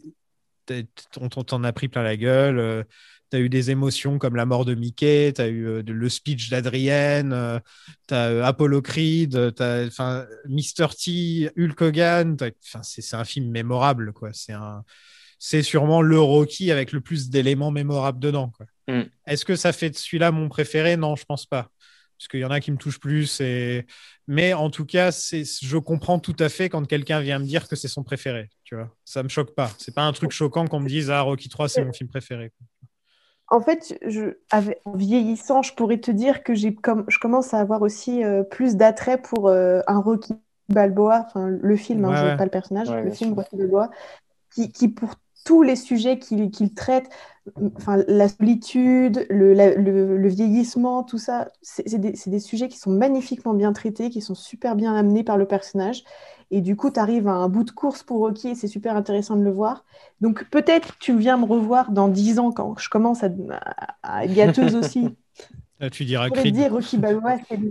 t'es- 0.66 0.86
on 1.18 1.28
t'en- 1.28 1.64
as 1.64 1.72
pris 1.72 1.88
plein 1.88 2.02
la 2.02 2.16
gueule. 2.16 2.58
euh, 2.58 2.82
tu 3.30 3.36
as 3.38 3.40
eu 3.40 3.48
des 3.48 3.70
émotions 3.70 4.18
comme 4.18 4.36
la 4.36 4.44
mort 4.46 4.64
de 4.66 4.74
Mickey, 4.74 5.32
tu 5.34 5.40
as 5.40 5.48
eu 5.48 5.66
euh, 5.66 5.82
le 5.82 6.08
speech 6.08 6.50
d'Adrienne, 6.50 7.60
tu 8.08 8.14
as 8.14 8.46
Apollo 8.46 8.82
Creed, 8.82 9.54
tu 9.56 9.62
as 9.62 10.26
Mr. 10.48 10.88
T, 10.96 11.50
Hulk 11.58 11.80
Hogan. 11.80 12.36
t'as- 12.36 12.50
'fin, 12.62 12.82
C'est 12.82 13.16
un 13.16 13.24
film 13.24 13.50
mémorable. 13.50 14.12
quoi. 14.12 14.30
C'est 15.38 15.62
sûrement 15.62 16.02
le 16.02 16.20
Rocky 16.20 16.70
avec 16.70 16.92
le 16.92 17.00
plus 17.00 17.28
d'éléments 17.30 17.70
mémorables 17.72 18.20
dedans. 18.20 18.50
quoi. 18.56 18.66
Mm. 18.88 19.02
Est-ce 19.26 19.44
que 19.44 19.56
ça 19.56 19.72
fait 19.72 19.90
de 19.90 19.96
celui-là 19.96 20.32
mon 20.32 20.48
préféré? 20.48 20.96
Non, 20.96 21.16
je 21.16 21.24
pense 21.24 21.46
pas. 21.46 21.70
Parce 22.18 22.28
qu'il 22.28 22.40
y 22.40 22.44
en 22.44 22.50
a 22.50 22.60
qui 22.60 22.70
me 22.70 22.76
touchent 22.76 23.00
plus. 23.00 23.40
Et... 23.40 23.86
Mais 24.28 24.52
en 24.52 24.70
tout 24.70 24.86
cas, 24.86 25.10
je 25.10 25.76
comprends 25.78 26.18
tout 26.20 26.36
à 26.38 26.48
fait 26.48 26.68
quand 26.68 26.86
quelqu'un 26.86 27.20
vient 27.20 27.38
me 27.38 27.44
dire 27.44 27.66
que 27.68 27.76
c'est 27.76 27.88
son 27.88 28.04
préféré. 28.04 28.48
Tu 28.64 28.76
vois, 28.76 28.94
ça 29.04 29.22
me 29.22 29.28
choque 29.28 29.54
pas. 29.54 29.70
C'est 29.78 29.94
pas 29.94 30.02
un 30.04 30.12
truc 30.12 30.30
choquant 30.30 30.66
qu'on 30.66 30.80
me 30.80 30.88
dise 30.88 31.10
ah 31.10 31.22
Rocky 31.22 31.48
3 31.48 31.68
c'est 31.68 31.84
mon 31.84 31.92
film 31.92 32.08
préféré. 32.08 32.52
En 33.48 33.60
fait, 33.60 33.98
je, 34.06 34.38
en 34.50 34.96
vieillissant, 34.96 35.62
je 35.62 35.74
pourrais 35.74 35.98
te 36.00 36.10
dire 36.10 36.42
que 36.42 36.54
j'ai 36.54 36.74
comme, 36.74 37.04
je 37.08 37.18
commence 37.18 37.52
à 37.52 37.58
avoir 37.60 37.82
aussi 37.82 38.24
euh, 38.24 38.42
plus 38.44 38.76
d'attrait 38.76 39.20
pour 39.20 39.48
euh, 39.48 39.80
un 39.86 40.00
Rocky 40.00 40.32
Balboa, 40.70 41.24
enfin 41.26 41.48
le 41.48 41.76
film, 41.76 42.04
hein, 42.06 42.12
Ouais, 42.12 42.16
je- 42.16 42.28
ouais. 42.28 42.36
pas 42.36 42.44
le 42.44 42.50
personnage, 42.50 42.88
Ouais, 42.88 43.04
le 43.04 43.10
film 43.10 43.34
sûr. 43.34 43.36
Rocky 43.36 43.56
Balboa, 43.56 43.90
qui, 44.54 44.72
qui 44.72 44.88
pour 44.88 45.14
tous 45.44 45.62
les 45.62 45.76
sujets 45.76 46.18
qu'il 46.18 46.74
traite, 46.74 47.08
enfin 47.76 48.02
la 48.08 48.28
solitude, 48.28 49.26
le, 49.28 49.52
la- 49.54 49.74
le, 49.74 50.16
le 50.16 50.28
vieillissement, 50.28 51.02
tout 51.02 51.18
ça, 51.18 51.50
c'est 51.62 51.98
des, 51.98 52.14
des 52.26 52.38
sujets 52.40 52.68
qui 52.68 52.78
sont 52.78 52.90
magnifiquement 52.90 53.54
bien 53.54 53.72
traités, 53.72 54.10
qui 54.10 54.20
sont 54.20 54.34
super 54.34 54.76
bien 54.76 54.94
amenés 54.94 55.24
par 55.24 55.36
le 55.36 55.46
personnage. 55.46 56.04
Et 56.50 56.60
du 56.60 56.76
coup, 56.76 56.90
tu 56.90 57.00
arrives 57.00 57.28
à 57.28 57.32
un 57.32 57.48
bout 57.48 57.64
de 57.64 57.70
course 57.70 58.02
pour 58.02 58.18
Rocky 58.18 58.48
et 58.48 58.54
c'est 58.54 58.68
super 58.68 58.94
intéressant 58.94 59.36
de 59.36 59.42
le 59.42 59.50
voir. 59.50 59.84
Donc 60.20 60.44
peut-être 60.50 60.98
tu 60.98 61.16
viens 61.16 61.38
me 61.38 61.46
revoir 61.46 61.90
dans 61.92 62.08
10 62.08 62.38
ans 62.38 62.52
quand 62.52 62.76
je 62.78 62.90
commence 62.90 63.22
à, 63.22 64.24
être 64.24 64.34
gâteuse 64.34 64.76
aussi. 64.76 65.16
Là, 65.80 65.90
tu 65.90 66.04
diras 66.04 66.28
Je 66.28 66.34
Creed. 66.34 66.54
dire 66.54 66.72
Rocky 66.72 66.98
Balboa, 66.98 67.38
c'est 67.48 67.56
le... 67.56 67.70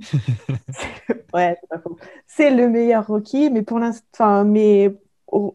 ouais, 1.33 2.67
meilleur 2.67 3.07
Rocky, 3.07 3.49
mais 3.49 3.61
pour 3.61 3.79
l'instant, 3.79 4.43
mais 4.43 4.93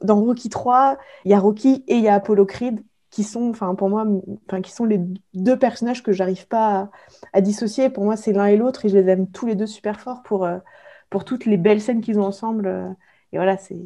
dans 0.03 0.21
Rocky 0.21 0.49
3, 0.49 0.99
il 1.25 1.31
y 1.31 1.35
a 1.35 1.39
Rocky 1.39 1.85
et 1.87 1.97
il 1.97 2.03
y 2.03 2.09
a 2.09 2.15
Apollo 2.15 2.47
Creed 2.47 2.83
qui 3.11 3.25
sont, 3.25 3.49
enfin, 3.51 3.75
pour 3.75 3.89
moi, 3.89 4.07
enfin, 4.47 4.61
qui 4.61 4.73
sont 4.73 4.85
les 4.85 5.01
deux 5.35 5.59
personnages 5.59 6.03
que 6.03 6.13
j'arrive 6.13 6.47
pas 6.49 6.91
à, 7.33 7.41
dissocier. 7.41 7.89
Pour 7.89 8.05
moi, 8.05 8.17
c'est 8.17 8.33
l'un 8.33 8.47
et 8.47 8.57
l'autre 8.57 8.85
et 8.85 8.89
je 8.89 8.99
les 8.99 9.09
aime 9.11 9.31
tous 9.31 9.47
les 9.47 9.55
deux 9.55 9.67
super 9.67 10.01
fort 10.01 10.23
pour, 10.23 10.45
euh, 10.45 10.59
pour 11.09 11.25
toutes 11.25 11.47
les 11.47 11.57
belles 11.57 11.81
scènes 11.81 12.01
qu'ils 12.01 12.19
ont 12.19 12.25
ensemble. 12.25 12.67
euh, 12.67 12.91
Et 13.33 13.37
voilà, 13.37 13.57
c'est, 13.57 13.79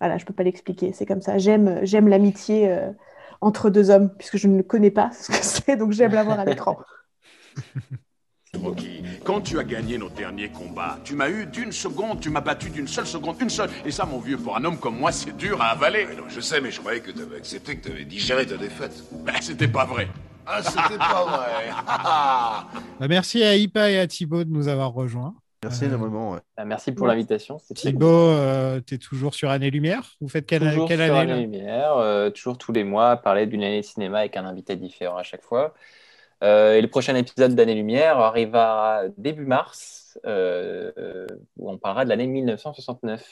voilà, 0.00 0.18
je 0.18 0.24
peux 0.24 0.34
pas 0.34 0.42
l'expliquer. 0.42 0.92
C'est 0.92 1.06
comme 1.06 1.22
ça. 1.22 1.38
J'aime, 1.38 1.80
j'aime 1.82 2.08
l'amitié 2.08 2.70
euh, 2.70 2.90
entre 3.40 3.70
deux 3.70 3.90
hommes 3.90 4.10
puisque 4.16 4.36
je 4.36 4.48
ne 4.48 4.62
connais 4.62 4.90
pas 4.90 5.10
ce 5.18 5.32
que 5.32 5.42
c'est, 5.42 5.76
donc 5.76 5.92
j'aime 5.92 6.12
l'avoir 6.12 6.38
à 6.38 6.44
l'écran. 6.44 6.78
Rocky, 8.56 9.02
quand 9.24 9.40
tu 9.40 9.58
as 9.58 9.64
gagné 9.64 9.98
notre 9.98 10.14
dernier 10.14 10.48
combat, 10.48 10.98
tu 11.04 11.14
m'as 11.14 11.28
eu 11.28 11.46
d'une 11.46 11.72
seconde, 11.72 12.20
tu 12.20 12.30
m'as 12.30 12.40
battu 12.40 12.70
d'une 12.70 12.88
seule 12.88 13.06
seconde, 13.06 13.36
une 13.40 13.50
seule. 13.50 13.70
Et 13.84 13.90
ça, 13.90 14.04
mon 14.04 14.18
vieux, 14.18 14.36
pour 14.38 14.56
un 14.56 14.64
homme 14.64 14.78
comme 14.78 14.98
moi, 14.98 15.12
c'est 15.12 15.36
dur 15.36 15.60
à 15.62 15.66
avaler. 15.70 16.06
non, 16.16 16.24
je 16.28 16.40
sais, 16.40 16.60
mais 16.60 16.70
je 16.70 16.80
croyais 16.80 17.00
que 17.00 17.10
t'avais 17.10 17.36
accepté, 17.36 17.76
que 17.78 17.88
t'avais 17.88 18.04
digéré 18.04 18.46
ta 18.46 18.56
défaite. 18.56 19.02
Ben, 19.24 19.34
c'était 19.40 19.68
pas 19.68 19.84
vrai. 19.84 20.08
Ah, 20.46 20.62
c'était 20.62 20.98
pas 20.98 21.24
vrai. 21.24 21.70
Bah, 23.00 23.08
merci 23.08 23.42
à 23.42 23.56
Ipa 23.56 23.90
et 23.90 23.98
à 23.98 24.06
Thibaut 24.06 24.44
de 24.44 24.50
nous 24.50 24.68
avoir 24.68 24.92
rejoints. 24.92 25.34
Merci 25.62 25.84
Euh, 25.84 25.88
énormément. 25.88 26.32
ouais. 26.32 26.40
Ah, 26.58 26.64
Merci 26.66 26.92
pour 26.92 27.06
l'invitation. 27.06 27.58
Thibaut, 27.74 28.06
euh, 28.06 28.80
tu 28.86 28.94
es 28.94 28.98
toujours 28.98 29.34
sur 29.34 29.48
Année 29.50 29.70
Lumière? 29.70 30.12
Vous 30.20 30.28
faites 30.28 30.44
quelle, 30.46 30.60
toujours 30.62 30.86
quelle 30.86 31.02
sur 31.02 31.14
année 31.16 31.32
Année 31.32 31.42
Lumière, 31.42 31.94
euh, 31.96 32.28
toujours 32.30 32.58
tous 32.58 32.72
les 32.72 32.84
mois, 32.84 33.16
parler 33.16 33.46
d'une 33.46 33.62
année 33.62 33.80
de 33.80 33.86
cinéma 33.86 34.18
avec 34.18 34.36
un 34.36 34.44
invité 34.44 34.76
différent 34.76 35.16
à 35.16 35.22
chaque 35.22 35.42
fois. 35.42 35.72
Euh, 36.42 36.74
et 36.74 36.82
le 36.82 36.88
prochain 36.88 37.14
épisode 37.14 37.54
d'Année 37.54 37.74
Lumière 37.74 38.18
arrivera 38.18 39.02
début 39.16 39.46
mars, 39.46 40.18
euh, 40.26 41.26
où 41.56 41.70
on 41.70 41.78
parlera 41.78 42.04
de 42.04 42.10
l'année 42.10 42.26
1969. 42.26 43.26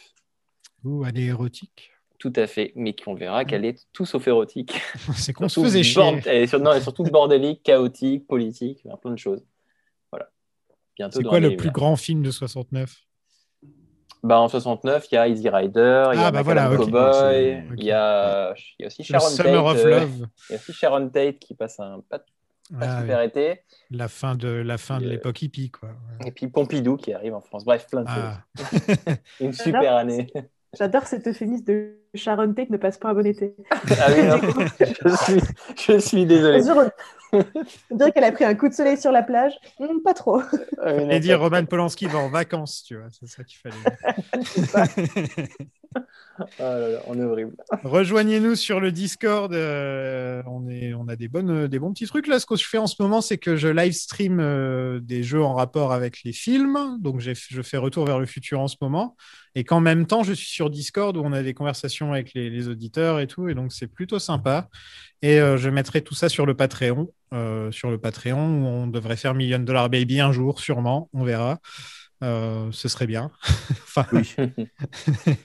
Ou 0.85 1.05
Année 1.05 1.27
érotique 1.27 1.91
Tout 2.19 2.33
à 2.37 2.47
fait, 2.47 2.73
mais 2.75 2.95
qu'on 2.95 3.15
verra 3.15 3.45
qu'elle 3.45 3.65
est 3.65 3.87
tout 3.93 4.07
sauf 4.07 4.27
érotique. 4.29 4.81
C'est 5.17 5.33
qu'on 5.33 5.49
se 5.49 5.61
faisait 5.61 5.83
bord- 5.95 6.15
chier. 6.15 6.23
Elle 6.27 6.43
est, 6.43 6.47
sur- 6.47 6.61
non, 6.61 6.73
elle 6.73 6.79
est 6.79 6.83
surtout 6.83 7.05
bordélique, 7.05 7.63
chaotique, 7.63 8.27
politique, 8.27 8.83
plein 9.01 9.11
de 9.13 9.19
choses. 9.19 9.45
Voilà. 10.11 10.31
C'est 11.11 11.23
quoi 11.25 11.41
le 11.41 11.57
plus 11.57 11.71
grand 11.71 11.97
film 11.97 12.23
de 12.23 12.31
69 12.31 12.95
Bah, 14.23 14.41
en 14.41 14.49
69, 14.49 15.07
il 15.11 15.15
y 15.15 15.19
a 15.19 15.29
Easy 15.29 15.49
Rider, 15.49 16.11
il 16.13 16.19
y 16.19 16.23
a 16.23 16.27
Ah, 16.27 16.31
bah 16.31 16.43
voilà. 16.43 16.69
Cowboy, 16.77 17.65
il 17.77 17.85
y 17.85 17.91
a, 17.93 18.55
y 18.79 18.85
a 18.85 18.87
aussi 18.87 19.03
Sharon 19.05 19.27
Summer 19.29 19.65
Tate. 19.65 19.77
of 19.77 19.85
euh, 19.85 19.91
Love. 20.01 20.27
il 20.49 20.53
y 20.53 20.55
a 20.55 20.59
aussi 20.59 20.73
Sharon 20.73 21.09
Tate 21.09 21.39
qui 21.41 21.55
passe 21.55 21.79
un 21.81 22.01
pas, 22.09 22.23
pas 22.71 22.87
Ah, 22.89 23.01
super 23.01 23.19
oui. 23.21 23.27
été. 23.27 23.61
La 23.91 24.09
fin 24.09 24.35
de 24.35 24.49
la 24.49 24.79
fin 24.79 25.01
de 25.01 25.07
euh, 25.07 25.11
l'époque 25.11 25.43
hippie, 25.43 25.71
quoi. 25.71 25.91
Et 26.25 26.31
puis 26.33 26.49
Pompidou 26.49 26.97
qui 26.97 27.13
arrive 27.13 27.35
en 27.35 27.41
France. 27.41 27.65
Bref, 27.65 27.87
plein 27.91 28.03
de 28.03 28.09
Ah. 28.09 28.45
choses. 28.57 28.67
Une 29.41 29.53
super 29.53 29.83
J'adore. 29.83 29.97
année. 29.99 30.27
J'adore 30.79 31.07
cet 31.07 31.27
euphémisme 31.27 31.65
de 31.65 31.99
Sharon 32.15 32.53
Tate 32.53 32.71
ne 32.71 32.77
passe 32.77 32.99
pas 32.99 33.11
un 33.11 33.15
bon 33.15 33.27
été. 33.27 33.55
Ah 33.71 34.09
oui, 34.11 34.27
non, 34.27 34.41
je, 34.81 35.17
suis, 35.25 35.41
je 35.87 35.99
suis 35.99 36.27
désolé. 36.27 36.63
Sur- 36.63 36.91
On 37.33 37.97
dirait 37.97 38.13
qu'elle 38.13 38.25
a 38.25 38.33
pris 38.33 38.45
un 38.45 38.55
coup 38.55 38.69
de 38.69 38.75
soleil 38.75 38.99
sur 38.99 39.11
la 39.11 39.23
plage. 39.23 39.55
Hmm, 39.81 40.01
pas 40.05 40.13
trop. 40.13 40.43
Ah 40.83 40.93
Et 40.95 41.21
dire 41.21 41.41
Roman 41.41 41.65
Polanski 41.65 42.07
va 42.07 42.19
en 42.19 42.29
vacances, 42.29 42.85
tu 42.87 42.97
vois, 42.97 43.07
c'est 43.11 43.27
ça 43.27 43.43
qu'il 43.45 43.59
fallait. 43.59 43.77
Là 46.59 46.89
là, 46.89 47.03
on 47.07 47.19
est 47.19 47.23
horrible. 47.25 47.55
Rejoignez-nous 47.85 48.55
sur 48.57 48.81
le 48.81 48.91
Discord. 48.91 49.53
euh, 49.53 50.43
on, 50.47 50.67
est, 50.69 50.95
on 50.95 51.07
a 51.09 51.17
des, 51.17 51.29
bonnes, 51.29 51.67
des 51.69 51.79
bons 51.79 51.93
petits 51.93 52.07
trucs. 52.07 52.27
Là, 52.27 52.39
ce 52.39 52.47
que 52.47 52.57
je 52.57 52.67
fais 52.67 52.79
en 52.79 52.87
ce 52.87 53.01
moment, 53.03 53.21
c'est 53.21 53.37
que 53.37 53.55
je 53.57 53.69
live 53.69 53.93
stream 53.93 54.41
euh, 54.41 54.99
des 55.01 55.23
jeux 55.23 55.43
en 55.43 55.55
rapport 55.55 55.93
avec 55.93 56.23
les 56.25 56.33
films. 56.33 56.97
Donc, 57.01 57.21
je 57.21 57.35
fais 57.63 57.77
Retour 57.77 58.07
vers 58.07 58.19
le 58.19 58.27
futur 58.27 58.61
en 58.61 58.69
ce 58.69 58.77
moment. 58.81 59.17
Et 59.55 59.65
qu'en 59.65 59.81
même 59.81 60.07
temps, 60.07 60.23
je 60.23 60.33
suis 60.33 60.49
sur 60.49 60.71
Discord 60.71 61.17
où 61.17 61.21
on 61.23 61.33
a 61.33 61.43
des 61.43 61.53
conversations 61.53 62.02
avec 62.11 62.35
les, 62.35 62.51
les 62.51 62.69
auditeurs 62.69 63.21
et 63.21 63.27
tout. 63.27 63.49
Et 63.49 63.55
donc, 63.55 63.73
c'est 63.73 63.87
plutôt 63.87 64.19
sympa. 64.19 64.69
Et 65.23 65.39
euh, 65.41 65.57
je 65.57 65.69
mettrai 65.71 66.03
tout 66.03 66.15
ça 66.15 66.29
sur 66.29 66.47
le 66.47 66.55
Patreon. 66.57 67.09
euh, 67.33 67.71
sur 67.71 67.91
le 67.91 67.99
Patreon 67.99 68.63
où 68.63 68.67
on 68.67 68.87
devrait 68.89 69.17
faire 69.17 69.35
Million 69.35 69.59
Dollar 69.61 69.89
Baby 69.89 70.21
un 70.21 70.33
jour, 70.33 70.59
sûrement. 70.61 71.09
On 71.13 71.23
verra. 71.25 71.61
Euh, 72.25 72.69
ce 72.73 72.89
serait 72.89 73.07
bien. 73.07 73.31
enfin, 73.71 74.07
Oui. 74.13 74.35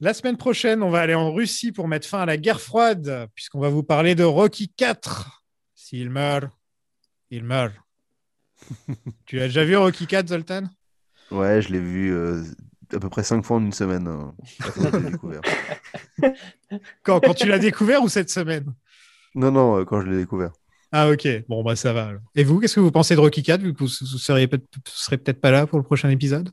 la 0.00 0.14
semaine 0.14 0.36
prochaine, 0.36 0.82
on 0.82 0.90
va 0.90 1.00
aller 1.00 1.14
en 1.14 1.32
Russie 1.32 1.72
pour 1.72 1.86
mettre 1.88 2.08
fin 2.08 2.20
à 2.20 2.26
la 2.26 2.36
guerre 2.36 2.60
froide, 2.60 3.28
puisqu'on 3.34 3.60
va 3.60 3.68
vous 3.68 3.82
parler 3.84 4.14
de 4.14 4.24
Rocky 4.24 4.72
4. 4.76 5.44
S'il 5.74 6.10
meurt, 6.10 6.50
il 7.30 7.44
meurt. 7.44 7.74
tu 9.26 9.40
as 9.40 9.44
déjà 9.46 9.64
vu 9.64 9.76
Rocky 9.76 10.06
4, 10.06 10.28
Zoltan? 10.28 10.64
Ouais, 11.30 11.62
je 11.62 11.70
l'ai 11.72 11.80
vu 11.80 12.12
euh, 12.12 12.42
à 12.94 12.98
peu 13.00 13.08
près 13.08 13.22
cinq 13.22 13.44
fois 13.44 13.56
en 13.56 13.60
une 13.64 13.72
semaine. 13.72 14.06
hein, 14.06 14.34
quand 17.02 17.20
quand, 17.20 17.34
tu 17.34 17.46
l'as 17.48 17.58
découvert 17.58 18.02
ou 18.02 18.08
cette 18.08 18.30
semaine? 18.30 18.72
Non, 19.34 19.50
non, 19.50 19.78
euh, 19.80 19.84
quand 19.84 20.00
je 20.00 20.06
l'ai 20.08 20.18
découvert. 20.18 20.50
Ah 20.90 21.08
ok, 21.08 21.26
bon 21.48 21.62
bah 21.64 21.74
ça 21.74 21.92
va. 21.94 22.08
alors. 22.08 22.20
Et 22.34 22.44
vous, 22.44 22.60
qu'est-ce 22.60 22.74
que 22.74 22.80
vous 22.80 22.90
pensez 22.90 23.14
de 23.14 23.20
Rocky 23.20 23.42
4 23.42 23.62
vu 23.62 23.72
que 23.72 23.78
vous 23.78 23.86
ne 23.86 24.18
seriez 24.18 24.46
peut- 24.46 24.60
serez 24.84 25.16
peut-être 25.16 25.40
pas 25.40 25.50
là 25.50 25.66
pour 25.66 25.78
le 25.78 25.84
prochain 25.84 26.10
épisode? 26.10 26.50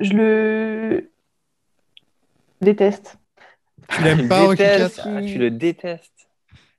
Je 0.00 0.12
le 0.12 1.10
déteste. 2.60 3.16
Tu 3.90 4.02
l'aimes 4.02 4.28
pas, 4.28 4.44
Rocky 4.46 4.56
détestes. 4.62 4.96
4 4.96 5.08
Ah, 5.08 5.22
tu 5.22 5.38
le 5.38 5.50
détestes. 5.52 6.28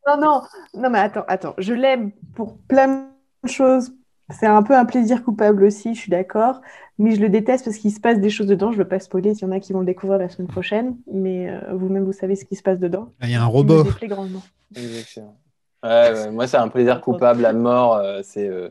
Non, 0.06 0.20
non, 0.20 0.42
non, 0.74 0.90
mais 0.90 1.00
attends, 1.00 1.24
attends. 1.28 1.56
Je 1.58 1.74
l'aime 1.74 2.12
pour 2.36 2.58
plein 2.64 3.10
de 3.44 3.50
choses. 3.50 3.92
C'est 4.30 4.46
un 4.46 4.62
peu 4.62 4.76
un 4.76 4.86
plaisir 4.86 5.24
coupable 5.24 5.64
aussi, 5.64 5.94
je 5.96 6.00
suis 6.00 6.12
d'accord. 6.12 6.62
Mais 6.98 7.16
je 7.16 7.22
le 7.22 7.30
déteste 7.30 7.64
parce 7.66 7.78
qu'il 7.78 7.92
se 7.94 8.00
passe 8.00 8.20
des 8.20 8.30
choses 8.30 8.48
dedans. 8.48 8.72
Je 8.72 8.78
ne 8.78 8.84
veux 8.84 8.88
pas 8.90 9.00
spoiler 9.00 9.34
s'il 9.34 9.48
y 9.48 9.50
en 9.50 9.54
a 9.54 9.60
qui 9.60 9.72
vont 9.72 9.80
le 9.80 9.86
découvrir 9.86 10.20
la 10.20 10.28
semaine 10.30 10.48
prochaine. 10.50 10.98
Mais 11.12 11.50
euh, 11.50 11.74
vous-même, 11.76 12.04
vous 12.04 12.12
savez 12.12 12.36
ce 12.36 12.44
qui 12.46 12.56
se 12.56 12.64
passe 12.64 12.80
dedans. 12.80 13.14
Ah, 13.22 13.28
Il 13.28 13.32
y 13.32 13.36
a 13.36 13.42
un 13.44 13.46
Il 13.46 13.50
me 13.50 13.54
robot. 13.54 13.84
déplaît 13.84 14.08
grandement. 14.08 14.42
Exactement. 14.76 15.38
Ouais, 15.84 15.90
ouais, 16.14 16.32
moi, 16.32 16.48
c'est 16.48 16.58
un 16.58 16.68
plaisir 16.70 17.00
coupable 17.02 17.46
à 17.46 17.54
mort. 17.54 17.96
euh, 17.96 18.22
c'est 18.24 18.50
euh, 18.50 18.70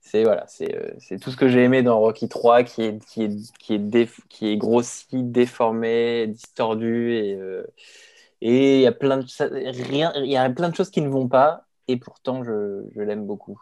c'est 0.00 0.22
voilà, 0.22 0.46
c'est 0.46 0.74
euh, 0.76 0.92
c'est 1.00 1.18
tout 1.18 1.30
ce 1.32 1.36
que 1.36 1.48
j'ai 1.48 1.64
aimé 1.64 1.82
dans 1.82 1.98
Rocky 1.98 2.28
3 2.28 2.62
qui 2.62 2.82
est 2.82 3.04
qui 3.06 3.24
est 3.24 3.52
qui 3.58 3.74
est 3.74 3.78
déf- 3.78 4.20
qui 4.28 4.48
est 4.48 4.56
grossi, 4.56 5.06
déformé, 5.24 6.28
distordu 6.28 7.12
et 7.14 7.34
euh, 7.34 7.64
et 8.42 8.76
il 8.76 8.82
y 8.82 8.86
a 8.86 8.92
plein 8.92 9.18
de 9.18 9.26
ça- 9.28 9.48
rien, 9.50 10.12
il 10.16 10.30
y 10.30 10.36
a 10.36 10.48
plein 10.50 10.68
de 10.70 10.74
choses 10.76 10.90
qui 10.90 11.00
ne 11.02 11.08
vont 11.08 11.28
pas 11.28 11.66
et 11.88 11.96
pourtant 11.96 12.44
je, 12.44 12.84
je 12.94 13.00
l'aime 13.00 13.26
beaucoup. 13.26 13.58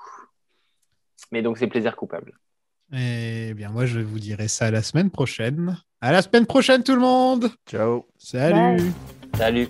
Mais 1.33 1.43
donc 1.43 1.59
c'est 1.59 1.67
plaisir 1.67 1.97
coupable. 1.97 2.33
Eh 2.93 3.55
bien, 3.55 3.71
moi, 3.71 3.87
je 3.87 4.01
vous 4.01 4.19
dirai 4.19 4.49
ça 4.49 4.71
la 4.71 4.83
semaine 4.83 5.11
prochaine. 5.11 5.79
À 6.01 6.13
la 6.13 6.23
semaine 6.23 6.47
prochaine, 6.47 6.83
tout 6.83 6.95
le 6.95 7.01
monde 7.01 7.51
Ciao. 7.67 8.07
Salut 8.19 8.77
Bye. 8.77 8.93
Salut. 9.37 9.69